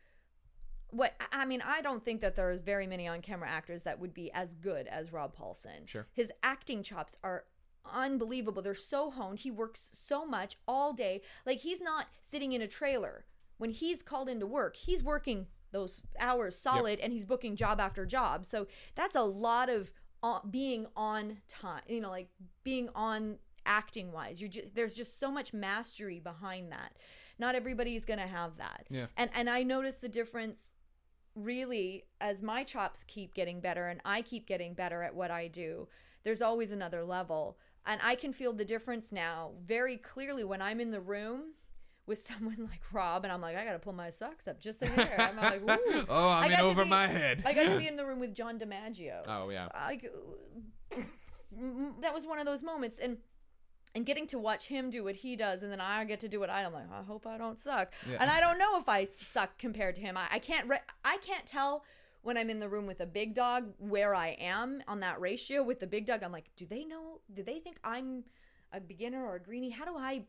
what 0.95 1.15
I 1.33 1.45
mean, 1.45 1.61
I 1.67 1.81
don't 1.81 2.05
think 2.05 2.21
that 2.21 2.37
there's 2.37 2.61
very 2.61 2.87
many 2.87 3.09
on-camera 3.09 3.49
actors 3.49 3.83
that 3.83 3.99
would 3.99 4.15
be 4.15 4.31
as 4.33 4.55
good 4.55 4.87
as 4.87 5.13
Rob 5.13 5.35
Paulsen. 5.37 5.87
Sure. 5.87 6.07
His 6.13 6.31
acting 6.43 6.85
chops 6.85 7.17
are 7.25 7.45
unbelievable. 7.93 8.63
They're 8.63 8.75
so 8.75 9.11
honed. 9.11 9.41
He 9.41 9.51
works 9.51 9.91
so 9.93 10.25
much 10.25 10.57
all 10.69 10.93
day. 10.93 11.23
Like 11.45 11.59
he's 11.59 11.81
not 11.81 12.07
sitting 12.31 12.53
in 12.53 12.63
a 12.63 12.69
trailer. 12.69 13.25
When 13.59 13.71
he's 13.71 14.03
called 14.03 14.29
into 14.29 14.47
work, 14.47 14.77
he's 14.77 15.03
working 15.03 15.47
those 15.73 16.01
hours 16.19 16.57
solid 16.57 17.01
and 17.01 17.13
he's 17.13 17.25
booking 17.25 17.57
job 17.57 17.81
after 17.81 18.07
job. 18.07 18.47
So 18.47 18.67
that's 18.95 19.17
a 19.17 19.23
lot 19.23 19.69
of 19.69 19.91
uh, 20.25 20.41
being 20.51 20.87
on 20.97 21.37
time, 21.49 21.83
you 21.87 22.01
know, 22.01 22.09
like 22.09 22.31
being 22.65 22.89
on 22.95 23.37
acting 23.67 24.11
wise. 24.11 24.41
You're 24.41 24.51
just, 24.51 24.75
there's 24.75 24.95
just 24.95 25.21
so 25.21 25.31
much 25.31 25.53
mastery 25.53 26.19
behind 26.19 26.73
that. 26.73 26.97
Not 27.39 27.55
everybody's 27.55 28.07
going 28.07 28.21
to 28.21 28.27
have 28.27 28.57
that. 28.57 28.87
Yeah. 28.89 29.07
And 29.19 29.29
and 29.35 29.51
I 29.51 29.63
notice 29.63 29.97
the 29.97 30.09
difference 30.09 30.59
really 31.35 32.05
as 32.23 32.41
my 32.41 32.65
chops 32.65 33.05
keep 33.05 33.35
getting 33.35 33.61
better 33.61 33.89
and 33.89 34.01
I 34.05 34.23
keep 34.23 34.47
getting 34.47 34.73
better 34.73 35.03
at 35.03 35.15
what 35.15 35.31
I 35.31 35.49
do, 35.49 35.89
there's 36.25 36.41
always 36.41 36.71
another 36.71 37.05
level. 37.05 37.59
And 37.85 38.01
I 38.03 38.15
can 38.15 38.33
feel 38.33 38.55
the 38.55 38.65
difference 38.65 39.13
now 39.13 39.51
very 39.63 39.99
clearly 39.99 40.43
when 40.43 40.63
I'm 40.63 40.81
in 40.81 40.91
the 40.91 41.01
room 41.01 41.53
with 42.07 42.19
someone 42.27 42.57
like 42.71 42.81
Rob 42.93 43.25
and 43.25 43.33
I'm 43.33 43.41
like, 43.41 43.57
I 43.57 43.65
gotta 43.65 43.79
pull 43.79 43.93
my 43.95 44.11
socks 44.11 44.47
up 44.49 44.61
just 44.61 44.83
a 44.83 44.87
hair. 44.87 45.15
I'm 45.19 45.37
like, 45.37 45.63
Ooh. 45.89 46.05
Oh, 46.09 46.29
I'm 46.29 46.51
I 46.51 46.55
in 46.55 46.61
over 46.61 46.85
be- 46.85 46.91
my 46.91 47.07
head. 47.07 47.43
I 47.47 47.53
got 47.53 47.65
to 47.65 47.79
be 47.79 47.87
in 47.93 47.97
the 47.97 48.05
room 48.07 48.21
with 48.21 48.35
John 48.35 48.59
DiMaggio. 48.59 49.23
oh 49.29 49.49
yeah. 49.51 49.69
Like, 49.75 50.11
that 52.01 52.13
was 52.15 52.27
one 52.27 52.39
of 52.39 52.47
those 52.47 52.63
moments. 52.63 52.97
And 53.01 53.19
and 53.97 54.05
getting 54.05 54.27
to 54.27 54.41
watch 54.41 54.65
him 54.67 54.91
do 54.91 55.05
what 55.05 55.15
he 55.15 55.37
does, 55.37 55.63
and 55.63 55.71
then 55.71 55.81
I 55.81 56.05
get 56.05 56.19
to 56.21 56.29
do 56.29 56.41
what 56.41 56.51
I. 56.51 56.65
I'm 56.65 56.73
like, 56.73 56.91
I 56.93 57.03
hope 57.05 57.29
I 57.29 57.39
don't 57.39 57.57
suck, 57.57 57.93
Yeah. 58.11 58.17
and 58.21 58.29
I 58.29 58.41
don't 58.41 58.59
know 58.59 58.77
if 58.77 58.89
I 58.89 59.05
suck 59.05 59.57
compared 59.57 59.95
to 59.97 60.03
him. 60.03 60.17
I, 60.17 60.27
I 60.33 60.39
can't. 60.41 60.69
Re- 60.69 60.81
I 61.05 61.19
can't 61.25 61.47
tell 61.47 61.85
when 62.23 62.37
I'm 62.37 62.51
in 62.51 62.59
the 62.59 62.69
room 62.69 62.87
with 62.87 62.99
a 63.01 63.07
big 63.07 63.35
dog 63.35 63.73
where 63.79 64.13
I 64.13 64.31
am 64.41 64.83
on 64.89 64.99
that 65.01 65.21
ratio 65.21 65.63
with 65.63 65.79
the 65.79 65.87
big 65.87 66.07
dog. 66.07 66.25
I'm 66.25 66.33
like, 66.33 66.51
do 66.57 66.67
they 66.67 66.85
know? 66.85 67.21
Do 67.33 67.45
they 67.45 67.61
think 67.61 67.77
I'm 67.85 68.25
a 68.73 68.81
beginner 68.81 69.25
or 69.25 69.37
a 69.37 69.41
greenie? 69.41 69.71
How 69.71 69.85
do 69.85 69.97
I? 69.97 70.25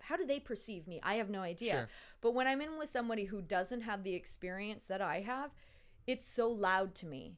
How 0.00 0.16
do 0.16 0.24
they 0.26 0.40
perceive 0.40 0.86
me? 0.86 1.00
I 1.02 1.14
have 1.14 1.30
no 1.30 1.40
idea. 1.40 1.72
Sure. 1.72 1.88
But 2.20 2.34
when 2.34 2.46
I'm 2.46 2.60
in 2.60 2.78
with 2.78 2.90
somebody 2.90 3.24
who 3.24 3.42
doesn't 3.42 3.82
have 3.82 4.02
the 4.04 4.14
experience 4.14 4.84
that 4.84 5.00
I 5.02 5.20
have, 5.20 5.50
it's 6.06 6.26
so 6.26 6.48
loud 6.48 6.94
to 6.96 7.06
me. 7.06 7.36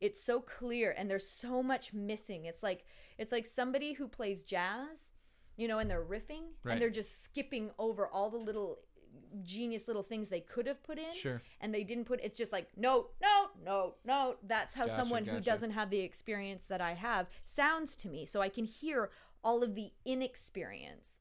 It's 0.00 0.22
so 0.22 0.40
clear 0.40 0.94
and 0.96 1.10
there's 1.10 1.28
so 1.28 1.62
much 1.62 1.92
missing. 1.92 2.44
It's 2.46 2.62
like 2.62 2.84
it's 3.18 3.32
like 3.32 3.46
somebody 3.46 3.92
who 3.94 4.08
plays 4.08 4.42
jazz, 4.44 5.12
you 5.56 5.68
know, 5.68 5.78
and 5.78 5.90
they're 5.90 6.04
riffing 6.04 6.44
Right. 6.62 6.72
and 6.72 6.80
they're 6.82 6.90
just 6.90 7.22
skipping 7.22 7.70
over 7.78 8.06
all 8.08 8.30
the 8.30 8.38
little 8.38 8.78
genius 9.42 9.86
little 9.88 10.02
things 10.04 10.28
they 10.28 10.40
could 10.40 10.66
have 10.66 10.82
put 10.84 10.96
in 10.98 11.12
Sure. 11.12 11.42
and 11.60 11.74
they 11.74 11.82
didn't 11.82 12.04
put 12.04 12.20
it's 12.22 12.38
just 12.38 12.52
like 12.52 12.68
no 12.76 13.08
no 13.20 13.48
no 13.64 13.94
no 14.04 14.36
that's 14.46 14.72
how 14.72 14.86
Gotcha, 14.86 15.00
someone 15.00 15.24
who 15.24 15.40
doesn't 15.40 15.72
have 15.72 15.90
the 15.90 15.98
experience 15.98 16.64
that 16.68 16.80
i 16.80 16.94
have 16.94 17.26
sounds 17.44 17.96
to 17.96 18.08
me 18.08 18.24
so 18.24 18.40
i 18.40 18.48
can 18.48 18.64
hear 18.64 19.10
all 19.42 19.64
of 19.64 19.74
the 19.74 19.90
inexperience 20.04 21.19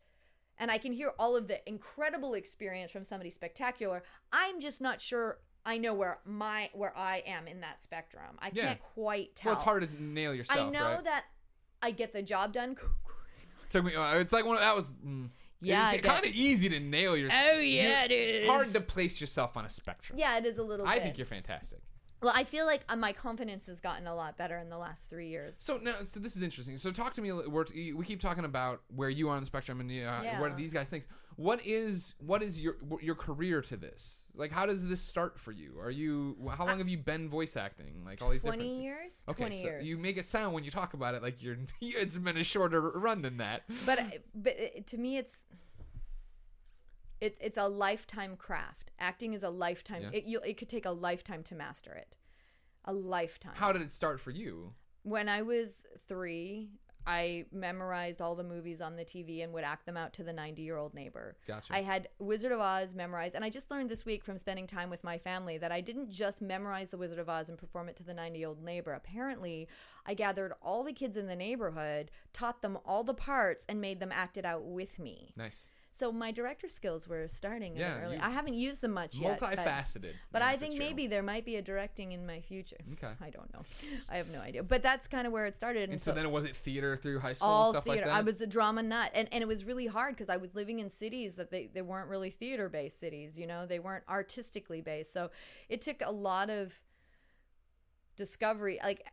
and 0.59 0.69
i 0.69 0.77
can 0.77 0.91
hear 0.93 1.11
all 1.17 1.35
of 1.35 1.47
the 1.47 1.67
incredible 1.67 2.33
experience 2.35 2.91
from 2.91 3.03
somebody 3.03 3.29
spectacular 3.29 4.03
i'm 4.31 4.59
just 4.59 4.81
not 4.81 5.01
sure 5.01 5.39
i 5.65 5.77
know 5.77 5.93
where 5.93 6.19
my 6.25 6.69
where 6.73 6.95
i 6.97 7.23
am 7.25 7.47
in 7.47 7.61
that 7.61 7.81
spectrum 7.81 8.37
i 8.39 8.51
Yeah. 8.53 8.65
can't 8.67 8.81
quite 8.81 9.35
tell 9.35 9.49
Well, 9.51 9.55
it's 9.55 9.63
hard 9.63 9.89
to 9.89 10.03
nail 10.03 10.33
yourself. 10.35 10.59
i 10.59 10.69
know 10.69 10.93
right? 10.95 11.03
that 11.05 11.25
i 11.81 11.91
get 11.91 12.13
the 12.13 12.21
job 12.21 12.53
done 12.53 12.75
Took 13.69 13.85
me. 13.85 13.93
uh, 13.95 14.15
It's 14.17 14.33
like 14.33 14.45
one 14.45 14.55
of 14.55 14.61
that 14.61 14.75
was. 14.75 14.89
Mm, 15.05 15.29
Yeah, 15.61 15.91
It's 15.91 16.03
kind 16.07 16.25
of 16.25 16.31
easy 16.33 16.69
to 16.69 16.79
nail 16.79 17.15
yourself. 17.15 17.43
Oh, 17.53 17.59
yeah, 17.59 18.03
it 18.05 18.11
is. 18.11 18.49
Hard 18.49 18.73
to 18.73 18.81
place 18.81 19.21
yourself 19.21 19.55
on 19.55 19.63
a 19.65 19.69
spectrum. 19.69 20.17
yeah 20.17 20.37
it 20.39 20.45
is 20.47 20.57
a 20.57 20.63
little 20.63 20.87
bit. 20.87 20.91
I 20.91 20.95
bit 20.95 21.03
think 21.03 21.17
you're 21.19 21.27
fantastic. 21.27 21.79
Well 22.21 22.33
i 22.35 22.43
feel 22.43 22.65
like 22.65 22.81
uh, 22.89 22.95
my 22.95 23.13
confidence 23.13 23.65
has 23.67 23.79
gotten 23.79 24.07
a 24.07 24.15
lot 24.15 24.37
better 24.37 24.57
in 24.57 24.69
the 24.69 24.77
last 24.77 25.09
three 25.09 25.27
years 25.29 25.55
So 25.59 25.77
now, 25.81 25.95
so 26.05 26.19
this 26.19 26.35
is 26.35 26.41
interesting. 26.43 26.77
So 26.77 26.91
talk 26.91 27.13
to 27.13 27.21
me. 27.21 27.31
We're, 27.31 27.65
we 27.95 28.03
keep 28.05 28.19
talking 28.19 28.45
about 28.45 28.81
where 28.95 29.09
you 29.09 29.29
are 29.29 29.35
on 29.35 29.41
the 29.41 29.45
spectrum 29.45 29.79
and 29.79 29.89
uh, 29.89 29.93
Yeah. 30.23 30.39
what 30.39 30.51
are 30.51 30.55
these 30.55 30.73
guys 30.73 30.89
think. 30.89 31.05
What 31.35 31.65
is 31.65 32.15
what 32.19 32.41
is 32.43 32.59
your 32.59 32.75
your 33.01 33.15
career 33.15 33.61
to 33.61 33.77
this? 33.77 34.25
Like, 34.35 34.51
how 34.51 34.65
does 34.65 34.85
this 34.87 34.99
start 35.01 35.39
for 35.39 35.51
you? 35.53 35.79
Are 35.79 35.89
you 35.91 36.35
how 36.57 36.65
long 36.65 36.77
have 36.79 36.89
you 36.89 36.97
been 36.97 37.29
voice 37.29 37.55
acting? 37.55 38.03
Like 38.05 38.21
all 38.21 38.29
these 38.29 38.41
20 38.41 38.57
different. 38.57 38.81
years 38.83 39.23
Okay, 39.29 39.43
20 39.43 39.55
so 39.61 39.67
years 39.67 39.85
you 39.87 39.97
make 39.97 40.17
it 40.17 40.25
sound 40.25 40.53
when 40.53 40.63
you 40.65 40.71
talk 40.71 40.93
about 40.93 41.15
it 41.15 41.21
like 41.23 41.41
you're 41.41 41.57
it's 41.81 42.17
been 42.17 42.35
a 42.37 42.43
shorter 42.43 42.81
run 42.81 43.21
than 43.21 43.37
that. 43.37 43.63
but 43.85 43.99
but 44.35 44.53
it, 44.59 44.87
to 44.87 44.97
me 44.97 45.17
it's 45.17 45.33
it, 47.21 47.37
it's 47.39 47.57
a 47.57 47.67
lifetime 47.67 48.35
craft 48.35 48.91
acting 48.99 49.33
is 49.33 49.43
a 49.43 49.49
lifetime 49.49 50.01
Yeah. 50.03 50.09
it, 50.13 50.23
you, 50.25 50.39
it 50.41 50.57
could 50.57 50.69
take 50.69 50.85
a 50.85 50.91
lifetime 50.91 51.43
to 51.43 51.55
master 51.55 51.93
it 51.93 52.15
a 52.85 52.93
lifetime 52.93 53.53
How 53.55 53.71
did 53.71 53.81
it 53.81 53.91
start 53.91 54.19
for 54.19 54.31
you? 54.31 54.73
when 55.03 55.29
i 55.29 55.41
was 55.41 55.85
three 56.07 56.69
I 57.07 57.45
memorized 57.51 58.21
all 58.21 58.35
the 58.35 58.43
movies 58.43 58.81
on 58.81 58.95
the 58.95 59.05
TV 59.05 59.43
and 59.43 59.51
would 59.53 59.63
act 59.63 59.87
them 59.87 59.97
out 59.97 60.13
to 60.13 60.23
the 60.23 60.33
90 60.33 60.61
year 60.61 60.77
old 60.77 60.93
neighbor. 60.93 61.37
Gotcha. 61.47 61.73
I 61.73 61.81
had 61.81 62.09
Wizard 62.19 62.51
of 62.51 62.59
Oz 62.59 62.93
memorized, 62.93 63.33
and 63.33 63.43
I 63.43 63.49
just 63.49 63.71
learned 63.71 63.89
this 63.89 64.05
week 64.05 64.23
from 64.23 64.37
spending 64.37 64.67
time 64.67 64.91
with 64.91 65.03
my 65.03 65.17
family 65.17 65.57
that 65.57 65.71
I 65.71 65.81
didn't 65.81 66.11
just 66.11 66.39
memorize 66.39 66.91
the 66.91 66.97
Wizard 66.97 67.17
of 67.17 67.27
Oz 67.27 67.49
and 67.49 67.57
perform 67.57 67.89
it 67.89 67.95
to 67.95 68.03
the 68.03 68.13
90 68.13 68.37
year 68.37 68.49
old 68.49 68.61
neighbor. 68.61 68.91
Apparently, 68.93 69.67
I 70.05 70.13
gathered 70.13 70.53
all 70.61 70.83
the 70.83 70.93
kids 70.93 71.17
in 71.17 71.25
the 71.25 71.37
neighborhood, 71.37 72.11
taught 72.31 72.61
them 72.61 72.77
all 72.85 73.03
the 73.03 73.13
parts, 73.15 73.63
and 73.67 73.81
made 73.81 73.99
them 73.99 74.11
act 74.11 74.37
it 74.37 74.45
out 74.45 74.63
with 74.65 74.99
me. 74.99 75.33
nice. 75.35 75.71
So 75.99 76.13
my 76.13 76.31
director 76.31 76.69
skills 76.69 77.09
were 77.09 77.27
starting 77.27 77.75
Yeah, 77.75 77.99
early. 77.99 78.17
I 78.17 78.29
haven't 78.29 78.53
used 78.53 78.79
them 78.79 78.91
much 78.91 79.15
yet. 79.19 79.37
but- 79.39 79.57
Multifaceted. 79.57 80.13
but 80.31 80.39
Mary 80.39 80.53
I 80.53 80.57
think 80.57 80.79
maybe 80.79 81.07
there 81.07 81.21
might 81.21 81.43
be 81.43 81.57
a 81.57 81.61
directing 81.61 82.13
in 82.13 82.25
my 82.25 82.39
future. 82.39 82.77
Okay. 82.93 83.11
I 83.19 83.29
don't 83.29 83.53
know. 83.53 83.61
I 84.07 84.15
have 84.15 84.29
no 84.29 84.39
idea. 84.39 84.63
But 84.63 84.81
that's 84.81 85.07
kind 85.09 85.27
of 85.27 85.33
where 85.33 85.45
it 85.45 85.57
started. 85.57 85.83
And, 85.83 85.93
And 85.93 86.01
so, 86.01 86.13
then 86.13 86.31
was 86.31 86.45
it 86.45 86.55
theater 86.55 86.95
through 86.95 87.19
high 87.19 87.33
school 87.33 87.49
all 87.49 87.65
and 87.69 87.73
stuff 87.75 87.83
theater. 87.83 88.01
like 88.01 88.05
that? 88.05 88.15
I 88.17 88.21
was 88.21 88.39
a 88.39 88.47
drama 88.47 88.81
nut, 88.81 89.11
and 89.13 89.27
and 89.33 89.41
it 89.41 89.47
was 89.47 89.65
really 89.65 89.87
hard 89.87 90.15
because 90.15 90.29
I 90.29 90.37
was 90.37 90.55
living 90.55 90.79
in 90.79 90.89
cities 90.89 91.35
that 91.35 91.51
they 91.51 91.67
they 91.67 91.81
weren't 91.81 92.07
really 92.07 92.29
theater 92.29 92.69
based 92.69 92.97
cities. 92.99 93.37
You 93.37 93.45
know, 93.47 93.65
they 93.65 93.79
weren't 93.79 94.05
artistically 94.07 94.79
based. 94.81 95.11
So 95.11 95.31
it 95.67 95.81
took 95.81 96.01
a 96.01 96.11
lot 96.11 96.49
of 96.49 96.79
discovery. 98.15 98.79
Like 98.81 99.05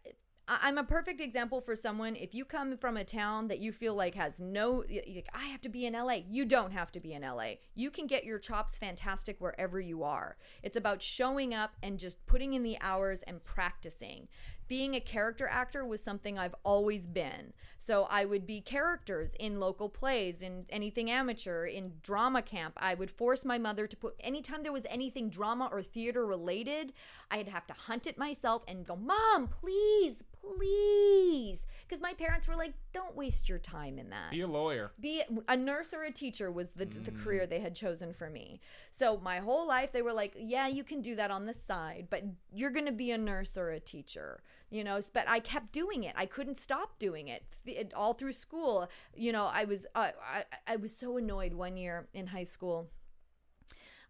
I'm 0.48 0.78
a 0.78 0.84
perfect 0.84 1.20
example 1.20 1.60
for 1.60 1.74
someone. 1.74 2.14
If 2.14 2.32
you 2.32 2.44
come 2.44 2.76
from 2.76 2.96
a 2.96 3.02
town 3.02 3.48
that 3.48 3.58
you 3.58 3.72
feel 3.72 3.94
like 3.94 4.14
has 4.14 4.38
no, 4.38 4.84
like, 4.88 5.28
I 5.34 5.46
have 5.46 5.60
to 5.62 5.68
be 5.68 5.86
in 5.86 5.94
LA. 5.94 6.18
You 6.30 6.44
don't 6.44 6.72
have 6.72 6.92
to 6.92 7.00
be 7.00 7.14
in 7.14 7.22
LA. 7.22 7.54
You 7.74 7.90
can 7.90 8.06
get 8.06 8.24
your 8.24 8.38
chops 8.38 8.78
fantastic 8.78 9.40
wherever 9.40 9.80
you 9.80 10.04
are. 10.04 10.36
It's 10.62 10.76
about 10.76 11.02
showing 11.02 11.52
up 11.52 11.72
and 11.82 11.98
just 11.98 12.24
putting 12.26 12.54
in 12.54 12.62
the 12.62 12.78
hours 12.80 13.22
and 13.26 13.42
practicing. 13.44 14.28
Being 14.68 14.94
a 14.94 15.00
character 15.00 15.48
actor 15.48 15.84
was 15.84 16.02
something 16.02 16.38
I've 16.38 16.54
always 16.64 17.06
been. 17.06 17.52
So 17.78 18.06
I 18.10 18.24
would 18.24 18.46
be 18.46 18.60
characters 18.60 19.32
in 19.38 19.60
local 19.60 19.88
plays, 19.88 20.40
in 20.40 20.66
anything 20.70 21.10
amateur, 21.10 21.66
in 21.66 21.94
drama 22.02 22.42
camp. 22.42 22.74
I 22.76 22.94
would 22.94 23.10
force 23.10 23.44
my 23.44 23.58
mother 23.58 23.86
to 23.86 23.96
put, 23.96 24.16
anytime 24.20 24.62
there 24.62 24.72
was 24.72 24.86
anything 24.88 25.30
drama 25.30 25.68
or 25.70 25.82
theater 25.82 26.26
related, 26.26 26.92
I'd 27.30 27.48
have 27.48 27.66
to 27.68 27.74
hunt 27.74 28.06
it 28.06 28.18
myself 28.18 28.62
and 28.66 28.84
go, 28.84 28.96
Mom, 28.96 29.48
please, 29.48 30.24
please. 30.40 31.66
Because 31.86 32.02
my 32.02 32.14
parents 32.14 32.48
were 32.48 32.56
like, 32.56 32.74
don't 32.92 33.14
waste 33.14 33.48
your 33.48 33.58
time 33.58 33.98
in 33.98 34.10
that 34.10 34.32
Be 34.32 34.40
a 34.40 34.46
lawyer. 34.46 34.90
be 35.00 35.22
a 35.48 35.56
nurse 35.56 35.94
or 35.94 36.02
a 36.02 36.10
teacher 36.10 36.50
was 36.50 36.70
the, 36.70 36.84
the 36.84 37.12
career 37.12 37.46
they 37.46 37.60
had 37.60 37.74
chosen 37.76 38.12
for 38.12 38.28
me. 38.28 38.60
So 38.90 39.18
my 39.22 39.38
whole 39.38 39.68
life 39.68 39.92
they 39.92 40.02
were 40.02 40.12
like, 40.12 40.34
yeah, 40.36 40.66
you 40.66 40.82
can 40.82 41.00
do 41.00 41.14
that 41.16 41.30
on 41.30 41.46
the 41.46 41.54
side, 41.54 42.08
but 42.10 42.24
you're 42.52 42.70
going 42.70 42.86
to 42.86 42.92
be 42.92 43.12
a 43.12 43.18
nurse 43.18 43.56
or 43.56 43.70
a 43.70 43.78
teacher, 43.78 44.42
you 44.70 44.82
know, 44.82 45.00
but 45.12 45.28
I 45.28 45.38
kept 45.38 45.72
doing 45.72 46.02
it. 46.04 46.14
I 46.16 46.26
couldn't 46.26 46.58
stop 46.58 46.98
doing 46.98 47.28
it, 47.28 47.44
it 47.64 47.92
all 47.94 48.14
through 48.14 48.32
school. 48.32 48.88
You 49.14 49.32
know, 49.32 49.46
I 49.46 49.64
was 49.64 49.86
uh, 49.94 50.10
I 50.20 50.44
I 50.66 50.76
was 50.76 50.96
so 50.96 51.16
annoyed 51.18 51.54
one 51.54 51.76
year 51.76 52.08
in 52.14 52.26
high 52.28 52.44
school. 52.44 52.88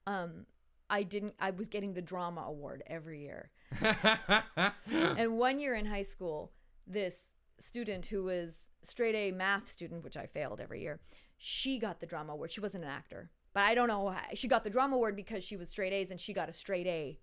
Um 0.06 0.46
I 0.88 1.02
didn't 1.02 1.34
I 1.40 1.50
was 1.50 1.68
getting 1.68 1.94
the 1.94 2.02
drama 2.02 2.42
award 2.42 2.82
every 2.86 3.22
year. 3.22 3.50
and 4.90 5.36
one 5.36 5.58
year 5.58 5.74
in 5.74 5.86
high 5.86 6.02
school, 6.02 6.52
this 6.86 7.16
student 7.58 8.06
who 8.06 8.24
was 8.24 8.68
straight 8.82 9.14
A 9.14 9.32
math 9.32 9.70
student, 9.70 10.04
which 10.04 10.16
I 10.16 10.26
failed 10.26 10.60
every 10.60 10.80
year, 10.80 11.00
she 11.38 11.78
got 11.78 12.00
the 12.00 12.06
drama 12.06 12.32
award. 12.32 12.50
She 12.50 12.60
wasn't 12.60 12.84
an 12.84 12.90
actor, 12.90 13.30
but 13.52 13.64
I 13.64 13.74
don't 13.74 13.88
know. 13.88 14.02
Why. 14.02 14.22
She 14.34 14.48
got 14.48 14.64
the 14.64 14.70
drama 14.70 14.96
award 14.96 15.16
because 15.16 15.44
she 15.44 15.56
was 15.56 15.68
straight 15.68 15.92
A's 15.92 16.10
and 16.10 16.20
she 16.20 16.32
got 16.32 16.48
a 16.48 16.52
straight 16.52 16.86
A 16.86 17.18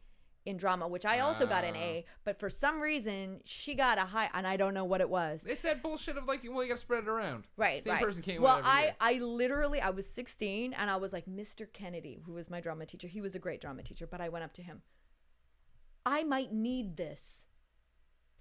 in 0.46 0.58
drama, 0.58 0.88
which 0.88 1.06
I 1.06 1.20
also 1.20 1.46
got 1.46 1.64
an 1.64 1.76
A. 1.76 2.06
Ah. 2.06 2.12
But 2.26 2.40
for 2.40 2.50
some 2.50 2.82
reason, 2.82 3.40
she 3.46 3.76
got 3.76 3.98
a 3.98 4.02
high, 4.02 4.30
and 4.34 4.46
I 4.46 4.58
don't 4.58 4.74
know 4.74 4.84
what 4.84 5.02
it 5.02 5.10
was. 5.10 5.44
it's 5.46 5.62
that 5.62 5.82
bullshit 5.82 6.18
of 6.18 6.26
like, 6.26 6.44
well, 6.44 6.64
you 6.64 6.70
got 6.70 6.76
to 6.76 6.82
spread 6.82 7.04
it 7.04 7.10
around. 7.10 7.46
Right, 7.56 7.82
Same 7.82 7.94
right. 7.94 8.04
person 8.04 8.22
can't 8.22 8.42
well, 8.42 8.62
I, 8.64 8.84
year. 8.84 8.96
I 9.00 9.14
literally, 9.20 9.80
I 9.80 9.92
was 9.92 10.08
16 10.10 10.74
and 10.74 10.90
I 10.90 10.98
was 10.98 11.14
like, 11.14 11.26
Mr. 11.26 11.72
Kennedy, 11.72 12.22
who 12.26 12.34
was 12.34 12.50
my 12.50 12.60
drama 12.60 12.86
teacher. 12.86 13.08
He 13.08 13.22
was 13.22 13.36
a 13.36 13.40
great 13.40 13.62
drama 13.62 13.84
teacher, 13.84 14.06
but 14.06 14.22
I 14.22 14.30
went 14.30 14.44
up 14.44 14.54
to 14.54 14.62
him. 14.62 14.82
I 16.06 16.24
might 16.24 16.52
need 16.52 16.98
this 16.98 17.46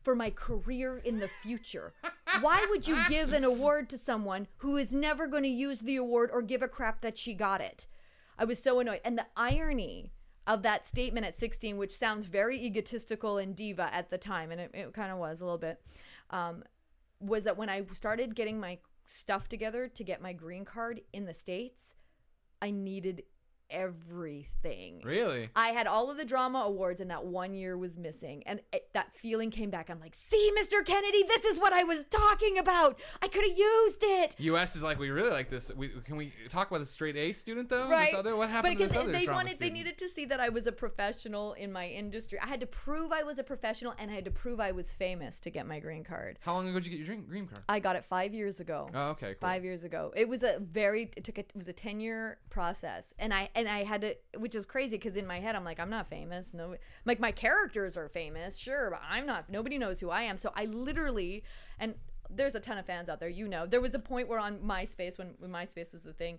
for 0.03 0.15
my 0.15 0.31
career 0.31 1.01
in 1.05 1.21
the 1.21 1.29
future. 1.29 1.93
Why 2.41 2.67
would 2.69 2.87
you 2.87 2.99
give 3.09 3.33
an 3.33 3.45
award 3.45 3.89
to 3.91 3.99
someone 3.99 4.49
who 4.59 4.77
is 4.77 4.93
never 4.93 5.27
going 5.27 5.43
to 5.45 5.49
use 5.49 5.81
the 5.81 5.97
award 5.97 6.31
or 6.33 6.43
give 6.43 6.63
a 6.63 6.69
crap 6.69 7.01
that 7.03 7.19
she 7.19 7.35
got 7.35 7.61
it? 7.61 7.87
I 8.39 8.45
was 8.45 8.63
so 8.63 8.81
annoyed. 8.81 9.01
And 9.05 9.17
the 9.17 9.27
irony 9.37 10.13
of 10.47 10.63
that 10.63 10.87
statement 10.87 11.27
at 11.27 11.39
16, 11.39 11.77
which 11.77 11.97
sounds 11.97 12.27
very 12.27 12.59
egotistical 12.59 13.39
and 13.39 13.55
diva 13.55 13.95
at 13.95 14.11
the 14.11 14.19
time, 14.19 14.51
and 14.51 14.61
it, 14.61 14.71
it 14.75 14.93
kind 14.93 15.13
of 15.13 15.19
was 15.19 15.41
a 15.41 15.45
little 15.45 15.59
bit, 15.59 15.81
um, 16.31 16.65
was 17.21 17.45
that 17.45 17.57
when 17.57 17.69
I 17.69 17.85
started 17.93 18.35
getting 18.35 18.59
my 18.59 18.79
stuff 19.05 19.49
together 19.49 19.89
to 19.89 20.05
get 20.05 20.21
my 20.21 20.33
green 20.33 20.65
card 20.65 21.03
in 21.13 21.27
the 21.27 21.35
States, 21.35 21.95
I 22.61 22.71
needed 22.71 23.23
everything. 23.73 25.01
really? 25.05 25.51
I 25.57 25.69
had 25.69 25.87
all 25.87 26.11
of 26.11 26.17
the 26.17 26.25
drama 26.25 26.61
awards, 26.61 27.01
and 27.01 27.11
that 27.11 27.25
one 27.25 27.55
year 27.55 27.77
was 27.77 27.99
missing. 27.99 28.43
And 28.47 28.61
it, 28.73 28.89
that 28.93 29.15
feeling 29.15 29.51
came 29.51 29.71
back. 29.71 29.91
I'm 29.91 30.01
like, 30.01 30.15
see, 30.15 30.53
Mr. 30.59 30.85
Kennedy, 30.85 31.25
this 31.27 31.45
is 31.45 31.59
what 31.59 31.73
I 31.73 31.85
was 31.85 32.05
talking 32.11 32.59
about. 32.59 33.01
I 33.21 33.29
could 33.29 33.45
have 33.45 33.59
used 33.59 33.99
it. 34.03 34.37
U.S. 34.39 34.77
is 34.77 34.83
like, 34.83 34.99
we 34.99 35.11
really 35.11 35.31
like 35.31 35.49
this. 35.49 35.73
We, 35.75 35.89
can 36.05 36.17
we 36.17 36.33
talk 36.49 36.71
about 36.71 36.81
the 36.81 36.87
straight 36.87 37.17
A 37.17 37.33
student 37.33 37.69
though? 37.69 37.89
Right. 37.89 38.11
This 38.11 38.19
other, 38.19 38.37
what 38.37 38.51
happened 38.51 38.79
but 38.79 38.83
to 38.83 38.85
this 38.85 38.93
because 38.93 39.09
other 39.09 39.19
they 39.19 39.27
wanted, 39.27 39.59
they 39.59 39.71
needed 39.71 39.99
to 39.99 40.09
see 40.09 40.25
that 40.27 40.41
I 40.41 40.51
was 40.51 40.67
a 40.67 40.73
professional 40.73 41.55
in 41.55 41.73
my 41.73 41.89
industry. 41.89 42.39
I 42.41 42.47
had 42.47 42.61
to 42.61 42.67
prove 42.67 43.13
I 43.13 43.23
was 43.23 43.39
a 43.39 43.45
professional, 43.45 43.95
and 43.99 44.11
I 44.11 44.15
had 44.15 44.25
to 44.27 44.31
prove 44.31 44.61
I 44.61 44.73
was 44.73 44.93
famous 44.93 45.41
to 45.41 45.51
get 45.51 45.67
my 45.67 45.79
green 45.81 46.05
card. 46.05 46.39
How 46.41 46.55
long 46.55 46.69
ago 46.69 46.79
did 46.79 46.87
you 46.87 46.99
get 46.99 47.07
your 47.07 47.17
green 47.17 47.47
card? 47.47 47.63
I 47.69 47.81
got 47.81 47.97
it 47.97 48.05
five 48.05 48.35
years 48.35 48.61
ago. 48.61 48.91
Oh, 48.95 49.11
okay, 49.11 49.35
cool. 49.35 49.49
five 49.49 49.65
years 49.65 49.85
ago. 49.85 50.13
It 50.15 50.29
was 50.29 50.43
a 50.43 50.59
very 50.61 51.11
it 51.17 51.25
took 51.25 51.39
a, 51.39 51.41
it 51.41 51.53
was 51.55 51.69
a 51.69 51.73
ten 51.73 52.01
year 52.01 52.39
process, 52.51 53.15
and 53.19 53.33
I 53.33 53.51
and 53.55 53.62
I 53.67 53.85
had 53.85 54.01
to, 54.03 54.17
which 54.39 54.55
is 54.55 54.67
crazy 54.67 54.97
because 54.97 55.17
in 55.17 55.27
my 55.27 55.41
head 55.41 55.55
I'm 55.55 55.65
like 55.65 55.81
I'm 55.81 55.91
not 55.91 56.09
famous. 56.09 56.49
No, 56.53 56.77
like 57.05 57.21
my 57.21 57.33
characters 57.33 57.97
are 57.97 58.09
famous, 58.09 58.57
sure, 58.57 58.91
but 58.91 59.01
I'm 59.09 59.27
not. 59.27 59.51
Nobody 59.51 59.79
knows 59.79 60.01
who 60.01 60.11
I 60.11 60.23
am. 60.23 60.39
So 60.39 60.53
I 60.55 60.67
literally 60.67 61.45
and 61.79 61.95
there's 62.31 62.55
a 62.55 62.61
ton 62.61 62.79
of 62.79 62.87
fans 62.87 63.09
out 63.09 63.21
there. 63.21 63.29
You 63.29 63.49
know, 63.49 63.67
there 63.67 63.81
was 63.81 63.95
a 63.95 63.99
point 63.99 64.29
where 64.29 64.39
on 64.39 64.59
MySpace 64.59 65.19
when, 65.19 65.35
when 65.39 65.51
MySpace 65.51 65.93
was 65.93 66.03
the 66.03 66.13
thing, 66.13 66.39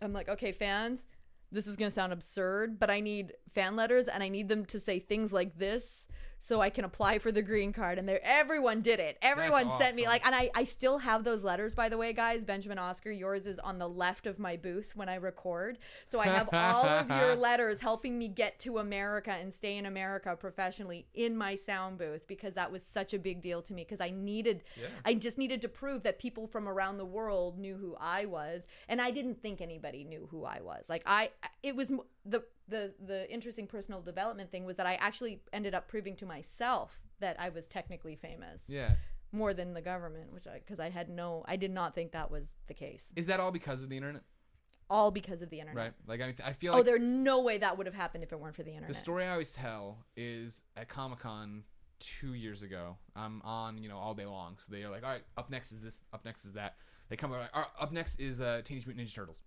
I'm 0.00 0.12
like, 0.12 0.28
okay, 0.28 0.52
fans. 0.52 1.06
This 1.50 1.66
is 1.66 1.76
gonna 1.76 1.90
sound 1.90 2.12
absurd, 2.12 2.78
but 2.78 2.90
I 2.90 3.00
need 3.00 3.34
fan 3.54 3.76
letters 3.76 4.08
and 4.08 4.22
I 4.22 4.28
need 4.28 4.48
them 4.48 4.64
to 4.66 4.80
say 4.80 4.98
things 4.98 5.32
like 5.32 5.58
this 5.58 6.06
so 6.44 6.60
I 6.60 6.70
can 6.70 6.84
apply 6.84 7.20
for 7.20 7.30
the 7.30 7.40
green 7.40 7.72
card. 7.72 7.98
And 7.98 8.10
everyone 8.10 8.80
did 8.80 8.98
it. 8.98 9.16
Everyone 9.22 9.70
sent 9.78 9.94
me 9.94 10.06
like, 10.06 10.26
and 10.26 10.34
I, 10.34 10.50
I 10.56 10.64
still 10.64 10.98
have 10.98 11.22
those 11.22 11.44
letters, 11.44 11.72
by 11.72 11.88
the 11.88 11.96
way, 11.96 12.12
guys. 12.12 12.44
Benjamin 12.44 12.80
Oscar, 12.80 13.12
yours 13.12 13.46
is 13.46 13.60
on 13.60 13.78
the 13.78 13.88
left 13.88 14.26
of 14.26 14.40
my 14.40 14.56
booth 14.56 14.96
when 14.96 15.08
I 15.08 15.14
record. 15.14 15.78
So 16.04 16.18
I 16.18 16.26
have 16.26 16.48
all 16.52 16.84
of 16.84 17.08
your 17.08 17.36
letters 17.36 17.78
helping 17.78 18.18
me 18.18 18.26
get 18.26 18.58
to 18.60 18.78
America 18.78 19.30
and 19.30 19.54
stay 19.54 19.78
in 19.78 19.86
America 19.86 20.34
professionally 20.34 21.06
in 21.14 21.36
my 21.36 21.54
sound 21.54 21.98
booth 21.98 22.26
because 22.26 22.54
that 22.54 22.72
was 22.72 22.82
such 22.82 23.14
a 23.14 23.20
big 23.20 23.40
deal 23.40 23.62
to 23.62 23.72
me 23.72 23.84
because 23.84 24.00
I 24.00 24.10
needed, 24.10 24.64
Yeah. 24.76 24.88
I 25.04 25.14
just 25.14 25.38
needed 25.38 25.62
to 25.62 25.68
prove 25.68 26.02
that 26.02 26.18
people 26.18 26.48
from 26.48 26.68
around 26.68 26.96
the 26.96 27.04
world 27.04 27.56
knew 27.56 27.76
who 27.76 27.94
I 28.00 28.24
was. 28.24 28.66
And 28.88 29.00
I 29.00 29.12
didn't 29.12 29.40
think 29.40 29.60
anybody 29.60 30.02
knew 30.02 30.26
who 30.32 30.44
I 30.44 30.60
was. 30.60 30.86
Like, 30.88 31.04
I, 31.06 31.30
it 31.62 31.76
was 31.76 31.92
the, 32.24 32.42
the, 32.68 32.92
the 33.04 33.30
interesting 33.32 33.66
personal 33.66 34.00
development 34.00 34.50
thing 34.50 34.64
was 34.64 34.76
that 34.76 34.86
I 34.86 34.94
actually 34.94 35.40
ended 35.52 35.74
up 35.74 35.88
proving 35.88 36.16
to 36.16 36.26
myself 36.26 37.00
that 37.20 37.36
I 37.40 37.48
was 37.48 37.66
technically 37.68 38.16
famous 38.16 38.62
Yeah. 38.68 38.94
more 39.32 39.54
than 39.54 39.74
the 39.74 39.82
government, 39.82 40.32
which 40.32 40.46
I 40.46 40.58
because 40.58 40.80
I 40.80 40.90
had 40.90 41.08
no, 41.08 41.44
I 41.46 41.56
did 41.56 41.70
not 41.70 41.94
think 41.94 42.12
that 42.12 42.30
was 42.30 42.48
the 42.66 42.74
case. 42.74 43.06
Is 43.16 43.26
that 43.26 43.40
all 43.40 43.52
because 43.52 43.82
of 43.82 43.88
the 43.88 43.96
internet? 43.96 44.22
All 44.90 45.10
because 45.10 45.40
of 45.42 45.50
the 45.50 45.58
internet. 45.60 45.76
Right. 45.84 45.92
Like 46.06 46.20
I, 46.20 46.48
I 46.48 46.52
feel 46.52 46.74
Oh, 46.74 46.82
there's 46.82 47.00
no 47.00 47.40
way 47.40 47.58
that 47.58 47.76
would 47.78 47.86
have 47.86 47.94
happened 47.94 48.24
if 48.24 48.32
it 48.32 48.38
weren't 48.38 48.54
for 48.54 48.62
the 48.62 48.70
internet. 48.70 48.88
the 48.88 48.94
story 48.94 49.24
I 49.24 49.30
always 49.30 49.52
tell 49.52 49.98
is 50.16 50.62
at 50.76 50.88
Comic 50.88 51.20
Con 51.20 51.64
two 51.98 52.34
years 52.34 52.62
ago. 52.62 52.96
I'm 53.16 53.40
on, 53.42 53.78
you 53.82 53.88
know, 53.88 53.96
all 53.96 54.12
day 54.14 54.26
long. 54.26 54.56
So 54.58 54.72
they 54.72 54.82
are 54.82 54.90
like, 54.90 55.02
all 55.04 55.10
right, 55.10 55.22
up 55.36 55.50
next 55.50 55.72
is 55.72 55.82
this, 55.82 56.00
up 56.12 56.24
next 56.24 56.44
is 56.44 56.52
that. 56.54 56.74
They 57.08 57.16
come 57.16 57.30
over, 57.30 57.40
like, 57.40 57.50
"All 57.54 57.60
right, 57.62 57.70
up 57.80 57.92
next 57.92 58.18
is 58.20 58.40
uh, 58.40 58.62
Teenage 58.64 58.86
Mutant 58.86 59.06
Ninja 59.06 59.14
Turtles. 59.14 59.42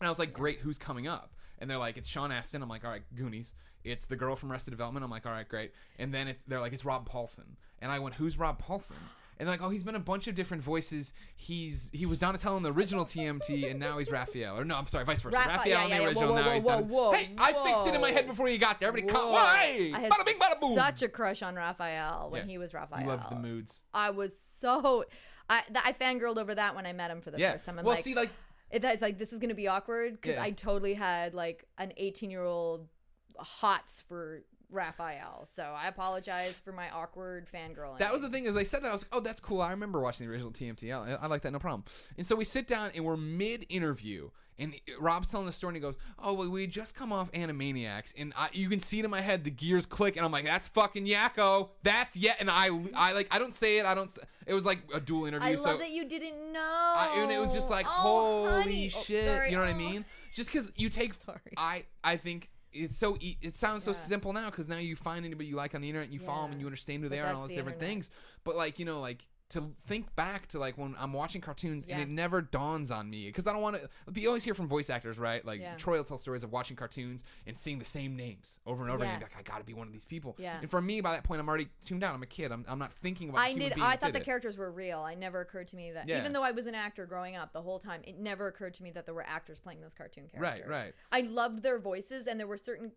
And 0.00 0.06
I 0.06 0.10
was 0.10 0.18
like, 0.18 0.32
great, 0.32 0.60
who's 0.60 0.78
coming 0.78 1.08
up? 1.08 1.34
And 1.60 1.68
they're 1.70 1.78
like, 1.78 1.96
it's 1.96 2.08
Sean 2.08 2.32
Astin. 2.32 2.62
I'm 2.62 2.68
like, 2.68 2.84
all 2.84 2.90
right, 2.90 3.02
Goonies. 3.14 3.52
It's 3.84 4.06
the 4.06 4.16
girl 4.16 4.36
from 4.36 4.50
Arrested 4.52 4.70
Development. 4.70 5.04
I'm 5.04 5.10
like, 5.10 5.26
all 5.26 5.32
right, 5.32 5.48
great. 5.48 5.72
And 5.98 6.12
then 6.12 6.28
it's 6.28 6.44
they're 6.44 6.60
like, 6.60 6.72
it's 6.72 6.84
Rob 6.84 7.08
Paulsen. 7.08 7.56
And 7.80 7.90
I 7.90 7.98
went, 7.98 8.14
who's 8.16 8.38
Rob 8.38 8.62
Paulsen? 8.62 8.96
And 9.38 9.48
they're 9.48 9.54
like, 9.54 9.62
oh, 9.62 9.70
he's 9.70 9.82
been 9.82 9.94
a 9.94 9.98
bunch 10.00 10.28
of 10.28 10.34
different 10.34 10.62
voices. 10.62 11.14
He's 11.34 11.90
he 11.94 12.04
was 12.04 12.18
Donatello 12.18 12.58
in 12.58 12.62
the 12.62 12.72
original 12.72 13.06
TMT, 13.06 13.70
and 13.70 13.80
now 13.80 13.96
he's 13.96 14.10
Raphael. 14.10 14.58
Or 14.58 14.66
no, 14.66 14.76
I'm 14.76 14.86
sorry, 14.86 15.06
vice 15.06 15.22
versa. 15.22 15.34
Rapha- 15.38 15.46
Raphael 15.46 15.66
yeah, 15.68 15.84
in 15.84 15.88
the 15.90 15.94
yeah, 15.96 16.00
yeah. 16.02 16.06
original, 16.08 16.28
Whoa, 16.34 16.36
now 16.36 16.46
whoa, 16.46 16.52
he's 16.54 16.64
whoa, 16.64 16.70
Donatello. 16.72 17.02
whoa, 17.04 17.12
Hey, 17.12 17.30
I 17.38 17.52
fixed 17.54 17.86
it 17.86 17.94
in 17.94 18.00
my 18.02 18.10
head 18.10 18.26
before 18.26 18.48
you 18.50 18.58
got 18.58 18.80
there. 18.80 18.88
Everybody, 18.88 19.14
Whoa. 19.18 19.32
why? 19.32 19.92
I 19.94 19.98
had 20.00 20.12
Bada 20.12 20.26
bing, 20.26 20.36
bada 20.38 20.60
boom. 20.60 20.74
such 20.74 21.00
a 21.00 21.08
crush 21.08 21.40
on 21.42 21.54
Raphael 21.54 22.28
when 22.30 22.46
he 22.50 22.58
was 22.58 22.74
Raphael. 22.74 23.06
Loved 23.08 23.30
the 23.30 23.40
moods. 23.40 23.80
I 23.94 24.10
was 24.10 24.34
so, 24.58 25.06
I 25.48 25.62
th- 25.62 25.84
I 25.86 25.92
fangirled 25.94 26.36
over 26.36 26.54
that 26.54 26.76
when 26.76 26.84
I 26.84 26.92
met 26.92 27.10
him 27.10 27.22
for 27.22 27.30
the 27.30 27.38
Yeah. 27.38 27.52
first 27.52 27.64
time. 27.64 27.78
I'm 27.78 27.84
well, 27.86 27.94
like, 27.94 28.04
see, 28.04 28.14
like 28.14 28.28
it, 28.70 28.84
it's 28.84 29.02
like 29.02 29.18
this 29.18 29.32
is 29.32 29.38
gonna 29.38 29.54
be 29.54 29.68
awkward 29.68 30.20
because 30.20 30.36
Yeah. 30.36 30.42
I 30.42 30.50
totally 30.52 30.94
had 30.94 31.34
like 31.34 31.66
an 31.78 31.92
18 31.96 32.30
year 32.30 32.44
old 32.44 32.88
hots 33.36 34.02
for 34.06 34.42
Raphael. 34.70 35.48
So 35.54 35.62
I 35.62 35.88
apologize 35.88 36.60
for 36.64 36.72
my 36.72 36.88
awkward 36.90 37.48
fangirling. 37.52 37.98
That 37.98 38.12
was 38.12 38.22
the 38.22 38.28
thing 38.28 38.44
is 38.44 38.54
they 38.54 38.64
said 38.64 38.82
that 38.84 38.88
I 38.88 38.92
was 38.92 39.02
like, 39.02 39.10
oh, 39.12 39.20
that's 39.20 39.40
cool. 39.40 39.60
I 39.60 39.70
remember 39.70 40.00
watching 40.00 40.26
the 40.26 40.32
original 40.32 40.52
TMTL. 40.52 41.18
I, 41.20 41.24
I 41.24 41.26
like 41.26 41.42
that, 41.42 41.52
no 41.52 41.58
problem. 41.58 41.84
And 42.16 42.24
so 42.26 42.36
we 42.36 42.44
sit 42.44 42.66
down 42.66 42.90
and 42.94 43.04
we're 43.04 43.16
mid 43.16 43.66
interview, 43.68 44.30
and 44.60 44.74
Rob's 45.00 45.28
telling 45.28 45.46
the 45.46 45.52
story 45.52 45.70
and 45.70 45.76
he 45.76 45.80
goes, 45.80 45.98
oh, 46.18 46.34
well, 46.34 46.48
we 46.50 46.66
just 46.68 46.94
come 46.94 47.12
off 47.12 47.32
Animaniacs, 47.32 48.12
and 48.16 48.32
I, 48.36 48.50
you 48.52 48.68
can 48.68 48.78
see 48.78 48.98
it 49.00 49.04
in 49.04 49.10
my 49.10 49.20
head 49.20 49.42
the 49.42 49.50
gears 49.50 49.86
click, 49.86 50.16
and 50.16 50.24
I'm 50.24 50.30
like, 50.30 50.44
that's 50.44 50.68
fucking 50.68 51.06
Yakko. 51.06 51.70
That's 51.82 52.16
yet, 52.16 52.36
and 52.40 52.50
I, 52.50 52.68
I 52.94 53.12
like, 53.12 53.28
I 53.30 53.38
don't 53.38 53.54
say 53.54 53.78
it. 53.78 53.86
I 53.86 53.94
don't. 53.94 54.10
It 54.46 54.54
was 54.54 54.64
like 54.66 54.80
a 54.94 55.00
dual 55.00 55.26
interview. 55.26 55.48
I 55.48 55.54
so 55.56 55.70
love 55.70 55.78
that 55.80 55.90
you 55.90 56.04
didn't 56.08 56.52
know. 56.52 56.60
I, 56.60 57.16
and 57.22 57.32
it 57.32 57.38
was 57.40 57.52
just 57.52 57.70
like, 57.70 57.86
Oh, 57.88 58.48
holy 58.48 58.62
honey. 58.62 58.92
Oh, 58.94 59.00
shit. 59.02 59.24
sorry. 59.26 59.50
You 59.50 59.56
know 59.56 59.62
what 59.62 59.70
I 59.70 59.74
Oh. 59.74 59.76
mean? 59.76 60.04
Just 60.34 60.52
because 60.52 60.70
you 60.76 60.88
take, 60.88 61.14
Sorry. 61.24 61.40
I, 61.56 61.84
I 62.04 62.16
think. 62.16 62.50
It's 62.72 62.96
so 62.96 63.16
e- 63.18 63.36
it 63.42 63.52
sounds 63.54 63.82
so 63.82 63.90
simple 63.92 64.32
now 64.32 64.48
because 64.48 64.68
now 64.68 64.76
you 64.78 64.94
find 64.94 65.24
anybody 65.24 65.48
you 65.48 65.56
like 65.56 65.74
on 65.74 65.80
the 65.80 65.88
internet 65.88 66.06
and 66.06 66.14
you 66.14 66.20
follow 66.20 66.42
them 66.42 66.52
and 66.52 66.60
you 66.60 66.68
understand 66.68 67.02
who 67.02 67.08
But 67.08 67.16
they 67.16 67.20
are 67.20 67.26
and 67.26 67.34
all 67.34 67.42
those 67.42 67.50
the 67.50 67.56
different 67.56 67.78
internet. 67.78 67.94
things. 67.94 68.10
But 68.44 68.54
like 68.54 68.78
you 68.78 68.84
know, 68.84 69.00
like 69.00 69.26
to 69.50 69.70
think 69.86 70.14
back 70.16 70.46
to 70.48 70.58
like 70.58 70.78
when 70.78 70.94
I'm 70.98 71.12
watching 71.12 71.40
cartoons 71.40 71.86
and 71.86 72.00
it 72.00 72.08
never 72.08 72.40
dawns 72.40 72.90
on 72.90 73.10
me 73.10 73.26
because 73.26 73.46
I 73.46 73.52
don't 73.52 73.62
want 73.62 73.76
to. 73.76 74.20
You 74.20 74.28
always 74.28 74.44
hear 74.44 74.54
from 74.54 74.68
voice 74.68 74.88
actors, 74.90 75.18
right? 75.18 75.44
Like 75.44 75.60
Yeah. 75.60 75.74
Troy 75.76 75.96
will 75.96 76.04
tell 76.04 76.18
stories 76.18 76.42
of 76.44 76.52
watching 76.52 76.76
cartoons 76.76 77.24
and 77.46 77.56
seeing 77.56 77.78
the 77.78 77.84
same 77.84 78.16
names 78.16 78.58
over 78.66 78.82
and 78.82 78.92
over 78.92 79.04
again. 79.04 79.20
Like 79.20 79.36
I 79.38 79.42
got 79.42 79.58
to 79.58 79.64
be 79.64 79.74
one 79.74 79.86
of 79.86 79.92
these 79.92 80.04
people. 80.04 80.36
Yeah. 80.38 80.58
And 80.60 80.70
for 80.70 80.80
me, 80.80 81.00
by 81.00 81.12
that 81.12 81.24
point, 81.24 81.40
I'm 81.40 81.48
already 81.48 81.68
tuned 81.84 82.04
out. 82.04 82.14
I'm 82.14 82.22
a 82.22 82.26
kid. 82.26 82.52
I'm, 82.52 82.64
I'm 82.68 82.78
not 82.78 82.92
thinking 82.92 83.28
about. 83.28 83.40
I 83.40 83.52
did. 83.54 83.72
I 83.74 83.96
thought 83.96 84.00
did 84.06 84.14
the 84.14 84.20
it. 84.20 84.24
characters 84.24 84.56
were 84.56 84.70
real. 84.70 85.00
I 85.00 85.14
never 85.14 85.40
occurred 85.40 85.68
to 85.68 85.76
me 85.76 85.90
that 85.92 86.08
Yeah. 86.08 86.18
even 86.18 86.32
though 86.32 86.42
I 86.44 86.52
was 86.52 86.66
an 86.66 86.74
actor 86.74 87.04
growing 87.04 87.36
up 87.36 87.52
the 87.52 87.62
whole 87.62 87.78
time, 87.80 88.02
it 88.04 88.18
never 88.18 88.46
occurred 88.46 88.74
to 88.74 88.82
me 88.82 88.90
that 88.92 89.04
there 89.04 89.14
were 89.14 89.26
actors 89.26 89.58
playing 89.58 89.80
those 89.80 89.94
cartoon 89.94 90.28
characters. 90.28 90.68
Right, 90.68 90.84
right. 90.84 90.94
I 91.10 91.22
loved 91.22 91.62
their 91.62 91.78
voices, 91.78 92.26
and 92.26 92.38
there 92.38 92.46
were 92.46 92.56
certain 92.58 92.92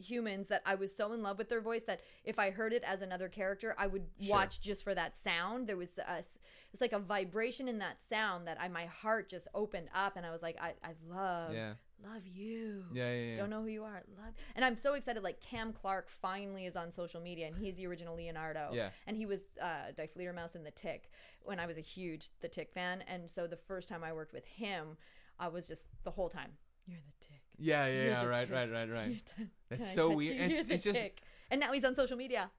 humans 0.00 0.48
that 0.48 0.62
I 0.66 0.74
was 0.74 0.94
so 0.94 1.12
in 1.12 1.22
love 1.22 1.38
with 1.38 1.48
their 1.48 1.60
voice 1.60 1.82
that 1.84 2.00
if 2.24 2.38
I 2.38 2.50
heard 2.50 2.72
it 2.72 2.82
as 2.84 3.02
another 3.02 3.28
character, 3.28 3.74
I 3.78 3.86
would 3.86 4.06
Sure. 4.20 4.30
watch 4.34 4.60
just 4.60 4.82
for 4.84 4.94
that 4.94 5.14
sound. 5.14 5.66
There 5.66 5.76
was 5.76 5.96
a, 5.98 6.24
it's 6.72 6.80
like 6.80 6.92
a 6.92 6.98
vibration 6.98 7.68
in 7.68 7.78
that 7.78 8.00
sound 8.00 8.46
that 8.46 8.60
I 8.60 8.68
my 8.68 8.86
heart 8.86 9.28
just 9.28 9.48
opened 9.54 9.88
up, 9.94 10.16
and 10.16 10.24
I 10.26 10.30
was 10.30 10.42
like, 10.42 10.56
I, 10.60 10.74
I 10.84 10.92
love, 11.08 11.52
Yeah. 11.52 11.74
love 12.02 12.26
you. 12.26 12.84
Yeah, 12.92 13.12
yeah, 13.12 13.30
yeah. 13.32 13.36
Don't 13.36 13.50
know 13.50 13.62
who 13.62 13.68
you 13.68 13.84
are. 13.84 14.02
Love, 14.24 14.34
and 14.56 14.64
I'm 14.64 14.76
so 14.76 14.94
excited. 14.94 15.22
Like 15.22 15.40
Cam 15.40 15.72
Clarke 15.72 16.08
finally 16.08 16.66
is 16.66 16.76
on 16.76 16.90
social 16.92 17.20
media, 17.20 17.46
and 17.46 17.56
he's 17.56 17.76
the 17.76 17.86
original 17.86 18.14
Leonardo. 18.16 18.70
Yeah. 18.72 18.90
And 19.06 19.16
he 19.16 19.26
was 19.26 19.40
uh, 19.60 19.92
Die 19.96 20.08
Fledermaus 20.16 20.54
in 20.56 20.64
The 20.64 20.70
Tick 20.70 21.10
when 21.42 21.58
I 21.58 21.66
was 21.66 21.76
a 21.78 21.82
huge 21.82 22.28
The 22.40 22.48
Tick 22.48 22.70
fan, 22.72 23.02
and 23.08 23.28
so 23.30 23.46
the 23.46 23.56
first 23.56 23.88
time 23.88 24.02
I 24.04 24.12
worked 24.12 24.32
with 24.32 24.44
him, 24.46 24.96
I 25.38 25.48
was 25.48 25.66
just 25.66 25.88
the 26.04 26.10
whole 26.10 26.28
time. 26.28 26.52
You're 26.86 26.98
the 27.00 27.24
Tick. 27.26 27.39
Yeah, 27.60 27.86
yeah, 27.86 28.04
yeah. 28.04 28.22
the 28.22 28.28
Right, 28.28 28.50
right, 28.50 28.72
right, 28.72 28.90
right. 28.90 29.22
That's 29.68 29.92
so 29.92 30.10
weird. 30.10 30.38
you? 30.38 30.44
It's- 30.44 30.66
it's 30.68 30.84
just- 30.84 30.98
Tick. 30.98 31.22
And 31.50 31.60
now 31.60 31.72
he's 31.72 31.84
on 31.84 31.94
social 31.94 32.16
media. 32.16 32.50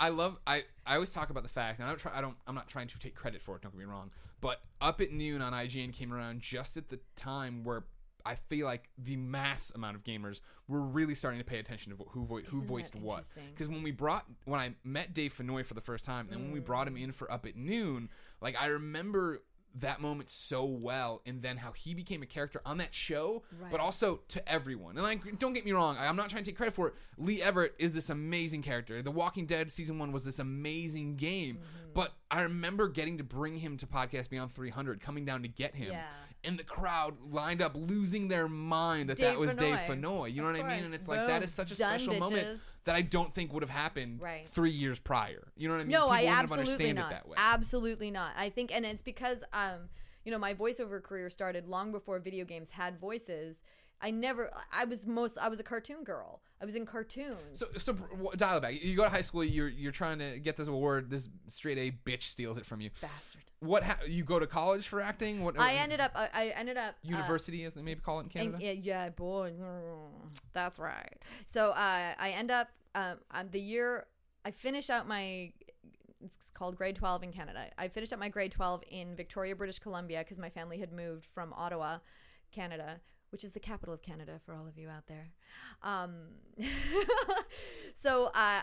I 0.00 0.08
love 0.08 0.36
I 0.46 0.64
I 0.84 0.94
always 0.94 1.12
talk 1.12 1.30
about 1.30 1.44
the 1.44 1.48
fact 1.48 1.78
and 1.78 1.86
I 1.86 1.90
don't 1.90 1.98
try 1.98 2.16
I 2.16 2.20
don't 2.20 2.36
I'm 2.46 2.56
not 2.56 2.68
trying 2.68 2.88
to 2.88 2.98
take 2.98 3.14
credit 3.14 3.40
for 3.40 3.54
it 3.54 3.62
don't 3.62 3.70
get 3.72 3.78
me 3.78 3.84
wrong 3.84 4.10
but 4.40 4.60
up 4.80 5.00
at 5.00 5.12
noon 5.12 5.40
on 5.40 5.52
IGN 5.52 5.92
came 5.92 6.12
around 6.12 6.40
just 6.40 6.76
at 6.76 6.88
the 6.88 6.98
time 7.14 7.62
where 7.62 7.84
I 8.24 8.34
feel 8.34 8.66
like 8.66 8.88
the 8.98 9.16
mass 9.16 9.70
amount 9.74 9.96
of 9.96 10.02
gamers 10.02 10.40
were 10.66 10.80
really 10.80 11.14
starting 11.14 11.38
to 11.38 11.44
pay 11.44 11.58
attention 11.58 11.96
to 11.96 12.04
who 12.08 12.24
vo- 12.24 12.40
who 12.40 12.62
voiced 12.62 12.96
what 12.96 13.30
because 13.52 13.68
when 13.68 13.84
we 13.84 13.92
brought 13.92 14.26
when 14.44 14.58
I 14.58 14.74
met 14.82 15.14
Dave 15.14 15.34
Fennoy 15.34 15.64
for 15.64 15.74
the 15.74 15.80
first 15.80 16.04
time 16.04 16.28
and 16.32 16.40
when 16.40 16.52
we 16.52 16.58
brought 16.60 16.88
him 16.88 16.96
mm. 16.96 17.02
in 17.02 17.12
for 17.12 17.30
up 17.30 17.46
at 17.46 17.54
noon 17.54 18.08
like 18.40 18.56
I 18.60 18.66
remember 18.66 19.38
that 19.80 20.00
moment 20.00 20.28
so 20.28 20.64
well 20.64 21.22
and 21.24 21.40
then 21.40 21.56
how 21.56 21.72
he 21.72 21.94
became 21.94 22.22
a 22.22 22.26
character 22.26 22.60
on 22.66 22.78
that 22.78 22.94
show 22.94 23.42
but 23.70 23.80
also 23.80 24.20
to 24.28 24.46
everyone. 24.48 24.96
And 24.96 25.02
like 25.02 25.38
don't 25.38 25.52
get 25.52 25.64
me 25.64 25.72
wrong 25.72 25.96
i'm 25.98 26.16
not 26.16 26.28
trying 26.28 26.44
to 26.44 26.50
take 26.50 26.56
credit 26.56 26.74
for 26.74 26.88
it. 26.88 26.94
Lee 27.16 27.40
everett 27.42 27.74
is 27.78 27.92
this 27.94 28.10
amazing 28.10 28.62
character. 28.62 29.02
The 29.02 29.10
walking 29.10 29.46
dead 29.46 29.70
season 29.70 29.98
one 29.98 30.12
was 30.12 30.24
this 30.24 30.38
amazing 30.38 31.16
game. 31.16 31.56
Mm-hmm. 31.56 31.92
but 31.94 32.12
i 32.30 32.42
remember 32.42 32.88
getting 32.88 33.18
to 33.18 33.24
bring 33.24 33.56
him 33.56 33.76
to 33.78 33.86
podcast 33.86 34.30
beyond 34.30 34.52
300 34.52 35.00
coming 35.00 35.24
down 35.24 35.42
to 35.42 35.48
get 35.48 35.74
him. 35.74 35.92
Yeah. 35.92 36.04
And 36.44 36.58
the 36.58 36.64
crowd 36.64 37.14
lined 37.30 37.62
up 37.62 37.72
losing 37.76 38.26
their 38.28 38.48
mind 38.48 39.08
that 39.10 39.18
that 39.18 39.30
Dave 39.32 39.38
was 39.38 39.54
dave 39.54 39.76
Fennoy 39.76 40.32
you 40.34 40.42
know 40.42 40.48
Of 40.48 40.56
what 40.56 40.66
i 40.66 40.74
mean 40.74 40.84
and 40.84 40.92
it's 40.94 41.06
like 41.08 41.26
that 41.26 41.42
is 41.42 41.52
such 41.52 41.70
a 41.70 41.76
Done, 41.76 41.98
special 41.98 42.18
moment 42.18 42.58
that 42.84 42.96
i 42.96 43.00
don't 43.02 43.32
think 43.32 43.52
would 43.52 43.62
have 43.62 43.70
happened 43.70 44.20
Right. 44.20 44.48
three 44.48 44.72
years 44.72 44.98
prior 44.98 45.46
you 45.56 45.68
know 45.68 45.74
what 45.74 45.80
i 45.80 45.84
mean 45.84 45.92
No, 45.92 45.98
People 46.00 46.10
I 46.10 46.16
wouldn't 46.16 46.34
have 46.36 46.44
absolutely 46.58 46.92
not. 46.94 47.06
it 47.06 47.14
that 47.14 47.28
way 47.28 47.36
Absolutely 47.38 48.10
not. 48.10 48.32
I 48.36 48.48
think, 48.48 48.74
and 48.74 48.84
it's 48.84 49.02
because, 49.02 49.44
um, 49.52 49.88
you 50.24 50.32
know, 50.32 50.38
my 50.38 50.52
voiceover 50.54 51.02
career 51.02 51.30
started 51.30 51.66
long 51.68 51.92
before 51.92 52.18
video 52.18 52.44
games 52.44 52.70
had 52.70 52.98
voices. 52.98 53.62
I 54.02 54.10
never. 54.10 54.50
I 54.72 54.84
was 54.84 55.06
most. 55.06 55.38
I 55.38 55.48
was 55.48 55.60
a 55.60 55.62
cartoon 55.62 56.02
girl. 56.04 56.40
I 56.60 56.64
was 56.64 56.74
in 56.74 56.84
cartoons. 56.84 57.38
So, 57.54 57.66
so 57.76 57.92
dial 58.36 58.58
it 58.58 58.60
back. 58.60 58.82
You 58.82 58.96
go 58.96 59.04
to 59.04 59.08
high 59.10 59.20
school. 59.22 59.44
You're 59.44 59.68
you're 59.68 59.92
trying 59.92 60.18
to 60.18 60.38
get 60.38 60.56
this 60.56 60.68
award. 60.68 61.08
This 61.08 61.28
straight 61.48 61.78
A 61.78 61.92
bitch 62.08 62.22
steals 62.24 62.56
it 62.56 62.66
from 62.66 62.80
you. 62.80 62.90
Bastard. 63.00 63.42
What? 63.60 63.84
Ha- 63.84 63.98
you 64.08 64.24
go 64.24 64.40
to 64.40 64.46
college 64.48 64.88
for 64.88 65.00
acting? 65.00 65.44
What? 65.44 65.58
I 65.58 65.74
ended 65.74 66.00
up. 66.00 66.10
I, 66.16 66.28
I 66.34 66.46
ended 66.48 66.76
up. 66.76 66.96
uh, 67.04 67.08
university, 67.08 67.64
as 67.64 67.74
they 67.74 67.82
maybe 67.82 68.00
call 68.00 68.18
it 68.18 68.24
in 68.24 68.28
Canada. 68.28 68.54
And, 68.54 68.62
yeah, 68.62 68.72
yeah, 68.72 69.08
boy, 69.10 69.52
mm, 69.58 70.40
that's 70.52 70.78
right. 70.80 71.16
So 71.46 71.70
uh, 71.70 72.14
I 72.18 72.34
end 72.36 72.50
up 72.50 72.68
um, 72.96 73.18
um, 73.30 73.48
the 73.52 73.60
year 73.60 74.06
I 74.44 74.50
finish 74.50 74.90
out 74.90 75.06
my. 75.06 75.52
It's 76.24 76.50
called 76.54 76.76
grade 76.76 76.94
12 76.94 77.24
in 77.24 77.32
Canada. 77.32 77.66
I 77.76 77.88
finished 77.88 78.12
up 78.12 78.18
my 78.20 78.28
grade 78.28 78.52
12 78.52 78.84
in 78.88 79.16
Victoria, 79.16 79.56
British 79.56 79.80
Columbia, 79.80 80.20
because 80.20 80.38
my 80.38 80.50
family 80.50 80.78
had 80.78 80.92
moved 80.92 81.24
from 81.24 81.52
Ottawa, 81.52 81.98
Canada, 82.52 83.00
which 83.32 83.44
is 83.44 83.52
the 83.52 83.60
capital 83.60 83.94
of 83.94 84.02
Canada 84.02 84.38
for 84.44 84.54
all 84.54 84.66
of 84.66 84.78
you 84.78 84.88
out 84.88 85.06
there. 85.06 85.30
Um, 85.82 86.12
so 87.94 88.26
uh, 88.34 88.60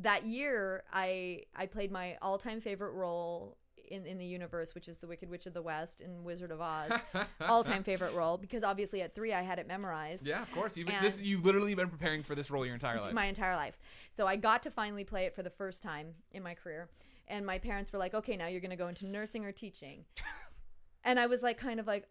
that 0.00 0.26
year, 0.26 0.82
I 0.92 1.44
I 1.54 1.66
played 1.66 1.90
my 1.92 2.16
all 2.20 2.36
time 2.36 2.60
favorite 2.60 2.92
role 2.92 3.56
in, 3.90 4.06
in 4.06 4.18
the 4.18 4.26
universe, 4.26 4.74
which 4.74 4.88
is 4.88 4.98
the 4.98 5.06
Wicked 5.06 5.30
Witch 5.30 5.46
of 5.46 5.54
the 5.54 5.62
West 5.62 6.00
in 6.00 6.24
Wizard 6.24 6.50
of 6.50 6.60
Oz. 6.60 6.92
all 7.48 7.64
time 7.64 7.82
favorite 7.82 8.12
role 8.14 8.36
because 8.36 8.62
obviously 8.62 9.02
at 9.02 9.14
three 9.14 9.32
I 9.32 9.42
had 9.42 9.58
it 9.58 9.66
memorized. 9.66 10.26
yeah, 10.26 10.42
of 10.42 10.50
course. 10.52 10.76
You've 10.76 10.88
this 11.00 11.22
you've 11.22 11.44
literally 11.44 11.74
been 11.74 11.88
preparing 11.88 12.22
for 12.22 12.34
this 12.34 12.50
role 12.50 12.64
your 12.64 12.74
entire 12.74 13.00
life. 13.00 13.12
my 13.12 13.26
entire 13.26 13.56
life. 13.56 13.78
So 14.10 14.26
I 14.26 14.36
got 14.36 14.62
to 14.64 14.70
finally 14.70 15.04
play 15.04 15.24
it 15.24 15.34
for 15.34 15.42
the 15.42 15.50
first 15.50 15.82
time 15.82 16.14
in 16.32 16.42
my 16.42 16.54
career. 16.54 16.88
And 17.28 17.44
my 17.44 17.58
parents 17.58 17.92
were 17.92 17.98
like, 17.98 18.14
okay, 18.14 18.36
now 18.36 18.46
you're 18.46 18.60
going 18.60 18.70
to 18.70 18.76
go 18.76 18.88
into 18.88 19.06
nursing 19.06 19.44
or 19.44 19.52
teaching. 19.52 20.06
and 21.04 21.20
I 21.20 21.26
was 21.26 21.42
like, 21.42 21.58
kind 21.58 21.78
of 21.78 21.86
like, 21.86 22.08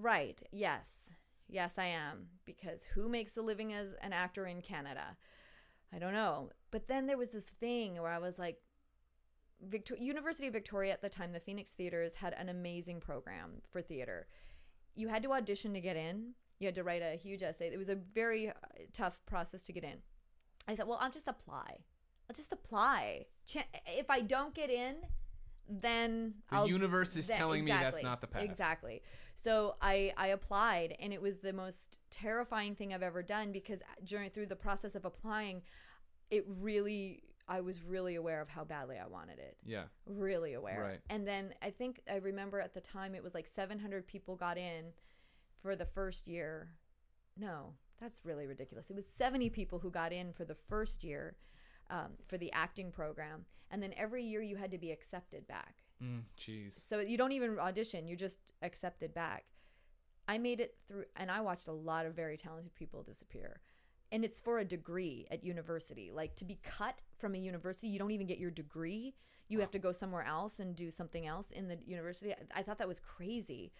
right, 0.00 0.40
yes, 0.52 0.88
yes, 1.54 1.74
I 1.78 1.86
am. 1.86 2.26
Because 2.44 2.84
who 2.94 3.08
makes 3.08 3.36
a 3.36 3.42
living 3.42 3.72
as 3.72 3.88
an 4.02 4.12
actor 4.12 4.46
in 4.46 4.60
Canada? 4.60 5.16
I 5.94 5.98
don't 5.98 6.12
know. 6.12 6.50
But 6.70 6.88
then 6.88 7.06
there 7.06 7.16
was 7.16 7.30
this 7.30 7.44
thing 7.60 7.94
where 8.02 8.10
I 8.10 8.18
was 8.18 8.38
like, 8.38 8.58
Victor- 9.62 9.96
University 9.96 10.48
of 10.48 10.52
Victoria 10.52 10.92
at 10.92 11.00
the 11.00 11.08
time, 11.08 11.32
the 11.32 11.40
Phoenix 11.40 11.70
Theaters 11.70 12.12
had 12.14 12.34
an 12.34 12.48
amazing 12.48 13.00
program 13.00 13.62
for 13.70 13.80
theater. 13.80 14.26
You 14.96 15.08
had 15.08 15.22
to 15.22 15.32
audition 15.32 15.72
to 15.74 15.80
get 15.80 15.96
in. 15.96 16.32
You 16.58 16.66
had 16.66 16.74
to 16.74 16.82
write 16.82 17.02
a 17.02 17.16
huge 17.16 17.42
essay. 17.42 17.70
It 17.72 17.78
was 17.78 17.88
a 17.88 17.94
very 17.94 18.48
uh, 18.48 18.52
tough 18.92 19.20
process 19.26 19.62
to 19.64 19.72
get 19.72 19.84
in. 19.84 19.98
I 20.66 20.74
thought, 20.74 20.88
well, 20.88 20.98
I'll 21.00 21.10
just 21.10 21.28
apply. 21.28 21.78
I'll 22.28 22.34
just 22.34 22.52
apply. 22.52 23.26
Ch- 23.46 23.68
if 23.86 24.10
I 24.10 24.20
don't 24.20 24.54
get 24.54 24.70
in, 24.70 24.96
then 25.68 26.34
The 26.50 26.56
I'll, 26.56 26.68
universe 26.68 27.16
is 27.16 27.26
then- 27.26 27.38
telling 27.38 27.64
me 27.64 27.70
that's 27.70 28.02
not 28.02 28.20
the 28.20 28.26
path. 28.26 28.42
Exactly. 28.42 29.02
So 29.34 29.76
I 29.80 30.12
I 30.16 30.28
applied, 30.28 30.96
and 31.00 31.12
it 31.12 31.20
was 31.20 31.38
the 31.38 31.52
most 31.52 31.98
terrifying 32.10 32.74
thing 32.74 32.94
I've 32.94 33.02
ever 33.02 33.22
done 33.22 33.50
because 33.52 33.80
during 34.04 34.30
through 34.30 34.46
the 34.46 34.56
process 34.56 34.94
of 34.94 35.04
applying, 35.04 35.62
it 36.30 36.44
really 36.46 37.24
I 37.46 37.60
was 37.60 37.82
really 37.82 38.14
aware 38.14 38.40
of 38.40 38.48
how 38.48 38.64
badly 38.64 38.96
I 38.96 39.06
wanted 39.06 39.38
it 39.38 39.58
yeah. 39.66 39.84
really 40.06 40.54
aware. 40.54 40.80
Right. 40.80 41.00
And 41.10 41.26
then 41.26 41.52
I 41.60 41.70
think 41.70 42.00
I 42.10 42.16
remember 42.16 42.58
at 42.60 42.72
the 42.72 42.80
time 42.80 43.14
it 43.14 43.22
was 43.22 43.34
like 43.34 43.46
700 43.46 44.06
people 44.06 44.34
got 44.34 44.56
in 44.56 44.92
for 45.60 45.76
the 45.76 45.84
first 45.84 46.26
year. 46.26 46.70
No, 47.36 47.74
that's 48.00 48.24
really 48.24 48.46
ridiculous. 48.46 48.88
It 48.88 48.96
was 48.96 49.04
70 49.18 49.50
people 49.50 49.80
who 49.80 49.90
got 49.90 50.12
in 50.12 50.32
for 50.32 50.44
the 50.46 50.54
first 50.54 51.04
year 51.04 51.36
um, 51.90 52.12
for 52.26 52.38
the 52.38 52.52
acting 52.52 52.90
program. 52.90 53.44
And 53.70 53.82
then 53.82 53.92
every 53.96 54.22
year 54.22 54.42
you 54.42 54.56
had 54.56 54.70
to 54.70 54.78
be 54.78 54.90
accepted 54.92 55.46
back. 55.48 55.76
Mm, 56.02 56.22
Jeez. 56.38 56.86
So 56.88 57.00
you 57.00 57.16
don't 57.16 57.32
even 57.32 57.58
audition, 57.58 58.06
you're 58.06 58.16
just 58.16 58.38
accepted 58.62 59.14
back. 59.14 59.44
I 60.28 60.38
made 60.38 60.60
it 60.60 60.76
through, 60.88 61.04
and 61.16 61.30
I 61.30 61.40
watched 61.40 61.68
a 61.68 61.72
lot 61.72 62.06
of 62.06 62.14
very 62.14 62.36
talented 62.36 62.74
people 62.74 63.02
disappear. 63.02 63.60
And 64.12 64.24
it's 64.24 64.40
for 64.40 64.58
a 64.58 64.64
degree 64.64 65.26
at 65.30 65.42
university. 65.44 66.10
Like 66.12 66.36
to 66.36 66.44
be 66.44 66.58
cut 66.62 67.00
from 67.18 67.34
a 67.34 67.38
university, 67.38 67.88
you 67.88 67.98
don't 67.98 68.12
even 68.12 68.26
get 68.26 68.38
your 68.38 68.50
degree. 68.50 69.14
You 69.48 69.60
have 69.60 69.70
to 69.72 69.78
go 69.78 69.92
somewhere 69.92 70.22
else 70.24 70.60
and 70.60 70.74
do 70.76 70.90
something 70.90 71.26
else 71.26 71.50
in 71.50 71.68
the 71.68 71.78
university. 71.84 72.32
I- 72.32 72.60
I 72.60 72.62
thought 72.62 72.78
that 72.78 72.88
was 72.88 73.00
crazy. 73.00 73.72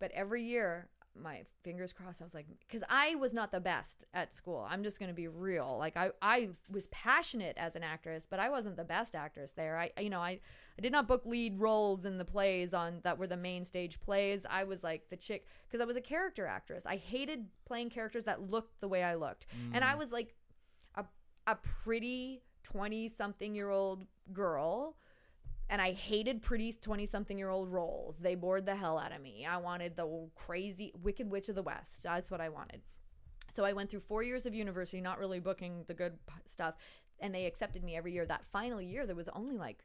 But 0.00 0.10
every 0.12 0.42
year, 0.42 0.88
my 1.20 1.42
fingers 1.62 1.92
crossed, 1.92 2.20
I 2.20 2.24
was 2.24 2.34
like, 2.34 2.46
because 2.66 2.82
I 2.88 3.14
was 3.14 3.32
not 3.32 3.52
the 3.52 3.60
best 3.60 4.04
at 4.12 4.34
school. 4.34 4.66
I'm 4.68 4.82
just 4.82 4.98
going 4.98 5.08
to 5.08 5.14
be 5.14 5.28
real. 5.28 5.76
Like 5.78 5.96
I, 5.96 6.10
I 6.20 6.50
was 6.70 6.86
passionate 6.88 7.56
as 7.56 7.76
an 7.76 7.82
actress, 7.82 8.26
but 8.28 8.40
I 8.40 8.50
wasn't 8.50 8.76
the 8.76 8.84
best 8.84 9.14
actress 9.14 9.52
there. 9.52 9.76
I, 9.76 9.90
you 10.00 10.10
know, 10.10 10.20
I, 10.20 10.40
I 10.78 10.82
did 10.82 10.92
not 10.92 11.06
book 11.06 11.22
lead 11.24 11.58
roles 11.58 12.04
in 12.04 12.18
the 12.18 12.24
plays 12.24 12.74
on 12.74 13.00
that 13.04 13.18
were 13.18 13.26
the 13.26 13.36
main 13.36 13.64
stage 13.64 14.00
plays. 14.00 14.44
I 14.48 14.64
was 14.64 14.82
like 14.82 15.08
the 15.10 15.16
chick 15.16 15.46
because 15.68 15.80
I 15.80 15.84
was 15.84 15.96
a 15.96 16.00
character 16.00 16.46
actress. 16.46 16.84
I 16.86 16.96
hated 16.96 17.46
playing 17.64 17.90
characters 17.90 18.24
that 18.24 18.50
looked 18.50 18.80
the 18.80 18.88
way 18.88 19.02
I 19.02 19.14
looked, 19.14 19.46
and 19.72 19.84
I 19.84 19.94
mm. 19.94 19.98
was 19.98 20.10
like 20.10 20.34
a 20.96 21.04
a 21.46 21.56
pretty 21.56 22.42
20 22.64 23.08
something 23.08 23.54
year 23.54 23.70
old 23.70 24.06
girl 24.32 24.96
and 25.70 25.80
I 25.80 25.92
hated 25.92 26.42
pretty 26.42 26.72
20 26.72 27.06
something 27.06 27.38
year 27.38 27.48
old 27.50 27.68
roles. 27.70 28.18
They 28.18 28.34
bored 28.34 28.66
the 28.66 28.76
hell 28.76 28.98
out 28.98 29.12
of 29.12 29.20
me. 29.22 29.46
I 29.46 29.56
wanted 29.56 29.96
the 29.96 30.28
crazy 30.34 30.92
Wicked 31.02 31.30
Witch 31.30 31.48
of 31.48 31.54
the 31.54 31.62
West. 31.62 32.02
That's 32.02 32.30
what 32.30 32.40
I 32.40 32.48
wanted. 32.48 32.82
So 33.50 33.64
I 33.64 33.72
went 33.72 33.90
through 33.90 34.00
four 34.00 34.22
years 34.22 34.46
of 34.46 34.54
university, 34.54 35.00
not 35.00 35.18
really 35.18 35.40
booking 35.40 35.84
the 35.86 35.94
good 35.94 36.18
stuff, 36.46 36.74
and 37.20 37.34
they 37.34 37.46
accepted 37.46 37.84
me 37.84 37.96
every 37.96 38.12
year. 38.12 38.26
That 38.26 38.44
final 38.52 38.80
year, 38.80 39.06
there 39.06 39.14
was 39.16 39.28
only 39.32 39.56
like 39.56 39.84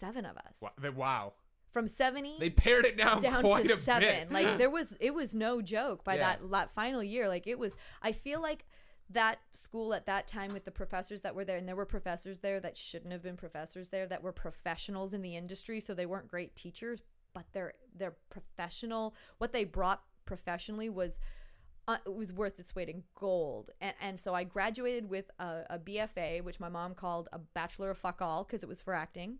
seven 0.00 0.24
of 0.26 0.36
us 0.36 0.56
Wow. 0.60 0.70
wow. 0.94 1.32
from 1.70 1.88
70 1.88 2.36
They 2.38 2.50
pared 2.50 2.84
it 2.84 2.96
down, 2.96 3.22
down 3.22 3.42
to 3.44 3.76
seven. 3.78 4.28
bit. 4.28 4.32
Like 4.32 4.58
there 4.58 4.70
was, 4.70 4.96
it 5.00 5.14
was 5.14 5.34
no 5.34 5.60
joke 5.62 6.04
by 6.04 6.14
Yeah. 6.16 6.36
that 6.38 6.50
that 6.50 6.74
final 6.74 7.02
year. 7.02 7.28
Like 7.28 7.46
it 7.46 7.58
was. 7.58 7.74
I 8.02 8.12
feel 8.12 8.40
like 8.40 8.66
that 9.10 9.38
school 9.52 9.94
at 9.94 10.06
that 10.06 10.26
time 10.26 10.52
with 10.52 10.64
the 10.64 10.70
professors 10.70 11.22
that 11.22 11.34
were 11.34 11.44
there, 11.44 11.58
and 11.58 11.68
there 11.68 11.76
were 11.76 11.86
professors 11.86 12.40
there 12.40 12.60
that 12.60 12.76
shouldn't 12.76 13.12
have 13.12 13.22
been 13.22 13.36
professors 13.36 13.88
there 13.90 14.06
that 14.06 14.22
were 14.22 14.32
professionals 14.32 15.14
in 15.14 15.22
the 15.22 15.36
industry, 15.36 15.80
so 15.80 15.94
they 15.94 16.06
weren't 16.06 16.28
great 16.28 16.56
teachers, 16.56 17.02
but 17.32 17.44
they're 17.52 17.74
they're 17.96 18.16
professional. 18.30 19.14
What 19.38 19.52
they 19.52 19.64
brought 19.64 20.02
professionally 20.24 20.88
was. 20.88 21.18
Uh, 21.88 21.98
it 22.04 22.16
was 22.16 22.32
worth 22.32 22.58
its 22.58 22.74
weight 22.74 22.88
in 22.88 23.04
gold, 23.14 23.70
and, 23.80 23.94
and 24.00 24.18
so 24.18 24.34
I 24.34 24.42
graduated 24.42 25.08
with 25.08 25.30
a, 25.38 25.60
a 25.70 25.78
BFA, 25.78 26.42
which 26.42 26.58
my 26.58 26.68
mom 26.68 26.94
called 26.94 27.28
a 27.32 27.38
bachelor 27.38 27.92
of 27.92 27.98
fuck 27.98 28.20
all 28.20 28.42
because 28.42 28.64
it 28.64 28.68
was 28.68 28.82
for 28.82 28.92
acting. 28.92 29.38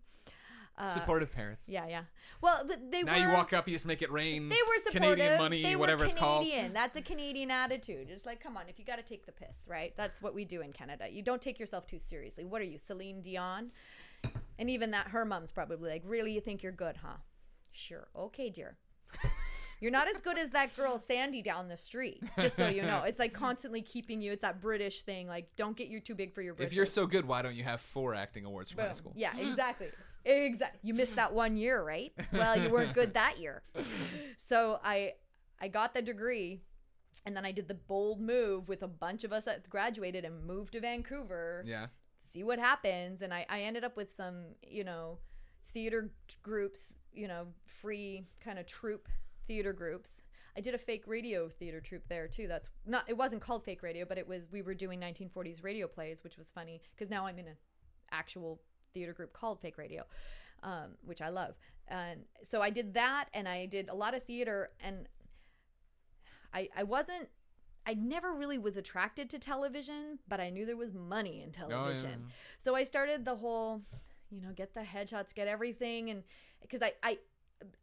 Uh, 0.79 0.91
Supportive 0.91 1.33
parents. 1.33 1.65
Yeah, 1.69 1.87
yeah. 1.89 2.03
Well, 2.43 2.67
th- 2.67 2.81
they 2.91 3.03
Now 3.03 3.15
were. 3.15 3.19
you 3.19 3.29
walk 3.31 3.55
up, 3.55 3.67
you 3.67 3.75
just 3.75 3.87
make 3.87 4.03
it 4.03 4.13
rain. 4.13 4.51
They 4.51 4.57
were 4.69 4.79
supportive. 4.79 5.19
Canadian 5.19 5.39
money, 5.39 5.63
they 5.63 5.75
whatever 5.75 6.05
it's 6.05 6.15
called. 6.15 6.45
Canadian. 6.45 6.75
That's 6.75 6.97
a 6.97 7.01
Canadian 7.01 7.51
attitude. 7.51 8.09
It's 8.11 8.27
like, 8.27 8.43
come 8.43 8.59
on, 8.59 8.65
if 8.69 8.79
you 8.79 8.85
got 8.85 8.97
to 8.97 9.03
take 9.03 9.25
the 9.25 9.33
piss, 9.33 9.57
right? 9.67 9.95
That's 9.97 10.21
what 10.21 10.35
we 10.35 10.45
do 10.45 10.61
in 10.61 10.73
Canada. 10.75 11.07
You 11.11 11.23
don't 11.23 11.41
take 11.41 11.59
yourself 11.59 11.87
too 11.87 11.99
seriously. 11.99 12.45
What 12.45 12.61
are 12.61 12.67
you, 12.67 12.77
Celine 12.77 13.23
Dion? 13.23 13.71
And 14.59 14.69
even 14.69 14.91
that, 14.91 15.09
her 15.09 15.25
mom's 15.25 15.51
probably 15.51 15.89
like, 15.89 16.03
really, 16.05 16.33
you 16.33 16.43
think 16.43 16.63
you're 16.63 16.73
good, 16.73 16.97
huh? 17.03 17.17
Sure. 17.73 18.09
Okay, 18.15 18.51
dear. 18.51 18.77
You're 19.81 19.91
not 19.91 20.09
as 20.09 20.21
good 20.23 20.39
as 20.39 20.51
that 20.51 20.75
girl 20.75 20.99
Sandy 20.99 21.43
down 21.43 21.67
the 21.69 21.77
street. 21.77 22.23
Just 22.39 22.57
so 22.57 22.67
you 22.69 22.83
know, 22.83 23.03
it's 23.03 23.19
like 23.19 23.35
constantly 23.35 23.83
keeping 23.83 24.23
you. 24.23 24.33
It's 24.33 24.41
that 24.41 24.61
British 24.61 25.03
thing, 25.03 25.27
like 25.29 25.55
don't 25.57 25.77
get 25.77 25.89
you 25.89 26.01
too 26.01 26.15
big 26.15 26.33
for 26.33 26.41
your. 26.41 26.55
If 26.59 26.73
you're 26.73 26.87
so 26.87 27.07
good, 27.07 27.27
why 27.27 27.43
don't 27.43 27.55
you 27.55 27.63
have 27.65 27.83
four 27.83 28.15
acting 28.15 28.47
awards 28.47 28.71
from 28.71 28.85
high 28.85 28.93
school? 28.95 29.13
Yeah, 29.15 29.37
exactly. 29.39 29.89
Exactly. 30.27 30.81
You 30.83 30.95
missed 30.95 31.17
that 31.17 31.33
one 31.33 31.57
year, 31.57 31.83
right? 31.83 32.13
Well, 32.33 32.59
you 32.59 32.69
weren't 32.71 32.95
good 32.95 33.15
that 33.15 33.39
year. 33.39 33.63
So 34.45 34.81
I 34.85 35.15
I 35.61 35.69
got 35.69 35.95
the 35.95 36.03
degree 36.03 36.61
and 37.25 37.37
then 37.37 37.45
I 37.45 37.53
did 37.53 37.69
the 37.69 37.75
bold 37.75 38.21
move 38.21 38.69
with 38.69 38.83
a 38.83 38.89
bunch 38.89 39.25
of 39.25 39.33
us 39.33 39.45
that 39.45 39.69
graduated 39.69 40.25
and 40.25 40.45
moved 40.45 40.73
to 40.73 40.81
Vancouver. 40.81 41.65
Yeah. 41.67 41.87
See 42.19 42.45
what 42.45 42.59
happens. 42.59 43.23
And 43.23 43.33
I, 43.33 43.47
I 43.49 43.63
ended 43.63 43.85
up 43.85 43.97
with 43.97 44.13
some, 44.13 44.45
you 44.63 44.85
know, 44.85 45.19
theater 45.73 46.11
groups, 46.43 46.95
you 47.13 47.29
know, 47.29 47.47
free 47.65 48.27
kind 48.41 48.59
of 48.59 48.67
troupe 48.67 49.09
theater 49.47 49.73
groups. 49.73 50.23
I 50.57 50.61
did 50.61 50.75
a 50.75 50.79
fake 50.79 51.05
radio 51.07 51.49
theater 51.49 51.81
troupe 51.81 52.09
there 52.09 52.29
too. 52.29 52.47
That's 52.47 52.71
not 52.87 53.05
it 53.09 53.17
wasn't 53.17 53.43
called 53.43 53.63
fake 53.63 53.83
radio, 53.83 54.05
but 54.05 54.19
it 54.19 54.27
was 54.27 54.43
we 54.51 54.63
were 54.63 54.75
doing 54.75 55.01
1940s 55.01 55.63
radio 55.63 55.87
plays, 55.87 56.25
which 56.25 56.39
was 56.39 56.51
funny 56.51 56.81
because 56.95 57.11
now 57.11 57.27
I'm 57.27 57.39
in 57.39 57.47
an 57.47 57.57
actual 58.11 58.61
theater 58.97 59.13
group 59.13 59.33
called 59.33 59.61
Fake 59.61 59.77
Radio, 59.77 60.05
um, 60.63 60.97
which 61.05 61.21
I 61.21 61.29
love. 61.29 61.55
And 61.89 62.21
so 62.43 62.63
I 62.63 62.71
did 62.71 62.95
that, 62.95 63.27
and 63.35 63.47
I 63.47 63.67
did 63.67 63.89
a 63.89 63.95
lot 63.95 64.15
of 64.15 64.25
theater, 64.25 64.71
and 64.81 65.09
I 66.53 66.69
I 66.77 66.83
wasn't. 66.83 67.29
I 67.89 67.95
never 67.95 68.33
really 68.33 68.59
was 68.59 68.77
attracted 68.77 69.31
to 69.31 69.39
television, 69.39 70.19
but 70.27 70.41
I 70.41 70.51
knew 70.51 70.67
there 70.67 70.77
was 70.77 70.93
money 70.93 71.43
in 71.45 71.53
television. 71.53 72.19
yeah. 72.27 72.33
So 72.59 72.75
I 72.75 72.83
started 72.83 73.25
the 73.25 73.37
whole, 73.37 73.83
you 74.29 74.41
know, 74.43 74.53
get 74.53 74.75
the 74.75 74.81
headshots, 74.81 75.33
get 75.33 75.47
everything, 75.47 76.11
and 76.11 76.25
because 76.63 76.83
I, 76.83 76.95
I, 77.05 77.19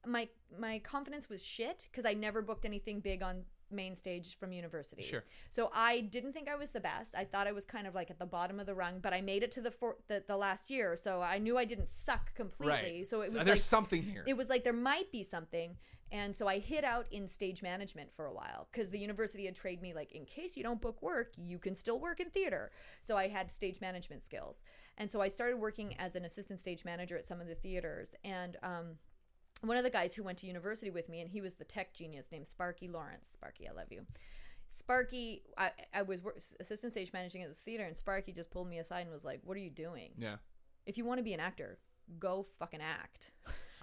my 0.05 0.27
my 0.59 0.79
confidence 0.79 1.29
was 1.29 1.41
shit 1.45 1.87
because 1.89 2.05
I 2.05 2.13
never 2.15 2.41
booked 2.41 2.65
anything 2.65 2.99
big 2.99 3.23
on 3.23 3.43
main 3.73 3.95
stage 3.95 4.37
from 4.37 4.51
university. 4.53 5.03
Sure. 5.03 5.23
So 5.49 5.69
I 5.73 6.01
didn't 6.01 6.33
think 6.33 6.47
I 6.49 6.55
was 6.55 6.69
the 6.71 6.79
best. 6.79 7.15
I 7.15 7.25
thought 7.25 7.47
I 7.47 7.51
was 7.51 7.65
kind 7.65 7.87
of 7.87 7.95
like 7.95 8.09
at 8.11 8.19
the 8.19 8.25
bottom 8.25 8.59
of 8.59 8.65
the 8.65 8.75
rung, 8.75 8.99
but 8.99 9.13
I 9.13 9.21
made 9.21 9.43
it 9.43 9.51
to 9.53 9.61
the 9.61 9.71
four, 9.71 9.97
the, 10.07 10.23
the 10.27 10.37
last 10.37 10.69
year, 10.69 10.95
so 10.95 11.21
I 11.21 11.37
knew 11.39 11.57
I 11.57 11.65
didn't 11.65 11.87
suck 11.87 12.33
completely. 12.35 12.99
Right. 12.99 13.07
So 13.07 13.21
it 13.21 13.25
was 13.25 13.31
So 13.33 13.37
like 13.39 13.47
there's 13.47 13.63
something 13.63 14.01
here. 14.03 14.23
it 14.27 14.37
was 14.37 14.49
like 14.49 14.63
there 14.63 14.73
might 14.73 15.11
be 15.11 15.23
something 15.23 15.75
and 16.11 16.35
so 16.35 16.47
i 16.47 16.59
hid 16.59 16.83
out 16.83 17.07
in 17.11 17.27
stage 17.27 17.63
management 17.63 18.09
for 18.15 18.25
a 18.25 18.33
while 18.33 18.67
because 18.71 18.89
the 18.91 18.99
university 18.99 19.45
had 19.45 19.55
trained 19.55 19.81
me 19.81 19.93
like 19.95 20.11
in 20.11 20.25
case 20.25 20.55
you 20.55 20.61
don't 20.61 20.79
book 20.81 21.01
work 21.01 21.31
you 21.37 21.57
can 21.57 21.73
still 21.73 21.97
work 21.99 22.19
in 22.19 22.29
theater 22.29 22.71
so 23.01 23.17
i 23.17 23.27
had 23.27 23.49
stage 23.49 23.79
management 23.81 24.23
skills 24.23 24.63
and 24.99 25.09
so 25.09 25.21
i 25.21 25.27
started 25.27 25.57
working 25.57 25.95
as 25.97 26.15
an 26.15 26.23
assistant 26.25 26.59
stage 26.59 26.85
manager 26.85 27.17
at 27.17 27.25
some 27.25 27.41
of 27.41 27.47
the 27.47 27.55
theaters 27.55 28.13
and 28.23 28.57
um, 28.61 28.97
one 29.63 29.77
of 29.77 29.83
the 29.83 29.89
guys 29.89 30.13
who 30.15 30.23
went 30.23 30.37
to 30.39 30.47
university 30.47 30.91
with 30.91 31.09
me 31.09 31.21
and 31.21 31.29
he 31.29 31.41
was 31.41 31.53
the 31.55 31.63
tech 31.63 31.93
genius 31.93 32.29
named 32.31 32.47
sparky 32.47 32.87
lawrence. 32.87 33.27
Sparky 33.33 33.67
i 33.67 33.71
love 33.71 33.91
you. 33.91 34.01
Sparky 34.69 35.43
i, 35.57 35.71
I 35.93 36.01
was 36.01 36.21
assistant 36.59 36.93
stage 36.93 37.11
managing 37.13 37.41
at 37.43 37.49
this 37.49 37.59
theater 37.59 37.83
and 37.85 37.95
sparky 37.95 38.31
just 38.31 38.51
pulled 38.51 38.67
me 38.69 38.79
aside 38.79 39.01
and 39.01 39.11
was 39.11 39.25
like 39.25 39.41
what 39.43 39.55
are 39.57 39.61
you 39.61 39.69
doing? 39.69 40.11
Yeah. 40.17 40.35
if 40.85 40.97
you 40.97 41.05
want 41.05 41.19
to 41.19 41.23
be 41.23 41.33
an 41.33 41.39
actor 41.39 41.77
go 42.19 42.45
fucking 42.59 42.81
act 42.81 43.29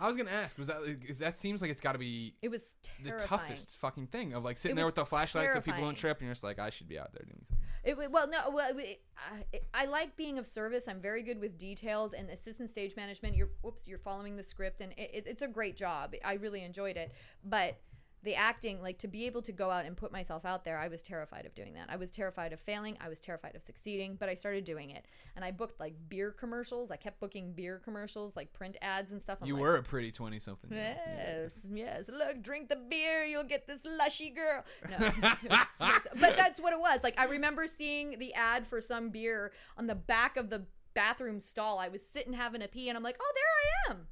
I 0.03 0.07
was 0.07 0.17
gonna 0.17 0.31
ask, 0.31 0.57
was 0.57 0.69
that 0.69 0.81
is 1.07 1.19
that 1.19 1.37
seems 1.37 1.61
like 1.61 1.71
it's 1.71 1.83
got 1.83 1.93
to 1.93 1.99
be 1.99 2.35
it 2.41 2.49
was 2.51 2.63
the 3.03 3.11
terrifying. 3.11 3.29
toughest 3.29 3.77
fucking 3.77 4.07
thing 4.07 4.33
of 4.33 4.43
like 4.43 4.57
sitting 4.57 4.75
It 4.75 4.77
there 4.77 4.87
was 4.87 4.93
with 4.93 4.95
the 4.97 5.05
flashlight 5.05 5.49
so 5.49 5.57
people 5.57 5.73
terrifying. 5.75 5.85
don't 5.85 5.95
trip, 5.95 6.19
and 6.21 6.27
you're 6.27 6.33
just 6.33 6.43
like, 6.43 6.59
I 6.59 6.71
should 6.71 6.89
be 6.89 6.99
out 6.99 7.13
there 7.13 7.23
doing 7.27 7.45
something. 7.47 7.67
It, 7.85 7.97
wa- 7.99 8.09
well, 8.11 8.29
no, 8.29 8.51
well, 8.51 8.79
it, 8.79 9.03
uh, 9.19 9.59
I 9.75 9.85
like 9.85 10.17
being 10.17 10.39
of 10.39 10.47
service. 10.47 10.89
I'm 10.89 11.03
very 11.03 11.23
good 11.23 11.39
with 11.39 11.59
details 11.59 12.15
and 12.15 12.31
assistant 12.31 12.71
stage 12.71 12.97
management. 12.97 13.37
You're, 13.37 13.51
whoops, 13.61 13.87
you're 13.87 13.99
following 13.99 14.37
the 14.37 14.43
script, 14.43 14.81
and 14.81 14.93
it, 14.93 15.11
it, 15.13 15.25
it's 15.27 15.43
a 15.43 15.49
great 15.49 15.77
job. 15.77 16.15
I 16.25 16.35
really 16.35 16.63
enjoyed 16.63 16.97
it, 16.97 17.13
but 17.45 17.77
the 18.23 18.35
acting, 18.35 18.83
like 18.83 18.99
to 18.99 19.09
be 19.09 19.27
able 19.27 19.41
to 19.43 19.53
go 19.53 19.71
out 19.71 19.87
and 19.87 19.97
put 19.97 20.13
myself 20.13 20.45
out 20.45 20.65
there, 20.65 20.79
I 20.79 20.89
was 20.89 21.03
terrified 21.03 21.47
of 21.47 21.55
doing 21.55 21.75
that. 21.75 21.87
I 21.89 21.97
was 21.97 22.11
terrified 22.11 22.53
of 22.53 22.61
failing. 22.61 22.99
I 23.01 23.09
was 23.09 23.19
terrified 23.19 23.55
of 23.57 23.63
succeeding, 23.63 24.17
but 24.19 24.29
I 24.29 24.35
started 24.35 24.65
doing 24.65 24.91
it, 24.91 25.07
and 25.37 25.45
I 25.45 25.51
booked 25.51 25.81
like 25.81 25.95
beer 26.09 26.31
commercials. 26.31 26.91
I 26.91 26.97
kept 26.97 27.21
booking 27.21 27.53
beer 27.53 27.81
commercials, 27.83 28.37
like 28.37 28.53
print 28.53 28.77
ads 28.83 29.11
and 29.13 29.23
stuff. 29.23 29.39
I'm 29.41 29.49
you 29.49 29.55
like, 29.55 29.63
were 29.63 29.77
a 29.77 29.83
pretty 29.83 30.11
twenty 30.13 30.39
something. 30.39 30.71
Yes, 30.71 31.55
yes. 31.73 32.09
Look, 32.09 32.43
drink 32.43 32.69
the 32.69 32.77
beer. 32.77 33.25
You'll 33.25 33.45
get 33.45 33.67
this 33.67 33.81
lushy 33.85 34.31
girl. 34.31 34.65
No, 34.91 34.99
but 35.49 36.37
that's 36.37 36.61
what 36.61 36.73
it 36.73 36.81
was. 36.81 37.01
Like 37.03 37.19
I 37.19 37.25
remember 37.25 37.67
seeing 37.67 38.19
the 38.19 38.35
ad 38.35 38.67
for 38.67 38.81
some 38.81 39.11
beer 39.11 39.53
on 39.79 39.87
the 39.87 39.95
back 39.95 40.37
of 40.37 40.51
the 40.51 40.67
bathroom 40.95 41.41
stall. 41.41 41.79
I 41.79 41.89
was 41.89 42.03
sitting 42.13 42.33
having 42.33 42.63
a 42.63 42.69
pee, 42.69 42.89
and 42.89 42.97
I'm 42.97 43.03
like, 43.03 43.17
oh, 43.21 43.33
there 43.35 43.95
I 43.95 43.99
am. 43.99 44.07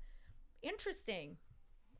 Interesting. 0.62 1.36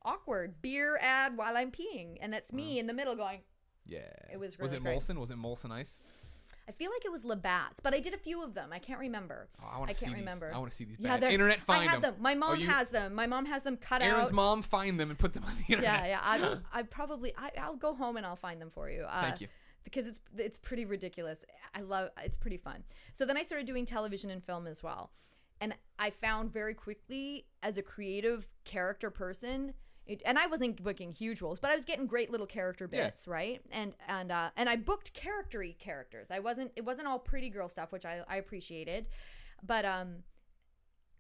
Awkward 0.09 0.61
beer 0.63 0.99
ad 1.01 1.37
while 1.37 1.57
I'm 1.57 1.71
peeing, 1.71 2.17
and 2.21 2.33
that's 2.33 2.53
me 2.53 2.79
in 2.79 2.87
the 2.87 2.95
middle 2.95 3.15
going. 3.17 3.41
Yeah. 3.87 4.01
It 4.33 4.39
was 4.39 4.59
Was 4.59 4.73
it 4.73 4.83
great. 4.83 4.99
Molson? 4.99 5.17
Was 5.19 5.31
it 5.31 5.37
Molson 5.39 5.71
Ice? 5.71 6.01
I 6.69 6.73
feel 6.73 6.91
like 6.91 7.05
it 7.07 7.11
was 7.11 7.25
Labatt's, 7.25 7.81
but 7.81 7.95
I 7.95 8.01
did 8.01 8.13
a 8.13 8.19
few 8.19 8.43
of 8.45 8.53
them. 8.53 8.71
I 8.75 8.79
can't 8.79 9.01
remember. 9.01 9.49
Oh, 9.63 9.67
I 9.75 9.79
want 9.79 9.89
to 9.91 9.97
see 9.97 10.05
can't 10.05 10.17
these. 10.17 10.23
remember. 10.25 10.53
I 10.55 10.59
want 10.59 10.71
to 10.71 10.77
see 10.77 10.85
these. 10.85 10.97
Yeah, 11.01 11.09
bad. 11.13 11.23
they're- 11.23 11.31
Internet 11.31 11.61
find 11.63 11.89
I 11.89 11.93
had 11.93 12.03
them. 12.03 12.17
My 12.21 12.35
mom 12.35 12.51
Oh, 12.51 12.55
you- 12.55 12.67
has 12.69 12.91
them. 12.91 13.15
My 13.15 13.27
mom 13.27 13.47
has 13.47 13.63
them 13.63 13.79
cut 13.79 14.03
Erin's 14.03 14.29
out. 14.29 14.33
mom 14.35 14.61
find 14.63 15.01
them 15.01 15.09
and 15.09 15.19
put 15.19 15.33
them 15.33 15.45
on 15.45 15.53
the 15.57 15.73
internet. 15.75 16.09
yeah, 16.09 16.19
yeah. 16.37 16.59
I, 16.73 16.81
I 16.81 16.83
probably 16.83 17.33
I, 17.39 17.51
I'll 17.59 17.77
go 17.77 17.95
home 17.95 18.19
and 18.19 18.27
I'll 18.27 18.37
find 18.37 18.61
them 18.61 18.71
for 18.71 18.91
you. 18.91 19.05
Uh, 19.09 19.23
Thank 19.23 19.41
you. 19.41 19.49
Because 19.85 20.07
it's 20.07 20.21
it's 20.37 20.59
pretty 20.59 20.85
ridiculous. 20.85 21.43
I 21.75 21.81
love 21.81 22.11
it's 22.23 22.37
pretty 22.37 22.59
fun. 22.59 22.85
So 23.15 23.25
then 23.25 23.39
I 23.39 23.43
started 23.43 23.67
doing 23.67 23.87
television 23.87 24.29
and 24.29 24.45
film 24.45 24.67
as 24.67 24.83
well, 24.83 25.13
and 25.63 25.73
I 25.99 26.11
found 26.11 26.53
very 26.53 26.75
quickly 26.75 27.47
as 27.63 27.79
a 27.79 27.83
creative 27.83 28.47
character 28.65 29.11
person. 29.11 29.73
It, 30.09 30.23
and 30.25 30.39
I 30.39 30.47
wasn't 30.47 30.83
booking 30.83 31.13
huge 31.13 31.41
roles, 31.43 31.61
but 31.61 31.71
I 31.71 31.77
was 31.77 31.85
getting 31.85 32.07
great 32.07 32.31
little 32.31 32.47
character 32.47 32.89
Yeah. 32.91 33.05
bits, 33.07 33.29
right? 33.29 33.61
And 33.71 33.95
and 34.09 34.33
uh, 34.33 34.51
and 34.57 34.69
I 34.69 34.77
booked 34.77 35.13
charactery 35.15 35.77
characters. 35.79 36.29
I 36.31 36.39
wasn't 36.41 36.73
it 36.77 36.85
wasn't 36.85 37.07
all 37.09 37.19
pretty 37.19 37.51
girl 37.51 37.69
stuff, 37.69 37.93
which 37.93 38.07
I, 38.07 38.23
I 38.27 38.37
appreciated, 38.37 39.07
but 39.63 39.85
um, 39.85 40.25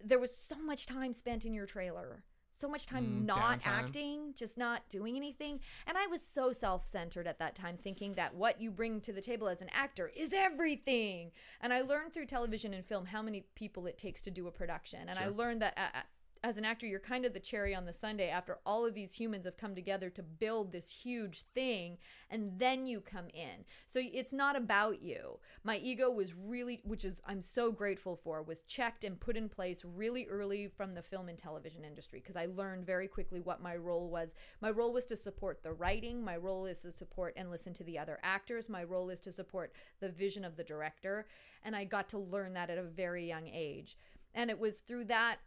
there 0.02 0.18
was 0.18 0.34
so 0.36 0.56
much 0.56 0.86
time 0.86 1.12
spent 1.12 1.44
in 1.44 1.52
your 1.54 1.66
trailer 1.66 2.24
so 2.60 2.68
much 2.68 2.86
time 2.86 3.04
Mm, 3.04 3.26
not 3.26 3.60
downtime. 3.60 3.66
acting 3.66 4.34
just 4.36 4.58
not 4.58 4.82
doing 4.90 5.14
anything 5.16 5.60
and 5.86 5.96
i 5.96 6.06
was 6.08 6.20
so 6.20 6.50
self-centered 6.50 7.26
at 7.28 7.38
that 7.38 7.54
time 7.54 7.76
thinking 7.76 8.14
that 8.14 8.34
what 8.34 8.60
you 8.60 8.68
bring 8.70 9.00
to 9.00 9.12
the 9.12 9.20
table 9.20 9.48
as 9.48 9.60
an 9.60 9.68
actor 9.72 10.10
is 10.16 10.32
everything 10.34 11.30
and 11.60 11.72
i 11.72 11.80
learned 11.80 12.12
through 12.12 12.26
television 12.26 12.74
and 12.74 12.84
film 12.84 13.06
how 13.06 13.22
many 13.22 13.44
people 13.54 13.86
it 13.86 13.96
takes 13.96 14.20
to 14.20 14.30
do 14.30 14.48
a 14.48 14.50
production 14.50 15.08
and 15.08 15.18
i 15.20 15.28
learned 15.28 15.62
that 15.62 15.74
uh, 15.76 15.98
uh, 15.98 16.02
as 16.42 16.56
an 16.56 16.64
actor, 16.64 16.86
you're 16.86 17.00
kind 17.00 17.24
of 17.24 17.32
the 17.32 17.40
cherry 17.40 17.74
on 17.74 17.84
the 17.84 17.92
sundae 17.92 18.28
after 18.28 18.58
all 18.64 18.86
of 18.86 18.94
these 18.94 19.14
humans 19.14 19.44
have 19.44 19.56
come 19.56 19.74
together 19.74 20.10
to 20.10 20.22
build 20.22 20.72
this 20.72 20.90
huge 20.90 21.42
thing, 21.54 21.98
and 22.30 22.58
then 22.58 22.86
you 22.86 23.00
come 23.00 23.28
in. 23.34 23.64
So 23.86 24.00
it's 24.02 24.32
not 24.32 24.56
about 24.56 25.02
you. 25.02 25.38
My 25.64 25.78
ego 25.78 26.10
was 26.10 26.34
really, 26.34 26.80
which 26.84 27.04
is 27.04 27.20
I'm 27.26 27.42
so 27.42 27.72
grateful 27.72 28.16
for, 28.16 28.42
was 28.42 28.62
checked 28.62 29.04
and 29.04 29.20
put 29.20 29.36
in 29.36 29.48
place 29.48 29.84
really 29.84 30.26
early 30.26 30.68
from 30.68 30.94
the 30.94 31.02
film 31.02 31.28
and 31.28 31.38
television 31.38 31.84
industry 31.84 32.20
because 32.20 32.36
I 32.36 32.46
learned 32.46 32.86
very 32.86 33.08
quickly 33.08 33.40
what 33.40 33.62
my 33.62 33.76
role 33.76 34.08
was. 34.08 34.34
My 34.60 34.70
role 34.70 34.92
was 34.92 35.06
to 35.06 35.16
support 35.16 35.62
the 35.62 35.72
writing. 35.72 36.24
My 36.24 36.36
role 36.36 36.66
is 36.66 36.80
to 36.80 36.92
support 36.92 37.34
and 37.36 37.50
listen 37.50 37.74
to 37.74 37.84
the 37.84 37.98
other 37.98 38.18
actors. 38.22 38.68
My 38.68 38.84
role 38.84 39.10
is 39.10 39.20
to 39.20 39.32
support 39.32 39.72
the 40.00 40.08
vision 40.08 40.44
of 40.44 40.56
the 40.56 40.64
director, 40.64 41.26
and 41.64 41.74
I 41.74 41.84
got 41.84 42.08
to 42.10 42.18
learn 42.18 42.54
that 42.54 42.70
at 42.70 42.78
a 42.78 42.82
very 42.82 43.26
young 43.26 43.48
age. 43.48 43.96
And 44.34 44.50
it 44.50 44.58
was 44.58 44.78
through 44.78 45.06
that 45.06 45.38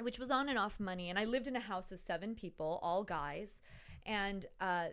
which 0.00 0.18
was 0.18 0.30
on 0.30 0.48
and 0.48 0.58
off 0.58 0.80
money. 0.80 1.10
And 1.10 1.18
I 1.18 1.24
lived 1.24 1.46
in 1.46 1.56
a 1.56 1.60
house 1.60 1.92
of 1.92 2.00
seven 2.00 2.34
people, 2.34 2.78
all 2.82 3.04
guys. 3.04 3.60
And 4.06 4.46
uh, 4.60 4.86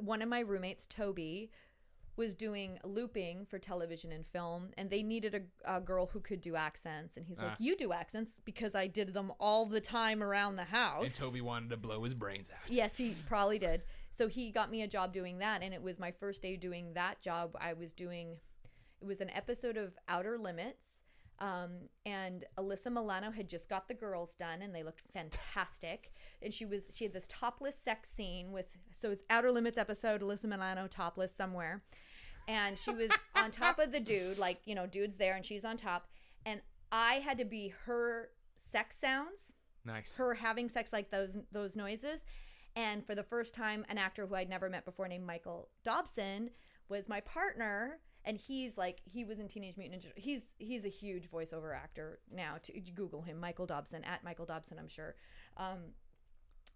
one 0.00 0.22
of 0.22 0.28
my 0.28 0.40
roommates, 0.40 0.86
Toby, 0.86 1.50
was 2.16 2.34
doing 2.34 2.78
looping 2.82 3.44
for 3.44 3.58
television 3.58 4.10
and 4.10 4.26
film, 4.26 4.70
and 4.78 4.88
they 4.88 5.02
needed 5.02 5.34
a, 5.66 5.76
a 5.76 5.80
girl 5.80 6.06
who 6.06 6.20
could 6.20 6.40
do 6.40 6.56
accents. 6.56 7.16
And 7.16 7.26
he's 7.26 7.36
like, 7.38 7.52
Ah. 7.52 7.56
"You 7.58 7.76
do 7.76 7.92
accents 7.92 8.32
because 8.44 8.74
I 8.74 8.86
did 8.86 9.12
them 9.12 9.32
all 9.38 9.66
the 9.66 9.82
time 9.82 10.22
around 10.22 10.56
the 10.56 10.64
house." 10.64 11.04
And 11.04 11.14
Toby 11.14 11.42
wanted 11.42 11.70
to 11.70 11.76
blow 11.76 12.02
his 12.02 12.14
brains 12.14 12.50
out. 12.50 12.70
Yes, 12.70 12.96
he 12.96 13.14
probably 13.28 13.58
did. 13.58 13.82
So 14.12 14.28
he 14.28 14.50
got 14.50 14.70
me 14.70 14.80
a 14.80 14.88
job 14.88 15.12
doing 15.12 15.38
that, 15.38 15.62
and 15.62 15.74
it 15.74 15.82
was 15.82 15.98
my 15.98 16.10
first 16.10 16.40
day 16.40 16.56
doing 16.56 16.94
that 16.94 17.20
job. 17.20 17.54
I 17.60 17.74
was 17.74 17.92
doing, 17.92 18.38
it 19.02 19.06
was 19.06 19.20
an 19.20 19.28
episode 19.30 19.76
of 19.76 19.98
Outer 20.08 20.38
Limits, 20.38 20.86
um, 21.38 21.72
and 22.04 22.44
Alyssa 22.58 22.90
Milano 22.90 23.30
had 23.30 23.48
just 23.48 23.68
got 23.68 23.88
the 23.88 23.94
girls 23.94 24.34
done, 24.34 24.62
and 24.62 24.74
they 24.74 24.82
looked 24.82 25.02
fantastic. 25.12 26.12
And 26.42 26.52
she 26.52 26.64
was, 26.64 26.84
she 26.94 27.04
had 27.04 27.12
this 27.12 27.26
topless 27.28 27.76
sex 27.84 28.08
scene 28.14 28.52
with, 28.52 28.76
so 28.98 29.10
it's 29.10 29.24
Outer 29.28 29.50
Limits 29.50 29.78
episode, 29.78 30.22
Alyssa 30.22 30.46
Milano 30.46 30.86
topless 30.86 31.32
somewhere, 31.34 31.82
and 32.48 32.78
she 32.78 32.92
was 32.92 33.10
on 33.34 33.50
top 33.50 33.78
of 33.78 33.92
the 33.92 34.00
dude, 34.00 34.38
like 34.38 34.60
you 34.64 34.74
know, 34.74 34.86
dude's 34.86 35.16
there, 35.16 35.34
and 35.34 35.44
she's 35.44 35.64
on 35.64 35.76
top, 35.76 36.06
and 36.44 36.60
I 36.92 37.14
had 37.14 37.38
to 37.38 37.44
be 37.44 37.74
her 37.86 38.30
sex 38.72 38.96
sounds 39.00 39.52
Nice. 39.84 40.16
her 40.16 40.34
having 40.34 40.68
sex 40.68 40.92
like 40.92 41.10
those 41.10 41.38
those 41.52 41.76
noises 41.76 42.24
and 42.74 43.06
for 43.06 43.14
the 43.14 43.22
first 43.22 43.54
time 43.54 43.84
an 43.88 43.98
actor 43.98 44.26
who 44.26 44.34
I'd 44.34 44.48
never 44.48 44.68
met 44.68 44.84
before 44.84 45.06
named 45.08 45.24
Michael 45.26 45.68
Dobson 45.84 46.50
was 46.88 47.08
my 47.08 47.20
partner 47.20 48.00
and 48.26 48.36
he's 48.36 48.76
like 48.76 49.00
he 49.04 49.24
was 49.24 49.38
in 49.38 49.48
Teenage 49.48 49.76
Mutant 49.78 50.02
Ninja 50.02 50.12
he's 50.16 50.42
he's 50.58 50.84
a 50.84 50.90
huge 50.90 51.30
voiceover 51.30 51.74
actor 51.74 52.18
now 52.30 52.56
to 52.64 52.72
google 52.94 53.22
him 53.22 53.40
Michael 53.40 53.66
Dobson 53.66 54.04
at 54.04 54.22
Michael 54.22 54.46
Dobson 54.46 54.78
I'm 54.78 54.88
sure 54.88 55.14
um 55.56 55.78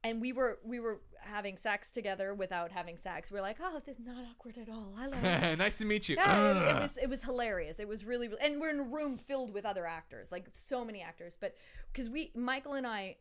and 0.02 0.20
we 0.20 0.32
were 0.32 0.58
we 0.64 0.80
were 0.80 1.00
having 1.20 1.56
sex 1.58 1.90
together 1.90 2.34
without 2.34 2.72
having 2.72 2.96
sex. 2.96 3.30
We 3.30 3.38
are 3.38 3.42
like, 3.42 3.58
oh, 3.62 3.80
this 3.84 3.98
is 3.98 4.06
not 4.06 4.24
awkward 4.30 4.56
at 4.56 4.68
all. 4.68 4.94
I 4.98 5.06
love 5.06 5.22
it. 5.22 5.58
nice 5.58 5.78
to 5.78 5.84
meet 5.84 6.08
you. 6.08 6.16
Yeah, 6.16 6.50
it, 6.50 6.76
it 6.76 6.80
was 6.80 6.96
it 7.02 7.08
was 7.08 7.22
hilarious. 7.22 7.78
It 7.78 7.88
was 7.88 8.04
really, 8.04 8.30
and 8.40 8.60
we're 8.60 8.70
in 8.70 8.80
a 8.80 8.84
room 8.84 9.18
filled 9.18 9.52
with 9.52 9.66
other 9.66 9.86
actors, 9.86 10.32
like 10.32 10.48
so 10.52 10.84
many 10.84 11.02
actors. 11.02 11.36
But 11.38 11.54
because 11.92 12.08
we, 12.08 12.32
Michael 12.34 12.74
and 12.74 12.86
I, 12.86 13.16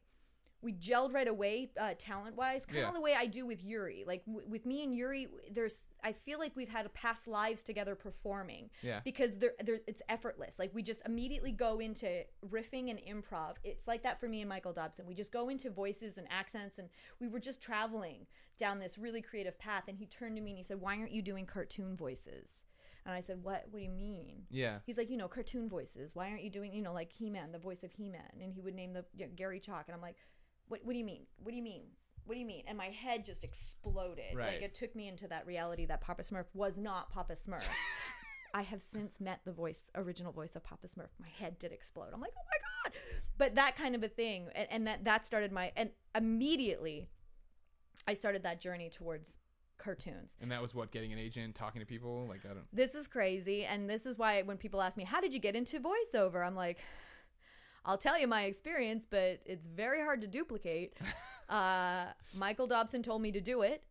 we 0.61 0.73
gelled 0.73 1.13
right 1.13 1.27
away, 1.27 1.71
uh, 1.79 1.93
talent 1.97 2.35
wise, 2.35 2.65
kind 2.65 2.79
of 2.79 2.83
Yeah. 2.89 2.91
the 2.91 2.99
way 3.01 3.15
I 3.15 3.27
do 3.27 3.45
with 3.45 3.63
Yuri. 3.63 4.03
Like 4.05 4.25
w- 4.25 4.45
with 4.47 4.65
me 4.65 4.83
and 4.83 4.93
Yuri, 4.93 5.27
there's 5.51 5.85
I 6.03 6.11
feel 6.13 6.37
like 6.39 6.55
we've 6.55 6.69
had 6.69 6.93
past 6.93 7.27
lives 7.27 7.63
together 7.63 7.95
performing. 7.95 8.69
Yeah. 8.81 8.99
Because 9.03 9.37
there, 9.37 9.53
there, 9.63 9.79
it's 9.87 10.01
effortless. 10.09 10.59
Like 10.59 10.73
we 10.73 10.83
just 10.83 11.01
immediately 11.05 11.51
go 11.53 11.79
into 11.79 12.23
riffing 12.49 12.89
and 12.89 12.99
improv. 12.99 13.55
It's 13.63 13.87
like 13.87 14.03
that 14.03 14.19
for 14.19 14.27
me 14.27 14.41
and 14.41 14.49
Michael 14.49 14.73
Dobson. 14.73 15.05
We 15.07 15.13
just 15.13 15.31
go 15.31 15.47
into 15.49 15.69
voices 15.69 16.17
and 16.17 16.27
accents, 16.29 16.77
and 16.77 16.89
we 17.21 17.27
were 17.29 17.39
just 17.39 17.61
traveling 17.61 18.27
down 18.57 18.79
this 18.79 18.97
really 18.97 19.21
creative 19.21 19.57
path. 19.59 19.83
And 19.87 19.97
he 19.97 20.05
turned 20.05 20.35
to 20.35 20.41
me 20.41 20.51
and 20.51 20.57
he 20.57 20.63
said, 20.63 20.81
"Why 20.81 20.97
aren't 20.97 21.11
you 21.13 21.21
doing 21.21 21.45
cartoon 21.45 21.95
voices?" 21.95 22.65
And 23.05 23.13
I 23.15 23.21
said, 23.21 23.43
"What? 23.43 23.65
What 23.71 23.79
do 23.79 23.83
you 23.85 23.89
mean?" 23.89 24.45
Yeah. 24.49 24.79
He's 24.85 24.97
like, 24.97 25.09
you 25.09 25.15
know, 25.17 25.29
cartoon 25.29 25.69
voices. 25.69 26.13
Why 26.15 26.29
aren't 26.29 26.43
you 26.43 26.49
doing, 26.49 26.73
you 26.73 26.81
know, 26.81 26.91
like 26.93 27.13
He 27.13 27.29
Man, 27.29 27.53
the 27.53 27.59
voice 27.59 27.81
of 27.83 27.93
He 27.93 28.09
Man? 28.09 28.29
And 28.41 28.53
he 28.53 28.59
would 28.61 28.75
name 28.75 28.91
the 28.91 29.05
you 29.15 29.25
know, 29.25 29.31
Gary 29.35 29.59
Chalk. 29.61 29.85
And 29.87 29.95
I'm 29.95 30.01
like, 30.01 30.17
what? 30.69 30.79
What 30.83 30.93
do 30.93 30.97
you 30.97 31.05
mean? 31.05 31.23
What 31.43 31.51
do 31.51 31.57
you 31.57 31.63
mean? 31.63 31.83
What 32.25 32.35
do 32.35 32.39
you 32.39 32.45
mean? 32.45 32.63
And 32.67 32.77
my 32.77 32.85
head 32.85 33.25
just 33.25 33.43
exploded. 33.43 34.35
Right. 34.35 34.53
Like 34.53 34.61
it 34.61 34.75
took 34.75 34.95
me 34.95 35.07
into 35.07 35.27
that 35.27 35.45
reality 35.45 35.85
that 35.87 35.99
Papa 36.01 36.23
Smurf 36.23 36.45
was 36.53 36.77
not 36.77 37.11
Papa 37.11 37.33
Smurf. 37.33 37.67
I 38.53 38.61
have 38.63 38.81
since 38.81 39.19
met 39.19 39.41
the 39.45 39.51
voice, 39.51 39.83
original 39.95 40.31
voice 40.31 40.55
of 40.55 40.63
Papa 40.63 40.87
Smurf. 40.87 41.09
My 41.19 41.27
head 41.27 41.59
did 41.59 41.71
explode. 41.71 42.09
I'm 42.13 42.21
like, 42.21 42.31
oh 42.37 42.41
my 42.45 42.91
god! 42.91 42.99
But 43.37 43.55
that 43.55 43.75
kind 43.75 43.95
of 43.95 44.03
a 44.03 44.07
thing, 44.07 44.47
and, 44.55 44.67
and 44.71 44.87
that 44.87 45.03
that 45.05 45.25
started 45.25 45.51
my, 45.51 45.71
and 45.75 45.91
immediately, 46.15 47.09
I 48.07 48.13
started 48.13 48.43
that 48.43 48.59
journey 48.59 48.89
towards 48.89 49.37
cartoons. 49.79 50.33
And 50.41 50.51
that 50.51 50.61
was 50.61 50.75
what 50.75 50.91
getting 50.91 51.13
an 51.13 51.19
agent, 51.19 51.55
talking 51.55 51.79
to 51.79 51.85
people. 51.85 52.25
Like 52.27 52.41
I 52.45 52.49
don't. 52.49 52.65
This 52.71 52.93
is 52.93 53.07
crazy. 53.07 53.65
And 53.65 53.89
this 53.89 54.05
is 54.05 54.17
why 54.17 54.41
when 54.43 54.57
people 54.57 54.81
ask 54.81 54.97
me, 54.97 55.03
how 55.03 55.21
did 55.21 55.33
you 55.33 55.39
get 55.39 55.55
into 55.55 55.79
voiceover? 55.79 56.45
I'm 56.45 56.55
like, 56.55 56.77
I'll 57.85 57.97
tell 57.97 58.19
you 58.19 58.27
my 58.27 58.43
experience, 58.43 59.05
but 59.09 59.39
it's 59.45 59.65
very 59.65 60.01
hard 60.01 60.21
to 60.21 60.27
duplicate. 60.27 60.97
uh, 61.49 62.05
Michael 62.35 62.67
Dobson 62.67 63.03
told 63.03 63.21
me 63.21 63.31
to 63.31 63.41
do 63.41 63.61
it. 63.61 63.83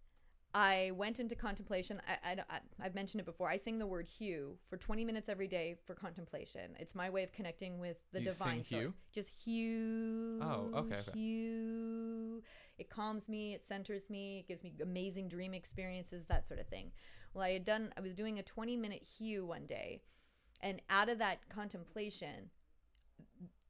I 0.55 0.93
went 0.95 1.21
into 1.21 1.35
contemplation. 1.35 2.01
I, 2.09 2.31
I, 2.31 2.37
I, 2.49 2.61
I've 2.81 2.95
mentioned 2.95 3.21
it 3.21 3.27
before. 3.27 3.51
I 3.51 3.59
sing 3.59 3.79
the 3.79 3.87
word 3.87 4.09
HU 4.19 4.57
for 4.69 4.79
20 4.79 5.05
minutes 5.05 5.29
every 5.29 5.47
day 5.47 5.77
for 5.85 5.95
contemplation. 5.95 6.75
It's 6.79 6.95
my 6.95 7.11
way 7.11 7.23
of 7.23 7.33
connecting 7.33 7.79
with 7.79 7.99
the 8.13 8.21
You 8.21 8.31
divine 8.31 8.65
sing 8.65 8.83
source. 8.83 8.95
Just 9.13 9.33
HU. 9.45 10.41
Oh, 10.43 10.71
okay, 10.75 10.97
okay. 10.97 11.11
HU. 11.15 12.43
It 12.79 12.89
calms 12.89 13.29
me. 13.29 13.55
It 13.55 13.65
centers 13.67 14.09
me. 14.09 14.39
It 14.39 14.49
gives 14.49 14.65
me 14.65 14.73
amazing 14.83 15.29
dream 15.29 15.53
experiences. 15.53 16.27
That 16.27 16.47
sort 16.47 16.61
of 16.61 16.67
thing. 16.69 16.93
Well, 17.35 17.45
I 17.45 17.51
had 17.51 17.65
done. 17.65 17.93
I 17.97 18.01
was 18.01 18.15
doing 18.15 18.39
a 18.39 18.43
20 18.43 18.77
minute 18.77 19.07
HU 19.19 19.45
one 19.45 19.67
day, 19.67 20.01
and 20.63 20.81
out 20.89 21.11
of 21.11 21.19
that 21.19 21.47
contemplation, 21.51 22.51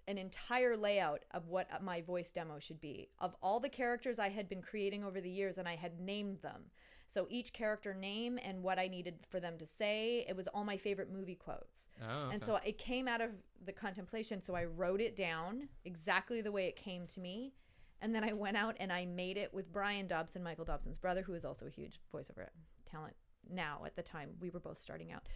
an 0.08 0.18
entire 0.18 0.76
layout 0.76 1.24
of 1.32 1.46
what 1.48 1.68
my 1.82 2.00
voice 2.00 2.32
demo 2.32 2.58
should 2.58 2.80
be 2.80 3.08
of 3.20 3.36
all 3.42 3.60
the 3.60 3.68
characters 3.68 4.18
I 4.18 4.30
had 4.30 4.48
been 4.48 4.62
creating 4.62 5.04
over 5.04 5.20
the 5.20 5.30
years 5.30 5.58
and 5.58 5.68
I 5.68 5.76
had 5.76 6.00
named 6.00 6.40
them. 6.42 6.64
So 7.10 7.26
each 7.30 7.52
character 7.52 7.94
name 7.94 8.38
and 8.42 8.62
what 8.62 8.78
I 8.78 8.88
needed 8.88 9.20
for 9.30 9.38
them 9.38 9.56
to 9.58 9.66
say, 9.66 10.26
it 10.28 10.36
was 10.36 10.46
all 10.48 10.64
my 10.64 10.76
favorite 10.76 11.12
movie 11.12 11.34
quotes. 11.34 11.88
Oh. 12.02 12.30
And 12.30 12.44
so 12.44 12.58
it 12.64 12.78
came 12.78 13.06
out 13.08 13.20
of 13.20 13.30
the 13.64 13.72
contemplation. 13.72 14.42
So 14.42 14.54
I 14.54 14.64
wrote 14.64 15.00
it 15.00 15.16
down 15.16 15.68
exactly 15.84 16.40
the 16.40 16.52
way 16.52 16.66
it 16.66 16.76
came 16.76 17.06
to 17.08 17.20
me. 17.20 17.54
And 18.00 18.14
then 18.14 18.24
I 18.24 18.32
went 18.32 18.56
out 18.56 18.76
and 18.78 18.92
I 18.92 19.06
made 19.06 19.36
it 19.36 19.52
with 19.52 19.72
Brian 19.72 20.06
Dobson, 20.06 20.42
Michael 20.42 20.64
Dobson's 20.64 20.98
brother, 20.98 21.22
who 21.22 21.34
is 21.34 21.44
also 21.44 21.66
a 21.66 21.70
huge 21.70 22.00
voiceover 22.14 22.48
talent 22.90 23.14
now 23.50 23.82
at 23.86 23.96
the 23.96 24.02
time. 24.02 24.30
We 24.40 24.50
were 24.50 24.60
both 24.60 24.78
starting 24.78 25.12
out. 25.12 25.26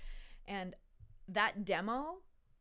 And 0.47 0.75
that 1.29 1.65
demo, 1.65 2.19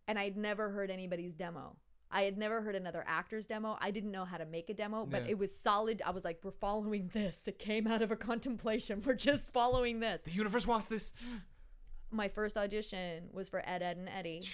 and 0.08 0.18
I'd 0.18 0.38
never 0.38 0.70
heard 0.70 0.90
anybody's 0.90 1.34
demo. 1.34 1.76
I 2.12 2.24
had 2.24 2.38
never 2.38 2.62
heard 2.62 2.76
another 2.76 3.04
actor's 3.08 3.46
demo. 3.46 3.78
I 3.80 3.92
didn't 3.92 4.12
know 4.12 4.26
how 4.26 4.38
to 4.38 4.46
make 4.46 4.70
a 4.70 4.74
demo, 4.74 5.06
but 5.06 5.24
Yeah. 5.24 5.32
it 5.32 5.38
was 5.38 5.56
solid. 5.58 6.02
I 6.06 6.12
was 6.12 6.24
like, 6.26 6.40
we're 6.44 6.52
following 6.52 7.10
this. 7.14 7.38
It 7.46 7.58
came 7.58 7.88
out 7.88 8.02
of 8.02 8.12
a 8.12 8.16
contemplation. 8.32 9.02
We're 9.06 9.14
just 9.14 9.52
following 9.52 10.00
this 10.02 10.22
the 10.24 10.32
universe 10.32 10.68
wants 10.68 10.88
this. 10.88 11.14
my 12.12 12.28
first 12.28 12.58
audition 12.58 13.30
was 13.32 13.48
for 13.50 13.60
Ed, 13.66 13.82
Edd, 13.82 13.98
and 13.98 14.10
Eddy. 14.10 14.42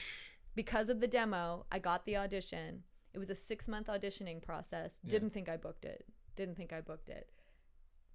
Because 0.56 0.90
of 0.90 1.00
the 1.02 1.08
demo, 1.08 1.68
I 1.72 1.78
got 1.78 2.04
the 2.08 2.18
audition. 2.18 2.82
It 3.14 3.20
was 3.20 3.30
a 3.30 3.36
six 3.36 3.68
month 3.68 3.86
auditioning 3.88 4.42
process. 4.42 4.92
Yeah. 5.04 5.12
Didn't 5.12 5.30
think 5.32 5.50
I 5.50 5.56
booked 5.56 5.86
it. 5.86 6.04
Didn't 6.36 6.56
think 6.56 6.74
I 6.74 6.82
booked 6.82 7.10
it. 7.10 7.30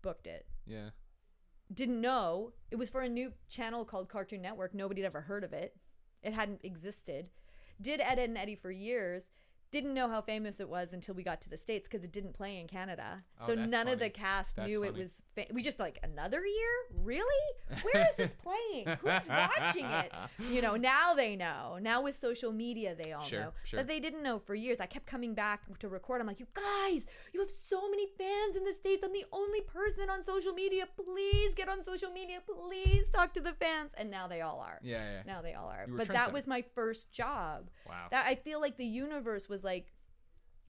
Booked 0.03 0.27
it. 0.27 0.45
Yeah. 0.67 0.91
Didn't 1.73 2.01
know. 2.01 2.53
It 2.73 2.77
was 2.77 2.91
for 2.91 3.01
a 3.01 3.09
new 3.09 3.33
channel 3.49 3.85
called 3.85 4.09
Cartoon 4.09 4.43
Network. 4.43 4.75
Nobody 4.75 5.03
had 5.03 5.07
ever 5.07 5.21
heard 5.21 5.45
of 5.45 5.53
it. 5.53 5.77
It 6.25 6.33
hadn't 6.33 6.65
existed. 6.65 7.29
Did 7.81 8.01
Ed, 8.01 8.19
Edd, 8.19 8.31
and 8.31 8.39
Eddy 8.39 8.55
for 8.55 8.71
years. 8.71 9.25
Didn't 9.73 9.95
know 9.95 10.07
how 10.09 10.21
famous 10.21 10.61
it 10.61 10.69
was 10.69 10.93
until 10.93 11.15
we 11.15 11.23
got 11.23 11.41
to 11.41 11.49
the 11.49 11.57
States 11.57 11.89
because 11.89 12.05
it 12.05 12.13
didn't 12.13 12.35
play 12.35 12.61
in 12.61 12.67
Canada. 12.69 13.25
Oh, 13.41 13.47
so 13.47 13.55
none 13.55 13.89
of 13.89 13.99
the 13.99 14.11
cast 14.11 14.57
That's 14.57 14.69
knew 14.69 14.85
it 14.85 14.93
was. 14.95 15.23
Fa- 15.35 15.47
we 15.51 15.63
just 15.63 15.79
like 15.81 15.99
another 16.03 16.45
year, 16.45 16.69
really? 17.03 17.57
Where 17.83 18.07
is 18.07 18.15
this 18.17 18.33
playing? 18.43 18.99
Who's 19.01 19.29
watching 19.29 19.87
it? 19.87 20.13
You 20.51 20.61
know, 20.61 20.77
now 20.77 21.15
they 21.15 21.37
know. 21.37 21.79
Now 21.81 22.03
with 22.03 22.17
social 22.17 22.53
media, 22.53 22.95
they 22.95 23.13
all 23.13 23.23
Sure, 23.23 23.41
know. 23.41 23.53
sure. 23.65 23.79
But 23.79 23.87
they 23.89 23.99
didn't 23.99 24.23
know 24.23 24.39
for 24.39 24.55
years. 24.55 24.79
I 24.79 24.85
kept 24.85 25.07
coming 25.07 25.33
back 25.33 25.63
to 25.79 25.89
record. 25.89 26.21
I'm 26.21 26.27
like, 26.27 26.39
you 26.41 26.47
guys, 26.53 27.07
you 27.33 27.41
have 27.41 27.51
so 27.51 27.89
many 27.91 28.07
fans 28.19 28.57
in 28.57 28.65
the 28.65 28.75
States. 28.75 29.03
I'm 29.03 29.15
the 29.15 29.25
only 29.33 29.63
person 29.63 30.11
on 30.11 30.23
social 30.23 30.53
media. 30.53 30.87
Please 31.03 31.55
get 31.55 31.71
on 31.71 31.83
social 31.83 32.11
media. 32.11 32.41
Please 32.47 33.07
talk 33.11 33.33
to 33.35 33.41
the 33.41 33.55
fans. 33.55 33.93
And 33.97 34.11
now 34.11 34.29
they 34.29 34.43
all 34.43 34.61
are. 34.61 34.81
Yeah. 34.83 34.99
Yeah. 35.13 35.23
Now 35.27 35.41
they 35.41 35.55
all 35.55 35.71
are. 35.71 35.87
But 35.89 36.09
that 36.09 36.31
was 36.31 36.47
my 36.47 36.63
first 36.75 37.11
job. 37.11 37.71
Wow. 37.89 38.09
That 38.11 38.27
I 38.27 38.35
feel 38.35 38.61
like 38.61 38.77
the 38.77 38.85
universe 38.85 39.49
was 39.49 39.62
like 39.65 39.93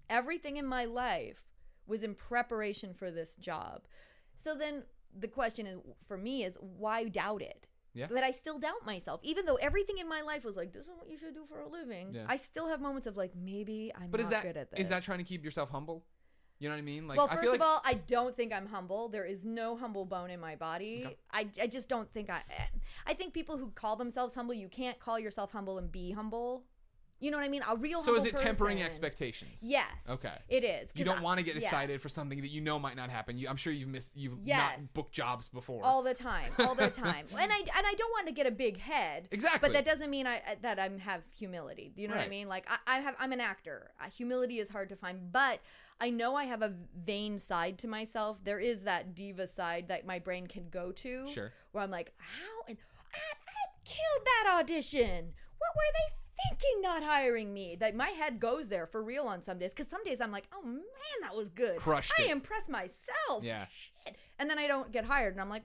everything 0.09 0.57
in 0.57 0.65
my 0.65 0.85
life 0.85 1.43
was 1.87 2.03
in 2.03 2.15
preparation 2.15 2.93
for 2.93 3.11
this 3.11 3.35
job. 3.35 3.81
So 4.37 4.55
then 4.55 4.83
the 5.17 5.27
question 5.27 5.65
is 5.65 5.79
for 6.05 6.17
me 6.17 6.43
is 6.43 6.57
why 6.59 7.05
doubt 7.05 7.41
it? 7.41 7.67
Yeah. 7.93 8.07
But 8.09 8.23
I 8.23 8.31
still 8.31 8.57
doubt 8.57 8.85
myself, 8.85 9.19
even 9.23 9.45
though 9.45 9.55
everything 9.55 9.99
in 9.99 10.09
my 10.09 10.21
life 10.21 10.43
was 10.43 10.55
like, 10.55 10.73
"This 10.73 10.85
is 10.87 10.93
what 10.97 11.07
you 11.09 11.17
should 11.17 11.35
do 11.35 11.45
for 11.47 11.59
a 11.59 11.67
living." 11.67 12.11
Yeah. 12.11 12.25
I 12.27 12.37
still 12.37 12.67
have 12.67 12.81
moments 12.81 13.05
of 13.05 13.15
like, 13.15 13.33
maybe 13.35 13.91
I'm 13.95 14.09
But 14.09 14.19
not 14.19 14.23
is 14.23 14.29
that 14.29 14.41
good 14.41 14.57
at 14.57 14.71
this. 14.71 14.79
is 14.79 14.89
that 14.89 15.03
trying 15.03 15.19
to 15.19 15.23
keep 15.23 15.43
yourself 15.43 15.69
humble? 15.69 16.03
You 16.59 16.69
know 16.69 16.75
what 16.75 16.79
I 16.79 16.83
mean? 16.83 17.07
Like 17.07 17.17
well, 17.17 17.27
I 17.29 17.35
first 17.35 17.41
feel 17.43 17.51
like 17.51 17.59
of 17.59 17.67
all, 17.67 17.81
I 17.85 17.95
don't 17.95 18.35
think 18.35 18.53
I'm 18.53 18.67
humble. 18.67 19.09
There 19.09 19.25
is 19.25 19.45
no 19.45 19.75
humble 19.75 20.05
bone 20.05 20.29
in 20.29 20.39
my 20.39 20.55
body. 20.55 21.03
Okay. 21.05 21.17
I, 21.31 21.47
I 21.61 21.67
just 21.67 21.87
don't 21.89 22.11
think 22.11 22.29
I. 22.29 22.41
I 23.05 23.13
think 23.13 23.33
people 23.33 23.57
who 23.57 23.69
call 23.71 23.95
themselves 23.95 24.33
humble, 24.33 24.53
you 24.53 24.69
can't 24.69 24.97
call 24.99 25.19
yourself 25.19 25.51
humble 25.51 25.77
and 25.77 25.91
be 25.91 26.11
humble. 26.11 26.63
You 27.23 27.31
know 27.31 27.37
what 27.37 27.45
I 27.45 27.49
mean? 27.49 27.61
A 27.69 27.77
real 27.77 28.01
so 28.01 28.15
is 28.15 28.25
it 28.25 28.35
tempering 28.35 28.83
expectations? 28.83 29.61
Yes. 29.63 29.87
Okay. 30.09 30.33
It 30.49 30.65
is. 30.65 30.91
You 30.93 31.05
don't 31.05 31.21
want 31.21 31.37
to 31.37 31.43
get 31.45 31.55
yes. 31.55 31.63
excited 31.63 32.01
for 32.01 32.09
something 32.09 32.41
that 32.41 32.49
you 32.51 32.59
know 32.59 32.77
might 32.77 32.97
not 32.97 33.09
happen. 33.09 33.37
You, 33.37 33.47
I'm 33.47 33.55
sure 33.55 33.71
you've 33.71 33.87
missed 33.87 34.17
you've 34.17 34.33
Yes. 34.43 34.77
not 34.77 34.93
booked 34.93 35.13
jobs 35.13 35.47
before. 35.47 35.85
all 35.85 36.03
the 36.03 36.13
time, 36.13 36.51
all 36.59 36.75
the 36.75 36.89
time, 36.89 37.25
and 37.39 37.49
I 37.49 37.59
and 37.59 37.69
I 37.87 37.93
don't 37.97 38.11
want 38.11 38.27
to 38.27 38.33
get 38.33 38.45
a 38.45 38.51
big 38.51 38.77
head. 38.77 39.29
Exactly. 39.31 39.69
But 39.69 39.73
that 39.73 39.85
doesn't 39.85 40.09
mean 40.09 40.27
I 40.27 40.41
that 40.63 40.79
I 40.79 40.89
have 40.99 41.21
humility. 41.33 41.93
You 41.95 42.09
know 42.09 42.15
what 42.15 42.25
I 42.25 42.29
mean? 42.29 42.49
Like 42.49 42.69
I, 42.69 42.97
I 42.97 42.99
have, 42.99 43.15
I'm 43.17 43.31
an 43.31 43.39
actor. 43.39 43.91
Uh, 44.01 44.09
humility 44.09 44.59
is 44.59 44.67
hard 44.67 44.89
to 44.89 44.97
find, 44.97 45.31
but 45.31 45.61
I 46.01 46.09
know 46.09 46.35
I 46.35 46.43
have 46.43 46.61
a 46.61 46.73
vain 47.05 47.39
side 47.39 47.77
to 47.79 47.87
myself. 47.87 48.37
There 48.43 48.59
is 48.59 48.81
that 48.81 49.15
diva 49.15 49.47
side 49.47 49.87
that 49.87 50.05
my 50.05 50.19
brain 50.19 50.47
can 50.47 50.67
go 50.69 50.91
to. 50.91 51.29
Sure. 51.29 51.53
Where 51.71 51.85
I'm 51.85 51.91
like, 51.91 52.11
how 52.17 52.65
and 52.67 52.77
I, 53.13 53.17
I 53.17 53.63
killed 53.85 54.25
that 54.25 54.59
audition. 54.59 55.31
What 55.57 55.71
were 55.77 55.93
they 55.93 56.22
thinking? 56.49 56.81
Not 56.81 57.03
hiring 57.03 57.53
me. 57.53 57.75
That 57.79 57.95
my 57.95 58.09
head 58.09 58.39
goes 58.39 58.67
there 58.69 58.85
for 58.87 59.01
real 59.03 59.23
on 59.25 59.41
some 59.41 59.59
days. 59.59 59.73
Because 59.73 59.89
some 59.89 60.03
days 60.03 60.21
I'm 60.21 60.31
like, 60.31 60.47
oh 60.53 60.65
man, 60.65 60.81
that 61.21 61.35
was 61.35 61.49
good. 61.49 61.77
Crushed 61.77 62.11
I 62.19 62.23
it. 62.23 62.31
impressed 62.31 62.69
myself. 62.69 63.43
Yeah. 63.43 63.65
Shit. 64.05 64.17
And 64.39 64.49
then 64.49 64.59
I 64.59 64.67
don't 64.67 64.91
get 64.91 65.05
hired, 65.05 65.33
and 65.33 65.41
I'm 65.41 65.49
like, 65.49 65.63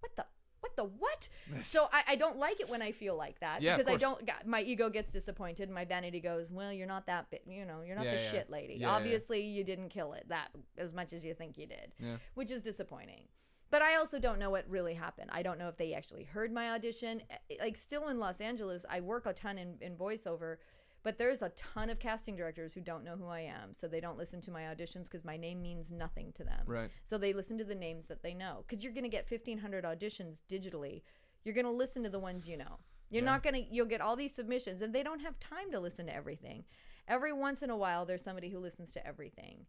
what 0.00 0.16
the. 0.16 0.26
What 0.60 0.76
the 0.76 0.84
what? 0.84 1.28
So 1.62 1.88
I, 1.90 2.02
I 2.08 2.16
don't 2.16 2.36
like 2.36 2.60
it 2.60 2.68
when 2.68 2.82
I 2.82 2.92
feel 2.92 3.16
like 3.16 3.40
that 3.40 3.62
Yeah, 3.62 3.78
because 3.78 3.90
I 3.90 3.96
don't. 3.96 4.20
My 4.44 4.60
ego 4.60 4.90
gets 4.90 5.10
disappointed. 5.10 5.70
My 5.70 5.86
vanity 5.86 6.20
goes, 6.20 6.50
well, 6.50 6.70
you're 6.70 6.86
not 6.86 7.06
that 7.06 7.30
bit. 7.30 7.44
You 7.46 7.64
know, 7.64 7.80
you're 7.82 7.96
not 7.96 8.04
Yeah, 8.04 8.16
the 8.16 8.22
yeah. 8.22 8.30
shit 8.30 8.50
lady. 8.50 8.84
Obviously, 8.84 9.40
you 9.40 9.64
didn't 9.64 9.88
kill 9.88 10.12
it 10.12 10.26
that 10.28 10.48
as 10.76 10.92
much 10.92 11.14
as 11.14 11.24
you 11.24 11.32
think 11.32 11.56
you 11.56 11.66
did, 11.66 11.92
which 12.34 12.50
is 12.50 12.60
disappointing. 12.60 13.22
But 13.70 13.82
I 13.82 13.96
also 13.96 14.18
don't 14.18 14.38
know 14.40 14.50
what 14.50 14.68
really 14.68 14.94
happened. 14.94 15.30
I 15.32 15.42
don't 15.42 15.58
know 15.58 15.68
if 15.68 15.76
they 15.76 15.94
actually 15.94 16.24
heard 16.24 16.52
my 16.52 16.70
audition. 16.70 17.22
Eh, 17.30 17.56
Like 17.60 17.76
still 17.76 18.08
in 18.08 18.18
Los 18.18 18.40
Angeles, 18.40 18.84
I 18.90 19.00
work 19.00 19.26
a 19.26 19.32
ton 19.32 19.58
in, 19.58 19.76
in 19.80 19.94
voiceover, 19.96 20.56
but 21.02 21.18
there's 21.18 21.40
a 21.42 21.50
ton 21.50 21.88
of 21.88 21.98
casting 21.98 22.36
directors 22.36 22.74
who 22.74 22.80
don't 22.80 23.04
know 23.04 23.16
who 23.16 23.26
I 23.26 23.40
am, 23.40 23.72
so 23.72 23.86
they 23.88 24.00
don't 24.00 24.18
listen 24.18 24.40
to 24.42 24.50
my 24.50 24.62
auditions 24.62 25.04
because 25.04 25.24
my 25.24 25.36
name 25.36 25.62
means 25.62 25.88
nothing 25.90 26.32
to 26.32 26.44
them. 26.44 26.64
Right. 26.66 26.90
So 27.04 27.16
they 27.16 27.32
listen 27.32 27.56
to 27.58 27.64
the 27.64 27.74
names 27.74 28.06
that 28.08 28.22
they 28.22 28.34
know. 28.34 28.64
Because 28.66 28.82
you're 28.82 28.92
going 28.92 29.04
to 29.04 29.08
get 29.08 29.30
1,500 29.30 29.84
auditions 29.84 30.40
digitally. 30.50 31.02
You're 31.44 31.54
going 31.54 31.64
to 31.64 31.70
listen 31.70 32.02
to 32.02 32.10
the 32.10 32.18
ones 32.18 32.48
you 32.48 32.56
know. 32.56 32.78
You're 33.08 33.22
Yeah. 33.24 33.30
not 33.30 33.42
going 33.42 33.54
to, 33.54 33.62
you'll 33.74 33.86
get 33.86 34.00
all 34.00 34.14
these 34.16 34.34
submissions, 34.34 34.82
and 34.82 34.94
they 34.94 35.02
don't 35.02 35.20
have 35.20 35.38
time 35.38 35.70
to 35.70 35.80
listen 35.80 36.06
to 36.06 36.14
everything. 36.14 36.64
Every 37.08 37.32
once 37.32 37.62
in 37.62 37.70
a 37.70 37.76
while, 37.76 38.04
there's 38.04 38.22
somebody 38.22 38.50
who 38.50 38.58
listens 38.58 38.92
to 38.92 39.06
everything. 39.06 39.66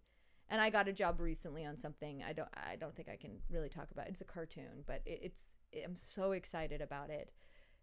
And 0.52 0.60
I 0.61 0.69
got 0.69 0.88
a 0.90 0.94
job 0.94 1.19
recently 1.19 1.65
on 1.65 1.78
something 1.78 2.22
I 2.28 2.34
don't 2.34 2.49
I 2.53 2.76
don't 2.76 2.94
think 2.95 3.07
I 3.10 3.15
can 3.15 3.32
really 3.49 3.69
talk 3.69 3.90
about. 3.91 4.07
It's 4.07 4.22
a 4.22 4.26
cartoon, 4.26 4.84
but 4.86 5.02
it, 5.06 5.19
it's 5.23 5.56
I'm 5.84 5.95
so 5.95 6.34
excited 6.34 6.82
about 6.82 7.10
it 7.10 7.32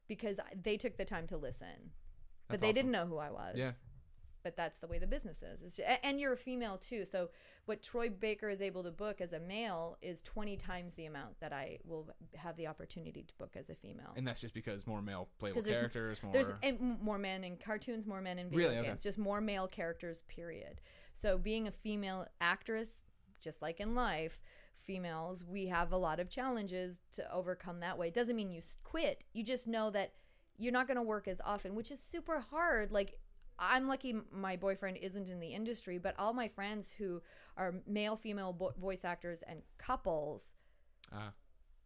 because 0.06 0.38
they 0.62 0.76
took 0.76 0.96
the 0.98 1.04
time 1.04 1.26
to 1.28 1.36
listen, 1.36 1.66
but 2.46 2.52
That's 2.54 2.60
they 2.60 2.66
awesome. 2.68 2.74
didn't 2.74 2.92
know 2.92 3.06
who 3.06 3.16
I 3.18 3.30
was. 3.30 3.54
Yeah. 3.56 3.72
But 4.44 4.56
that's 4.56 4.78
the 4.78 4.86
way 4.86 4.98
the 4.98 5.06
business 5.06 5.42
is. 5.42 5.60
It's 5.62 5.76
ju- 5.76 5.82
and 6.02 6.20
you're 6.20 6.34
a 6.34 6.36
female 6.36 6.78
too. 6.78 7.04
So 7.04 7.28
what 7.66 7.82
Troy 7.82 8.08
Baker 8.08 8.48
is 8.48 8.62
able 8.62 8.82
to 8.84 8.90
book 8.90 9.20
as 9.20 9.32
a 9.32 9.40
male 9.40 9.98
is 10.00 10.22
20 10.22 10.56
times 10.56 10.94
the 10.94 11.06
amount 11.06 11.40
that 11.40 11.52
I 11.52 11.78
will 11.84 12.08
have 12.36 12.56
the 12.56 12.66
opportunity 12.68 13.24
to 13.24 13.34
book 13.34 13.56
as 13.56 13.68
a 13.68 13.74
female. 13.74 14.12
And 14.16 14.26
that's 14.26 14.40
just 14.40 14.54
because 14.54 14.86
more 14.86 15.02
male 15.02 15.28
playable 15.38 15.60
there's- 15.62 15.76
characters, 15.78 16.22
more 16.22 16.32
There's 16.32 16.52
and 16.62 17.00
more 17.02 17.18
men 17.18 17.42
in 17.44 17.56
cartoons, 17.56 18.06
more 18.06 18.20
men 18.20 18.38
in 18.38 18.48
video 18.48 18.66
Really? 18.68 18.78
Okay. 18.78 18.88
games, 18.88 19.02
just 19.02 19.18
more 19.18 19.40
male 19.40 19.66
characters. 19.66 20.22
Period. 20.28 20.80
So 21.12 21.38
being 21.38 21.66
a 21.66 21.72
female 21.72 22.26
actress, 22.40 22.88
just 23.40 23.62
like 23.62 23.80
in 23.80 23.94
life, 23.94 24.40
females 24.84 25.44
we 25.44 25.66
have 25.66 25.92
a 25.92 25.96
lot 25.96 26.18
of 26.18 26.30
challenges 26.30 27.00
to 27.12 27.32
overcome 27.32 27.80
that 27.80 27.98
way. 27.98 28.08
It 28.08 28.14
doesn't 28.14 28.36
mean 28.36 28.50
you 28.50 28.62
quit. 28.84 29.24
You 29.32 29.44
just 29.44 29.66
know 29.66 29.90
that 29.90 30.12
you're 30.56 30.72
not 30.72 30.86
going 30.86 30.96
to 30.96 31.02
work 31.02 31.28
as 31.28 31.40
often, 31.44 31.74
which 31.74 31.90
is 31.90 32.00
super 32.00 32.40
hard. 32.40 32.90
Like 32.90 33.18
I'm 33.58 33.86
lucky 33.88 34.16
my 34.32 34.56
boyfriend 34.56 34.96
isn't 34.98 35.28
in 35.28 35.40
the 35.40 35.48
industry, 35.48 35.98
but 35.98 36.14
all 36.18 36.32
my 36.32 36.48
friends 36.48 36.90
who 36.96 37.20
are 37.56 37.74
male, 37.86 38.16
female 38.16 38.52
bo- 38.52 38.74
voice 38.80 39.04
actors 39.04 39.42
and 39.46 39.62
couples 39.78 40.54
uh, 41.12 41.30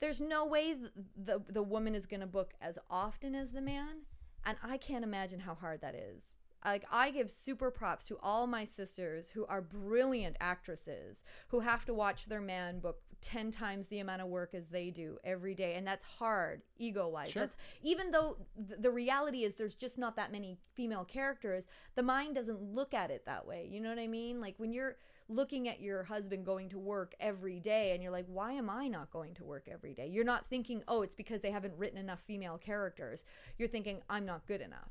there's 0.01 0.21
no 0.21 0.45
way 0.45 0.75
th- 0.75 0.91
the 1.17 1.41
the 1.49 1.63
woman 1.63 1.95
is 1.95 2.07
going 2.07 2.21
to 2.21 2.27
book 2.27 2.53
as 2.61 2.79
often 2.91 3.35
as 3.35 3.53
the 3.53 3.61
man 3.61 3.99
and 4.45 4.57
i 4.63 4.77
can't 4.77 5.05
imagine 5.05 5.41
how 5.41 5.55
hard 5.55 5.81
that 5.81 5.95
is 5.95 6.25
like 6.65 6.85
i 6.91 7.11
give 7.11 7.31
super 7.31 7.71
props 7.71 8.05
to 8.05 8.17
all 8.23 8.47
my 8.47 8.65
sisters 8.65 9.31
who 9.31 9.45
are 9.47 9.61
brilliant 9.63 10.37
actresses 10.41 11.23
who 11.49 11.61
have 11.61 11.85
to 11.85 11.95
watch 11.95 12.27
their 12.27 12.41
man 12.41 12.79
book 12.79 13.01
10 13.21 13.53
times 13.53 13.87
the 13.87 14.01
amount 14.01 14.21
of 14.21 14.27
work 14.27 14.53
as 14.53 14.67
they 14.69 14.91
do 14.91 15.17
every 15.23 15.55
day 15.55 15.75
and 15.75 15.87
that's 15.87 16.03
hard 16.03 16.61
ego 16.79 17.07
wise 17.09 17.31
Sure. 17.31 17.43
that's 17.43 17.57
even 17.83 18.11
though 18.11 18.37
th- 18.69 18.81
the 18.81 18.91
reality 18.91 19.45
is 19.45 19.55
there's 19.55 19.75
just 19.77 19.97
not 19.97 20.17
that 20.17 20.33
many 20.33 20.59
female 20.75 21.05
characters 21.05 21.69
the 21.95 22.03
mind 22.03 22.35
doesn't 22.35 22.61
look 22.61 22.95
at 22.95 23.11
it 23.11 23.25
that 23.27 23.47
way. 23.47 23.69
You 23.71 23.81
know 23.81 23.91
what 23.91 23.99
i 23.99 24.09
mean? 24.09 24.41
Like 24.41 24.55
when 24.59 24.73
you're 24.73 24.97
looking 25.29 25.69
at 25.69 25.81
your 25.81 26.03
husband 26.03 26.45
going 26.45 26.69
to 26.71 26.79
work 26.81 27.15
every 27.21 27.61
day 27.61 27.93
and 27.93 28.03
you're 28.03 28.11
like 28.13 28.27
why 28.27 28.53
am 28.53 28.69
i 28.69 28.89
not 28.89 29.13
going 29.13 29.35
to 29.35 29.45
work 29.45 29.69
every 29.71 29.95
day? 29.95 30.09
You're 30.09 30.25
not 30.25 30.47
thinking 30.51 30.83
oh 30.89 31.03
it's 31.03 31.15
because 31.15 31.43
they 31.43 31.53
haven't 31.53 31.75
written 31.77 31.99
enough 31.99 32.21
female 32.21 32.59
characters. 32.59 33.25
You're 33.57 33.69
thinking 33.69 34.01
i'm 34.11 34.27
not 34.27 34.47
good 34.49 34.61
enough 34.61 34.91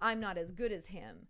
i'm 0.00 0.20
not 0.20 0.36
as 0.38 0.50
good 0.50 0.72
as 0.72 0.86
him 0.86 1.26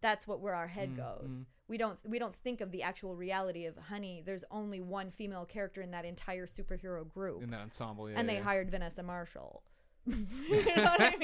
that's 0.00 0.26
what 0.26 0.40
where 0.40 0.54
our 0.54 0.68
head 0.68 0.96
goes 0.96 1.44
we 1.68 1.76
don't 1.78 1.98
we 2.04 2.18
don't 2.18 2.34
think 2.36 2.60
of 2.60 2.70
the 2.72 2.82
actual 2.82 3.14
reality 3.14 3.66
of 3.66 3.76
honey 3.76 4.22
there's 4.24 4.44
only 4.50 4.80
one 4.80 5.10
female 5.10 5.44
character 5.44 5.80
in 5.82 5.90
that 5.92 6.04
entire 6.04 6.46
superhero 6.46 7.06
group 7.08 7.42
in 7.42 7.50
that 7.50 7.60
ensemble. 7.60 8.10
Yeah, 8.10 8.18
and 8.18 8.28
they 8.28 8.36
yeah. 8.36 8.42
hired 8.42 8.70
vanessa 8.70 9.02
marshall 9.02 9.62
you 10.06 10.76
know 10.76 10.84
what 10.84 11.00
i 11.00 11.14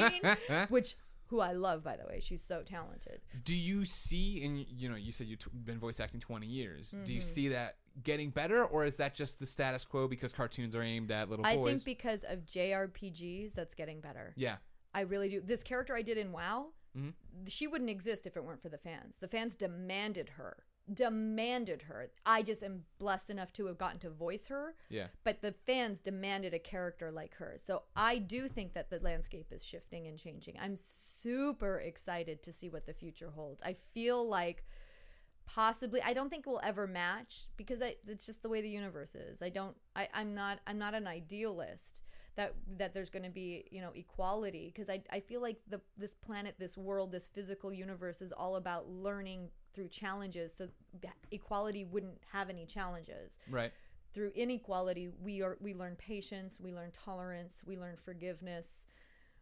mean 0.50 0.66
which 0.68 0.96
who 1.28 1.40
i 1.40 1.52
love 1.52 1.82
by 1.82 1.96
the 1.96 2.04
way 2.06 2.20
she's 2.20 2.42
so 2.42 2.62
talented 2.62 3.20
Do 3.44 3.56
you 3.56 3.84
see, 3.84 4.44
and 4.44 4.64
you 4.68 4.88
know, 4.88 4.94
you 4.94 5.10
said 5.10 5.26
you've 5.26 5.40
been 5.64 5.78
voice 5.80 5.98
acting 5.98 6.20
20 6.20 6.46
years. 6.46 6.90
Do 6.90 6.98
Mm-hmm. 6.98 7.10
you 7.12 7.20
see 7.20 7.48
that 7.48 7.76
getting 8.04 8.30
better, 8.30 8.64
or 8.64 8.84
is 8.84 8.96
that 8.98 9.14
just 9.16 9.40
the 9.40 9.46
status 9.46 9.84
quo 9.84 10.06
because 10.06 10.32
cartoons 10.32 10.76
are 10.76 10.82
aimed 10.82 11.10
at 11.10 11.28
little 11.28 11.44
i 11.44 11.56
boys? 11.56 11.82
think 11.82 11.84
because 11.84 12.22
of 12.24 12.44
jrpgs 12.44 13.54
that's 13.54 13.74
getting 13.74 14.00
better 14.00 14.34
yeah. 14.36 14.56
I 14.96 15.02
really 15.02 15.28
do. 15.28 15.40
This 15.40 15.62
character 15.62 15.94
I 15.94 16.02
did 16.02 16.16
in 16.18 16.32
WoW, 16.32 16.72
Mhm. 16.96 17.12
she 17.46 17.66
wouldn't 17.66 17.90
exist 17.90 18.26
if 18.26 18.36
it 18.36 18.42
weren't 18.44 18.62
for 18.62 18.70
the 18.70 18.78
fans. 18.78 19.18
The 19.18 19.28
fans 19.28 19.54
demanded 19.54 20.30
her, 20.30 20.64
demanded 20.92 21.82
her. 21.82 22.10
I 22.24 22.42
just 22.42 22.62
am 22.62 22.86
blessed 22.98 23.28
enough 23.28 23.52
to 23.54 23.66
have 23.66 23.76
gotten 23.76 23.98
to 24.00 24.10
voice 24.10 24.46
her, 24.46 24.74
Yeah. 24.88 25.08
but 25.22 25.42
the 25.42 25.52
fans 25.52 26.00
demanded 26.00 26.54
a 26.54 26.58
character 26.58 27.12
like 27.12 27.34
her. 27.34 27.58
So 27.58 27.82
I 27.94 28.16
do 28.18 28.48
think 28.48 28.72
that 28.72 28.88
the 28.88 28.98
landscape 29.00 29.52
is 29.52 29.62
shifting 29.64 30.06
and 30.06 30.18
changing. 30.18 30.58
I'm 30.58 30.76
super 30.76 31.80
excited 31.80 32.42
to 32.44 32.50
see 32.52 32.70
what 32.70 32.86
the 32.86 32.94
future 32.94 33.30
holds. 33.30 33.62
I 33.62 33.74
feel 33.92 34.26
like 34.26 34.64
possibly 35.48 36.02
i 36.02 36.12
don't 36.12 36.28
think 36.28 36.44
we'll 36.44 36.58
ever 36.64 36.88
match 36.88 37.46
because 37.56 37.80
I, 37.80 37.94
it's 38.08 38.26
just 38.26 38.42
the 38.42 38.48
way 38.48 38.60
the 38.62 38.68
universe 38.68 39.14
is 39.14 39.42
i 39.42 39.48
don't 39.48 39.76
I, 39.94 40.08
i'm 40.12 40.34
not 40.34 40.58
i'm 40.66 40.76
not 40.76 40.92
an 40.94 41.06
idealist 41.06 41.94
that 42.36 42.54
that 42.76 42.94
there's 42.94 43.10
going 43.10 43.22
to 43.22 43.30
be 43.30 43.64
you 43.70 43.80
know 43.80 43.90
equality 43.94 44.70
because 44.72 44.88
I, 44.88 45.02
I 45.10 45.20
feel 45.20 45.40
like 45.40 45.56
the 45.68 45.80
this 45.98 46.14
planet 46.14 46.54
this 46.58 46.76
world 46.76 47.10
this 47.10 47.26
physical 47.26 47.72
universe 47.72 48.20
is 48.20 48.30
all 48.30 48.56
about 48.56 48.88
learning 48.88 49.48
through 49.74 49.88
challenges 49.88 50.54
so 50.54 50.68
equality 51.30 51.84
wouldn't 51.84 52.20
have 52.32 52.48
any 52.48 52.66
challenges. 52.66 53.38
Right. 53.50 53.72
through 54.12 54.32
inequality 54.34 55.08
we 55.20 55.42
are 55.42 55.56
we 55.60 55.74
learn 55.74 55.96
patience 55.96 56.60
we 56.60 56.72
learn 56.72 56.90
tolerance 56.92 57.62
we 57.66 57.76
learn 57.76 57.96
forgiveness 58.02 58.86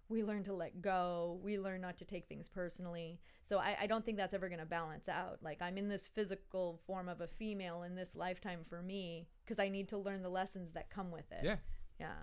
we 0.08 0.22
learn 0.22 0.44
to 0.44 0.52
let 0.52 0.80
go 0.80 1.40
we 1.42 1.58
learn 1.58 1.80
not 1.80 1.96
to 1.96 2.04
take 2.04 2.28
things 2.28 2.48
personally. 2.48 3.20
So 3.42 3.58
i, 3.58 3.76
I 3.82 3.86
don't 3.88 4.04
think 4.04 4.18
that's 4.18 4.34
ever 4.34 4.48
going 4.48 4.60
to 4.60 4.66
balance 4.66 5.08
out. 5.08 5.38
Like 5.42 5.60
i'm 5.60 5.78
in 5.78 5.88
this 5.88 6.06
physical 6.06 6.80
form 6.86 7.08
of 7.08 7.20
a 7.20 7.26
female 7.26 7.82
in 7.82 7.96
this 7.96 8.14
lifetime 8.14 8.60
for 8.68 8.82
me 8.82 9.26
because 9.44 9.58
i 9.58 9.68
need 9.68 9.88
to 9.88 9.98
learn 9.98 10.22
the 10.22 10.28
lessons 10.28 10.70
that 10.74 10.90
come 10.90 11.10
with 11.10 11.30
it. 11.32 11.44
Yeah. 11.44 11.56
yeah 11.98 12.22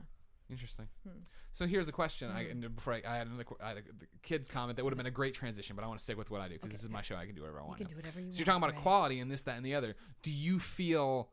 Interesting. 0.51 0.87
Hmm. 1.03 1.19
So 1.53 1.65
here's 1.65 1.87
a 1.87 1.91
question. 1.91 2.29
I, 2.29 2.43
Mm-hmm. 2.43 2.63
and 2.63 2.75
before 2.75 2.93
I, 2.93 3.01
I 3.07 3.17
had 3.17 3.27
another 3.27 3.45
I 3.63 3.69
had 3.69 3.77
a, 3.77 3.81
the 3.81 4.05
kids 4.21 4.47
comment 4.47 4.75
that 4.77 4.83
would 4.83 4.91
have 4.93 4.97
been 4.97 5.05
a 5.07 5.11
great 5.11 5.33
transition, 5.33 5.75
but 5.75 5.83
I 5.83 5.87
want 5.87 5.99
to 5.99 6.03
stick 6.03 6.17
with 6.17 6.29
what 6.29 6.41
I 6.41 6.47
do 6.47 6.55
because 6.55 6.71
this 6.71 6.83
is 6.83 6.89
my 6.89 7.01
show. 7.01 7.15
I 7.15 7.25
can 7.25 7.35
do 7.35 7.41
whatever 7.41 7.61
I 7.61 7.63
want. 7.63 7.79
You 7.79 7.85
can 7.85 7.93
do 7.93 7.97
whatever 7.97 8.19
you 8.19 8.25
want. 8.25 8.35
So 8.35 8.39
you're 8.39 8.45
talking 8.45 8.61
about 8.63 8.73
Ray. 8.73 8.79
equality 8.79 9.19
and 9.19 9.31
this, 9.31 9.43
that, 9.43 9.55
and 9.57 9.65
the 9.65 9.75
other. 9.75 9.95
Do 10.21 10.31
you 10.31 10.59
feel? 10.59 11.29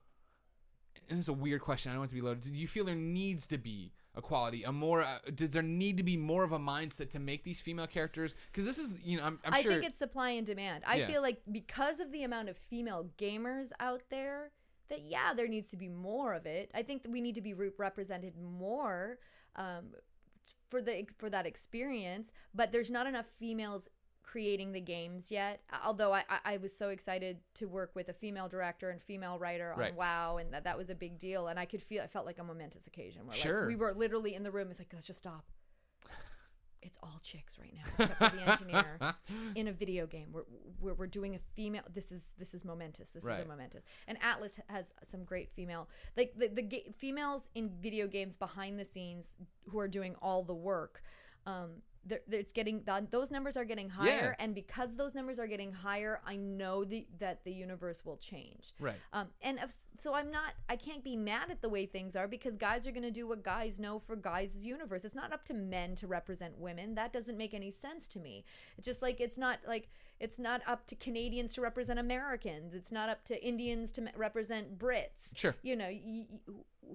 And 1.09 1.19
this 1.19 1.25
is 1.25 1.29
a 1.29 1.33
weird 1.33 1.61
question. 1.63 1.91
I 1.91 1.95
don't 1.95 2.01
want 2.01 2.11
to 2.11 2.15
be 2.17 2.21
loaded. 2.23 2.43
Do 2.45 2.53
you 2.55 2.69
feel 2.69 2.85
there 2.85 2.95
needs 2.95 3.47
to 3.49 3.59
be 3.59 3.93
equality? 4.17 4.63
A 4.65 4.73
more? 4.73 5.03
Uh, 5.03 5.19
does 5.35 5.51
there 5.51 5.63
need 5.63 5.97
to 5.97 6.03
be 6.03 6.17
more 6.17 6.45
of 6.45 6.53
a 6.53 6.59
mindset 6.59 7.11
to 7.11 7.19
make 7.19 7.45
these 7.45 7.61
female 7.61 7.87
characters? 7.87 8.35
Because 8.53 8.67
this 8.67 8.79
is, 8.79 8.99
you 9.03 9.17
know, 9.19 9.25
I'm, 9.25 9.39
I'm 9.45 9.55
I 9.55 9.63
sure. 9.63 9.73
think 9.73 9.85
it's 9.85 9.99
supply 9.99 10.31
and 10.31 10.47
demand. 10.47 10.85
I 10.87 10.97
Yeah. 10.97 11.07
feel 11.07 11.23
like 11.23 11.41
because 11.51 12.01
of 12.01 12.13
the 12.13 12.25
amount 12.25 12.49
of 12.51 12.57
female 12.59 13.09
gamers 13.19 13.69
out 13.81 14.03
there, 14.11 14.51
that 14.89 15.03
yeah, 15.03 15.35
there 15.35 15.49
needs 15.49 15.69
to 15.71 15.77
be 15.77 15.89
more 15.89 16.35
of 16.35 16.47
it. 16.47 16.71
I 16.75 16.83
think 16.83 17.03
that 17.03 17.11
we 17.11 17.21
need 17.21 17.35
to 17.35 17.41
be 17.43 17.55
re- 17.55 17.71
represented 17.79 18.35
more. 18.37 19.19
Um, 19.57 19.95
for 20.71 20.83
the 20.83 21.07
for 21.17 21.31
that 21.31 21.47
experience, 21.47 22.31
but 22.55 22.73
there's 22.73 22.91
not 22.91 23.07
enough 23.07 23.27
females 23.39 23.89
creating 24.23 24.73
the 24.73 24.81
games 24.81 25.31
yet. 25.31 25.63
Although 25.85 26.13
I, 26.13 26.25
I, 26.29 26.55
I 26.55 26.57
was 26.59 26.77
so 26.77 26.91
excited 26.91 27.39
to 27.55 27.67
work 27.67 27.93
with 27.95 28.11
a 28.11 28.13
female 28.13 28.49
director 28.49 28.91
and 28.91 29.03
female 29.03 29.39
writer 29.39 29.73
on 29.73 29.79
Right. 29.79 29.95
WoW, 29.95 30.37
and 30.37 30.53
that 30.53 30.65
that 30.65 30.77
was 30.77 30.91
a 30.91 30.95
big 30.95 31.19
deal. 31.19 31.49
And 31.49 31.59
I 31.59 31.65
could 31.65 31.83
feel 31.83 32.03
it 32.05 32.11
felt 32.11 32.27
like 32.27 32.39
a 32.39 32.45
momentous 32.45 32.87
occasion. 32.87 33.27
Where 33.27 33.35
Sure. 33.37 33.61
like, 33.61 33.69
we 33.69 33.77
were 33.77 33.95
literally 33.95 34.35
in 34.35 34.43
the 34.43 34.51
room. 34.51 34.69
It's 34.71 34.79
like 34.79 34.91
let's 34.93 35.07
just 35.07 35.21
stop. 35.21 35.47
It's 36.83 36.99
all 37.03 37.19
chicks 37.23 37.59
right 37.59 37.73
now, 37.75 37.83
except 38.05 38.19
for 38.19 38.37
the 38.37 38.51
engineer 38.51 38.99
in 39.57 39.69
a 39.69 39.73
video 39.73 40.07
game. 40.07 40.29
We're, 40.33 40.45
we're 40.81 40.95
we're 40.95 41.07
doing 41.07 41.35
a 41.35 41.39
female. 41.55 41.83
This 41.93 42.13
is 42.13 42.35
this 42.39 42.55
is 42.55 42.65
momentous. 42.65 43.11
This 43.11 43.23
is 43.23 43.29
a 43.45 43.49
momentous. 43.49 43.85
And 44.07 44.19
Atlus 44.21 44.53
has 44.69 44.93
some 45.03 45.25
great 45.25 45.51
female 45.55 45.89
like 46.17 46.35
the 46.37 46.49
the 46.49 46.63
ga- 46.63 46.93
females 46.97 47.49
in 47.55 47.71
video 47.81 48.07
games 48.07 48.37
behind 48.37 48.79
the 48.79 48.85
scenes 48.85 49.37
who 49.69 49.79
are 49.79 49.89
doing 49.89 50.15
all 50.23 50.43
the 50.43 50.55
work. 50.55 51.03
Um, 51.47 51.83
it's 52.31 52.53
getting 52.53 52.83
those 53.11 53.31
numbers 53.31 53.57
are 53.57 53.65
getting 53.65 53.89
higher, 53.89 54.37
and 54.39 54.55
because 54.55 54.95
those 54.95 55.15
numbers 55.15 55.39
are 55.39 55.47
getting 55.47 55.73
higher, 55.73 56.21
I 56.27 56.37
know 56.37 56.85
the, 56.85 57.07
that 57.19 57.45
the 57.45 57.53
universe 57.53 58.05
will 58.05 58.17
change. 58.17 58.73
Right. 58.81 58.97
Um, 59.13 59.29
and 59.43 59.59
if, 59.63 59.75
so 59.99 60.15
I'm 60.15 60.31
not, 60.31 60.55
I 60.69 60.77
can't 60.77 61.05
be 61.05 61.17
mad 61.17 61.51
at 61.51 61.63
the 61.63 61.69
way 61.69 61.87
things 61.87 62.17
are 62.17 62.29
because 62.29 62.57
guys 62.57 62.87
are 62.87 62.93
going 62.93 63.03
to 63.03 63.11
do 63.11 63.27
what 63.27 63.43
guys 63.43 63.79
know 63.79 63.99
for 63.99 64.17
guys' 64.17 64.65
universe. 64.65 65.05
It's 65.05 65.15
not 65.15 65.33
up 65.33 65.45
to 65.47 65.55
men 65.55 65.95
to 65.97 66.07
represent 66.07 66.59
women. 66.59 66.95
That 66.95 67.13
doesn't 67.13 67.37
make 67.37 67.55
any 67.55 67.71
sense 67.71 68.09
to 68.09 68.19
me. 68.19 68.45
It's 68.77 68.87
just 68.87 69.03
like, 69.03 69.21
it's 69.21 69.39
not 69.39 69.59
like, 69.67 69.89
it's 70.21 70.39
not 70.39 70.63
up 70.67 70.87
to 70.89 70.95
Canadians 70.97 71.55
to 71.55 71.61
represent 71.61 71.99
Americans. 71.99 72.75
It's 72.75 72.91
not 72.91 73.09
up 73.09 73.25
to 73.27 73.47
Indians 73.47 73.91
to 73.93 74.09
represent 74.17 74.79
Brits. 74.79 75.35
Sure. 75.35 75.55
You 75.63 75.77
know, 75.77 75.89
y- 75.89 76.27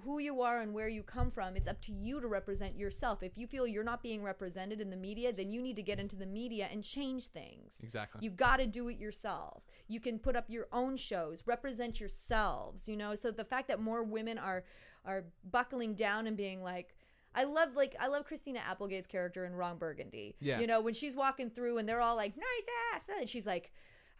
who 0.03 0.19
you 0.19 0.41
are 0.41 0.59
and 0.59 0.73
where 0.73 0.89
you 0.89 1.03
come 1.03 1.29
from, 1.29 1.55
it's 1.55 1.67
up 1.67 1.79
to 1.81 1.91
you 1.91 2.19
to 2.19 2.27
represent 2.27 2.75
yourself. 2.75 3.21
If 3.21 3.37
you 3.37 3.47
feel 3.47 3.67
you're 3.67 3.83
not 3.83 4.01
being 4.01 4.23
represented 4.23 4.81
in 4.81 4.89
the 4.89 4.97
media, 4.97 5.31
then 5.31 5.51
you 5.51 5.61
need 5.61 5.75
to 5.75 5.83
get 5.83 5.99
into 5.99 6.15
the 6.15 6.25
media 6.25 6.67
and 6.71 6.83
change 6.83 7.27
things. 7.27 7.75
Exactly. 7.81 8.19
You 8.23 8.31
got 8.31 8.57
to 8.57 8.65
do 8.65 8.87
it 8.89 8.97
yourself. 8.97 9.63
You 9.87 9.99
can 9.99 10.17
put 10.19 10.35
up 10.35 10.49
your 10.49 10.67
own 10.71 10.97
shows, 10.97 11.43
represent 11.45 11.99
yourselves, 11.99 12.87
you 12.87 12.97
know? 12.97 13.15
So 13.15 13.31
the 13.31 13.45
fact 13.45 13.67
that 13.67 13.79
more 13.79 14.03
women 14.03 14.37
are 14.37 14.63
are 15.05 15.25
buckling 15.51 15.95
down 15.95 16.27
and 16.27 16.37
being 16.37 16.63
like 16.63 16.95
I 17.35 17.43
love 17.45 17.75
like 17.75 17.95
I 17.99 18.07
love 18.07 18.25
Christina 18.25 18.59
Applegate's 18.59 19.07
character 19.07 19.45
in 19.45 19.53
Ron 19.55 19.77
Burgundy. 19.77 20.35
Yeah. 20.39 20.59
You 20.59 20.67
know, 20.67 20.81
when 20.81 20.93
she's 20.93 21.15
walking 21.15 21.49
through 21.49 21.77
and 21.77 21.87
they're 21.87 22.01
all 22.01 22.15
like, 22.15 22.35
"Nice 22.37 22.67
ass." 22.93 23.09
And 23.19 23.27
she's 23.29 23.45
like, 23.45 23.71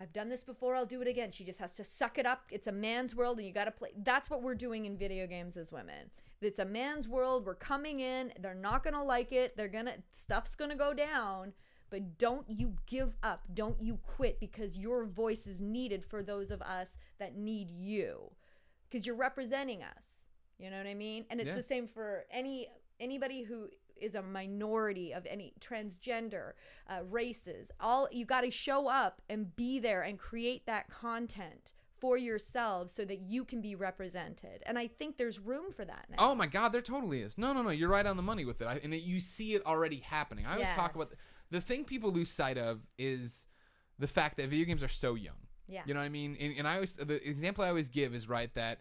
I've 0.02 0.12
done 0.12 0.28
this 0.28 0.44
before, 0.44 0.76
I'll 0.76 0.88
do 0.88 1.02
it 1.02 1.08
again. 1.08 1.32
She 1.32 1.44
just 1.46 1.60
has 1.60 1.74
to 1.76 1.84
suck 1.84 2.18
it 2.18 2.26
up. 2.26 2.42
It's 2.50 2.68
a 2.68 2.72
man's 2.72 3.16
world 3.16 3.38
and 3.38 3.48
you 3.48 3.54
got 3.54 3.66
to 3.66 3.72
play. 3.72 3.92
That's 3.96 4.30
what 4.30 4.42
we're 4.42 4.56
doing 4.56 4.86
in 4.86 4.98
video 4.98 5.28
games 5.28 5.56
as 5.56 5.72
women. 5.72 6.10
It's 6.42 6.60
a 6.60 6.66
man's 6.66 7.08
world. 7.08 7.46
We're 7.46 7.54
coming 7.56 8.00
in. 8.02 8.34
They're 8.40 8.56
not 8.56 8.84
going 8.84 8.96
to 8.96 9.04
like 9.04 9.32
it. 9.32 9.56
They're 9.56 9.70
going 9.70 9.86
to 9.86 9.94
stuff's 10.14 10.56
going 10.56 10.72
to 10.72 10.76
go 10.76 10.94
down. 10.94 11.54
But 11.90 12.18
don't 12.18 12.50
you 12.50 12.74
give 12.88 13.16
up. 13.22 13.44
Don't 13.54 13.80
you 13.82 14.00
quit 14.04 14.40
because 14.40 14.78
your 14.78 15.06
voice 15.06 15.46
is 15.46 15.62
needed 15.62 16.04
for 16.04 16.24
those 16.24 16.50
of 16.50 16.62
us 16.64 16.98
that 17.20 17.38
need 17.38 17.70
you. 17.70 18.32
Cuz 18.92 19.06
you're 19.06 19.16
representing 19.16 19.84
us. 19.84 20.04
You 20.58 20.70
know 20.72 20.78
what 20.80 20.88
I 20.88 20.96
mean? 20.96 21.26
And 21.30 21.40
it's 21.40 21.48
Yeah. 21.50 21.56
the 21.56 21.64
same 21.64 21.88
for 21.88 22.26
any 22.32 22.68
anybody 23.04 23.44
who 23.44 23.68
is 23.96 24.16
a 24.16 24.22
minority 24.22 25.14
of 25.14 25.26
any 25.30 25.54
transgender 25.60 26.54
uh, 26.90 27.00
races 27.10 27.70
all 27.80 28.08
you 28.12 28.26
got 28.26 28.42
to 28.42 28.52
show 28.52 28.88
up 28.88 29.22
and 29.30 29.56
be 29.56 29.80
there 29.80 30.02
and 30.02 30.18
create 30.18 30.66
that 30.66 30.90
content 30.90 31.74
for 32.00 32.18
yourselves 32.18 32.92
so 32.92 33.06
that 33.06 33.20
you 33.22 33.46
can 33.46 33.62
be 33.62 33.76
represented 33.76 34.62
and 34.66 34.78
i 34.80 34.88
think 34.88 35.18
there's 35.18 35.40
room 35.40 35.72
for 35.72 35.86
that 35.86 36.06
now 36.10 36.18
Oh 36.20 36.36
my 36.36 36.48
God, 36.48 36.70
there 36.74 36.82
totally 36.82 37.22
is. 37.22 37.38
No, 37.38 37.54
no, 37.54 37.62
no. 37.62 37.70
You're 37.70 37.90
right 37.90 38.06
on 38.06 38.18
the 38.18 38.24
money 38.24 38.46
with 38.46 38.62
it, 38.62 38.66
I, 38.66 38.80
and 38.84 38.94
it, 38.94 39.04
you 39.04 39.20
see 39.20 39.54
it 39.56 39.66
already 39.66 39.98
happening. 39.98 40.46
I 40.46 40.54
always 40.54 40.70
talk 40.76 40.96
about 40.96 41.10
the, 41.12 41.18
the 41.52 41.62
thing 41.62 41.86
people 41.86 42.12
lose 42.12 42.30
sight 42.30 42.58
of 42.58 42.82
is 42.98 43.46
the 44.00 44.08
fact 44.08 44.38
that 44.38 44.50
video 44.50 44.66
games 44.66 44.84
are 44.84 44.88
so 44.90 45.16
young. 45.16 45.36
Yeah. 45.68 45.82
You 45.86 45.94
know 45.94 46.00
what 46.02 46.06
I 46.06 46.10
mean? 46.10 46.36
And, 46.40 46.54
and 46.58 46.68
I 46.68 46.76
always 46.76 46.94
the 46.96 47.28
example 47.30 47.64
I 47.64 47.70
always 47.70 47.90
give 47.90 48.14
is 48.14 48.28
right 48.28 48.54
that 48.56 48.80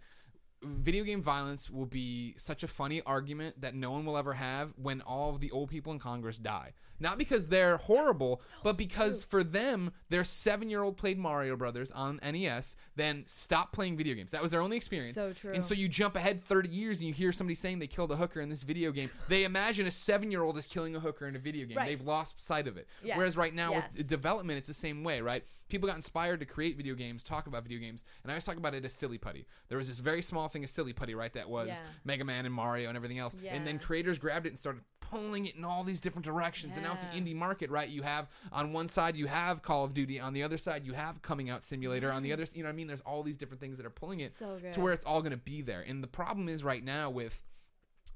video 0.62 1.04
game 1.04 1.22
violence 1.22 1.70
will 1.70 1.86
be 1.86 2.34
such 2.36 2.62
a 2.62 2.68
funny 2.68 3.02
argument 3.02 3.60
that 3.60 3.74
no 3.74 3.90
one 3.90 4.04
will 4.04 4.16
ever 4.16 4.34
have 4.34 4.72
when 4.76 5.00
all 5.00 5.30
of 5.30 5.40
the 5.40 5.50
old 5.50 5.70
people 5.70 5.92
in 5.92 5.98
Congress 5.98 6.38
die. 6.38 6.72
Not 7.02 7.18
because 7.18 7.48
they're 7.48 7.76
horrible, 7.76 8.40
but 8.62 8.76
because 8.76 9.24
for 9.24 9.42
them, 9.44 9.92
their 10.08 10.24
seven 10.24 10.70
year 10.70 10.82
old 10.82 10.96
played 10.96 11.18
Mario 11.18 11.56
Brothers 11.56 11.90
on 11.90 12.20
NES, 12.22 12.76
then 12.96 13.24
stopped 13.26 13.72
playing 13.72 13.96
video 13.96 14.14
games. 14.14 14.30
That 14.30 14.40
was 14.40 14.52
their 14.52 14.62
only 14.62 14.76
experience. 14.76 15.16
So 15.16 15.32
true. 15.32 15.52
And 15.52 15.62
so 15.64 15.74
you 15.74 15.88
jump 15.88 16.16
ahead 16.16 16.40
30 16.40 16.68
years 16.68 16.98
and 17.00 17.08
you 17.08 17.12
hear 17.12 17.32
somebody 17.32 17.54
saying 17.56 17.80
they 17.80 17.86
killed 17.86 18.12
a 18.12 18.16
hooker 18.16 18.40
in 18.40 18.48
this 18.48 18.62
video 18.62 18.92
game. 18.92 19.10
They 19.28 19.44
imagine 19.44 19.86
a 19.86 19.90
seven 19.90 20.30
year 20.30 20.42
old 20.42 20.56
is 20.56 20.66
killing 20.66 20.94
a 20.96 21.00
hooker 21.00 21.26
in 21.26 21.34
a 21.36 21.38
video 21.40 21.66
game. 21.66 21.76
Right. 21.76 21.88
They've 21.88 22.00
lost 22.06 22.40
sight 22.40 22.68
of 22.68 22.76
it. 22.76 22.86
Yes. 23.02 23.16
Whereas 23.18 23.36
right 23.36 23.54
now 23.54 23.72
Yes. 23.72 23.92
with 23.96 24.06
development, 24.06 24.58
it's 24.58 24.68
the 24.68 24.74
same 24.74 25.02
way, 25.02 25.20
right? 25.20 25.44
People 25.68 25.88
got 25.88 25.96
inspired 25.96 26.38
to 26.40 26.46
create 26.46 26.76
video 26.76 26.94
games, 26.94 27.22
talk 27.24 27.46
about 27.48 27.64
video 27.64 27.78
games, 27.80 28.04
and 28.22 28.30
I 28.30 28.34
always 28.34 28.44
talk 28.44 28.56
about 28.56 28.74
it 28.74 28.84
as 28.84 28.92
silly 28.92 29.18
putty. 29.18 29.46
There 29.68 29.78
was 29.78 29.88
this 29.88 29.98
very 29.98 30.22
small 30.22 30.48
thing 30.48 30.62
as 30.62 30.70
silly 30.70 30.92
putty, 30.92 31.14
right? 31.14 31.32
That 31.32 31.48
was 31.48 31.68
Yeah. 31.68 31.80
Mega 32.04 32.24
Man 32.24 32.46
and 32.46 32.54
Mario 32.54 32.88
and 32.88 32.96
everything 32.96 33.18
else. 33.18 33.36
Yeah. 33.42 33.54
And 33.54 33.66
then 33.66 33.78
creators 33.80 34.18
grabbed 34.18 34.46
it 34.46 34.50
and 34.50 34.58
started 34.58 34.82
pulling 35.12 35.46
it 35.46 35.56
in 35.56 35.64
all 35.64 35.84
these 35.84 36.00
different 36.00 36.24
directions. 36.24 36.76
And 36.76 36.84
now 36.86 36.92
with 36.92 37.02
the 37.12 37.20
indie 37.20 37.34
market, 37.36 37.70
right? 37.70 37.88
You 37.88 38.02
have 38.02 38.28
on 38.50 38.72
one 38.72 38.88
side 38.88 39.14
you 39.16 39.26
have 39.26 39.62
Call 39.62 39.84
of 39.84 39.92
Duty, 39.94 40.18
on 40.18 40.32
the 40.32 40.42
other 40.42 40.58
side 40.58 40.86
you 40.86 40.92
have 40.94 41.20
Coming 41.22 41.50
Out 41.50 41.62
Simulator, 41.62 42.10
on 42.10 42.22
the 42.22 42.32
other, 42.32 42.44
you 42.54 42.62
know 42.62 42.68
what 42.68 42.72
I 42.72 42.76
mean? 42.76 42.86
There's 42.86 43.02
all 43.02 43.22
these 43.22 43.36
different 43.36 43.60
things 43.60 43.76
that 43.76 43.86
are 43.86 43.90
pulling 43.90 44.20
it 44.20 44.36
So 44.38 44.58
to 44.72 44.80
where 44.80 44.92
it's 44.92 45.04
all 45.04 45.20
going 45.20 45.32
to 45.32 45.36
be 45.36 45.62
there. 45.62 45.82
And 45.86 46.02
the 46.02 46.08
problem 46.08 46.48
is 46.48 46.64
right 46.64 46.82
now 46.82 47.10
with 47.10 47.42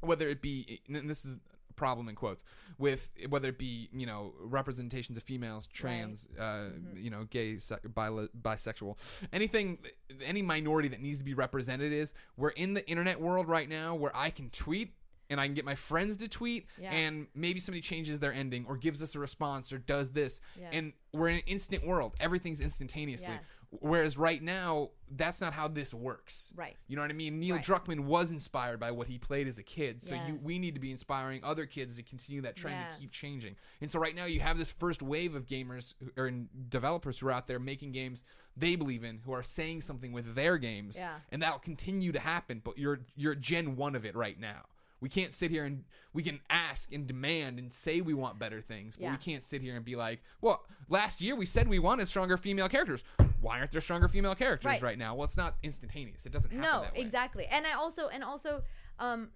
whether 0.00 0.26
it 0.28 0.40
be 0.42 0.80
and 0.88 1.08
this 1.08 1.24
is 1.24 1.36
a 1.70 1.72
problem 1.74 2.08
in 2.08 2.14
quotes 2.14 2.42
with 2.78 3.10
whether 3.28 3.48
it 3.48 3.58
be 3.58 3.88
you 3.92 4.06
know 4.06 4.32
representations 4.40 5.16
of 5.18 5.24
females 5.24 5.66
trans 5.66 6.28
uh, 6.38 6.68
you 6.94 7.10
know 7.10 7.24
gay 7.24 7.58
se- 7.58 7.76
bi- 7.94 8.10
bisexual 8.42 8.96
anything 9.32 9.78
any 10.24 10.42
minority 10.42 10.88
that 10.88 11.00
needs 11.00 11.18
to 11.18 11.24
be 11.24 11.34
represented 11.34 11.92
is 11.92 12.12
we're 12.36 12.50
in 12.50 12.72
the 12.74 12.86
internet 12.88 13.20
world 13.20 13.48
right 13.48 13.68
now 13.68 13.94
where 13.94 14.14
i 14.14 14.28
can 14.30 14.48
tweet 14.50 14.94
and 15.30 15.40
I 15.40 15.46
can 15.46 15.54
get 15.54 15.64
my 15.64 15.74
friends 15.74 16.16
to 16.18 16.28
tweet, 16.28 16.66
Yeah. 16.78 16.92
and 16.92 17.26
maybe 17.34 17.60
somebody 17.60 17.80
changes 17.80 18.20
their 18.20 18.32
ending 18.32 18.64
or 18.66 18.76
gives 18.76 19.02
us 19.02 19.14
a 19.14 19.18
response 19.18 19.72
or 19.72 19.78
does 19.78 20.12
this, 20.12 20.40
Yeah. 20.58 20.70
and 20.72 20.92
we're 21.12 21.28
in 21.28 21.36
an 21.36 21.42
instant 21.46 21.86
world. 21.86 22.14
Everything's 22.20 22.60
instantaneously. 22.60 23.32
Yes. 23.34 23.42
Whereas 23.70 24.16
right 24.16 24.40
now, 24.40 24.90
that's 25.10 25.40
not 25.40 25.52
how 25.52 25.66
this 25.66 25.92
works. 25.92 26.52
Right. 26.56 26.76
You 26.86 26.94
know 26.96 27.02
what 27.02 27.10
I 27.10 27.14
mean? 27.14 27.40
Neil 27.40 27.56
Right. 27.56 27.64
Druckmann 27.64 28.00
was 28.00 28.30
inspired 28.30 28.78
by 28.78 28.92
what 28.92 29.08
he 29.08 29.18
played 29.18 29.48
as 29.48 29.58
a 29.58 29.62
kid. 29.62 30.02
So 30.02 30.14
you, 30.14 30.38
we 30.42 30.58
need 30.58 30.74
to 30.74 30.80
be 30.80 30.92
inspiring 30.92 31.42
other 31.42 31.66
kids 31.66 31.96
to 31.96 32.02
continue 32.02 32.40
that 32.42 32.54
trend 32.56 32.76
Yes. 32.76 32.94
to 32.94 33.00
keep 33.00 33.10
changing. 33.12 33.56
And 33.80 33.90
so 33.90 33.98
right 33.98 34.14
now 34.14 34.24
you 34.24 34.40
have 34.40 34.56
this 34.56 34.70
first 34.70 35.02
wave 35.02 35.34
of 35.34 35.46
gamers 35.46 35.94
who- 36.00 36.12
or 36.16 36.30
developers 36.68 37.18
who 37.18 37.26
are 37.28 37.32
out 37.32 37.46
there 37.48 37.58
making 37.58 37.92
games 37.92 38.24
they 38.56 38.76
believe 38.76 39.04
in, 39.04 39.18
who 39.18 39.32
are 39.32 39.42
saying 39.42 39.82
something 39.82 40.12
with 40.12 40.34
their 40.34 40.56
games, 40.58 40.96
Yeah. 40.98 41.18
and 41.30 41.42
that'll 41.42 41.58
continue 41.58 42.12
to 42.12 42.20
happen. 42.20 42.60
But 42.64 42.78
you're 42.78 43.00
you're 43.16 43.34
Gen 43.34 43.76
one 43.76 43.94
of 43.94 44.04
it 44.06 44.14
right 44.14 44.38
now. 44.38 44.64
We 45.00 45.08
can't 45.08 45.32
sit 45.32 45.50
here 45.50 45.64
and 45.64 45.84
we 46.12 46.22
can 46.22 46.40
ask 46.48 46.92
and 46.92 47.06
demand 47.06 47.58
and 47.58 47.72
say 47.72 48.00
we 48.00 48.14
want 48.14 48.38
better 48.38 48.60
things, 48.62 48.96
but 48.96 49.10
we 49.10 49.16
can't 49.18 49.44
sit 49.44 49.60
here 49.60 49.76
and 49.76 49.84
be 49.84 49.94
like, 49.96 50.22
well, 50.40 50.64
last 50.88 51.20
year 51.20 51.36
we 51.36 51.44
said 51.46 51.68
we 51.68 51.78
wanted 51.78 52.08
stronger 52.08 52.36
female 52.38 52.68
characters. 52.68 53.04
Why 53.40 53.58
aren't 53.58 53.70
there 53.72 53.80
stronger 53.82 54.08
female 54.08 54.34
characters 54.34 54.64
right, 54.66 54.82
Right. 54.82 54.98
now? 54.98 55.14
Well, 55.14 55.24
it's 55.24 55.36
not 55.36 55.56
instantaneous. 55.62 56.24
It 56.24 56.32
doesn't 56.32 56.50
happen 56.50 56.62
no 56.70 56.80
that 56.82 56.94
way. 56.94 57.00
exactly 57.00 57.46
and 57.50 57.66
i 57.66 57.74
also 57.74 58.08
and 58.08 58.24
also 58.24 58.62
um 58.98 59.28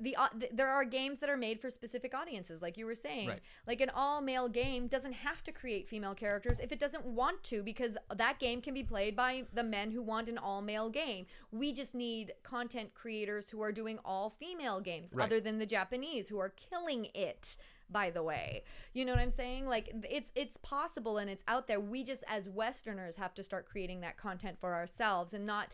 the, 0.00 0.16
uh, 0.16 0.28
th- 0.38 0.52
there 0.54 0.68
are 0.68 0.84
games 0.84 1.18
that 1.20 1.28
are 1.28 1.36
made 1.36 1.60
for 1.60 1.70
specific 1.70 2.14
audiences 2.14 2.62
like 2.62 2.76
you 2.78 2.86
were 2.86 2.94
saying. 2.94 3.28
Right. 3.28 3.40
like 3.66 3.80
an 3.80 3.90
all 3.94 4.20
male 4.20 4.48
game 4.48 4.86
doesn't 4.88 5.12
have 5.12 5.42
to 5.44 5.52
create 5.52 5.88
female 5.88 6.14
characters 6.14 6.58
if 6.58 6.72
it 6.72 6.80
doesn't 6.80 7.04
want 7.04 7.42
to 7.44 7.62
because 7.62 7.96
that 8.16 8.38
game 8.38 8.60
can 8.62 8.74
be 8.74 8.82
played 8.82 9.14
by 9.14 9.44
the 9.52 9.62
men 9.62 9.90
who 9.90 10.02
want 10.02 10.28
an 10.28 10.38
all 10.38 10.62
male 10.62 10.88
game. 10.88 11.26
We 11.52 11.72
just 11.72 11.94
need 11.94 12.32
content 12.42 12.94
creators 12.94 13.50
who 13.50 13.60
are 13.60 13.72
doing 13.72 13.98
all 14.04 14.30
female 14.30 14.80
games 14.80 15.12
Right. 15.12 15.24
other 15.26 15.40
than 15.40 15.58
the 15.58 15.66
japanese 15.66 16.28
who 16.28 16.38
are 16.38 16.48
killing 16.50 17.08
it 17.14 17.56
by 17.92 18.08
the 18.08 18.22
way. 18.22 18.62
You 18.92 19.04
know 19.04 19.12
what 19.12 19.20
i'm 19.20 19.32
saying? 19.32 19.66
Like 19.66 19.90
it's 20.08 20.30
it's 20.36 20.56
possible 20.58 21.18
and 21.18 21.28
it's 21.28 21.42
out 21.48 21.66
there. 21.66 21.80
We 21.80 22.04
just 22.04 22.22
as 22.28 22.48
westerners 22.48 23.16
have 23.16 23.34
to 23.34 23.42
start 23.42 23.66
creating 23.68 24.00
that 24.02 24.16
content 24.16 24.58
for 24.60 24.74
ourselves 24.74 25.34
and 25.34 25.44
not 25.44 25.68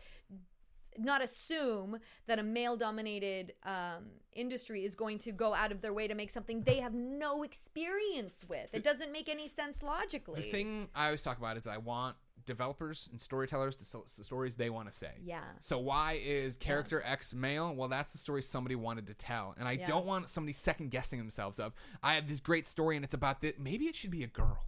not 0.97 1.23
assume 1.23 1.97
that 2.27 2.39
a 2.39 2.43
male 2.43 2.75
dominated 2.77 3.53
um, 3.63 4.05
industry 4.33 4.83
is 4.85 4.95
going 4.95 5.17
to 5.19 5.31
go 5.31 5.53
out 5.53 5.71
of 5.71 5.81
their 5.81 5.93
way 5.93 6.07
to 6.07 6.15
make 6.15 6.29
something 6.31 6.63
they 6.63 6.79
have 6.79 6.93
no 6.93 7.43
experience 7.43 8.45
with. 8.47 8.67
It 8.73 8.83
doesn't 8.83 9.11
make 9.11 9.29
any 9.29 9.47
sense 9.47 9.81
logically. 9.83 10.41
The 10.41 10.47
thing 10.47 10.89
I 10.95 11.05
always 11.05 11.21
talk 11.23 11.37
about 11.37 11.57
is 11.57 11.67
I 11.67 11.77
want 11.77 12.15
developers 12.45 13.09
and 13.11 13.19
storytellers 13.19 13.75
to 13.75 13.83
sell 13.85 14.05
the 14.17 14.23
stories 14.23 14.55
they 14.55 14.69
want 14.69 14.89
to 14.89 14.97
say. 14.97 15.11
Yeah. 15.23 15.41
So 15.59 15.79
why 15.79 16.19
is 16.23 16.57
character 16.57 17.01
X 17.05 17.33
male? 17.33 17.73
Well, 17.75 17.89
that's 17.89 18.11
the 18.13 18.17
story 18.17 18.41
somebody 18.41 18.75
wanted 18.75 19.07
to 19.07 19.13
tell, 19.13 19.53
and 19.59 19.67
I 19.67 19.73
Yeah. 19.73 19.85
don't 19.85 20.05
want 20.05 20.29
somebody 20.29 20.53
second 20.53 20.91
guessing 20.91 21.19
themselves 21.19 21.59
of 21.59 21.73
I 22.01 22.13
have 22.15 22.27
this 22.29 22.39
great 22.39 22.65
story 22.65 22.95
and 22.95 23.03
it's 23.03 23.13
about 23.13 23.41
that. 23.41 23.59
Maybe 23.59 23.85
it 23.85 23.95
should 23.95 24.11
be 24.11 24.23
a 24.23 24.27
girl. 24.27 24.63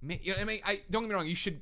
You 0.00 0.34
know, 0.34 0.40
I 0.40 0.44
mean, 0.44 0.60
I 0.64 0.82
don't 0.90 1.02
get 1.02 1.10
me 1.10 1.14
wrong. 1.14 1.26
You 1.26 1.34
should, 1.36 1.60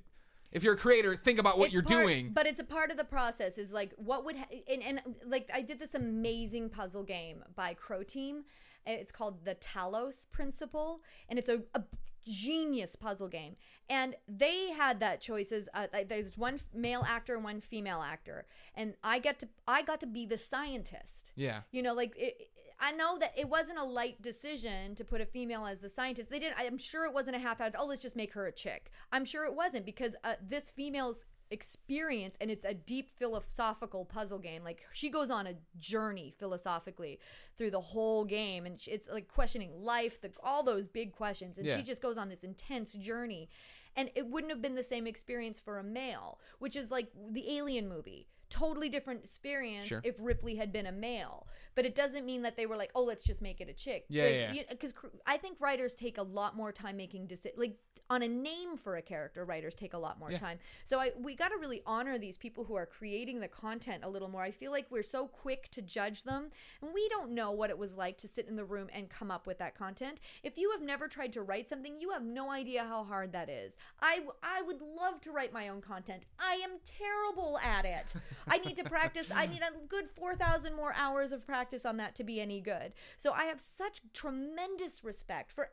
if 0.53 0.63
you're 0.65 0.75
a 0.75 0.79
creator, 0.79 1.15
think 1.17 1.39
about 1.39 1.59
what 1.59 1.67
It's 1.67 1.75
you're 1.75 1.83
part- 1.83 2.03
doing. 2.05 2.31
but 2.33 2.47
it's 2.47 2.61
a 2.61 2.65
part 2.65 2.91
of 2.91 2.97
the 2.97 3.05
process. 3.05 3.59
Is 3.59 3.73
like 3.73 3.93
what 3.97 4.25
would 4.25 4.37
ha- 4.37 4.47
and, 4.69 4.83
and 4.83 5.01
like 5.27 5.49
I 5.55 5.63
did 5.63 5.79
this 5.79 5.95
amazing 5.95 6.71
puzzle 6.71 7.03
game 7.05 7.45
by 7.55 7.75
Croteam, 7.75 8.43
It's 8.87 9.13
called 9.13 9.45
the 9.45 9.55
Talos 9.55 10.27
Principle, 10.33 11.03
and 11.29 11.39
it's 11.39 11.49
a, 11.49 11.63
a 11.75 11.83
genius 12.27 12.97
puzzle 12.97 13.29
game. 13.29 13.57
And 13.89 14.15
they 14.29 14.71
had 14.71 15.01
that 15.01 15.21
choices. 15.21 15.69
Uh, 15.75 15.87
like, 15.93 16.09
there's 16.09 16.37
one 16.37 16.61
male 16.75 17.05
actor 17.07 17.35
and 17.35 17.43
one 17.45 17.61
female 17.61 18.03
actor, 18.03 18.47
and 18.75 18.95
I 19.03 19.19
get 19.19 19.41
to 19.41 19.49
I 19.67 19.83
got 19.83 20.01
to 20.01 20.07
be 20.07 20.27
the 20.27 20.39
scientist. 20.39 21.33
Yeah. 21.37 21.61
You 21.73 21.83
know, 21.83 21.95
like 21.95 22.13
it, 22.17 22.51
I 22.81 22.93
know 22.93 23.19
that 23.19 23.35
it 23.37 23.49
wasn't 23.49 23.79
a 23.79 23.85
light 23.85 24.23
decision 24.23 24.95
to 24.95 25.05
put 25.05 25.21
a 25.21 25.27
female 25.27 25.67
as 25.67 25.81
the 25.81 25.89
scientist. 25.91 26.31
They 26.31 26.39
didn't. 26.39 26.57
I'm 26.59 26.79
sure 26.79 27.05
it 27.05 27.13
wasn't 27.13 27.37
a 27.37 27.39
half 27.39 27.61
out. 27.61 27.75
Oh, 27.79 27.87
let's 27.87 28.01
just 28.03 28.17
make 28.17 28.33
her 28.33 28.47
a 28.47 28.53
chick. 28.53 28.91
I'm 29.13 29.25
sure 29.25 29.45
it 29.45 29.55
wasn't 29.55 29.85
because 29.85 30.17
uh, 30.25 30.35
this 30.49 30.71
female's 30.71 31.25
experience 31.53 32.37
and 32.41 32.49
it's 32.49 32.65
a 32.65 32.73
deep 32.73 33.11
philosophical 33.19 34.05
puzzle 34.05 34.39
game 34.39 34.63
like 34.63 34.83
she 34.93 35.11
goes 35.11 35.31
on 35.31 35.49
a 35.49 35.55
journey 35.81 36.33
philosophically 36.39 37.19
through 37.59 37.73
the 37.73 37.81
whole 37.81 38.25
game 38.25 38.67
and 38.67 38.81
it's 38.87 39.09
like 39.09 39.27
questioning 39.27 39.71
life 39.83 40.21
the, 40.21 40.31
all 40.45 40.63
those 40.63 40.87
big 40.87 41.11
questions 41.13 41.59
and 41.59 41.67
Yeah. 41.67 41.77
she 41.77 41.83
just 41.83 42.01
goes 42.01 42.17
on 42.17 42.29
this 42.29 42.45
intense 42.45 42.93
journey 42.93 43.49
and 43.97 44.11
it 44.15 44.27
wouldn't 44.29 44.53
have 44.53 44.63
been 44.63 44.77
the 44.77 44.83
same 44.85 45.09
experience 45.09 45.59
for 45.59 45.79
a 45.81 45.83
male 45.83 46.39
which 46.61 46.77
is 46.77 46.93
like 46.93 47.09
the 47.33 47.51
alien 47.57 47.89
movie 47.89 48.29
totally 48.51 48.89
different 48.89 49.21
experience 49.21 49.87
Sure. 49.87 50.01
if 50.05 50.17
ripley 50.21 50.57
had 50.57 50.73
been 50.73 50.87
a 50.87 50.93
male. 50.93 51.47
But 51.75 51.87
it 51.87 51.95
doesn't 51.95 52.27
mean 52.27 52.43
that 52.43 52.57
they 52.57 52.67
were 52.67 52.77
like 52.77 52.91
oh 52.95 53.03
let's 53.03 53.25
just 53.25 53.41
make 53.41 53.61
it 53.61 53.69
a 53.69 53.73
chick. 53.73 54.05
Yeah, 54.09 54.25
like, 54.25 54.35
yeah, 54.35 54.53
yeah. 54.53 54.63
because 54.69 54.93
i 55.27 55.37
think 55.37 55.59
writers 55.61 55.95
take 55.95 56.19
a 56.19 56.23
lot 56.23 56.57
more 56.57 56.73
time 56.73 56.97
making 56.97 57.27
decisions 57.27 57.59
like 57.59 57.77
on 58.11 58.23
a 58.23 58.29
name 58.29 58.77
for 58.77 58.97
a 58.97 59.03
character 59.03 59.45
writers 59.45 59.73
take 59.73 59.95
a 59.95 59.99
lot 59.99 60.19
more 60.19 60.31
Yeah. 60.33 60.39
time. 60.39 60.59
So 60.85 60.99
i 60.99 61.13
we 61.19 61.35
got 61.37 61.49
to 61.51 61.57
really 61.59 61.83
honor 61.87 62.19
these 62.19 62.37
people 62.37 62.65
who 62.65 62.75
are 62.75 62.87
creating 62.87 63.41
the 63.41 63.49
content 63.49 64.03
a 64.05 64.09
little 64.09 64.29
more. 64.29 64.43
I 64.43 64.51
feel 64.51 64.73
like 64.73 64.87
we're 64.91 65.03
so 65.05 65.27
quick 65.29 65.69
to 65.71 65.81
judge 65.83 66.25
them 66.25 66.51
and 66.83 66.93
we 66.93 67.09
don't 67.09 67.31
know 67.31 67.53
what 67.53 67.71
it 67.71 67.79
was 67.79 67.97
like 67.97 68.19
to 68.19 68.29
sit 68.29 68.49
in 68.49 68.57
the 68.57 68.65
room 68.65 68.89
and 68.93 69.09
come 69.09 69.31
up 69.31 69.47
with 69.47 69.59
that 69.59 69.77
content. 69.77 70.19
If 70.43 70.59
you 70.59 70.71
have 70.73 70.83
never 70.83 71.07
tried 71.09 71.33
to 71.35 71.43
write 71.43 71.69
something 71.69 71.95
you 71.97 72.11
have 72.11 72.25
no 72.25 72.51
idea 72.51 72.85
how 72.85 73.05
hard 73.05 73.33
that 73.33 73.49
is. 73.49 73.77
I 74.03 74.23
i 74.43 74.61
would 74.63 74.81
love 74.81 75.21
to 75.23 75.31
write 75.31 75.53
my 75.53 75.69
own 75.69 75.81
content. 75.81 76.27
I 76.39 76.55
am 76.65 76.73
terrible 76.85 77.59
at 77.61 77.85
it 77.85 78.13
i 78.49 78.59
need 78.59 78.77
to 78.77 78.85
practice 78.85 79.31
i 79.35 79.47
need 79.47 79.61
a 79.63 79.87
good 79.89 80.09
4000 80.11 80.75
more 80.75 80.93
hours 80.97 81.33
of 81.33 81.47
practice 81.47 81.85
on 81.85 81.97
that 81.99 82.15
to 82.17 82.25
be 82.25 82.41
any 82.41 82.61
good. 82.61 82.93
So 83.17 83.33
i 83.33 83.45
have 83.45 83.61
such 83.61 84.01
tremendous 84.13 85.03
respect 85.05 85.53
for 85.53 85.71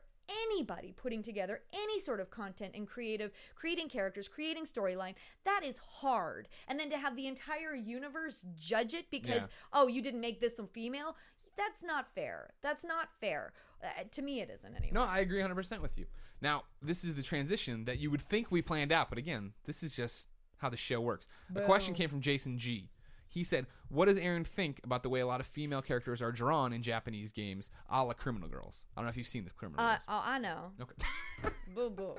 anybody 0.50 0.92
putting 0.92 1.22
together 1.22 1.62
any 1.72 1.98
sort 1.98 2.20
of 2.20 2.30
content 2.30 2.72
and 2.74 2.86
creative 2.86 3.30
creating 3.54 3.88
characters 3.88 4.28
creating 4.28 4.64
storyline. 4.64 5.14
That 5.44 5.62
is 5.64 5.78
hard. 5.78 6.48
And 6.68 6.78
then 6.78 6.90
to 6.90 6.98
have 6.98 7.16
the 7.16 7.26
entire 7.26 7.74
universe 7.74 8.44
judge 8.54 8.92
it 8.92 9.06
because 9.10 9.40
Yeah. 9.40 9.46
oh 9.72 9.86
you 9.88 10.02
didn't 10.02 10.20
make 10.20 10.40
this 10.40 10.58
a 10.58 10.66
female? 10.66 11.16
That's 11.56 11.82
not 11.82 12.12
fair. 12.14 12.50
That's 12.62 12.84
not 12.84 13.08
fair. 13.20 13.52
Uh, 13.82 14.04
to 14.12 14.22
me 14.22 14.40
it 14.40 14.50
isn't 14.50 14.74
anyway. 14.76 14.92
No, 14.92 15.02
I 15.02 15.20
agree 15.20 15.40
100% 15.40 15.80
with 15.80 15.96
you. 15.98 16.06
Now, 16.40 16.64
this 16.82 17.04
is 17.04 17.14
the 17.14 17.22
transition 17.22 17.84
that 17.86 17.98
you 17.98 18.10
would 18.10 18.22
think 18.22 18.50
we 18.52 18.62
planned 18.62 18.92
out, 18.92 19.08
but 19.08 19.18
again, 19.18 19.54
this 19.64 19.82
is 19.82 19.92
just 19.96 20.28
how 20.58 20.68
the 20.68 20.76
show 20.76 21.00
works. 21.00 21.26
A 21.56 21.62
question 21.62 21.94
came 21.94 22.08
from 22.08 22.20
Jason 22.20 22.58
G. 22.58 22.90
He 23.30 23.42
said, 23.44 23.66
What 23.90 24.06
does 24.06 24.16
Erin 24.16 24.44
think 24.44 24.80
about 24.84 25.02
the 25.02 25.08
way 25.08 25.20
a 25.20 25.26
lot 25.26 25.40
of 25.40 25.46
female 25.46 25.82
characters 25.82 26.22
are 26.22 26.32
drawn 26.32 26.72
in 26.72 26.82
Japanese 26.82 27.30
games, 27.32 27.70
a 27.90 28.02
la 28.04 28.12
Criminal 28.14 28.48
Girls? 28.48 28.86
I 28.96 29.00
don't 29.00 29.04
know 29.06 29.10
if 29.10 29.16
you've 29.16 29.26
seen 29.26 29.44
this 29.44 29.52
Criminal 29.52 29.84
uh, 29.84 29.90
Girls. 29.92 30.02
oh, 30.08 30.22
i 30.24 30.38
know 30.38 30.72
Okay. 30.80 31.50
boo 31.74 31.90
boo 31.90 32.14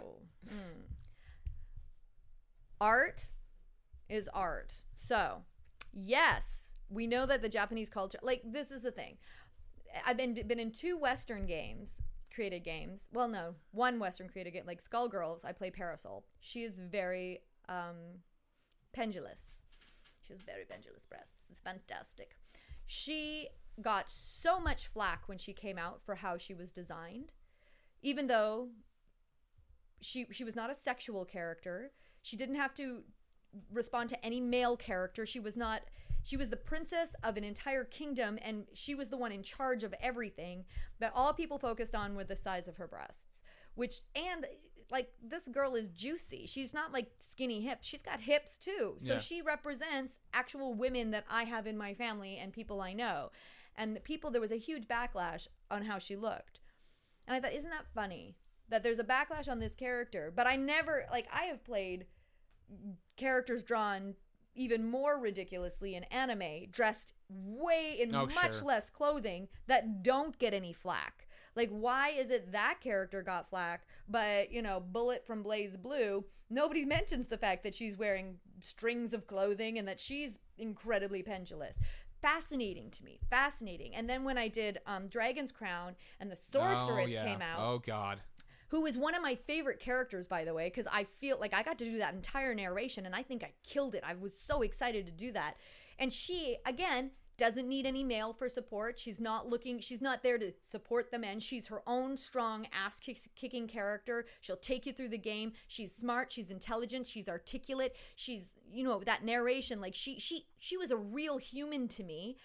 Mm. 0.47 0.83
art 2.81 3.25
is 4.07 4.29
art 4.33 4.73
so 4.93 5.43
yes 5.93 6.71
we 6.89 7.05
know 7.07 7.25
that 7.25 7.41
the 7.41 7.49
japanese 7.49 7.89
culture 7.89 8.17
like 8.21 8.41
this 8.45 8.71
is 8.71 8.81
the 8.81 8.91
thing 8.91 9.17
i've 10.05 10.17
been 10.17 10.33
been 10.47 10.59
in 10.59 10.71
two 10.71 10.97
western 10.97 11.45
games 11.45 12.01
created 12.33 12.63
games 12.63 13.09
well 13.11 13.27
no 13.27 13.55
one 13.71 13.99
western 13.99 14.29
created 14.29 14.51
game 14.53 14.63
like 14.65 14.81
skullgirls 14.83 15.43
i 15.43 15.51
play 15.51 15.69
Parasoul 15.69 16.23
she 16.39 16.63
is 16.63 16.79
very 16.79 17.39
um 17.67 17.95
pendulous 18.93 19.61
she 20.21 20.33
has 20.33 20.41
very 20.41 20.65
pendulous 20.65 21.05
breasts 21.05 21.45
it's 21.49 21.59
fantastic 21.59 22.35
she 22.85 23.47
got 23.81 24.09
so 24.11 24.59
much 24.59 24.87
flack 24.87 25.23
when 25.27 25.37
she 25.37 25.53
came 25.53 25.77
out 25.77 26.01
for 26.05 26.15
how 26.15 26.37
she 26.37 26.53
was 26.53 26.71
designed 26.71 27.31
even 28.01 28.27
though 28.27 28.69
she 30.01 30.27
she 30.31 30.43
was 30.43 30.55
not 30.55 30.69
a 30.69 30.75
sexual 30.75 31.25
character. 31.25 31.91
She 32.21 32.37
didn't 32.37 32.55
have 32.55 32.73
to 32.75 33.03
respond 33.71 34.09
to 34.09 34.25
any 34.25 34.39
male 34.39 34.77
character. 34.77 35.25
She 35.25 35.39
was 35.39 35.57
not 35.57 35.81
she 36.23 36.37
was 36.37 36.49
the 36.49 36.57
princess 36.57 37.15
of 37.23 37.37
an 37.37 37.43
entire 37.43 37.83
kingdom 37.83 38.37
and 38.41 38.65
she 38.73 38.93
was 38.93 39.09
the 39.09 39.17
one 39.17 39.31
in 39.31 39.43
charge 39.43 39.83
of 39.83 39.93
everything. 40.01 40.65
But 40.99 41.11
all 41.15 41.33
people 41.33 41.57
focused 41.57 41.95
on 41.95 42.15
were 42.15 42.23
the 42.23 42.35
size 42.35 42.67
of 42.67 42.77
her 42.77 42.87
breasts, 42.87 43.43
which 43.75 44.01
and 44.15 44.45
like 44.91 45.11
this 45.21 45.47
girl 45.47 45.75
is 45.75 45.89
juicy. 45.89 46.45
She's 46.47 46.73
not 46.73 46.91
like 46.91 47.11
skinny 47.19 47.61
hips. 47.61 47.87
She's 47.87 48.01
got 48.01 48.21
hips 48.21 48.57
too. 48.57 48.95
So 48.97 49.13
Yeah. 49.13 49.19
she 49.19 49.41
represents 49.41 50.19
actual 50.33 50.73
women 50.73 51.11
that 51.11 51.25
I 51.29 51.43
have 51.43 51.67
in 51.67 51.77
my 51.77 51.93
family 51.93 52.37
and 52.37 52.51
people 52.53 52.81
I 52.81 52.93
know. 52.93 53.31
And 53.75 53.95
the 53.95 53.99
people 53.99 54.31
there 54.31 54.41
was 54.41 54.51
a 54.51 54.55
huge 54.57 54.87
backlash 54.87 55.47
on 55.69 55.85
how 55.85 55.99
she 55.99 56.15
looked. 56.15 56.59
And 57.27 57.35
I 57.35 57.39
thought, 57.39 57.53
isn't 57.57 57.69
that 57.69 57.85
funny 57.93 58.35
that 58.67 58.81
there's 58.83 58.99
a 58.99 59.03
backlash 59.03 59.47
on 59.47 59.59
this 59.59 59.75
character? 59.75 60.33
But 60.35 60.47
I 60.47 60.55
never, 60.55 61.05
like, 61.11 61.27
I 61.31 61.43
have 61.45 61.63
played 61.63 62.07
characters 63.15 63.63
drawn 63.63 64.15
even 64.55 64.89
more 64.89 65.17
ridiculously 65.19 65.95
in 65.95 66.03
anime, 66.05 66.65
dressed 66.71 67.13
way 67.29 67.95
in 67.99 68.13
Oh, 68.13 68.25
much 68.25 68.55
sure. 68.55 68.63
less 68.63 68.89
clothing 68.89 69.47
that 69.67 70.03
don't 70.03 70.37
get 70.39 70.53
any 70.53 70.73
flack. 70.73 71.27
Like, 71.55 71.69
why 71.69 72.09
is 72.09 72.29
it 72.29 72.51
that 72.51 72.79
character 72.81 73.21
got 73.21 73.49
flack, 73.49 73.87
but, 74.07 74.51
you 74.51 74.61
know, 74.61 74.79
Bullet 74.79 75.25
from 75.25 75.43
BlazBlue, 75.43 76.23
nobody 76.49 76.85
mentions 76.85 77.27
the 77.27 77.37
fact 77.37 77.63
that 77.63 77.75
she's 77.75 77.97
wearing 77.97 78.35
strings 78.61 79.13
of 79.13 79.27
clothing 79.27 79.77
and 79.77 79.87
that 79.87 79.99
she's 79.99 80.39
incredibly 80.57 81.23
pendulous. 81.23 81.77
Fascinating 82.21 82.89
to 82.91 83.05
me, 83.05 83.19
fascinating. 83.29 83.95
And 83.95 84.09
then 84.09 84.23
when 84.23 84.37
I 84.37 84.47
did 84.49 84.79
um, 84.85 85.07
Dragon's 85.07 85.51
Crown 85.51 85.95
and 86.19 86.29
the 86.29 86.35
Sorceress 86.35 87.07
oh, 87.09 87.13
yeah. 87.13 87.25
came 87.25 87.41
out, 87.41 87.59
Oh, 87.59 87.79
God. 87.79 88.19
who 88.69 88.85
is 88.85 88.97
one 88.97 89.15
of 89.15 89.21
my 89.21 89.35
favorite 89.35 89.79
characters, 89.79 90.27
by 90.27 90.43
the 90.43 90.53
way, 90.53 90.67
because 90.67 90.87
I 90.91 91.05
feel 91.05 91.39
like 91.39 91.53
I 91.53 91.63
got 91.63 91.77
to 91.79 91.85
do 91.85 91.97
that 91.99 92.13
entire 92.13 92.53
narration 92.53 93.05
and 93.05 93.15
I 93.15 93.23
think 93.23 93.43
I 93.43 93.51
killed 93.63 93.95
it. 93.95 94.03
I 94.05 94.15
was 94.15 94.37
so 94.37 94.61
excited 94.61 95.05
to 95.05 95.11
do 95.11 95.31
that. 95.31 95.55
And 95.97 96.11
she, 96.11 96.57
again, 96.65 97.11
doesn't 97.39 97.67
need 97.67 97.85
any 97.85 98.03
male 98.03 98.33
for 98.33 98.47
support. 98.47 98.99
She's 98.99 99.19
not 99.19 99.47
looking, 99.47 99.79
she's 99.79 100.01
not 100.01 100.21
there 100.21 100.37
to 100.37 100.51
support 100.61 101.09
the 101.09 101.17
men. 101.17 101.39
She's 101.39 101.67
her 101.67 101.81
own 101.87 102.17
strong 102.17 102.67
ass 102.71 102.99
kicking 103.35 103.67
character. 103.67 104.25
She'll 104.41 104.57
take 104.57 104.85
you 104.85 104.93
through 104.93 105.09
the 105.09 105.17
game. 105.17 105.53
She's 105.67 105.95
smart, 105.95 106.31
she's 106.31 106.51
intelligent, 106.51 107.07
she's 107.07 107.27
articulate. 107.27 107.95
She's, 108.15 108.43
you 108.71 108.83
know, 108.83 109.01
that 109.05 109.23
narration 109.23 109.81
like 109.81 109.95
she 109.95 110.19
she 110.19 110.45
she 110.59 110.77
was 110.77 110.91
a 110.91 110.97
real 110.97 111.37
human 111.37 111.87
to 111.89 112.03
me. 112.03 112.37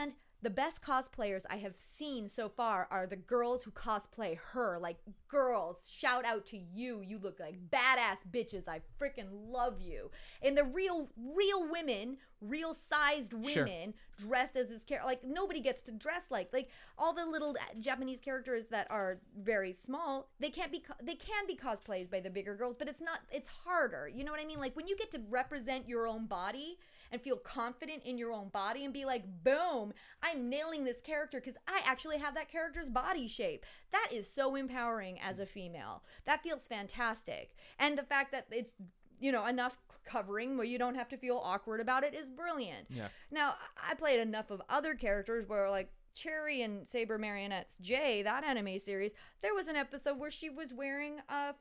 And 0.00 0.14
the 0.46 0.50
best 0.50 0.80
cosplayers 0.80 1.42
I 1.50 1.56
have 1.56 1.74
seen 1.76 2.28
so 2.28 2.48
far 2.48 2.86
are 2.92 3.04
the 3.08 3.16
girls 3.16 3.64
who 3.64 3.72
cosplay 3.72 4.38
her. 4.52 4.78
Like, 4.80 4.98
girls, 5.26 5.90
shout 5.92 6.24
out 6.24 6.46
to 6.46 6.56
you. 6.72 7.00
You 7.00 7.18
look 7.18 7.40
like 7.40 7.56
badass 7.68 8.18
bitches. 8.30 8.68
I 8.68 8.80
freaking 9.02 9.26
love 9.48 9.80
you. 9.80 10.12
And 10.44 10.56
the 10.56 10.62
real, 10.62 11.08
real 11.16 11.68
women, 11.68 12.18
real 12.40 12.74
sized 12.74 13.32
Sure. 13.32 13.64
women 13.64 13.92
dressed 14.18 14.54
as 14.54 14.68
this 14.68 14.84
character. 14.84 15.08
Like, 15.08 15.24
nobody 15.24 15.58
gets 15.58 15.82
to 15.82 15.90
dress 15.90 16.22
like. 16.30 16.52
Like, 16.52 16.68
all 16.96 17.12
the 17.12 17.26
little 17.26 17.50
uh, 17.50 17.80
Japanese 17.80 18.20
characters 18.20 18.66
that 18.70 18.86
are 18.88 19.18
very 19.36 19.72
small, 19.72 20.28
they 20.38 20.50
can't 20.50 20.70
be, 20.70 20.78
co- 20.78 20.94
they 21.02 21.16
can 21.16 21.48
be 21.48 21.56
cosplayed 21.56 22.08
by 22.08 22.20
the 22.20 22.30
bigger 22.30 22.54
girls, 22.54 22.76
but 22.78 22.86
it's 22.88 23.00
not, 23.00 23.18
it's 23.32 23.48
harder. 23.64 24.08
You 24.14 24.22
know 24.22 24.30
what 24.30 24.40
I 24.40 24.44
mean? 24.44 24.60
Like, 24.60 24.76
when 24.76 24.86
you 24.86 24.96
get 24.96 25.10
to 25.10 25.20
represent 25.28 25.88
your 25.88 26.06
own 26.06 26.26
body, 26.26 26.78
and 27.12 27.20
feel 27.20 27.36
confident 27.36 28.02
in 28.04 28.18
your 28.18 28.32
own 28.32 28.48
body 28.48 28.84
and 28.84 28.92
be 28.92 29.04
like, 29.04 29.24
boom, 29.42 29.92
I'm 30.22 30.48
nailing 30.48 30.84
this 30.84 31.00
character 31.00 31.40
because 31.40 31.56
I 31.66 31.80
actually 31.84 32.18
have 32.18 32.34
that 32.34 32.50
character's 32.50 32.88
body 32.88 33.28
shape. 33.28 33.64
That 33.92 34.08
is 34.12 34.30
so 34.30 34.54
empowering 34.54 35.18
as 35.20 35.38
a 35.38 35.46
female. 35.46 36.02
That 36.24 36.42
feels 36.42 36.66
fantastic. 36.66 37.54
And 37.78 37.96
the 37.98 38.02
fact 38.02 38.32
that 38.32 38.46
it's 38.50 38.72
you 39.18 39.32
know 39.32 39.46
enough 39.46 39.78
covering 40.04 40.56
where 40.56 40.66
you 40.66 40.78
don't 40.78 40.94
have 40.94 41.08
to 41.08 41.16
feel 41.16 41.40
awkward 41.42 41.80
about 41.80 42.04
it 42.04 42.14
is 42.14 42.30
brilliant. 42.30 42.86
Yeah. 42.88 43.08
Now 43.30 43.54
I 43.82 43.94
played 43.94 44.20
enough 44.20 44.50
of 44.50 44.62
other 44.68 44.94
characters 44.94 45.48
where 45.48 45.68
like 45.70 45.90
Cherry 46.14 46.62
and 46.62 46.88
Saber 46.88 47.18
Marionettes 47.18 47.76
J, 47.80 48.22
that 48.22 48.44
anime 48.44 48.78
series, 48.78 49.12
there 49.42 49.54
was 49.54 49.66
an 49.66 49.76
episode 49.76 50.18
where 50.18 50.30
she 50.30 50.48
was 50.48 50.72
wearing 50.72 51.18
a 51.28 51.54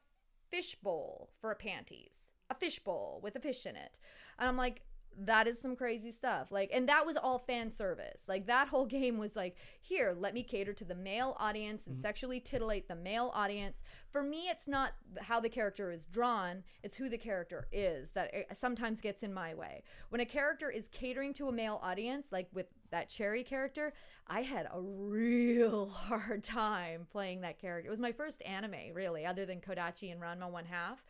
fishbowl 0.50 1.30
for 1.40 1.52
a 1.52 1.56
panties. 1.56 2.14
A 2.50 2.56
fishbowl 2.56 3.20
with 3.24 3.36
a 3.36 3.40
fish 3.40 3.66
in 3.66 3.76
it. 3.76 4.00
And 4.40 4.48
I'm 4.48 4.58
like, 4.58 4.84
that 5.24 5.48
is 5.48 5.60
some 5.60 5.76
crazy 5.76 6.12
stuff. 6.12 6.52
Like, 6.52 6.70
and 6.74 6.88
that 6.90 7.06
was 7.06 7.18
all 7.18 7.40
fan 7.40 7.70
service. 7.70 8.22
Like, 8.28 8.48
that 8.48 8.68
whole 8.68 8.86
game 8.98 9.18
was 9.18 9.36
like, 9.36 9.58
here, 9.82 10.16
let 10.18 10.34
me 10.34 10.44
cater 10.44 10.74
to 10.74 10.86
the 10.86 10.96
male 10.96 11.36
audience 11.40 11.86
and 11.86 11.96
mm-hmm. 11.96 12.02
sexually 12.02 12.40
titillate 12.40 12.88
the 12.88 12.96
male 12.96 13.32
audience. 13.34 13.82
For 14.12 14.24
me, 14.24 14.50
it's 14.50 14.68
not 14.68 14.94
how 15.20 15.40
the 15.40 15.50
character 15.50 15.92
is 15.92 16.06
drawn, 16.06 16.64
it's 16.84 16.98
who 16.98 17.10
the 17.10 17.18
character 17.18 17.68
is 17.72 18.12
that 18.12 18.34
sometimes 18.58 19.02
gets 19.02 19.24
in 19.24 19.34
my 19.34 19.54
way. 19.54 19.84
When 20.10 20.22
a 20.22 20.26
character 20.26 20.70
is 20.70 20.88
catering 20.88 21.34
to 21.34 21.48
a 21.48 21.52
male 21.52 21.80
audience, 21.84 22.28
like 22.32 22.48
with 22.54 22.68
that 22.92 23.10
Cherry 23.10 23.44
character, 23.44 23.94
I 24.28 24.42
had 24.42 24.68
a 24.74 24.82
real 24.82 25.90
hard 25.90 26.44
time 26.44 27.08
playing 27.12 27.42
that 27.42 27.60
character. 27.60 27.88
It 27.88 27.92
was 27.92 28.00
my 28.00 28.12
first 28.12 28.42
anime, 28.44 28.94
really, 28.94 29.26
other 29.26 29.46
than 29.46 29.60
Kodachi 29.60 30.12
and 30.12 30.22
Ranma 30.22 30.50
One 30.50 30.66
Half. 30.66 31.04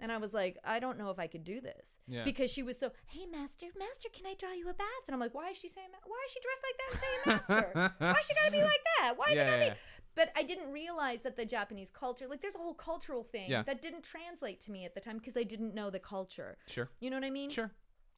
And 0.00 0.10
I 0.10 0.18
was 0.18 0.32
like, 0.34 0.58
I 0.64 0.80
don't 0.80 0.98
know 0.98 1.10
if 1.10 1.18
I 1.18 1.26
could 1.26 1.44
do 1.44 1.60
this 1.60 1.86
Yeah. 2.08 2.24
because 2.24 2.50
she 2.50 2.62
was 2.62 2.78
so, 2.78 2.90
hey, 3.06 3.26
master, 3.26 3.66
master, 3.78 4.08
can 4.12 4.26
I 4.26 4.34
draw 4.34 4.52
you 4.52 4.68
a 4.68 4.74
bath? 4.74 4.86
And 5.06 5.14
I'm 5.14 5.20
like, 5.20 5.34
why 5.34 5.50
is 5.50 5.56
she 5.56 5.68
saying, 5.68 5.88
why 6.04 6.16
is 6.26 6.32
she 6.32 6.40
dressed 6.40 6.62
like 6.66 6.76
that 6.78 7.00
saying 7.00 7.40
master? 7.70 7.94
why 7.98 8.10
is 8.20 8.26
she 8.26 8.34
gotta 8.34 8.52
be 8.52 8.62
like 8.62 8.84
that? 8.98 9.12
Why 9.16 9.26
is 9.28 9.34
Yeah, 9.34 9.42
it 9.42 9.46
gotta 9.46 9.64
yeah, 9.64 9.70
be? 9.74 9.76
But 10.14 10.32
I 10.36 10.42
didn't 10.42 10.70
realize 10.72 11.22
that 11.22 11.36
the 11.36 11.44
Japanese 11.46 11.90
culture, 11.90 12.26
like, 12.28 12.42
there's 12.42 12.54
a 12.54 12.58
whole 12.58 12.74
cultural 12.74 13.22
thing 13.22 13.50
that 13.50 13.80
didn't 13.80 14.02
translate 14.02 14.60
to 14.62 14.70
me 14.70 14.84
at 14.84 14.94
the 14.94 15.00
time 15.00 15.16
because 15.18 15.36
I 15.36 15.42
didn't 15.42 15.74
know 15.74 15.88
the 15.88 16.00
culture. 16.00 16.58
Sure. 16.66 16.90
You 17.00 17.08
know 17.10 17.16
what 17.16 17.24
I 17.24 17.30
mean? 17.30 17.48
Sure. 17.48 17.70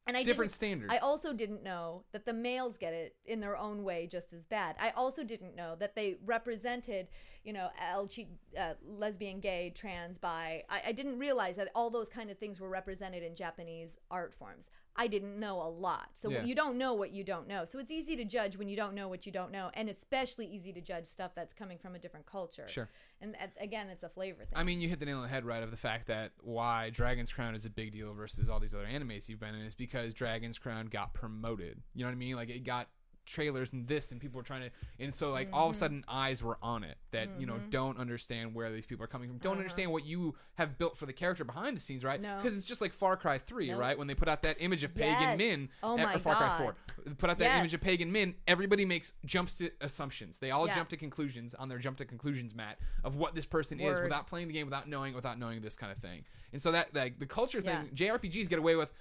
And 0.07 0.15
I 0.15 0.21
Different 0.23 0.51
standards. 0.51 0.93
I 0.93 0.97
also 0.97 1.33
didn't 1.33 1.63
know 1.63 2.03
that 2.11 2.25
the 2.25 2.33
males 2.33 2.77
get 2.77 2.93
it 2.93 3.15
in 3.25 3.39
their 3.39 3.57
own 3.57 3.83
way 3.83 4.07
just 4.11 4.33
as 4.33 4.45
bad. 4.45 4.75
I 4.79 4.91
also 4.91 5.23
didn't 5.23 5.55
know 5.55 5.75
that 5.79 5.95
they 5.95 6.17
represented, 6.23 7.07
you 7.45 7.53
know, 7.53 7.69
LG, 7.81 8.27
uh, 8.59 8.73
lesbian, 8.85 9.39
gay, 9.39 9.71
trans, 9.75 10.17
bi. 10.17 10.63
I, 10.69 10.81
I 10.87 10.91
didn't 10.91 11.19
realize 11.19 11.55
that 11.57 11.69
all 11.75 11.89
those 11.89 12.09
kind 12.09 12.29
of 12.31 12.37
things 12.37 12.59
were 12.59 12.69
represented 12.69 13.23
in 13.23 13.35
Japanese 13.35 13.97
art 14.09 14.33
forms. 14.33 14.69
I 14.97 15.07
didn't 15.07 15.37
know 15.39 15.61
a 15.61 15.67
lot. 15.69 16.09
So 16.13 16.29
Yeah. 16.29 16.43
you 16.43 16.55
don't 16.55 16.77
know 16.77 16.93
what 16.93 17.11
you 17.11 17.23
don't 17.25 17.47
know. 17.47 17.65
So 17.65 17.79
it's 17.79 17.91
easy 17.91 18.15
to 18.15 18.23
judge 18.25 18.57
when 18.57 18.69
you 18.69 18.77
don't 18.77 18.95
know 18.95 19.09
what 19.09 19.25
you 19.25 19.31
don't 19.31 19.51
know, 19.51 19.69
and 19.73 19.89
especially 19.89 20.47
easy 20.47 20.71
to 20.73 20.79
judge 20.81 21.05
stuff 21.05 21.31
that's 21.35 21.53
coming 21.53 21.77
from 21.77 21.95
a 21.95 21.99
different 21.99 22.25
culture. 22.25 22.67
Sure. 22.67 22.89
And 23.21 23.35
uh, 23.35 23.47
again, 23.59 23.89
it's 23.89 24.03
a 24.03 24.09
flavor 24.09 24.45
thing. 24.45 24.57
I 24.57 24.63
mean, 24.63 24.79
you 24.81 24.87
hit 24.89 24.99
the 24.99 25.05
nail 25.05 25.17
on 25.17 25.23
the 25.23 25.29
head, 25.29 25.43
right? 25.45 25.61
Of 25.61 25.71
the 25.71 25.77
fact 25.77 26.07
that 26.07 26.31
why 26.41 26.89
Dragon's 26.91 27.31
Crown 27.33 27.55
is 27.55 27.65
a 27.65 27.69
big 27.69 27.91
deal 27.91 28.13
versus 28.13 28.49
all 28.49 28.59
these 28.59 28.73
other 28.73 28.85
animes 28.85 29.27
you've 29.27 29.39
been 29.41 29.53
in 29.53 29.65
is 29.65 29.75
because 29.75 30.13
Dragon's 30.13 30.57
Crown 30.57 30.87
got 30.87 31.13
promoted. 31.13 31.81
You 31.93 32.03
know 32.03 32.07
what 32.09 32.13
I 32.13 32.17
mean? 32.17 32.35
Like 32.37 32.49
it 32.49 32.63
got 32.63 32.87
trailers 33.25 33.73
and 33.73 33.87
this, 33.87 34.11
and 34.11 34.21
people 34.21 34.37
were 34.37 34.43
trying 34.43 34.61
to, 34.61 34.69
and 34.99 35.13
so 35.13 35.31
like 35.31 35.49
all 35.51 35.63
Mm-hmm. 35.65 35.69
of 35.71 35.75
a 35.75 35.79
sudden 35.79 36.05
eyes 36.07 36.43
were 36.43 36.57
on 36.61 36.83
it 36.83 36.97
that 37.11 37.27
you 37.39 37.45
know 37.45 37.57
don't 37.69 37.97
understand 37.97 38.53
where 38.53 38.71
these 38.71 38.85
people 38.85 39.03
are 39.03 39.07
coming 39.07 39.27
from, 39.29 39.37
don't 39.39 39.57
understand 39.57 39.91
what 39.91 40.05
you 40.05 40.35
have 40.55 40.77
built 40.77 40.97
for 40.97 41.05
the 41.05 41.13
character 41.13 41.43
behind 41.43 41.75
the 41.75 41.81
scenes, 41.81 42.03
right? 42.03 42.19
Uh-huh. 42.23 42.35
No. 42.37 42.41
Because 42.41 42.57
it's 42.57 42.65
just 42.67 42.81
like 42.81 42.93
Far 42.93 43.17
Cry 43.17 43.37
Three, 43.37 43.69
Nope. 43.71 43.79
right? 43.79 43.97
When 43.97 44.07
they 44.07 44.15
put 44.15 44.27
out 44.29 44.43
that 44.43 44.57
image 44.59 44.83
of 44.83 44.93
Pagan 44.93 45.21
Yes. 45.21 45.37
Min, 45.37 45.69
Oh 45.83 45.97
my 45.97 46.13
or 46.15 46.19
Far 46.19 46.35
Cry 46.35 46.57
Four, 46.57 46.75
put 47.17 47.29
out 47.29 47.37
that 47.39 47.45
Yes. 47.45 47.59
image 47.59 47.73
of 47.73 47.81
Pagan 47.81 48.11
Min 48.11 48.35
everybody 48.47 48.85
makes 48.85 49.13
jumps 49.25 49.55
to 49.57 49.69
assumptions. 49.81 50.39
They 50.39 50.51
all 50.51 50.67
Yeah. 50.67 50.75
jump 50.75 50.89
to 50.89 50.97
conclusions 50.97 51.53
on 51.55 51.67
their 51.69 51.79
jump 51.79 51.97
to 51.97 52.05
conclusions 52.05 52.53
mat 52.55 52.79
of 53.03 53.15
what 53.15 53.35
this 53.35 53.45
person 53.45 53.79
is 53.79 53.99
without 53.99 54.27
playing 54.27 54.47
the 54.47 54.53
game, 54.53 54.67
without 54.67 54.87
knowing, 54.87 55.13
without 55.13 55.39
knowing 55.39 55.61
this 55.61 55.75
kind 55.75 55.91
of 55.91 55.97
thing. 55.97 56.23
And 56.53 56.61
so 56.61 56.71
that 56.71 56.93
like 56.95 57.19
the 57.19 57.25
culture 57.25 57.61
thing, 57.61 57.89
Yeah. 57.93 58.11
JRPGs 58.13 58.47
get 58.47 58.59
away 58.59 58.75
with 58.75 58.93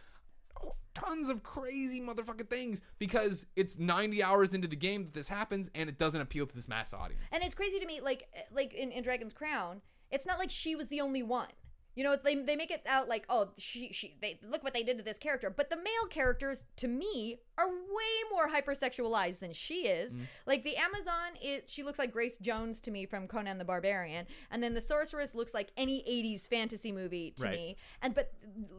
tons 0.94 1.28
of 1.28 1.42
crazy 1.42 2.00
motherfucking 2.00 2.48
things 2.48 2.82
because 2.98 3.46
it's 3.56 3.78
90 3.78 4.22
hours 4.22 4.54
into 4.54 4.68
the 4.68 4.76
game 4.76 5.04
that 5.04 5.12
this 5.12 5.28
happens 5.28 5.70
and 5.74 5.88
it 5.88 5.98
doesn't 5.98 6.20
appeal 6.20 6.46
to 6.46 6.54
this 6.54 6.68
mass 6.68 6.94
audience. 6.94 7.22
And 7.32 7.42
it's 7.42 7.54
crazy 7.54 7.80
to 7.80 7.86
me, 7.86 8.00
like 8.00 8.28
like 8.52 8.72
in, 8.72 8.92
in 8.92 9.02
Dragon's 9.02 9.32
Crown, 9.32 9.80
it's 10.10 10.26
not 10.26 10.38
like 10.38 10.50
she 10.50 10.76
was 10.76 10.88
the 10.88 11.00
only 11.00 11.22
one. 11.22 11.48
You 11.94 12.04
know, 12.04 12.16
they, 12.16 12.34
they 12.34 12.56
make 12.56 12.70
it 12.70 12.82
out 12.88 13.08
like, 13.08 13.24
oh, 13.28 13.50
she 13.56 13.92
she 13.92 14.16
they 14.20 14.38
look 14.48 14.64
what 14.64 14.74
they 14.74 14.82
did 14.82 14.98
to 14.98 15.04
this 15.04 15.18
character. 15.18 15.48
But 15.50 15.70
the 15.70 15.76
male 15.76 16.06
characters, 16.10 16.64
to 16.78 16.88
me, 16.88 17.38
are 17.56 17.68
way 17.68 18.14
more 18.32 18.48
hypersexualized 18.48 19.38
than 19.38 19.52
she 19.52 19.86
is. 19.86 20.12
Like 20.46 20.64
the 20.64 20.76
Amazon 20.76 21.32
is 21.42 21.62
she 21.66 21.82
looks 21.82 21.98
like 21.98 22.12
Grace 22.12 22.36
Jones 22.38 22.80
to 22.80 22.90
me 22.90 23.06
from 23.06 23.28
Conan 23.28 23.58
the 23.58 23.64
Barbarian, 23.64 24.26
and 24.50 24.62
then 24.62 24.74
the 24.74 24.80
sorceress 24.80 25.34
looks 25.34 25.54
like 25.54 25.70
any 25.76 26.02
'80s 26.02 26.48
fantasy 26.48 26.90
movie 26.92 27.32
to 27.36 27.44
Right. 27.44 27.52
me. 27.52 27.76
And 28.02 28.14
but 28.14 28.32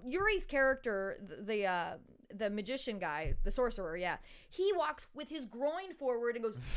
Yuri's 0.05 0.45
character, 0.45 1.17
the, 1.25 1.41
the 1.43 1.65
uh, 1.67 1.93
the 2.33 2.49
magician 2.49 2.99
guy, 2.99 3.35
the 3.43 3.51
sorcerer, 3.51 3.95
yeah, 3.95 4.17
he 4.49 4.73
walks 4.75 5.07
with 5.13 5.29
his 5.29 5.45
groin 5.45 5.93
forward 5.97 6.35
and 6.35 6.43
goes. 6.43 6.57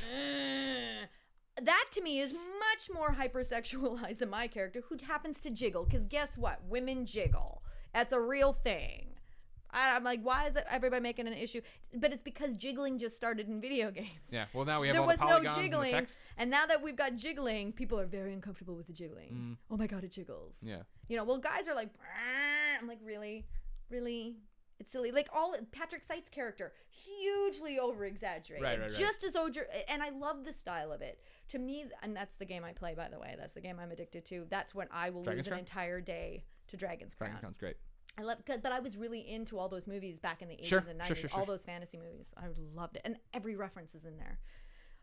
That 1.62 1.86
to 1.92 2.02
me 2.02 2.20
is 2.20 2.32
much 2.32 2.88
more 2.92 3.14
hypersexualized 3.14 4.18
than 4.18 4.30
my 4.30 4.46
character 4.46 4.82
who 4.88 4.96
happens 5.06 5.38
to 5.40 5.50
jiggle 5.50 5.84
because 5.84 6.04
guess 6.06 6.36
what 6.36 6.60
women 6.68 7.06
jiggle 7.06 7.62
that's 7.92 8.12
a 8.12 8.20
real 8.20 8.52
thing 8.52 9.06
I, 9.70 9.94
i'm 9.96 10.04
like 10.04 10.20
why 10.22 10.46
is 10.46 10.56
it 10.56 10.64
everybody 10.70 11.02
making 11.02 11.26
an 11.26 11.32
issue 11.34 11.60
but 11.94 12.12
it's 12.12 12.22
because 12.22 12.56
jiggling 12.56 12.98
just 12.98 13.16
started 13.16 13.48
in 13.48 13.60
video 13.60 13.90
games 14.00 14.08
Yeah. 14.30 14.46
Well, 14.52 14.64
now 14.64 14.80
we 14.80 14.88
have 14.88 14.94
there 14.94 15.02
was 15.02 15.18
the 15.18 15.26
no 15.26 15.36
and 15.38 15.50
jiggling 15.50 15.90
text. 15.90 16.30
and 16.38 16.50
now 16.50 16.66
that 16.66 16.82
we've 16.82 16.96
got 16.96 17.16
jiggling 17.16 17.72
people 17.72 17.98
are 17.98 18.06
very 18.06 18.32
uncomfortable 18.32 18.74
with 18.76 18.86
the 18.86 18.92
jiggling 18.92 19.30
mm. 19.32 19.56
oh 19.70 19.76
my 19.76 19.86
god 19.86 20.04
it 20.04 20.12
jiggles 20.12 20.56
Yeah. 20.62 20.82
you 21.08 21.16
know 21.16 21.24
well 21.24 21.38
guys 21.38 21.68
are 21.68 21.74
like 21.74 21.88
"Brrr." 21.92 22.80
i'm 22.80 22.88
like 22.88 23.00
really 23.04 23.46
really 23.90 24.36
it's 24.80 24.90
silly 24.92 25.10
like 25.10 25.28
all 25.34 25.54
patrick 25.72 26.02
Seitz 26.02 26.28
character 26.28 26.72
hugely 26.90 27.78
over 27.78 28.04
exaggerated 28.04 28.62
Right, 28.64 28.78
right, 28.78 28.90
right. 28.90 28.98
just 28.98 29.24
as 29.24 29.34
over 29.36 29.50
and 29.88 30.02
i 30.02 30.10
love 30.10 30.44
the 30.44 30.52
style 30.52 30.92
of 30.92 31.00
it 31.02 31.20
to 31.48 31.58
me 31.58 31.84
and 32.02 32.14
that's 32.16 32.36
the 32.36 32.44
game 32.44 32.64
i 32.64 32.72
play 32.72 32.94
by 32.94 33.08
the 33.08 33.18
way 33.18 33.34
that's 33.38 33.54
the 33.54 33.60
game 33.60 33.78
i'm 33.80 33.90
addicted 33.90 34.24
to 34.26 34.46
that's 34.48 34.74
when 34.74 34.86
i 34.92 35.10
will 35.10 35.22
Dragon's 35.22 35.46
lose 35.46 35.48
Crown? 35.48 35.58
an 35.58 35.64
entire 35.64 36.00
day 36.00 36.44
to 36.68 36.76
dragon's 36.76 37.14
crown 37.14 37.30
Dragon 37.30 37.40
Crown's 37.40 37.56
great. 37.56 37.76
i 38.18 38.22
love 38.22 38.38
but 38.46 38.72
i 38.72 38.80
was 38.80 38.96
really 38.96 39.28
into 39.28 39.58
all 39.58 39.68
those 39.68 39.86
movies 39.86 40.18
back 40.20 40.42
in 40.42 40.48
the 40.48 40.54
80s 40.56 40.64
Sure, 40.66 40.84
and 40.88 41.00
90s 41.00 41.06
sure, 41.06 41.16
sure, 41.16 41.30
all 41.34 41.44
those 41.46 41.64
fantasy 41.64 41.98
movies 41.98 42.26
i 42.36 42.44
loved 42.74 42.96
it 42.96 43.02
and 43.04 43.16
every 43.34 43.56
reference 43.56 43.94
is 43.94 44.04
in 44.04 44.16
there 44.16 44.38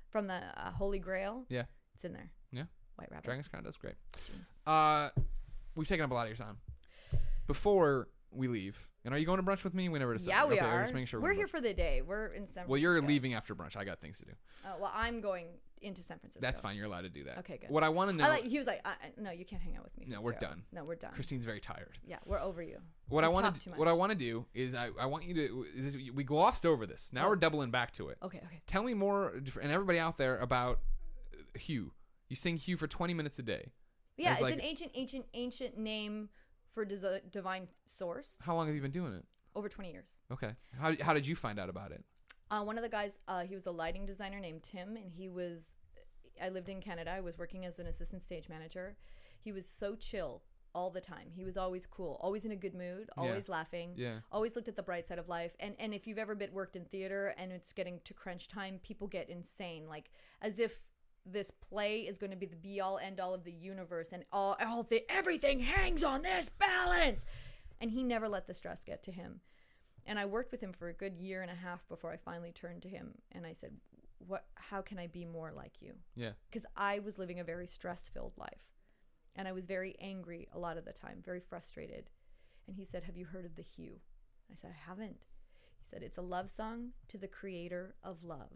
from 0.09 0.27
the 0.27 0.35
uh, 0.55 0.71
holy 0.71 0.99
grail 0.99 1.45
Yeah. 1.49 1.63
it's 1.93 2.05
in 2.05 2.13
there 2.13 2.31
Yeah. 2.51 2.63
white 2.95 3.09
rabbit 3.11 3.25
Dragon's 3.25 3.47
Crown 3.49 3.63
does 3.63 3.75
great. 3.75 3.95
Genius. 4.25 4.47
Uh, 4.65 5.09
we've 5.75 5.87
taken 5.87 6.05
up 6.05 6.11
a 6.11 6.13
lot 6.13 6.23
of 6.23 6.29
your 6.29 6.37
time. 6.37 6.57
Before 7.47 8.07
we 8.31 8.47
leave, 8.47 8.87
and 9.05 9.13
are 9.13 9.17
you 9.17 9.25
going 9.25 9.37
to 9.37 9.43
brunch 9.43 9.63
with 9.63 9.73
me? 9.73 9.87
We 9.87 9.99
never 9.99 10.13
decided. 10.13 10.31
yeah 10.35 10.45
we 10.45 10.55
okay, 10.55 10.65
are 10.65 10.81
Just 10.81 10.93
making 10.93 11.07
sure 11.07 11.21
we're 11.21 11.29
going 11.29 11.37
here 11.37 11.47
for 11.47 11.61
the 11.61 11.73
day 11.73 12.01
we're 12.01 12.27
in 12.27 12.47
san 12.47 12.65
brunch. 12.65 12.67
Well, 12.67 12.77
you're 12.79 13.01
leaving 13.01 13.33
after 13.35 13.55
brunch. 13.55 13.77
I 13.77 13.85
got 13.85 13.99
things 14.01 14.17
to 14.19 14.25
do. 14.25 14.31
Uh, 14.65 14.69
well, 14.81 14.91
I'm 14.93 15.21
going 15.21 15.47
into 15.81 16.01
San 16.01 16.17
Francisco. 16.17 16.39
That's 16.41 16.59
fine. 16.59 16.75
You're 16.77 16.85
allowed 16.87 17.01
to 17.01 17.09
do 17.09 17.25
that. 17.25 17.37
Okay, 17.39 17.57
good. 17.61 17.69
What 17.69 17.83
I 17.83 17.89
want 17.89 18.09
to 18.09 18.15
know, 18.17 18.23
I 18.23 18.29
like, 18.29 18.45
he 18.45 18.57
was 18.57 18.65
like, 18.65 18.81
I, 18.85 18.91
I- 18.91 19.11
"No, 19.21 19.29
you 19.29 19.45
can't 19.45 19.61
hang 19.61 19.75
out 19.77 19.83
with 19.83 19.95
me." 19.97 20.05
No, 20.07 20.19
we're 20.19 20.31
Fitzgerald. 20.31 20.57
done. 20.57 20.63
No, 20.71 20.83
we're 20.83 20.95
done. 20.95 21.11
Christine's 21.13 21.45
very 21.45 21.59
tired. 21.59 21.99
Yeah, 22.07 22.17
we're 22.25 22.39
over 22.39 22.63
you. 22.63 22.79
What 23.09 23.23
I 23.23 23.27
We've 23.27 23.35
want 23.35 23.55
to 23.61 23.69
what 23.71 23.87
I 23.87 23.93
want 23.93 24.11
to 24.11 24.17
do 24.17 24.45
is 24.55 24.73
I, 24.73 24.89
I 24.99 25.05
want 25.05 25.25
you 25.25 25.33
to 25.35 25.65
this, 25.75 25.95
we 26.13 26.23
glossed 26.23 26.65
over 26.65 26.87
this. 26.87 27.11
Now 27.13 27.25
Oh. 27.25 27.29
we're 27.29 27.35
doubling 27.35 27.69
back 27.71 27.91
to 27.93 28.09
it. 28.09 28.17
Okay, 28.23 28.41
okay. 28.45 28.61
Tell 28.65 28.81
me 28.83 28.93
more, 28.95 29.33
and 29.61 29.71
everybody 29.71 29.99
out 29.99 30.17
there 30.17 30.37
about 30.39 30.79
uh, 31.33 31.59
HU. 31.67 31.91
You 32.29 32.35
sing 32.35 32.57
HU 32.65 32.77
for 32.77 32.87
20 32.87 33.13
minutes 33.13 33.37
a 33.37 33.43
day. 33.43 33.71
Yeah, 34.17 34.31
It's 34.31 34.39
it's 34.39 34.41
like- 34.43 34.53
an 34.55 34.61
ancient, 34.61 34.91
ancient, 34.95 35.25
ancient 35.35 35.77
name 35.77 36.29
for 36.75 36.85
dis- 36.85 37.21
divine 37.31 37.67
source. 37.87 38.37
How 38.41 38.55
long 38.55 38.67
have 38.67 38.75
you 38.75 38.81
been 38.81 38.91
doing 38.91 39.13
it? 39.13 39.23
Over 39.55 39.69
20 39.69 39.91
years. 39.91 40.09
Okay. 40.31 40.51
How, 40.79 40.93
how 41.01 41.13
did 41.13 41.25
you 41.25 41.35
find 41.35 41.57
out 41.57 41.69
about 41.69 41.91
it? 41.91 42.03
Uh, 42.51 42.61
one 42.61 42.77
of 42.77 42.83
the 42.83 42.89
guys, 42.89 43.17
uh, 43.27 43.41
he 43.41 43.55
was 43.55 43.65
a 43.65 43.71
lighting 43.71 44.05
designer 44.05 44.39
named 44.39 44.61
Tim, 44.61 44.97
and 44.97 45.09
he 45.09 45.29
was. 45.29 45.71
I 46.39 46.49
lived 46.49 46.67
in 46.67 46.81
Canada. 46.81 47.11
I 47.11 47.21
was 47.21 47.39
working 47.39 47.65
as 47.65 47.79
an 47.79 47.87
assistant 47.87 48.21
stage 48.21 48.49
manager. 48.49 48.97
He 49.39 49.53
was 49.53 49.65
so 49.65 49.95
chill 49.95 50.43
all 50.73 50.89
the 50.89 50.99
time. 50.99 51.29
He 51.33 51.45
was 51.45 51.55
always 51.55 51.85
cool, 51.85 52.19
always 52.21 52.43
in 52.43 52.51
a 52.51 52.55
good 52.57 52.75
mood, 52.75 53.09
always 53.17 53.47
laughing. 53.47 53.93
Yeah. 53.95 54.19
always 54.29 54.53
looked 54.55 54.67
at 54.67 54.75
the 54.75 54.83
bright 54.83 55.07
side 55.07 55.17
of 55.17 55.29
life 55.29 55.55
and 55.61 55.73
and 55.79 55.93
if 55.93 56.05
you've 56.05 56.17
ever 56.17 56.35
been 56.35 56.51
worked 56.51 56.75
in 56.75 56.83
theater 56.83 57.33
and 57.37 57.53
it's 57.53 57.71
getting 57.71 58.01
to 58.03 58.13
crunch 58.13 58.49
time 58.49 58.79
people 58.83 59.07
get 59.07 59.29
insane 59.29 59.87
like 59.87 60.11
as 60.41 60.59
if 60.59 60.81
this 61.25 61.51
play 61.51 62.01
is 62.01 62.17
going 62.17 62.31
to 62.31 62.37
be 62.37 62.45
the 62.45 62.55
be 62.55 62.79
all 62.79 62.97
end 62.99 63.19
all 63.19 63.33
of 63.33 63.43
the 63.43 63.51
universe 63.51 64.09
and 64.11 64.23
all 64.31 64.55
all 64.63 64.83
the 64.83 65.03
everything 65.09 65.59
hangs 65.61 66.03
on 66.03 66.21
this 66.21 66.49
balance 66.49 67.25
and 67.81 67.91
he 67.91 68.03
never 68.03 68.29
let 68.29 68.45
the 68.47 68.53
stress 68.53 68.83
get 68.83 69.01
to 69.03 69.11
him 69.11 69.39
and 70.05 70.19
i 70.19 70.25
worked 70.25 70.51
with 70.51 70.61
him 70.61 70.71
for 70.71 70.87
a 70.87 70.93
good 70.93 71.17
year 71.17 71.41
and 71.41 71.49
a 71.49 71.55
half 71.55 71.87
before 71.89 72.11
i 72.11 72.17
finally 72.17 72.51
turned 72.51 72.81
to 72.83 72.87
him 72.89 73.13
and 73.31 73.45
i 73.45 73.51
said 73.53 73.71
what 74.19 74.45
how 74.55 74.81
can 74.81 74.99
i 74.99 75.07
be 75.07 75.25
more 75.25 75.51
like 75.51 75.81
you 75.81 75.93
Yeah. 76.15 76.31
because 76.49 76.65
I 76.77 76.99
was 76.99 77.17
living 77.17 77.39
a 77.39 77.43
very 77.43 77.67
stress 77.67 78.09
filled 78.11 78.33
life. 78.37 78.61
And 79.37 79.47
I 79.49 79.51
was 79.51 79.65
very 79.65 79.95
angry 79.99 80.47
a 80.53 80.57
lot 80.57 80.77
of 80.77 80.85
the 80.85 80.93
time, 80.93 81.21
very 81.23 81.41
frustrated. 81.41 82.09
And 82.67 82.77
he 82.77 82.85
said, 82.85 83.03
Have 83.03 83.17
you 83.17 83.25
heard 83.25 83.45
of 83.45 83.55
The 83.57 83.65
HU? 83.75 83.99
I 84.49 84.55
said, 84.55 84.71
I 84.73 84.89
haven't. 84.89 85.25
He 85.77 85.85
said, 85.89 86.01
It's 86.01 86.17
a 86.17 86.21
love 86.21 86.49
song 86.49 86.91
to 87.09 87.17
the 87.17 87.27
creator 87.27 87.95
of 88.01 88.23
love. 88.23 88.55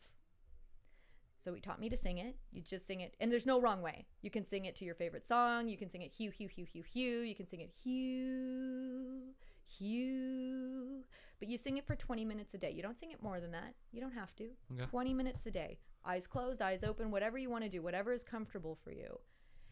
So 1.43 1.53
he 1.53 1.61
taught 1.61 1.79
me 1.79 1.89
to 1.89 1.97
sing 1.97 2.17
it. 2.17 2.35
You 2.51 2.61
just 2.61 2.85
sing 2.85 2.99
it, 3.01 3.15
and 3.19 3.31
there's 3.31 3.45
no 3.45 3.61
wrong 3.61 3.81
way. 3.81 4.05
You 4.21 4.29
can 4.29 4.45
sing 4.45 4.65
it 4.65 4.75
to 4.77 4.85
your 4.85 4.95
favorite 4.95 5.25
song. 5.25 5.69
You 5.69 5.77
can 5.77 5.89
sing 5.89 6.01
it 6.01 6.11
HU, 6.17 6.31
HU, 6.37 6.47
HU, 6.53 6.65
HU, 6.73 6.83
HU. 6.93 6.99
You 6.99 7.35
can 7.35 7.47
sing 7.47 7.61
it 7.61 7.71
HU, 7.83 9.33
HU. 9.79 11.03
But 11.39 11.47
you 11.47 11.57
sing 11.57 11.77
it 11.77 11.87
for 11.87 11.95
20 11.95 12.25
minutes 12.25 12.53
a 12.53 12.57
day. 12.57 12.71
You 12.71 12.81
don't 12.83 12.99
sing 12.99 13.11
it 13.11 13.23
more 13.23 13.39
than 13.39 13.51
that. 13.51 13.73
You 13.91 14.01
don't 14.01 14.11
have 14.13 14.35
to. 14.37 14.49
Okay. 14.73 14.85
20 14.85 15.13
minutes 15.13 15.45
a 15.45 15.51
day. 15.51 15.79
Eyes 16.05 16.27
closed, 16.27 16.61
eyes 16.61 16.83
open, 16.83 17.11
whatever 17.11 17.37
you 17.37 17.49
want 17.49 17.63
to 17.63 17.69
do, 17.69 17.81
whatever 17.81 18.11
is 18.11 18.23
comfortable 18.23 18.77
for 18.83 18.91
you. 18.91 19.19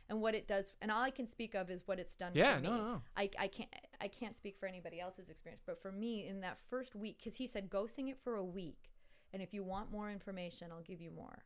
and 0.10 0.22
what 0.22 0.34
it 0.35 0.48
does. 0.48 0.72
And 0.81 0.89
all 0.89 1.02
I 1.03 1.11
can 1.11 1.27
speak 1.27 1.53
of 1.53 1.69
is 1.69 1.81
what 1.85 1.99
it's 1.99 2.15
done. 2.15 2.31
Yeah, 2.34 2.56
for 2.56 2.61
me. 2.61 2.69
no, 2.69 2.77
no. 2.77 3.02
I, 3.18 3.30
I 3.38 3.48
can't 3.49 3.69
I 3.99 4.07
can't 4.07 4.38
speak 4.38 4.57
for 4.57 4.65
anybody 4.68 5.02
else's 5.02 5.27
experience, 5.30 5.64
but 5.65 5.81
for 5.81 5.91
me 5.91 6.26
in 6.27 6.39
that 6.41 6.57
first 6.69 6.95
week, 6.95 7.18
because 7.19 7.35
he 7.35 7.48
said 7.48 7.69
go 7.69 7.88
sing 7.88 8.07
it 8.07 8.18
for 8.23 8.35
a 8.35 8.44
week, 8.44 8.91
and 9.34 9.41
if 9.41 9.53
you 9.53 9.64
want 9.64 9.91
more 9.91 10.10
information, 10.10 10.68
I'll 10.72 10.81
give 10.84 11.02
you 11.02 11.11
more. 11.11 11.44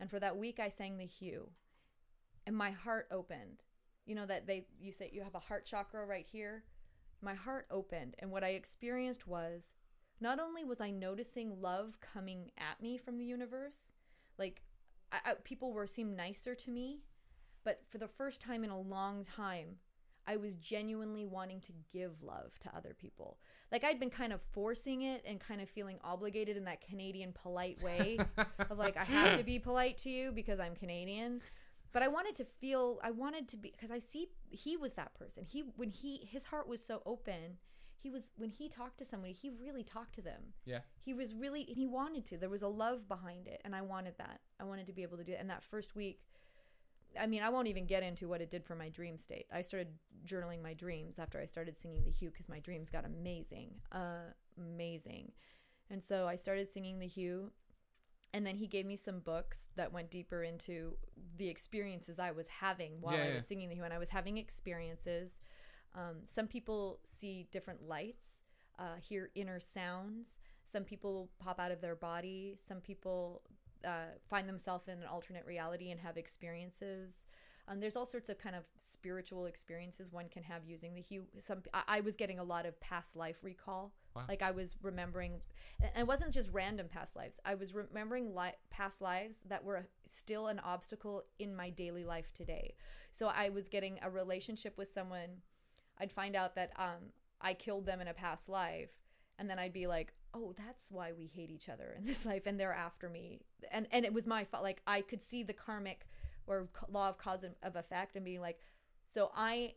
And 0.00 0.10
for 0.10 0.18
that 0.20 0.36
week, 0.36 0.58
I 0.58 0.68
sang 0.68 0.98
the 0.98 1.08
HU, 1.20 1.48
and 2.46 2.56
my 2.56 2.70
heart 2.70 3.06
opened. 3.10 3.62
You 4.04 4.16
know 4.16 4.26
that 4.26 4.46
they 4.46 4.66
you 4.80 4.92
say 4.92 5.10
you 5.12 5.22
have 5.22 5.34
a 5.34 5.40
heart 5.40 5.64
chakra 5.64 6.04
right 6.04 6.26
here. 6.26 6.64
My 7.20 7.34
heart 7.34 7.66
opened, 7.70 8.16
and 8.18 8.30
what 8.30 8.42
I 8.42 8.48
experienced 8.48 9.26
was 9.28 9.72
not 10.20 10.40
only 10.40 10.64
was 10.64 10.80
I 10.80 10.90
noticing 10.90 11.60
love 11.60 11.98
coming 12.00 12.50
at 12.58 12.80
me 12.82 12.96
from 12.96 13.18
the 13.18 13.24
universe, 13.24 13.92
like 14.38 14.62
I, 15.12 15.18
I, 15.24 15.34
people 15.44 15.72
were 15.72 15.86
seemed 15.86 16.16
nicer 16.16 16.54
to 16.54 16.70
me, 16.70 17.02
but 17.64 17.82
for 17.88 17.98
the 17.98 18.08
first 18.08 18.40
time 18.40 18.64
in 18.64 18.70
a 18.70 18.80
long 18.80 19.24
time, 19.24 19.76
I 20.26 20.36
was 20.36 20.54
genuinely 20.54 21.24
wanting 21.24 21.60
to 21.62 21.72
give 21.92 22.22
love 22.22 22.58
to 22.60 22.76
other 22.76 22.94
people. 22.94 23.38
Like 23.70 23.84
I'd 23.84 23.98
been 23.98 24.10
kind 24.10 24.32
of 24.32 24.40
forcing 24.52 25.02
it 25.02 25.24
and 25.26 25.40
kind 25.40 25.60
of 25.60 25.68
feeling 25.68 25.98
obligated 26.04 26.56
in 26.56 26.64
that 26.64 26.80
Canadian 26.80 27.32
polite 27.32 27.82
way 27.82 28.18
of 28.70 28.78
like 28.78 28.96
I 28.96 29.04
have 29.04 29.38
to 29.38 29.44
be 29.44 29.58
polite 29.58 29.98
to 29.98 30.10
you 30.10 30.32
because 30.32 30.60
I'm 30.60 30.74
Canadian. 30.74 31.40
But 31.92 32.02
I 32.02 32.08
wanted 32.08 32.36
to 32.36 32.44
feel 32.44 32.98
I 33.02 33.10
wanted 33.10 33.48
to 33.48 33.56
be 33.56 33.70
because 33.70 33.90
I 33.90 33.98
see 33.98 34.28
he 34.48 34.76
was 34.76 34.94
that 34.94 35.14
person. 35.14 35.44
He 35.44 35.64
when 35.76 35.90
he 35.90 36.28
his 36.30 36.44
heart 36.44 36.68
was 36.68 36.84
so 36.84 37.02
open, 37.04 37.58
he 37.98 38.10
was 38.10 38.28
when 38.36 38.50
he 38.50 38.68
talked 38.68 38.98
to 38.98 39.04
somebody, 39.04 39.32
he 39.32 39.50
really 39.50 39.84
talked 39.84 40.14
to 40.14 40.22
them. 40.22 40.54
Yeah. 40.64 40.80
He 41.04 41.12
was 41.12 41.34
really 41.34 41.64
and 41.68 41.76
he 41.76 41.86
wanted 41.86 42.24
to. 42.26 42.38
There 42.38 42.48
was 42.48 42.62
a 42.62 42.68
love 42.68 43.08
behind 43.08 43.46
it 43.46 43.60
and 43.64 43.74
I 43.74 43.82
wanted 43.82 44.14
that. 44.18 44.40
I 44.60 44.64
wanted 44.64 44.86
to 44.86 44.92
be 44.92 45.02
able 45.02 45.18
to 45.18 45.24
do 45.24 45.32
it. 45.32 45.38
And 45.40 45.50
that 45.50 45.62
first 45.62 45.94
week 45.94 46.20
I 47.20 47.26
mean, 47.26 47.42
I 47.42 47.48
won't 47.48 47.68
even 47.68 47.86
get 47.86 48.02
into 48.02 48.28
what 48.28 48.40
it 48.40 48.50
did 48.50 48.64
for 48.64 48.74
my 48.74 48.88
dream 48.88 49.18
state. 49.18 49.46
I 49.52 49.62
started 49.62 49.88
journaling 50.26 50.62
my 50.62 50.74
dreams 50.74 51.18
after 51.18 51.40
I 51.40 51.46
started 51.46 51.78
singing 51.78 52.04
the 52.04 52.10
HU 52.10 52.30
because 52.30 52.48
my 52.48 52.58
dreams 52.58 52.90
got 52.90 53.04
amazing, 53.04 53.70
uh, 53.92 54.32
amazing. 54.58 55.32
And 55.90 56.02
so 56.02 56.26
I 56.26 56.36
started 56.36 56.68
singing 56.68 56.98
the 56.98 57.08
HU, 57.08 57.50
and 58.32 58.46
then 58.46 58.56
he 58.56 58.66
gave 58.66 58.86
me 58.86 58.96
some 58.96 59.20
books 59.20 59.68
that 59.76 59.92
went 59.92 60.10
deeper 60.10 60.42
into 60.42 60.96
the 61.36 61.48
experiences 61.48 62.18
I 62.18 62.30
was 62.30 62.46
having 62.46 63.00
while 63.00 63.16
Yeah, 63.16 63.24
I 63.24 63.34
was 63.34 63.46
singing 63.46 63.68
the 63.68 63.76
HU, 63.76 63.82
and 63.82 63.92
I 63.92 63.98
was 63.98 64.08
having 64.08 64.38
experiences. 64.38 65.32
Um, 65.94 66.20
some 66.24 66.46
people 66.46 67.00
see 67.04 67.46
different 67.52 67.86
lights, 67.86 68.24
uh, 68.78 68.96
hear 69.00 69.30
inner 69.34 69.60
sounds. 69.60 70.28
Some 70.70 70.84
people 70.84 71.28
pop 71.38 71.60
out 71.60 71.70
of 71.70 71.82
their 71.82 71.94
body. 71.94 72.56
Some 72.66 72.80
people 72.80 73.42
uh, 73.84 74.18
find 74.28 74.48
themselves 74.48 74.88
in 74.88 74.94
an 74.98 75.06
alternate 75.06 75.46
reality 75.46 75.90
and 75.90 76.00
have 76.00 76.16
experiences. 76.16 77.24
Um, 77.68 77.78
there's 77.78 77.94
all 77.94 78.06
sorts 78.06 78.28
of 78.28 78.38
kind 78.38 78.56
of 78.56 78.64
spiritual 78.78 79.46
experiences 79.46 80.12
one 80.12 80.28
can 80.28 80.42
have 80.42 80.64
using 80.66 80.94
the 80.94 81.04
HU. 81.08 81.22
Some 81.38 81.62
I, 81.72 81.82
I 81.86 82.00
was 82.00 82.16
getting 82.16 82.38
a 82.38 82.44
lot 82.44 82.66
of 82.66 82.78
past 82.80 83.14
life 83.14 83.36
recall. 83.42 83.92
Wow. 84.16 84.24
Like 84.28 84.42
I 84.42 84.50
was 84.50 84.74
remembering, 84.82 85.40
and 85.80 85.90
it 85.96 86.06
wasn't 86.06 86.32
just 86.32 86.50
random 86.52 86.88
past 86.88 87.16
lives. 87.16 87.38
I 87.44 87.54
was 87.54 87.72
remembering 87.72 88.34
li- 88.34 88.56
past 88.70 89.00
lives 89.00 89.40
that 89.48 89.64
were 89.64 89.86
still 90.06 90.48
an 90.48 90.58
obstacle 90.58 91.22
in 91.38 91.54
my 91.54 91.70
daily 91.70 92.04
life 92.04 92.30
today. 92.34 92.74
So 93.12 93.28
I 93.28 93.48
was 93.48 93.68
getting 93.68 93.98
a 94.02 94.10
relationship 94.10 94.76
with 94.76 94.90
someone. 94.90 95.40
I'd 95.98 96.12
find 96.12 96.34
out 96.34 96.56
that 96.56 96.72
um, 96.76 97.12
I 97.40 97.54
killed 97.54 97.86
them 97.86 98.00
in 98.00 98.08
a 98.08 98.14
past 98.14 98.48
life, 98.48 98.90
and 99.38 99.48
then 99.48 99.58
I'd 99.58 99.72
be 99.72 99.86
like, 99.86 100.12
"Oh, 100.34 100.54
that's 100.56 100.90
why 100.90 101.12
we 101.12 101.26
hate 101.26 101.50
each 101.50 101.68
other 101.68 101.94
in 101.96 102.04
this 102.04 102.24
life," 102.30 102.46
and 102.46 102.58
they're 102.58 102.72
after 102.72 103.08
me, 103.08 103.40
and 103.70 103.86
and 103.90 104.04
it 104.04 104.12
was 104.12 104.26
my 104.26 104.44
fault. 104.44 104.62
Like 104.62 104.82
I 104.86 105.00
could 105.00 105.22
see 105.22 105.42
the 105.42 105.52
karmic 105.52 106.06
or 106.46 106.68
law 106.88 107.08
of 107.08 107.18
cause 107.18 107.44
and 107.44 107.54
of 107.62 107.76
effect, 107.76 108.16
and 108.16 108.24
being 108.24 108.40
like, 108.40 108.58
"So 109.12 109.30
I, 109.34 109.74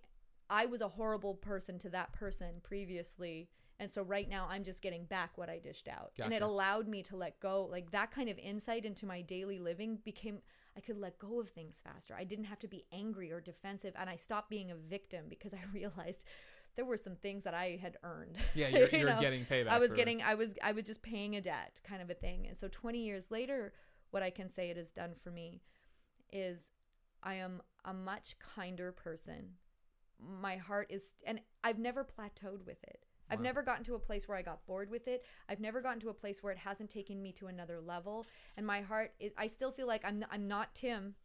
I 0.50 0.66
was 0.66 0.82
a 0.82 0.88
horrible 0.88 1.36
person 1.36 1.80
to 1.80 1.90
that 1.90 2.14
person 2.14 2.62
previously." 2.64 3.50
And 3.80 3.92
so 3.92 4.04
right 4.04 4.30
now 4.30 4.48
I'm 4.50 4.64
just 4.64 4.82
getting 4.82 5.06
back 5.06 5.38
what 5.38 5.50
I 5.50 5.60
dished 5.60 5.88
out. 5.88 6.14
And 6.18 6.34
it 6.34 6.42
allowed 6.42 6.88
me 6.88 7.04
to 7.04 7.18
let 7.18 7.40
go. 7.40 7.68
Like 7.70 7.92
that 7.92 8.12
kind 8.12 8.30
of 8.30 8.38
insight 8.38 8.86
into 8.86 9.06
my 9.06 9.22
daily 9.22 9.60
living 9.60 10.00
became 10.06 10.40
I 10.78 10.82
could 10.82 10.98
let 10.98 11.20
go 11.20 11.40
of 11.40 11.50
things 11.50 11.80
faster. 11.84 12.16
I 12.18 12.24
didn't 12.24 12.46
have 12.46 12.60
to 12.60 12.68
be 12.68 12.86
angry 12.92 13.32
or 13.32 13.42
defensive 13.42 13.94
and 13.98 14.10
I 14.10 14.16
stopped 14.16 14.50
being 14.50 14.72
a 14.72 14.76
victim 14.76 15.26
because 15.30 15.54
I 15.54 15.60
realized 15.74 16.22
there 16.76 16.86
were 16.86 16.98
some 16.98 17.16
things 17.16 17.44
that 17.44 17.54
I 17.54 17.80
had 17.82 17.98
earned. 18.04 18.36
Yeah, 18.54 18.68
you're, 18.70 18.90
You 18.90 19.00
you're 19.00 19.10
know? 19.10 19.22
getting 19.22 19.46
payback. 19.46 19.70
I 19.70 19.80
was 19.80 19.92
for- 19.92 19.96
getting 19.96 20.22
I 20.22 20.36
was 20.36 20.56
I 20.64 20.72
was 20.72 20.84
just 20.84 21.02
paying 21.02 21.36
a 21.36 21.42
debt 21.42 21.80
kind 21.84 22.02
of 22.02 22.10
a 22.10 22.14
thing. 22.14 22.48
And 22.48 22.58
so 22.58 22.68
20 22.68 23.00
years 23.00 23.32
later 23.32 23.74
what 24.12 24.24
I 24.24 24.30
can 24.30 24.50
say 24.50 24.70
it 24.70 24.78
has 24.78 24.92
done 24.92 25.12
for 25.24 25.32
me 25.32 25.62
is 26.32 26.60
I 27.24 27.36
am 27.36 27.62
a 27.84 27.94
much 27.94 28.36
kinder 28.40 28.92
person. 28.92 29.56
My 30.20 30.58
heart 30.58 30.88
is 30.90 31.02
and 31.26 31.40
I've 31.64 31.80
never 31.80 32.04
plateaued 32.06 32.66
with 32.66 32.84
it. 32.84 33.06
I've 33.30 33.42
never 33.42 33.64
gotten 33.64 33.84
to 33.86 33.96
a 33.96 34.00
place 34.00 34.28
where 34.28 34.38
I 34.38 34.44
got 34.44 34.66
bored 34.68 34.92
with 34.92 35.08
it. 35.08 35.26
I've 35.50 35.60
never 35.60 35.82
gotten 35.82 36.00
to 36.02 36.10
a 36.10 36.14
place 36.14 36.44
where 36.44 36.52
it 36.52 36.60
hasn't 36.60 36.92
taken 36.92 37.24
me 37.24 37.32
to 37.34 37.48
another 37.48 37.82
level. 37.82 38.28
And 38.56 38.68
my 38.68 38.82
heart, 38.82 39.14
is, 39.20 39.32
I 39.36 39.48
still 39.48 39.72
feel 39.72 39.88
like 39.88 40.06
I'm, 40.06 40.24
I'm 40.32 40.48
not 40.48 40.76
Tim. 40.76 41.16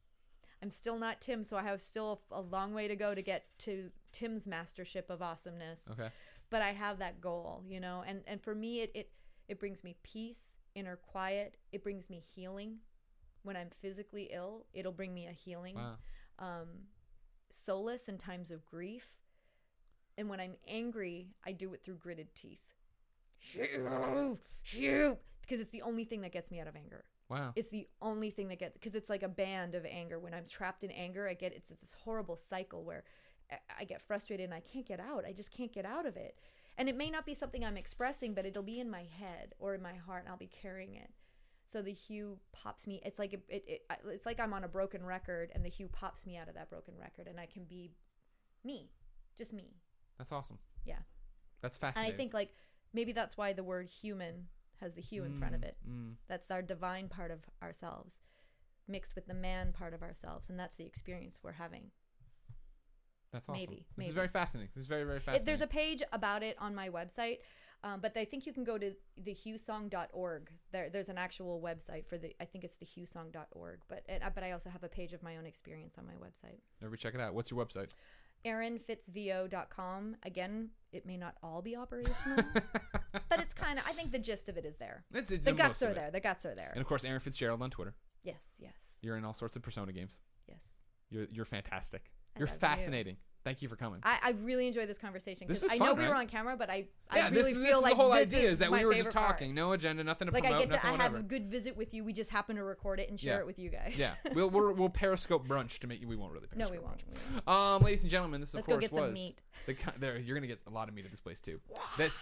I'm 0.63 0.71
still 0.71 0.99
not 0.99 1.21
Tim, 1.21 1.45
so 1.45 1.59
I 1.59 1.63
have 1.63 1.83
still 1.83 2.23
a 2.31 2.41
long 2.41 2.73
way 2.73 2.89
to 2.89 2.97
go 2.97 3.15
to 3.15 3.21
get 3.21 3.45
to 3.61 3.91
Tim's 4.13 4.47
mastership 4.47 5.11
of 5.11 5.23
awesomeness 5.23 5.81
Okay. 5.91 6.09
but 6.51 6.63
I 6.63 6.73
have 6.73 6.99
that 6.99 7.21
goal, 7.21 7.63
you 7.67 7.81
know. 7.81 8.03
And 8.07 8.23
and 8.27 8.43
for 8.43 8.55
me, 8.55 8.81
it 8.81 8.91
it 8.95 9.11
it 9.49 9.59
brings 9.59 9.83
me 9.85 9.97
peace, 10.03 10.57
inner 10.75 10.97
quiet. 10.97 11.57
It 11.73 11.83
brings 11.83 12.09
me 12.11 12.21
healing. 12.35 12.79
When 13.43 13.57
I'm 13.57 13.71
physically 13.81 14.29
ill, 14.33 14.67
it'll 14.75 14.93
bring 14.93 15.15
me 15.15 15.27
a 15.27 15.33
healing, 15.33 15.75
Wow. 15.77 15.97
um, 16.39 16.69
solace 17.51 18.07
in 18.09 18.19
times 18.19 18.51
of 18.51 18.67
grief. 18.67 19.09
And 20.19 20.29
when 20.29 20.41
I'm 20.41 20.57
angry, 20.69 21.29
I 21.47 21.53
do 21.53 21.73
it 21.73 21.83
through 21.83 21.97
gritted 21.97 22.35
teeth. 22.35 22.75
Because 25.41 25.61
it's 25.61 25.71
the 25.71 25.83
only 25.83 26.05
thing 26.05 26.21
that 26.21 26.33
gets 26.33 26.51
me 26.51 26.61
out 26.61 26.69
of 26.69 26.77
anger. 26.77 27.05
Wow. 27.29 27.53
It's 27.57 27.71
the 27.71 27.89
only 28.03 28.31
thing 28.31 28.49
that 28.49 28.59
gets 28.59 28.75
because 28.75 28.95
it's 28.95 29.09
like 29.09 29.23
a 29.23 29.29
band 29.29 29.75
of 29.75 29.87
anger. 29.87 30.19
When 30.19 30.35
I'm 30.35 30.45
trapped 30.47 30.83
in 30.85 30.91
anger, 30.91 31.29
I 31.29 31.35
get 31.35 31.53
it's 31.55 31.69
this 31.69 31.95
horrible 32.05 32.37
cycle 32.37 32.85
where 32.85 33.05
I- 33.79 33.85
get 33.85 34.03
frustrated 34.03 34.45
and 34.45 34.55
I 34.55 34.61
can't 34.61 34.87
get 34.87 35.01
out. 35.01 35.25
I 35.27 35.33
just 35.33 35.51
can't 35.51 35.73
get 35.73 35.85
out 35.87 36.07
of 36.07 36.17
it. 36.17 36.39
And 36.79 36.89
it 36.89 36.97
may 36.97 37.11
not 37.11 37.27
be 37.27 37.35
something 37.35 37.65
I'm 37.65 37.77
expressing, 37.77 38.35
but 38.35 38.47
it'll 38.47 38.63
be 38.63 38.81
in 38.81 38.91
my 38.91 39.05
head 39.19 39.55
or 39.59 39.75
in 39.75 39.83
my 39.83 39.95
heart, 39.95 40.23
and 40.23 40.29
I'll 40.31 40.37
be 40.39 40.47
carrying 40.63 40.95
it. 40.95 41.11
So 41.67 41.83
the 41.83 41.97
HU 42.09 42.39
pops 42.53 42.87
me. 42.87 43.01
It's 43.05 43.19
like 43.19 43.33
it, 43.35 43.43
it, 43.49 43.65
it, 43.67 43.83
it's 44.09 44.27
like 44.27 44.41
I'm 44.41 44.53
on 44.55 44.65
a 44.65 44.69
broken 44.69 45.05
record, 45.05 45.51
and 45.55 45.65
the 45.65 45.71
HU 45.71 45.89
pops 45.89 46.27
me 46.27 46.37
out 46.37 46.49
of 46.49 46.55
that 46.55 46.71
broken 46.71 46.95
record, 46.99 47.27
and 47.29 47.39
I 47.39 47.47
can 47.47 47.65
be 47.65 47.91
me, 48.65 48.91
just 49.37 49.53
me. 49.53 49.75
That's 50.19 50.33
awesome. 50.33 50.59
Yeah. 50.85 50.99
That's 51.61 51.77
fascinating. 51.77 52.11
And. 52.13 52.15
I 52.15 52.17
think 52.17 52.35
like 52.35 52.55
maybe 52.93 53.13
that's 53.13 53.37
why 53.37 53.53
the 53.53 53.63
word 53.65 53.89
human 53.89 54.47
has 54.81 54.95
the 54.95 55.03
HU 55.03 55.25
in 55.25 55.39
front 55.39 55.55
of 55.55 55.61
Mm, 55.61 55.65
it. 55.65 55.77
mm. 55.89 56.15
That's 56.29 56.51
our 56.51 56.63
divine 56.63 57.09
part 57.09 57.31
of 57.31 57.41
ourselves 57.63 58.21
mixed 58.89 59.15
with 59.15 59.27
the 59.27 59.35
man 59.35 59.73
part 59.73 59.93
of 59.95 60.03
ourselves. 60.03 60.49
And 60.49 60.59
that's 60.59 60.77
the 60.77 60.87
experience 60.87 61.39
we're 61.43 61.53
having. 61.53 61.91
That's 63.33 63.49
awesome. 63.49 63.61
Maybe, 63.61 63.87
This 63.97 64.09
is 64.09 64.13
very 64.13 64.29
fascinating. 64.29 64.71
This 64.75 64.83
is 64.83 64.89
very, 64.89 65.05
very 65.05 65.19
It, 65.19 65.23
fascinating. 65.23 65.47
there's 65.47 65.61
a 65.61 65.67
page 65.67 66.03
about 66.13 66.43
it 66.43 66.57
on 66.59 66.75
my 66.75 66.89
website. 66.89 67.39
Um, 67.83 68.01
but 68.01 68.15
I 68.17 68.27
think 68.27 68.45
you 68.47 68.53
can 68.53 68.63
go 68.65 68.77
to 68.77 68.93
thehuesong.org. 69.23 70.51
There, 70.71 70.91
there's 70.91 71.09
an 71.09 71.17
actual 71.17 71.63
website 71.63 72.05
for 72.07 72.19
the. 72.19 72.35
I 72.39 72.45
think 72.45 72.63
it's 72.65 72.77
thehuesong.org. 72.77 73.81
But 73.89 74.03
it, 74.09 74.23
but 74.35 74.45
I 74.45 74.53
also 74.53 74.69
have 74.69 74.85
a 74.85 74.89
page 74.89 75.13
of 75.15 75.23
my 75.23 75.39
own 75.39 75.47
experience 75.47 75.97
on 75.97 76.07
my 76.07 76.13
website. 76.15 76.59
Everybody 76.83 77.01
check 77.01 77.15
it 77.15 77.21
out. 77.21 77.33
What's 77.35 77.51
your 77.51 77.65
website? 77.65 77.95
ErinFitzVO.com. 78.45 80.17
Again, 80.25 80.71
it 80.93 81.07
may 81.07 81.17
not 81.17 81.37
all 81.43 81.63
be 81.63 81.77
operational, 81.77 82.45
but 83.13 83.41
it's 83.41 83.55
kind 83.55 83.79
of. 83.79 83.87
I 83.87 83.93
think 83.93 84.13
the 84.13 84.19
gist 84.19 84.49
of 84.49 84.57
it 84.57 84.65
is 84.65 84.77
there. 84.77 85.05
It's, 85.15 85.31
it's 85.31 85.45
The 85.45 85.53
most 85.53 85.59
guts 85.59 85.83
are 85.83 85.91
it. 85.91 85.95
there. 85.95 86.11
The 86.11 86.21
guts 86.21 86.45
are 86.47 86.55
there. 86.55 86.71
And 86.73 86.81
of 86.81 86.87
course, 86.87 87.05
Erin 87.05 87.21
Fitzgerald 87.21 87.63
on 87.63 87.71
Twitter. 87.71 87.95
Yes, 88.25 88.43
yes, 88.59 88.75
You're 89.01 89.17
in 89.17 89.25
all 89.25 89.33
sorts 89.33 89.57
of 89.57 89.63
Persona 89.63 89.93
games. 89.93 90.21
yes. 90.47 90.63
You're 91.09 91.27
you're 91.33 91.45
fantastic. 91.47 92.11
You're 92.39 92.47
love 92.47 92.55
you. 92.57 92.61
fascinating. 92.61 93.17
Thank 93.43 93.63
you 93.63 93.71
for 93.71 93.77
coming. 93.77 94.01
I, 94.03 94.19
I 94.23 94.31
really 94.43 94.67
enjoy 94.67 94.85
this 94.85 94.99
conversation 94.99 95.49
This 95.49 95.61
because 95.61 95.73
I 95.75 95.79
know 95.83 95.95
fun, 95.95 96.03
we 96.03 96.09
were 96.09 96.15
on 96.15 96.27
camera, 96.27 96.59
but 96.59 96.69
I, 96.69 96.85
yeah, 97.17 97.25
I 97.27 97.31
this, 97.31 97.39
really 97.39 97.53
is- 97.53 97.57
feel 97.57 97.63
this 97.65 97.77
is 97.77 97.83
like 97.83 97.93
the 97.93 97.97
whole 97.97 98.11
this 98.11 98.21
idea 98.21 98.51
is, 98.51 98.59
that 98.59 98.71
we 98.71 98.85
were 98.85 98.93
just 98.93 99.07
favorite 99.07 99.15
part. 99.19 99.31
talking, 99.39 99.55
no 99.55 99.73
agenda, 99.73 100.05
nothing 100.05 100.29
to 100.29 100.35
Like 100.35 100.43
promote, 100.43 100.59
I 100.61 100.65
get 100.67 100.71
to 100.79 100.87
I 100.87 100.91
whatever. 100.91 101.17
have 101.17 101.25
a 101.25 101.27
good 101.27 101.51
visit 101.51 101.75
with 101.75 101.95
you. 101.95 102.05
We 102.05 102.13
just 102.13 102.29
happen 102.31 102.57
to 102.57 102.63
record 102.63 103.01
it 103.01 103.09
and 103.09 103.19
share 103.19 103.37
Yeah. 103.37 103.41
it 103.41 103.47
with 103.47 103.59
you 103.59 103.71
guys. 103.71 103.95
yeah, 103.97 104.13
we'll, 104.35 104.51
we'll 104.51 104.75
we'll 104.75 104.91
Periscope 104.91 105.49
brunch 105.49 105.79
to 105.79 105.87
make 105.87 106.03
you. 106.03 106.07
We 106.09 106.17
won't 106.17 106.35
really. 106.35 106.49
no, 106.55 106.69
we 106.69 106.79
won't. 106.79 107.03
brunch. 107.47 107.51
Um, 107.51 107.83
ladies 107.83 108.03
and 108.03 108.11
gentlemen, 108.11 108.41
this 108.43 108.53
of 108.53 108.59
Let's 108.69 108.89
course 108.89 108.91
was 108.91 109.35
the 109.65 109.75
there. 109.99 110.19
You're 110.19 110.37
gonna 110.37 110.47
get 110.47 110.61
a 110.67 110.71
lot 110.71 110.91
of 110.91 110.95
meat 110.95 111.07
at 111.07 111.11
this 111.11 111.21
place 111.21 111.41
too. 111.41 111.61
This, 111.97 112.13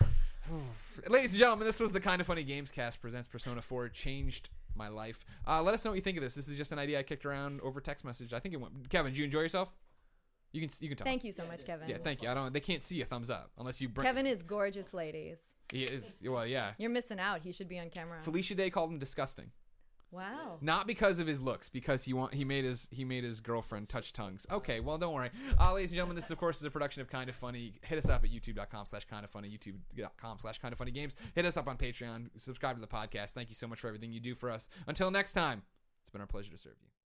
ladies 1.08 1.32
and 1.32 1.38
gentlemen, 1.38 1.66
this 1.66 1.80
was 1.80 1.92
the 1.92 2.00
kind 2.00 2.20
of 2.20 2.26
funny 2.26 2.44
games 2.44 2.70
cast 2.70 3.00
presents 3.00 3.28
Persona 3.28 3.62
4 3.62 3.88
changed 3.90 4.48
my 4.74 4.88
life. 4.88 5.24
Uh, 5.46 5.62
let 5.62 5.74
us 5.74 5.84
know 5.84 5.90
what 5.90 5.96
you 5.96 6.02
think 6.02 6.16
of 6.16 6.22
this. 6.22 6.34
This 6.34 6.48
is 6.48 6.56
just 6.56 6.72
an 6.72 6.78
idea 6.78 6.98
I 6.98 7.02
kicked 7.02 7.26
around 7.26 7.60
over 7.60 7.80
text 7.80 8.04
message. 8.04 8.32
I 8.32 8.38
think 8.38 8.54
it 8.54 8.60
went. 8.60 8.88
Kevin, 8.88 9.12
did 9.12 9.18
you 9.18 9.24
enjoy 9.24 9.40
yourself? 9.40 9.70
You 10.52 10.60
can 10.60 10.70
you 10.80 10.88
can 10.88 10.98
tell. 10.98 11.04
Thank 11.06 11.24
you 11.24 11.32
so 11.32 11.46
much, 11.46 11.64
Kevin. 11.64 11.88
Yeah, 11.88 11.96
thank 12.02 12.22
you. 12.22 12.28
I 12.28 12.34
don't. 12.34 12.52
They 12.52 12.60
can't 12.60 12.84
see 12.84 13.00
a 13.00 13.06
thumbs 13.06 13.30
up 13.30 13.50
unless 13.58 13.80
you 13.80 13.88
bring. 13.88 14.06
Kevin 14.06 14.26
is 14.26 14.42
gorgeous, 14.42 14.92
ladies. 14.92 15.38
He 15.70 15.84
is. 15.84 16.20
Well, 16.24 16.46
yeah. 16.46 16.72
You're 16.76 16.90
missing 16.90 17.18
out. 17.18 17.40
He 17.40 17.52
should 17.52 17.68
be 17.68 17.78
on 17.78 17.88
camera. 17.88 18.18
Felicia 18.22 18.54
Day 18.54 18.68
called 18.68 18.90
him 18.90 18.98
disgusting. 18.98 19.50
Wow. 20.12 20.58
Not 20.60 20.86
because 20.86 21.18
of 21.18 21.26
his 21.26 21.40
looks, 21.40 21.70
because 21.70 22.04
he 22.04 22.12
want 22.12 22.34
he 22.34 22.44
made 22.44 22.64
his 22.64 22.86
he 22.92 23.04
made 23.04 23.24
his 23.24 23.40
girlfriend 23.40 23.88
touch 23.88 24.12
tongues. 24.12 24.46
Okay, 24.50 24.78
well 24.78 24.98
don't 24.98 25.14
worry. 25.14 25.30
Uh, 25.58 25.72
ladies 25.72 25.90
and 25.90 25.96
gentlemen, 25.96 26.16
this 26.16 26.30
of 26.30 26.36
course 26.38 26.58
is 26.58 26.64
a 26.64 26.70
production 26.70 27.00
of 27.00 27.08
Kind 27.08 27.30
of 27.30 27.34
Funny. 27.34 27.74
Hit 27.82 27.98
us 27.98 28.10
up 28.10 28.22
at 28.22 28.30
youtube.com 28.30 28.86
slash 28.86 29.06
kind 29.06 29.24
of 29.24 29.30
funny, 29.30 29.48
youtube.com 29.48 30.38
slash 30.38 30.58
kind 30.58 30.72
of 30.72 30.78
funny 30.78 30.90
games. 30.90 31.16
Hit 31.34 31.46
us 31.46 31.56
up 31.56 31.66
on 31.66 31.78
Patreon. 31.78 32.28
Subscribe 32.36 32.76
to 32.76 32.80
the 32.80 32.86
podcast. 32.86 33.30
Thank 33.30 33.48
you 33.48 33.54
so 33.54 33.66
much 33.66 33.80
for 33.80 33.88
everything 33.88 34.12
you 34.12 34.20
do 34.20 34.34
for 34.34 34.50
us. 34.50 34.68
Until 34.86 35.10
next 35.10 35.32
time, 35.32 35.62
it's 36.02 36.10
been 36.10 36.20
our 36.20 36.26
pleasure 36.26 36.52
to 36.52 36.58
serve 36.58 36.74
you. 36.82 37.01